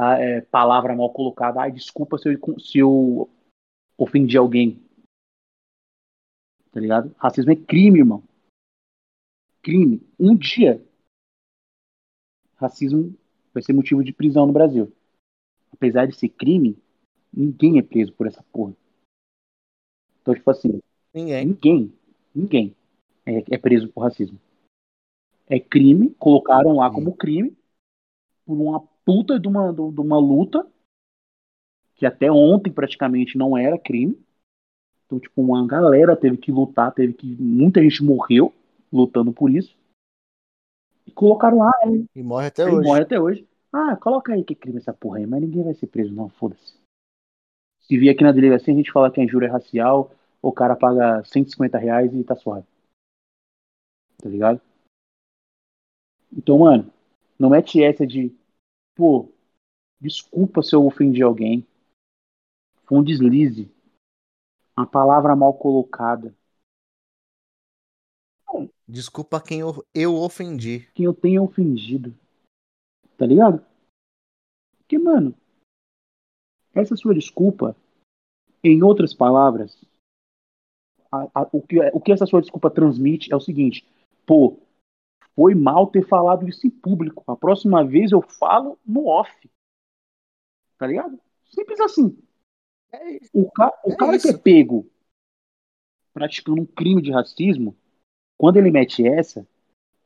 a- 0.00 0.18
é 0.18 0.40
palavra 0.40 0.94
mal 0.96 1.12
colocada. 1.12 1.60
Ai, 1.60 1.72
desculpa 1.72 2.18
se 2.18 2.28
eu, 2.28 2.60
se 2.60 2.78
eu 2.78 3.28
ofendi 3.98 4.36
alguém. 4.36 4.82
Tá 6.72 6.80
ligado? 6.80 7.14
Racismo 7.18 7.52
é 7.52 7.56
crime, 7.56 7.98
irmão. 7.98 8.22
Crime. 9.62 10.00
Um 10.18 10.36
dia, 10.36 10.82
racismo 12.56 13.14
vai 13.52 13.62
ser 13.62 13.72
motivo 13.72 14.04
de 14.04 14.12
prisão 14.12 14.46
no 14.46 14.52
Brasil. 14.52 14.92
Apesar 15.72 16.06
de 16.06 16.14
ser 16.14 16.28
crime, 16.28 16.78
ninguém 17.32 17.78
é 17.78 17.82
preso 17.82 18.12
por 18.12 18.26
essa 18.26 18.42
porra. 18.44 18.74
Então, 20.20 20.34
tipo 20.34 20.50
assim, 20.50 20.80
Ninguém. 21.12 21.46
ninguém, 21.46 21.98
ninguém 22.34 22.76
é, 23.26 23.54
é 23.54 23.58
preso 23.58 23.88
por 23.88 24.02
racismo. 24.02 24.38
É 25.46 25.58
crime, 25.58 26.10
colocaram 26.14 26.76
lá 26.76 26.90
como 26.92 27.16
crime, 27.16 27.56
por 28.46 28.54
uma 28.54 28.86
puta 29.10 29.40
de 29.40 29.48
uma, 29.48 29.72
de 29.72 30.00
uma 30.00 30.18
luta, 30.20 30.64
que 31.96 32.06
até 32.06 32.30
ontem 32.30 32.72
praticamente 32.72 33.36
não 33.36 33.58
era 33.58 33.76
crime. 33.76 34.16
Então, 35.04 35.18
tipo, 35.18 35.42
uma 35.42 35.66
galera 35.66 36.16
teve 36.16 36.36
que 36.36 36.52
lutar, 36.52 36.94
teve 36.94 37.12
que. 37.12 37.26
Muita 37.26 37.82
gente 37.82 38.04
morreu 38.04 38.54
lutando 38.92 39.32
por 39.32 39.50
isso. 39.50 39.76
E 41.04 41.10
colocaram 41.10 41.58
lá, 41.58 41.72
E 42.14 42.22
morre 42.22 42.46
até 42.46 42.64
hoje. 42.64 42.86
morre 42.86 43.02
até 43.02 43.20
hoje. 43.20 43.48
Ah, 43.72 43.96
coloca 43.96 44.32
aí 44.32 44.44
que 44.44 44.54
crime 44.54 44.78
essa 44.78 44.92
porra 44.92 45.18
aí, 45.18 45.26
mas 45.26 45.40
ninguém 45.40 45.64
vai 45.64 45.74
ser 45.74 45.88
preso, 45.88 46.14
não, 46.14 46.28
foda-se. 46.28 46.74
Se 47.80 47.98
vier 47.98 48.14
aqui 48.14 48.22
na 48.22 48.30
delegacia, 48.32 48.72
a 48.72 48.76
gente 48.76 48.92
fala 48.92 49.10
que 49.10 49.20
a 49.20 49.24
injúria 49.24 49.46
é 49.48 49.50
racial, 49.50 50.12
o 50.40 50.52
cara 50.52 50.76
paga 50.76 51.24
150 51.24 51.76
reais 51.78 52.14
e 52.14 52.22
tá 52.22 52.36
suave. 52.36 52.66
Tá 54.22 54.28
ligado? 54.28 54.60
Então, 56.32 56.58
mano, 56.58 56.92
não 57.38 57.50
mete 57.50 57.82
essa 57.82 58.06
de, 58.06 58.32
pô, 58.94 59.32
desculpa 60.00 60.62
se 60.62 60.74
eu 60.74 60.84
ofendi 60.86 61.22
alguém. 61.22 61.66
Foi 62.86 62.98
um 62.98 63.04
deslize. 63.04 63.70
Uma 64.76 64.86
palavra 64.86 65.36
mal 65.36 65.54
colocada. 65.54 66.34
Desculpa 68.86 69.40
quem 69.40 69.60
eu, 69.60 69.84
eu 69.94 70.16
ofendi. 70.16 70.88
Quem 70.94 71.06
eu 71.06 71.14
tenha 71.14 71.40
ofendido. 71.40 72.14
Tá 73.16 73.24
ligado? 73.24 73.64
Porque, 74.78 74.98
mano, 74.98 75.34
essa 76.74 76.96
sua 76.96 77.14
desculpa, 77.14 77.76
em 78.64 78.82
outras 78.82 79.14
palavras, 79.14 79.80
a- 81.12 81.28
a- 81.34 81.48
o, 81.52 81.62
que, 81.62 81.78
o 81.92 82.00
que 82.00 82.12
essa 82.12 82.26
sua 82.26 82.40
desculpa 82.40 82.70
transmite 82.70 83.32
é 83.32 83.36
o 83.36 83.40
seguinte: 83.40 83.86
pô, 84.26 84.58
foi 85.34 85.54
mal 85.54 85.86
ter 85.86 86.06
falado 86.06 86.48
isso 86.48 86.66
em 86.66 86.70
público. 86.70 87.22
A 87.30 87.36
próxima 87.36 87.84
vez 87.84 88.12
eu 88.12 88.22
falo 88.22 88.78
no 88.86 89.06
off. 89.06 89.50
Tá 90.78 90.86
ligado? 90.86 91.18
Simples 91.44 91.80
assim. 91.80 92.16
É 92.92 93.16
isso. 93.16 93.30
O, 93.32 93.50
ca, 93.50 93.72
o 93.84 93.92
É 93.92 93.96
cara 93.96 94.18
que 94.18 94.28
é 94.28 94.30
isso. 94.30 94.38
pego 94.42 94.86
praticando 96.12 96.62
um 96.62 96.66
crime 96.66 97.00
de 97.00 97.12
racismo, 97.12 97.76
quando 98.36 98.56
ele 98.56 98.70
mete 98.70 99.06
essa, 99.06 99.46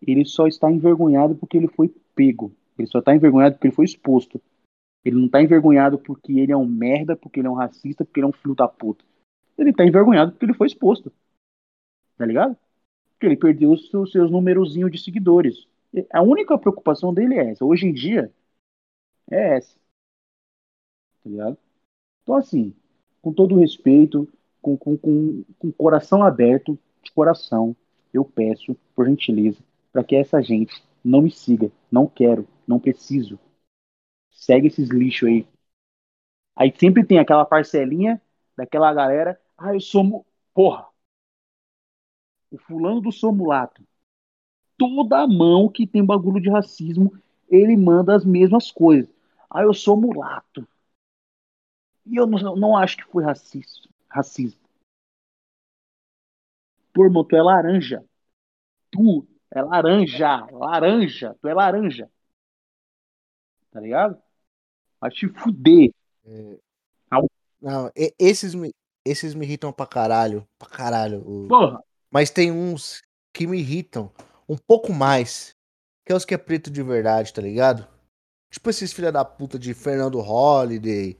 ele 0.02 0.24
só 0.24 0.46
está 0.46 0.70
envergonhado 0.70 1.34
porque 1.34 1.56
ele 1.56 1.68
foi 1.68 1.88
pego. 2.14 2.54
Ele 2.78 2.86
só 2.88 2.98
está 2.98 3.14
envergonhado 3.14 3.54
porque 3.54 3.68
ele 3.68 3.74
foi 3.74 3.84
exposto. 3.84 4.40
Ele 5.04 5.16
não 5.16 5.26
está 5.26 5.42
envergonhado 5.42 5.98
porque 5.98 6.32
ele 6.32 6.52
é 6.52 6.56
um 6.56 6.66
merda, 6.66 7.16
porque 7.16 7.40
ele 7.40 7.46
é 7.46 7.50
um 7.50 7.54
racista, 7.54 8.04
porque 8.04 8.20
ele 8.20 8.26
é 8.26 8.28
um 8.28 8.32
filho 8.32 8.54
da 8.54 8.68
puta. 8.68 9.04
Ele 9.56 9.70
está 9.70 9.84
envergonhado 9.84 10.32
porque 10.32 10.44
ele 10.46 10.54
foi 10.54 10.66
exposto. 10.66 11.12
Tá 12.16 12.26
ligado? 12.26 12.56
Porque 13.14 13.26
ele 13.26 13.36
perdeu 13.36 13.72
os 13.72 13.88
seus, 13.90 14.12
seus 14.12 14.30
numerozinhos 14.30 14.90
de 14.90 14.98
seguidores. 14.98 15.66
A 16.12 16.22
única 16.22 16.58
preocupação 16.58 17.14
dele 17.14 17.34
é 17.36 17.50
essa. 17.50 17.64
Hoje 17.64 17.86
em 17.86 17.92
dia, 17.92 18.32
é 19.30 19.56
essa. 19.58 19.76
Tá 21.22 21.30
ligado? 21.30 21.58
Então, 22.22 22.36
assim, 22.36 22.74
com 23.22 23.32
todo 23.32 23.56
respeito, 23.58 24.28
com, 24.62 24.76
com, 24.76 24.96
com, 24.98 25.44
com 25.58 25.72
coração 25.72 26.22
aberto, 26.24 26.78
de 27.02 27.12
coração, 27.12 27.76
eu 28.14 28.24
peço, 28.24 28.76
por 28.96 29.06
gentileza, 29.08 29.60
para 29.92 30.04
que 30.04 30.16
essa 30.16 30.42
gente 30.42 30.82
não 31.04 31.22
me 31.22 31.30
siga. 31.30 31.72
Não 31.90 32.06
quero, 32.06 32.46
não 32.66 32.80
preciso. 32.80 33.38
Segue 34.32 34.68
esses 34.68 34.90
lixos 34.90 35.28
aí. 35.28 35.46
Aí 36.56 36.72
sempre 36.78 37.04
tem 37.04 37.18
aquela 37.18 37.44
parcelinha 37.44 38.20
daquela 38.56 38.92
galera. 38.92 39.40
Ah, 39.56 39.74
eu 39.74 39.80
sou. 39.80 40.24
Porra! 40.54 40.86
O 42.54 42.58
fulano 42.58 43.00
do 43.00 43.10
sou 43.10 43.34
mulato. 43.34 43.82
Toda 44.78 45.26
mão 45.26 45.68
que 45.68 45.88
tem 45.88 46.04
bagulho 46.04 46.40
de 46.40 46.48
racismo, 46.48 47.12
ele 47.48 47.76
manda 47.76 48.14
as 48.14 48.24
mesmas 48.24 48.70
coisas. 48.70 49.12
Ah, 49.50 49.62
eu 49.62 49.74
sou 49.74 50.00
mulato. 50.00 50.66
E 52.06 52.14
eu 52.14 52.28
não, 52.28 52.54
não 52.54 52.76
acho 52.76 52.98
que 52.98 53.04
foi 53.06 53.24
racista, 53.24 53.88
racismo. 54.08 54.60
Pô, 56.92 57.04
irmão, 57.04 57.24
tu 57.24 57.34
é 57.34 57.42
laranja. 57.42 58.04
Tu 58.92 59.26
é 59.50 59.60
laranja. 59.60 60.46
Laranja. 60.52 61.36
Tu 61.40 61.48
é 61.48 61.54
laranja. 61.54 62.08
Tá 63.72 63.80
ligado? 63.80 64.16
Vai 65.00 65.10
te 65.10 65.28
fuder. 65.28 65.92
Não, 67.60 67.90
e- 67.96 68.14
esses 68.16 68.54
me, 68.54 68.72
esses 69.04 69.34
me 69.34 69.44
irritam 69.44 69.72
pra 69.72 69.86
caralho. 69.86 70.46
Pra 70.56 70.68
caralho. 70.68 71.20
o- 71.28 71.48
Porra. 71.48 71.82
Mas 72.14 72.30
tem 72.30 72.52
uns 72.52 73.02
que 73.34 73.44
me 73.44 73.58
irritam 73.58 74.12
um 74.48 74.56
pouco 74.56 74.92
mais. 74.92 75.50
Que 76.06 76.12
é 76.12 76.16
os 76.16 76.24
que 76.24 76.34
é 76.34 76.38
preto 76.38 76.70
de 76.70 76.80
verdade, 76.80 77.32
tá 77.32 77.42
ligado? 77.42 77.88
Tipo 78.52 78.70
esses 78.70 78.92
filha 78.92 79.10
da 79.10 79.24
puta 79.24 79.58
de 79.58 79.74
Fernando 79.74 80.20
Holliday, 80.20 81.18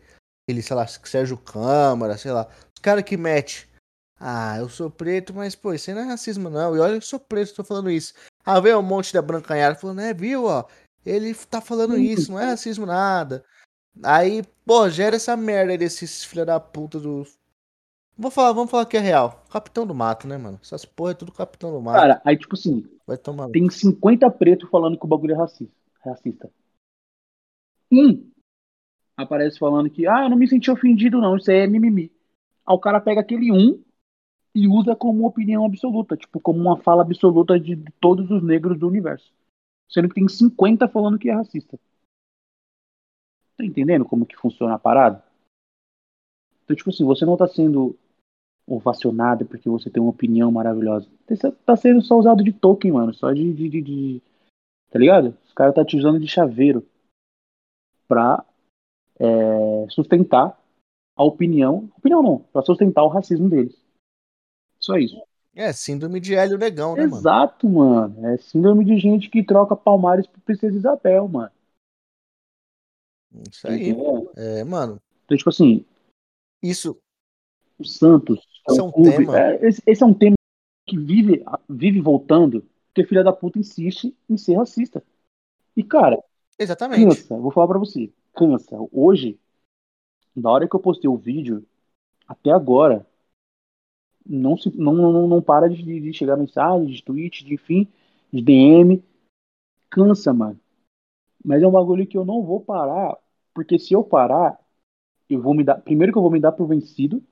ele, 0.49 0.63
sei 0.63 0.77
lá, 0.77 0.87
Sérgio 0.87 1.37
Câmara, 1.37 2.17
sei 2.17 2.31
lá. 2.31 2.49
Os 2.73 2.81
caras 2.81 3.03
que 3.03 3.17
mete. 3.17 3.69
Ah, 4.21 4.59
eu 4.59 4.69
sou 4.69 4.89
preto, 4.89 5.35
mas 5.35 5.57
pô, 5.57 5.75
isso 5.75 5.91
aí 5.91 5.97
não 5.97 6.03
é 6.03 6.07
racismo 6.07 6.49
não. 6.49 6.77
E 6.77 6.79
olha, 6.79 6.95
eu 6.95 7.01
sou 7.01 7.19
preto, 7.19 7.55
tô 7.55 7.65
falando 7.65 7.91
isso. 7.91 8.15
Ah, 8.45 8.61
veio 8.61 8.79
um 8.79 8.83
monte 8.83 9.13
da 9.13 9.21
brancanhada 9.21 9.75
falando, 9.75 10.01
é, 10.01 10.15
viu, 10.15 10.45
ó. 10.45 10.65
Ele 11.05 11.35
tá 11.35 11.61
falando 11.61 11.99
isso, 11.99 12.31
não 12.31 12.39
é 12.39 12.47
racismo 12.47 12.87
nada. 12.87 13.45
Aí, 14.03 14.43
pô, 14.65 14.89
gera 14.89 15.17
essa 15.17 15.37
merda 15.37 15.73
aí 15.73 15.79
desses 15.79 16.25
filha 16.25 16.45
da 16.45 16.61
puta 16.61 17.01
do. 17.01 17.27
Vou 18.17 18.31
falar, 18.31 18.53
vamos 18.53 18.71
falar 18.71 18.87
que 18.87 18.97
é 18.97 19.01
real. 19.01 19.45
Capitão 19.51 19.85
do 19.87 19.95
mato, 19.95 20.29
né, 20.29 20.39
mano? 20.39 20.59
Essas 20.63 20.85
porra 20.85 21.11
é 21.11 21.15
tudo 21.15 21.33
capitão 21.33 21.73
do 21.73 21.81
mato. 21.81 21.99
Cara, 21.99 22.23
aí 22.25 22.37
tipo 22.37 22.55
assim, 22.55 22.85
Vai 23.07 23.19
tomar. 23.19 23.51
tem 23.51 23.69
50 23.69 24.31
pretos 24.31 24.71
falando 24.71 24.97
que 24.97 25.05
o 25.05 25.09
bagulho 25.09 25.35
é 25.35 25.37
racista. 25.37 25.75
racista. 26.01 26.51
um 27.91 28.31
aparece 29.17 29.59
falando 29.59 29.91
que, 29.91 30.07
ah, 30.07 30.25
eu 30.25 30.31
não 30.31 30.37
me 30.37 30.49
senti 30.49 30.71
ofendido, 30.71 31.21
não, 31.21 31.37
isso 31.37 31.51
aí 31.51 31.59
é 31.59 31.67
mimimi. 31.67 32.11
Aí 32.67 32.75
o 32.75 32.79
cara 32.79 33.01
pega 33.01 33.21
aquele 33.21 33.53
um 33.53 33.83
e 34.55 34.69
usa 34.69 34.95
como 34.95 35.27
opinião 35.27 35.65
absoluta, 35.65 36.17
tipo, 36.17 36.41
como 36.41 36.61
uma 36.61 36.77
fala 36.77 37.03
absoluta 37.03 37.59
de 37.59 37.77
todos 38.01 38.31
os 38.31 38.43
negros 38.43 38.79
do 38.79 38.89
universo. 38.89 39.33
Sendo 39.89 40.09
que 40.09 40.15
tem 40.15 40.29
50 40.29 40.89
falando 40.89 41.19
que 41.19 41.29
é 41.29 41.35
racista. 41.35 41.79
Tá 43.57 43.65
entendendo 43.65 44.05
como 44.05 44.27
que 44.27 44.37
funciona 44.37 44.75
a 44.75 44.79
parada? 44.79 45.23
Então, 46.65 46.75
tipo 46.75 46.91
assim, 46.91 47.05
você 47.05 47.25
não 47.25 47.37
tá 47.37 47.47
sendo 47.47 47.97
ovacionado 48.67 49.45
porque 49.45 49.69
você 49.69 49.91
tem 49.91 50.03
uma 50.03 50.11
opinião 50.11 50.51
maravilhosa. 50.51 51.09
Tá 51.65 51.77
sendo 51.77 52.03
só 52.03 52.17
usado 52.19 52.43
de 52.43 52.53
token, 52.53 52.93
mano. 52.93 53.15
Só 53.15 53.33
de. 53.33 53.53
de, 53.53 53.69
de, 53.69 53.83
de 53.83 54.23
tá 54.91 54.99
ligado? 54.99 55.37
Os 55.47 55.53
caras 55.53 55.75
tá 55.75 55.85
te 55.85 55.97
usando 55.97 56.19
de 56.19 56.27
chaveiro 56.27 56.87
pra 58.09 58.45
é, 59.19 59.87
sustentar 59.91 60.59
a 61.17 61.25
opinião. 61.25 61.91
Opinião 61.97 62.23
não, 62.23 62.39
pra 62.39 62.63
sustentar 62.63 63.03
o 63.05 63.09
racismo 63.09 63.49
deles. 63.49 63.77
Só 64.79 64.97
isso. 64.97 65.21
É, 65.55 65.73
síndrome 65.73 66.19
de 66.19 66.35
Hélio 66.35 66.59
Negão, 66.59 66.97
né, 66.97 67.03
mano? 67.03 67.17
Exato, 67.17 67.69
mano. 67.69 68.27
É 68.27 68.37
síndrome 68.39 68.85
de 68.85 68.99
gente 68.99 69.31
que 69.31 69.45
troca 69.45 69.77
palmares 69.77 70.27
por 70.27 70.41
Princesa 70.41 70.77
Isabel, 70.77 71.29
mano. 71.29 71.53
Isso 73.49 73.69
aí. 73.69 73.91
Entendeu? 73.91 74.33
É, 74.37 74.65
mano, 74.65 75.01
Então, 75.25 75.37
tipo 75.37 75.51
assim, 75.51 75.85
isso, 76.63 77.01
o 77.79 77.85
Santos. 77.85 78.54
Esse 78.69 78.81
é 78.81 78.83
um 78.83 78.91
clube- 78.91 79.11
tema. 79.11 79.39
é, 79.39 79.67
esse, 79.67 79.83
esse 79.87 80.03
é 80.03 80.07
um 80.07 80.15
tema 80.15 80.35
que 80.87 80.99
vive, 80.99 81.45
vive 81.69 82.01
voltando, 82.01 82.65
porque 82.89 83.07
filha 83.07 83.25
da 83.25 83.33
puta 83.33 83.59
insiste 83.59 84.15
em 84.29 84.37
ser 84.37 84.55
racista. 84.55 85.03
E, 85.77 85.83
cara, 85.83 86.23
exatamente. 86.59 87.05
cansa, 87.05 87.37
vou 87.37 87.51
falar 87.51 87.69
pra 87.69 87.79
você, 87.79 88.13
cansa. 88.35 88.77
Hoje, 88.93 89.39
na 90.35 90.51
hora 90.51 90.69
que 90.69 90.75
eu 90.75 90.81
postei 90.81 91.09
o 91.09 91.17
vídeo, 91.17 91.65
até 92.27 92.51
agora, 92.51 93.07
não, 94.27 94.57
se, 94.57 94.75
não, 94.77 94.95
não, 94.95 95.29
não 95.29 95.43
para 95.43 95.69
de, 95.69 95.83
de 96.01 96.13
chegar 96.13 96.37
mensagem, 96.37 96.87
de 96.87 97.03
tweet, 97.03 97.45
de 97.45 97.55
enfim, 97.55 97.87
de 98.33 98.41
DM. 98.41 99.03
Cansa, 99.91 100.33
mano. 100.33 100.59
Mas 101.45 101.63
é 101.63 101.67
um 101.67 101.73
bagulho 101.73 102.07
que 102.07 102.17
eu 102.17 102.25
não 102.25 102.43
vou 102.43 102.61
parar, 102.61 103.17
porque 103.53 103.79
se 103.79 103.93
eu 103.93 104.03
parar, 104.03 104.59
eu 105.29 105.41
vou 105.41 105.55
me 105.55 105.63
dar. 105.63 105.81
Primeiro 105.81 106.13
que 106.13 106.19
eu 106.19 106.23
vou 106.23 106.31
me 106.31 106.41
dar 106.41 106.53
por 106.53 106.67
vencido, 106.67 107.23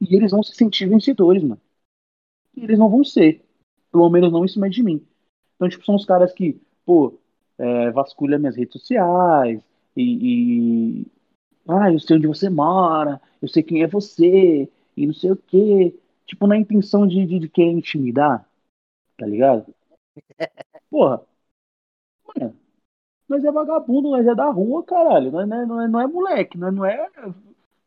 e 0.00 0.14
eles 0.16 0.30
vão 0.32 0.42
se 0.42 0.54
sentir 0.54 0.88
vencedores, 0.88 1.42
mano. 1.42 1.60
E 2.56 2.64
eles 2.64 2.78
não 2.78 2.90
vão 2.90 3.04
ser. 3.04 3.44
Pelo 3.92 4.10
menos 4.10 4.32
não 4.32 4.44
em 4.44 4.48
cima 4.48 4.68
de 4.70 4.82
mim. 4.82 5.06
Então, 5.56 5.68
tipo, 5.68 5.84
são 5.84 5.96
os 5.96 6.04
caras 6.06 6.32
que, 6.32 6.60
pô, 6.86 7.18
é, 7.58 7.90
vasculha 7.90 8.38
minhas 8.38 8.56
redes 8.56 8.74
sociais 8.74 9.62
e, 9.96 11.02
e. 11.02 11.06
Ah, 11.68 11.92
eu 11.92 12.00
sei 12.00 12.16
onde 12.16 12.26
você 12.28 12.50
mora, 12.50 13.20
eu 13.42 13.48
sei 13.48 13.62
quem 13.62 13.82
é 13.82 13.88
você, 13.88 14.68
e 14.96 15.06
não 15.06 15.14
sei 15.14 15.32
o 15.32 15.36
quê. 15.36 15.94
Tipo, 16.26 16.46
na 16.46 16.56
intenção 16.58 17.06
de, 17.06 17.26
de, 17.26 17.38
de 17.40 17.48
querer 17.48 17.72
intimidar, 17.72 18.48
tá 19.18 19.26
ligado? 19.26 19.66
Porra. 20.90 21.26
Mano, 22.36 22.56
nós 23.28 23.44
é 23.44 23.52
vagabundo, 23.52 24.10
nós 24.10 24.26
é 24.26 24.34
da 24.34 24.50
rua, 24.50 24.84
caralho. 24.84 25.32
Nós 25.32 25.48
não 25.48 25.56
é, 25.62 25.66
não 25.66 25.82
é, 25.82 25.88
não 25.88 26.00
é 26.02 26.06
moleque, 26.06 26.58
nós 26.58 26.74
não 26.74 26.84
é, 26.84 27.10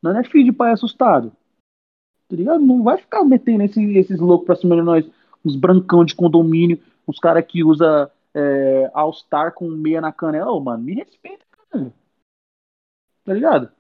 nós 0.02 0.14
não 0.14 0.19
é 0.19 0.23
filho 0.23 0.45
de 0.45 0.52
pai 0.53 0.72
assustado. 0.73 1.31
Tá 2.30 2.35
ligado? 2.35 2.61
Não 2.64 2.84
vai 2.84 2.97
ficar 2.97 3.23
metendo 3.26 3.64
esse- 3.64 3.97
esses 3.97 4.19
loucos 4.19 4.45
pra 4.45 4.56
cima 4.56 4.76
de 4.76 4.84
nós, 4.84 5.10
uns 5.43 5.56
brancão 5.56 6.06
de 6.06 6.15
condomínio, 6.15 6.80
uns 7.07 7.19
caras 7.19 7.43
que 7.45 7.64
usa 7.64 8.11
é, 8.35 8.91
All-Star 8.93 9.53
com 9.56 9.68
meia 9.68 9.99
na 9.99 10.14
canela. 10.14 10.57
Mano, 10.61 10.84
me 10.84 10.93
respeita, 10.93 11.43
cara. 11.72 11.91
Tá 13.23 13.34
ligado? 13.34 13.72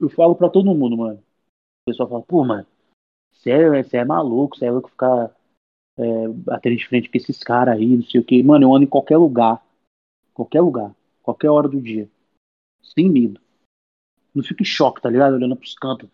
Eu 0.00 0.08
falo 0.08 0.34
pra 0.34 0.48
todo 0.48 0.74
mundo, 0.74 0.96
mano. 0.96 1.18
O 1.18 1.90
pessoal 1.90 2.08
fala, 2.08 2.22
pô, 2.22 2.44
mano, 2.44 2.66
você 3.32 3.50
é, 3.50 3.98
é 3.98 4.04
maluco, 4.04 4.56
você 4.56 4.64
é 4.64 4.70
louco 4.70 4.88
ficar 4.90 5.34
é, 5.98 6.28
batendo 6.28 6.76
de 6.76 6.86
frente 6.88 7.10
com 7.10 7.18
esses 7.18 7.42
caras 7.42 7.76
aí, 7.76 7.96
não 7.96 8.02
sei 8.04 8.20
o 8.20 8.24
quê. 8.24 8.42
Mano, 8.42 8.64
eu 8.64 8.74
ando 8.74 8.84
em 8.84 8.88
qualquer 8.88 9.18
lugar. 9.18 9.62
Qualquer 10.32 10.62
lugar. 10.62 10.94
Qualquer 11.22 11.50
hora 11.50 11.68
do 11.68 11.80
dia. 11.80 12.08
Sem 12.82 13.10
medo. 13.10 13.40
Não 14.34 14.42
fico 14.42 14.62
em 14.62 14.66
choque, 14.66 15.00
tá 15.02 15.10
ligado? 15.10 15.34
Olhando 15.34 15.56
pros 15.56 15.74
cantos. 15.74 16.08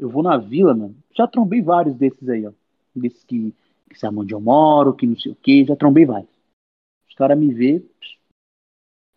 Eu 0.00 0.08
vou 0.08 0.22
na 0.22 0.38
vila, 0.38 0.74
mano. 0.74 0.96
Já 1.14 1.26
trombei 1.26 1.60
vários 1.60 1.94
desses 1.94 2.26
aí, 2.26 2.46
ó. 2.46 2.52
Desses 2.96 3.22
que, 3.22 3.54
que 3.86 3.98
sabem 3.98 4.20
onde 4.20 4.32
eu 4.32 4.40
moro, 4.40 4.94
que 4.94 5.06
não 5.06 5.14
sei 5.18 5.32
o 5.32 5.36
quê. 5.36 5.62
Já 5.62 5.76
trombei 5.76 6.06
vários. 6.06 6.30
Os 7.06 7.14
caras 7.14 7.38
me 7.38 7.52
vê, 7.52 7.84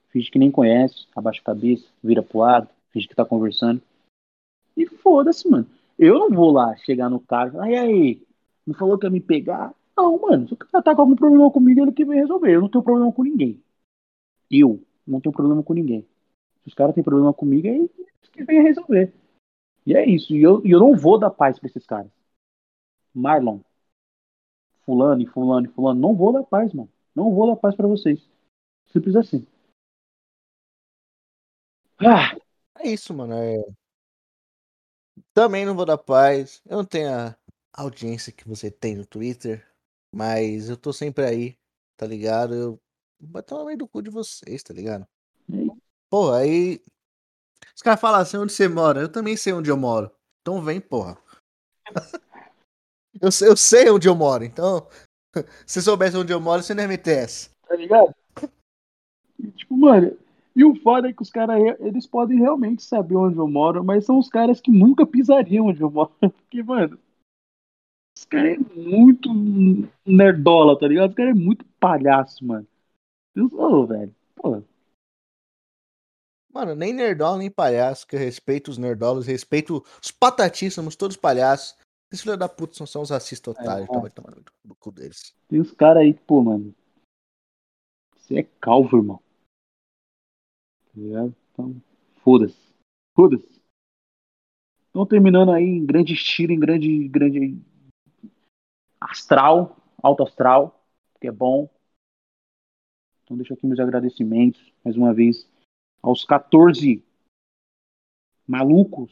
finge 0.09 0.29
que 0.29 0.37
nem 0.37 0.51
conhece, 0.51 1.07
abaixa 1.15 1.39
a 1.39 1.45
cabeça, 1.45 1.87
vira 2.03 2.21
pro 2.21 2.39
lado, 2.39 2.67
finge 2.91 3.07
que 3.07 3.15
tá 3.15 3.23
conversando. 3.23 3.81
E 4.75 4.85
foda-se, 4.85 5.49
mano. 5.49 5.65
Eu 5.97 6.19
não 6.19 6.29
vou 6.29 6.51
lá 6.51 6.75
chegar 6.75 7.09
no 7.09 7.21
cara 7.21 7.47
e 7.47 7.51
falar, 7.53 7.71
e 7.71 7.77
aí, 7.77 8.27
não 8.67 8.75
falou 8.75 8.97
que 8.97 9.05
ia 9.05 9.09
me 9.09 9.21
pegar? 9.21 9.73
Não, 9.95 10.19
mano, 10.19 10.49
se 10.49 10.53
o 10.53 10.57
cara 10.57 10.83
tá 10.83 10.93
com 10.93 11.01
algum 11.01 11.15
problema 11.15 11.49
comigo, 11.49 11.79
ele 11.79 11.93
que 11.93 12.03
vem 12.03 12.19
resolver. 12.19 12.53
Eu 12.53 12.61
não 12.61 12.69
tenho 12.69 12.83
problema 12.83 13.11
com 13.13 13.23
ninguém. 13.23 13.63
Eu 14.51 14.83
não 15.07 15.21
tenho 15.21 15.33
problema 15.33 15.63
com 15.63 15.73
ninguém. 15.73 16.01
Se 16.63 16.67
os 16.67 16.73
caras 16.73 16.93
têm 16.93 17.03
problema 17.03 17.33
comigo, 17.33 17.67
é 17.67 17.77
eles 17.77 17.89
que 18.33 18.43
vem 18.43 18.61
resolver. 18.61 19.13
E 19.85 19.95
é 19.95 20.07
isso. 20.07 20.33
E 20.33 20.41
eu, 20.41 20.65
e 20.65 20.71
eu 20.71 20.79
não 20.79 20.95
vou 20.95 21.19
dar 21.19 21.29
paz 21.29 21.59
pra 21.59 21.67
esses 21.67 21.85
caras. 21.85 22.11
Marlon, 23.13 23.59
fulano 24.85 25.21
e 25.21 25.25
fulano 25.25 25.67
e 25.67 25.69
fulano, 25.69 25.99
não 25.99 26.15
vou 26.15 26.33
dar 26.33 26.43
paz, 26.43 26.73
mano. 26.73 26.89
Não 27.15 27.33
vou 27.33 27.47
dar 27.47 27.55
paz 27.55 27.75
pra 27.75 27.87
vocês. 27.87 28.19
Simples 28.91 29.15
assim. 29.15 29.45
Ah, 31.99 32.35
É 32.79 32.89
isso, 32.89 33.13
mano. 33.13 33.33
é. 33.33 33.63
Também 35.33 35.65
não 35.65 35.75
vou 35.75 35.85
dar 35.85 35.97
paz. 35.97 36.61
Eu 36.65 36.77
não 36.77 36.85
tenho 36.85 37.09
a 37.09 37.37
audiência 37.73 38.31
que 38.31 38.47
você 38.47 38.69
tem 38.71 38.95
no 38.95 39.05
Twitter, 39.05 39.67
mas 40.13 40.69
eu 40.69 40.77
tô 40.77 40.91
sempre 40.91 41.23
aí, 41.25 41.57
tá 41.97 42.05
ligado? 42.05 42.53
Eu 42.53 42.81
vou 43.19 43.43
tomar 43.43 43.65
meio 43.65 43.77
do 43.77 43.87
cu 43.87 44.01
de 44.01 44.09
vocês, 44.09 44.63
tá 44.63 44.73
ligado? 44.73 45.07
é 45.51 45.83
Porra, 46.09 46.39
aí. 46.39 46.79
Os 47.75 47.81
caras 47.81 47.99
falam 47.99 48.19
assim, 48.19 48.37
onde 48.37 48.53
você 48.53 48.67
mora? 48.67 49.01
Eu 49.01 49.11
também 49.11 49.35
sei 49.35 49.53
onde 49.53 49.69
eu 49.69 49.77
moro. 49.77 50.11
Então 50.41 50.61
vem, 50.61 50.79
porra. 50.79 51.17
eu, 53.21 53.29
eu 53.47 53.57
sei 53.57 53.89
onde 53.89 54.07
eu 54.07 54.15
moro, 54.15 54.43
então. 54.43 54.87
Se 55.65 55.81
soubesse 55.81 56.17
onde 56.17 56.33
eu 56.33 56.39
moro, 56.39 56.61
você 56.61 56.73
não 56.73 56.83
essa. 56.83 57.49
tá 57.67 57.75
ligado? 57.75 58.13
E, 59.39 59.51
tipo, 59.51 59.75
mano, 59.75 60.15
e 60.55 60.63
o 60.63 60.75
foda 60.75 61.09
é 61.09 61.13
que 61.13 61.21
os 61.21 61.29
caras, 61.29 61.57
eles 61.79 62.05
podem 62.05 62.37
realmente 62.37 62.83
saber 62.83 63.15
onde 63.15 63.37
eu 63.37 63.47
moro, 63.47 63.83
mas 63.83 64.05
são 64.05 64.19
os 64.19 64.29
caras 64.29 64.61
que 64.61 64.71
nunca 64.71 65.05
pisariam 65.05 65.67
onde 65.67 65.81
eu 65.81 65.89
moro. 65.89 66.11
Porque, 66.19 66.61
mano, 66.61 66.99
os 68.15 68.25
caras 68.25 68.53
é 68.53 68.79
muito 68.79 69.29
nerdola, 70.05 70.77
tá 70.77 70.87
ligado? 70.87 71.09
Os 71.09 71.15
caras 71.15 71.35
é 71.35 71.39
muito 71.39 71.65
palhaço, 71.79 72.45
mano. 72.45 72.67
Eu 73.35 73.49
sou, 73.49 73.87
velho. 73.87 74.13
Pô, 74.35 74.61
Mano, 76.53 76.75
nem 76.75 76.93
nerdola, 76.93 77.39
nem 77.39 77.49
palhaço, 77.49 78.05
que 78.05 78.15
eu 78.15 78.19
respeito 78.19 78.69
os 78.69 78.77
nerdolos, 78.77 79.25
respeito 79.25 79.83
os 80.01 80.11
patatis, 80.11 80.73
somos 80.73 80.95
todos 80.95 81.17
palhaços. 81.17 81.75
Esses 82.11 82.21
filhos 82.21 82.37
da 82.37 82.47
puta 82.47 82.75
são 82.75 82.85
só 82.85 83.01
uns 83.01 83.09
racistas 83.09 83.55
otários, 83.55 83.89
então 83.89 84.01
vai 84.01 84.11
tomar 84.11 84.29
no 84.35 84.43
no 84.63 84.75
cu 84.75 84.91
deles. 84.91 85.35
tem 85.47 85.59
os 85.59 85.71
caras 85.71 86.03
aí 86.03 86.13
pô, 86.13 86.43
mano. 86.43 86.75
Você 88.15 88.39
é 88.39 88.43
calvo, 88.61 88.97
irmão. 88.97 89.19
Tá 90.85 90.91
ligado? 90.95 91.35
Então, 91.51 91.81
foda-se. 92.23 92.73
Foda-se. 93.15 93.61
Então, 94.89 95.07
terminando 95.07 95.51
aí 95.51 95.63
em 95.63 95.85
grande 95.85 96.13
estilo, 96.13 96.53
em 96.53 96.59
grande, 96.59 97.07
grande 97.07 97.59
astral, 99.01 99.75
alto 100.01 100.21
astral, 100.21 100.79
que 101.19 101.27
é 101.27 101.31
bom. 101.31 101.67
Então, 103.23 103.35
deixo 103.35 103.53
aqui 103.53 103.65
meus 103.65 103.79
agradecimentos, 103.79 104.71
mais 104.83 104.95
uma 104.95 105.13
vez, 105.13 105.47
aos 106.03 106.25
14 106.25 107.01
malucos 108.47 109.11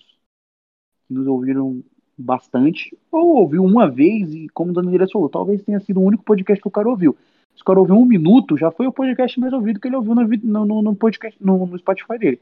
que 1.08 1.14
nos 1.14 1.26
ouviram 1.28 1.84
bastante, 2.18 2.96
ou 3.12 3.38
ouviu 3.38 3.64
uma 3.64 3.90
vez, 3.90 4.34
e 4.34 4.48
como 4.50 4.72
o 4.72 4.74
Dani 4.74 4.92
Direto 4.92 5.14
falou, 5.14 5.30
talvez 5.30 5.64
tenha 5.64 5.80
sido 5.80 6.00
o 6.00 6.04
único 6.04 6.24
podcast 6.24 6.62
que 6.62 6.68
o 6.68 6.72
cara 6.72 6.90
ouviu. 6.90 7.18
Se 7.56 7.62
o 7.62 7.66
cara 7.66 7.80
ouviu 7.80 7.96
um 7.96 8.06
minuto, 8.06 8.58
já 8.58 8.70
foi 8.72 8.86
o 8.88 8.94
podcast 8.94 9.40
mais 9.40 9.52
ouvido 9.54 9.80
que 9.80 9.88
ele 9.88 9.96
ouviu 9.96 10.14
no, 10.14 10.28
vi- 10.28 10.46
no, 10.46 10.66
no- 10.66 10.82
no 10.82 10.96
podcast, 10.96 11.42
no, 11.44 11.66
no 11.66 11.78
Spotify 11.80 12.18
dele. 12.18 12.42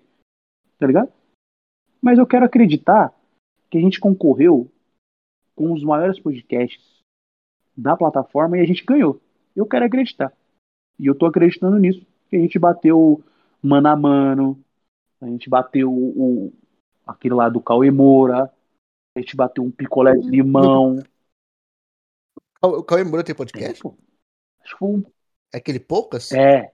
Tá 0.77 0.87
ligado? 0.87 1.11
Mas 2.01 2.17
eu 2.17 2.25
quero 2.27 2.45
acreditar 2.45 3.13
que 3.69 3.77
a 3.77 3.81
gente 3.81 3.99
concorreu 3.99 4.69
com 5.55 5.71
os 5.73 5.83
maiores 5.83 6.19
podcasts 6.19 6.99
da 7.75 7.95
plataforma 7.95 8.57
e 8.57 8.61
a 8.61 8.65
gente 8.65 8.83
ganhou. 8.85 9.19
Eu 9.55 9.65
quero 9.65 9.85
acreditar. 9.85 10.33
E 10.97 11.05
eu 11.05 11.15
tô 11.15 11.25
acreditando 11.25 11.77
nisso. 11.77 12.05
Que 12.29 12.35
a 12.35 12.39
gente 12.39 12.57
bateu 12.59 13.23
mano 13.61 13.87
a 13.87 13.95
mano, 13.95 14.63
a 15.21 15.27
gente 15.27 15.49
bateu 15.49 15.91
o, 15.91 16.53
aquele 17.05 17.33
lá 17.33 17.49
do 17.49 17.61
Cauê 17.61 17.91
Moura, 17.91 18.51
a 19.15 19.19
gente 19.19 19.35
bateu 19.35 19.63
um 19.63 19.71
picolé 19.71 20.15
de 20.15 20.29
limão. 20.29 21.03
O 22.61 22.83
Cauê 22.83 23.03
Moura 23.03 23.23
tem 23.23 23.35
podcast? 23.35 23.81
pô. 23.81 23.97
Acho 24.61 24.73
que 24.73 24.79
foi 24.79 24.89
um. 24.89 25.03
É 25.53 25.57
aquele 25.57 25.79
poucas? 25.79 26.31
É. 26.31 26.71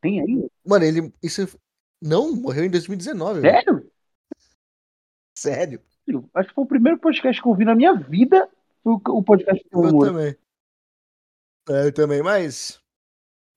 Tem 0.00 0.20
aí? 0.20 0.48
Mano, 0.66 0.84
ele. 0.84 1.12
Isso. 1.22 1.58
Não, 2.00 2.34
morreu 2.34 2.64
em 2.64 2.70
2019. 2.70 3.42
Sério? 3.42 3.74
Velho. 3.74 3.90
Sério. 5.36 5.82
Acho 6.34 6.48
que 6.48 6.54
foi 6.54 6.64
o 6.64 6.68
primeiro 6.68 6.98
podcast 6.98 7.40
que 7.40 7.48
eu 7.48 7.54
vi 7.54 7.64
na 7.64 7.74
minha 7.74 7.94
vida. 7.94 8.48
Foi 8.82 8.94
o 8.94 9.22
podcast 9.22 9.62
do 9.70 9.84
Eu 9.84 9.98
também. 9.98 10.36
É, 11.68 11.86
eu 11.86 11.92
também, 11.92 12.22
mas. 12.22 12.79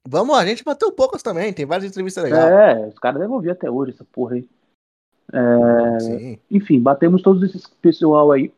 Vamos, 0.08 0.36
a 0.36 0.46
gente 0.46 0.64
bateu 0.64 0.92
poucas 0.92 1.24
também. 1.24 1.54
Tem 1.54 1.66
várias 1.66 1.90
entrevistas 1.90 2.24
legais. 2.24 2.46
É, 2.46 2.88
os 2.88 3.00
caras 3.00 3.20
devem 3.20 3.34
ouvir 3.34 3.52
até 3.52 3.70
hoje 3.70 3.92
essa 3.92 4.04
porra 4.04 4.36
aí. 4.36 4.50
É... 5.32 6.00
Sim. 6.00 6.40
Enfim, 6.52 6.82
batemos 6.82 7.22
todos 7.22 7.42
esses 7.44 7.66
pessoal 7.68 8.32
aí. 8.32 8.54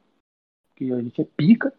Que 0.76 0.92
a 0.92 1.02
gente 1.02 1.22
é 1.22 1.26
pica. 1.38 1.74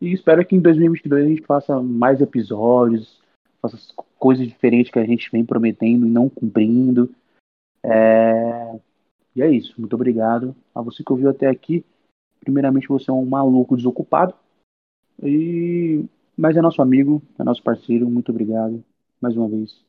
E 0.00 0.12
espero 0.12 0.44
que 0.44 0.56
em 0.56 0.60
2022 0.60 1.24
a 1.24 1.28
gente 1.28 1.42
faça 1.42 1.80
mais 1.80 2.20
episódios. 2.20 3.22
Faça 3.60 3.78
coisas 4.18 4.46
diferentes 4.46 4.90
que 4.90 4.98
a 4.98 5.04
gente 5.04 5.30
vem 5.30 5.44
prometendo 5.44 6.06
e 6.06 6.10
não 6.10 6.28
cumprindo. 6.28 7.14
É... 7.82 8.80
E 9.36 9.42
é 9.42 9.50
isso. 9.50 9.74
Muito 9.78 9.94
obrigado 9.94 10.56
a 10.74 10.80
você 10.80 11.04
que 11.04 11.12
ouviu 11.12 11.28
até 11.28 11.48
aqui. 11.48 11.84
Primeiramente, 12.40 12.88
você 12.88 13.10
é 13.10 13.14
um 13.14 13.24
maluco 13.24 13.76
desocupado. 13.76 14.34
E... 15.22 16.04
Mas 16.36 16.56
é 16.56 16.60
nosso 16.60 16.82
amigo, 16.82 17.22
é 17.38 17.44
nosso 17.44 17.62
parceiro. 17.62 18.08
Muito 18.10 18.30
obrigado 18.30 18.84
mais 19.20 19.36
uma 19.36 19.48
vez. 19.48 19.82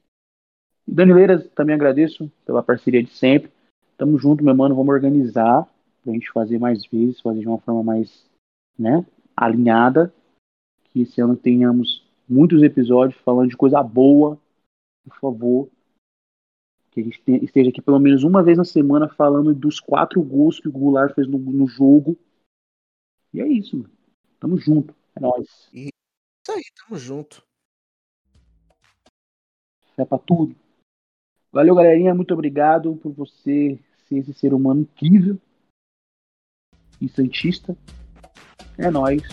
E 0.87 0.93
Danileiras, 0.93 1.47
também 1.49 1.75
agradeço 1.75 2.31
pela 2.45 2.61
parceria 2.61 3.03
de 3.03 3.09
sempre. 3.09 3.51
Tamo 3.97 4.17
junto, 4.17 4.43
meu 4.43 4.55
mano. 4.55 4.75
Vamos 4.75 4.93
organizar 4.93 5.67
pra 6.03 6.13
gente 6.13 6.31
fazer 6.31 6.59
mais 6.59 6.85
vezes, 6.85 7.19
fazer 7.19 7.39
de 7.39 7.47
uma 7.47 7.59
forma 7.59 7.83
mais, 7.83 8.29
né, 8.77 9.05
alinhada. 9.35 10.13
Que 10.85 11.01
esse 11.01 11.19
ano 11.19 11.35
tenhamos 11.35 12.05
muitos 12.29 12.61
episódios 12.61 13.19
falando 13.21 13.49
de 13.49 13.57
coisa 13.57 13.81
boa, 13.81 14.39
por 15.03 15.19
favor. 15.19 15.69
Que 16.91 17.01
a 17.01 17.03
gente 17.03 17.21
esteja 17.43 17.69
aqui 17.69 17.81
pelo 17.81 17.99
menos 17.99 18.23
uma 18.23 18.43
vez 18.43 18.57
na 18.57 18.63
semana 18.63 19.09
falando 19.09 19.53
dos 19.53 19.79
quatro 19.79 20.21
gols 20.21 20.59
que 20.59 20.69
o 20.69 20.71
Goulart 20.71 21.13
fez 21.13 21.27
no, 21.27 21.37
no 21.39 21.67
jogo. 21.67 22.15
E 23.33 23.41
é 23.41 23.47
isso, 23.47 23.75
mano. 23.77 23.89
Tamo 24.39 24.57
junto. 24.57 24.95
É 25.15 25.19
nóis. 25.19 25.69
Isso 26.47 26.55
aí, 26.55 26.63
tamo 26.77 26.99
junto. 26.99 27.43
É 29.97 30.05
pra 30.05 30.19
tudo. 30.19 30.55
Valeu, 31.51 31.73
galerinha. 31.73 32.13
Muito 32.13 32.35
obrigado 32.35 32.95
por 32.97 33.11
você 33.13 33.79
ser 34.07 34.17
esse 34.19 34.33
ser 34.35 34.53
humano 34.53 34.81
incrível 34.81 35.39
e 37.01 37.09
santista. 37.09 37.75
É 38.77 38.91
nóis. 38.91 39.23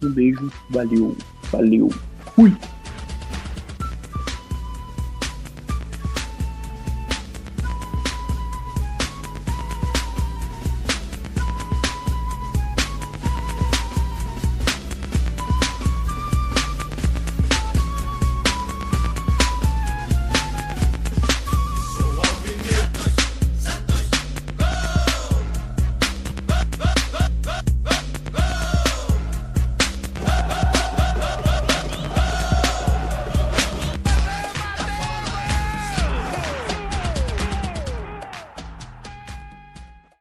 Um 0.00 0.12
beijo. 0.12 0.48
Valeu. 0.70 1.16
Valeu. 1.50 1.88
Fui. 2.36 2.52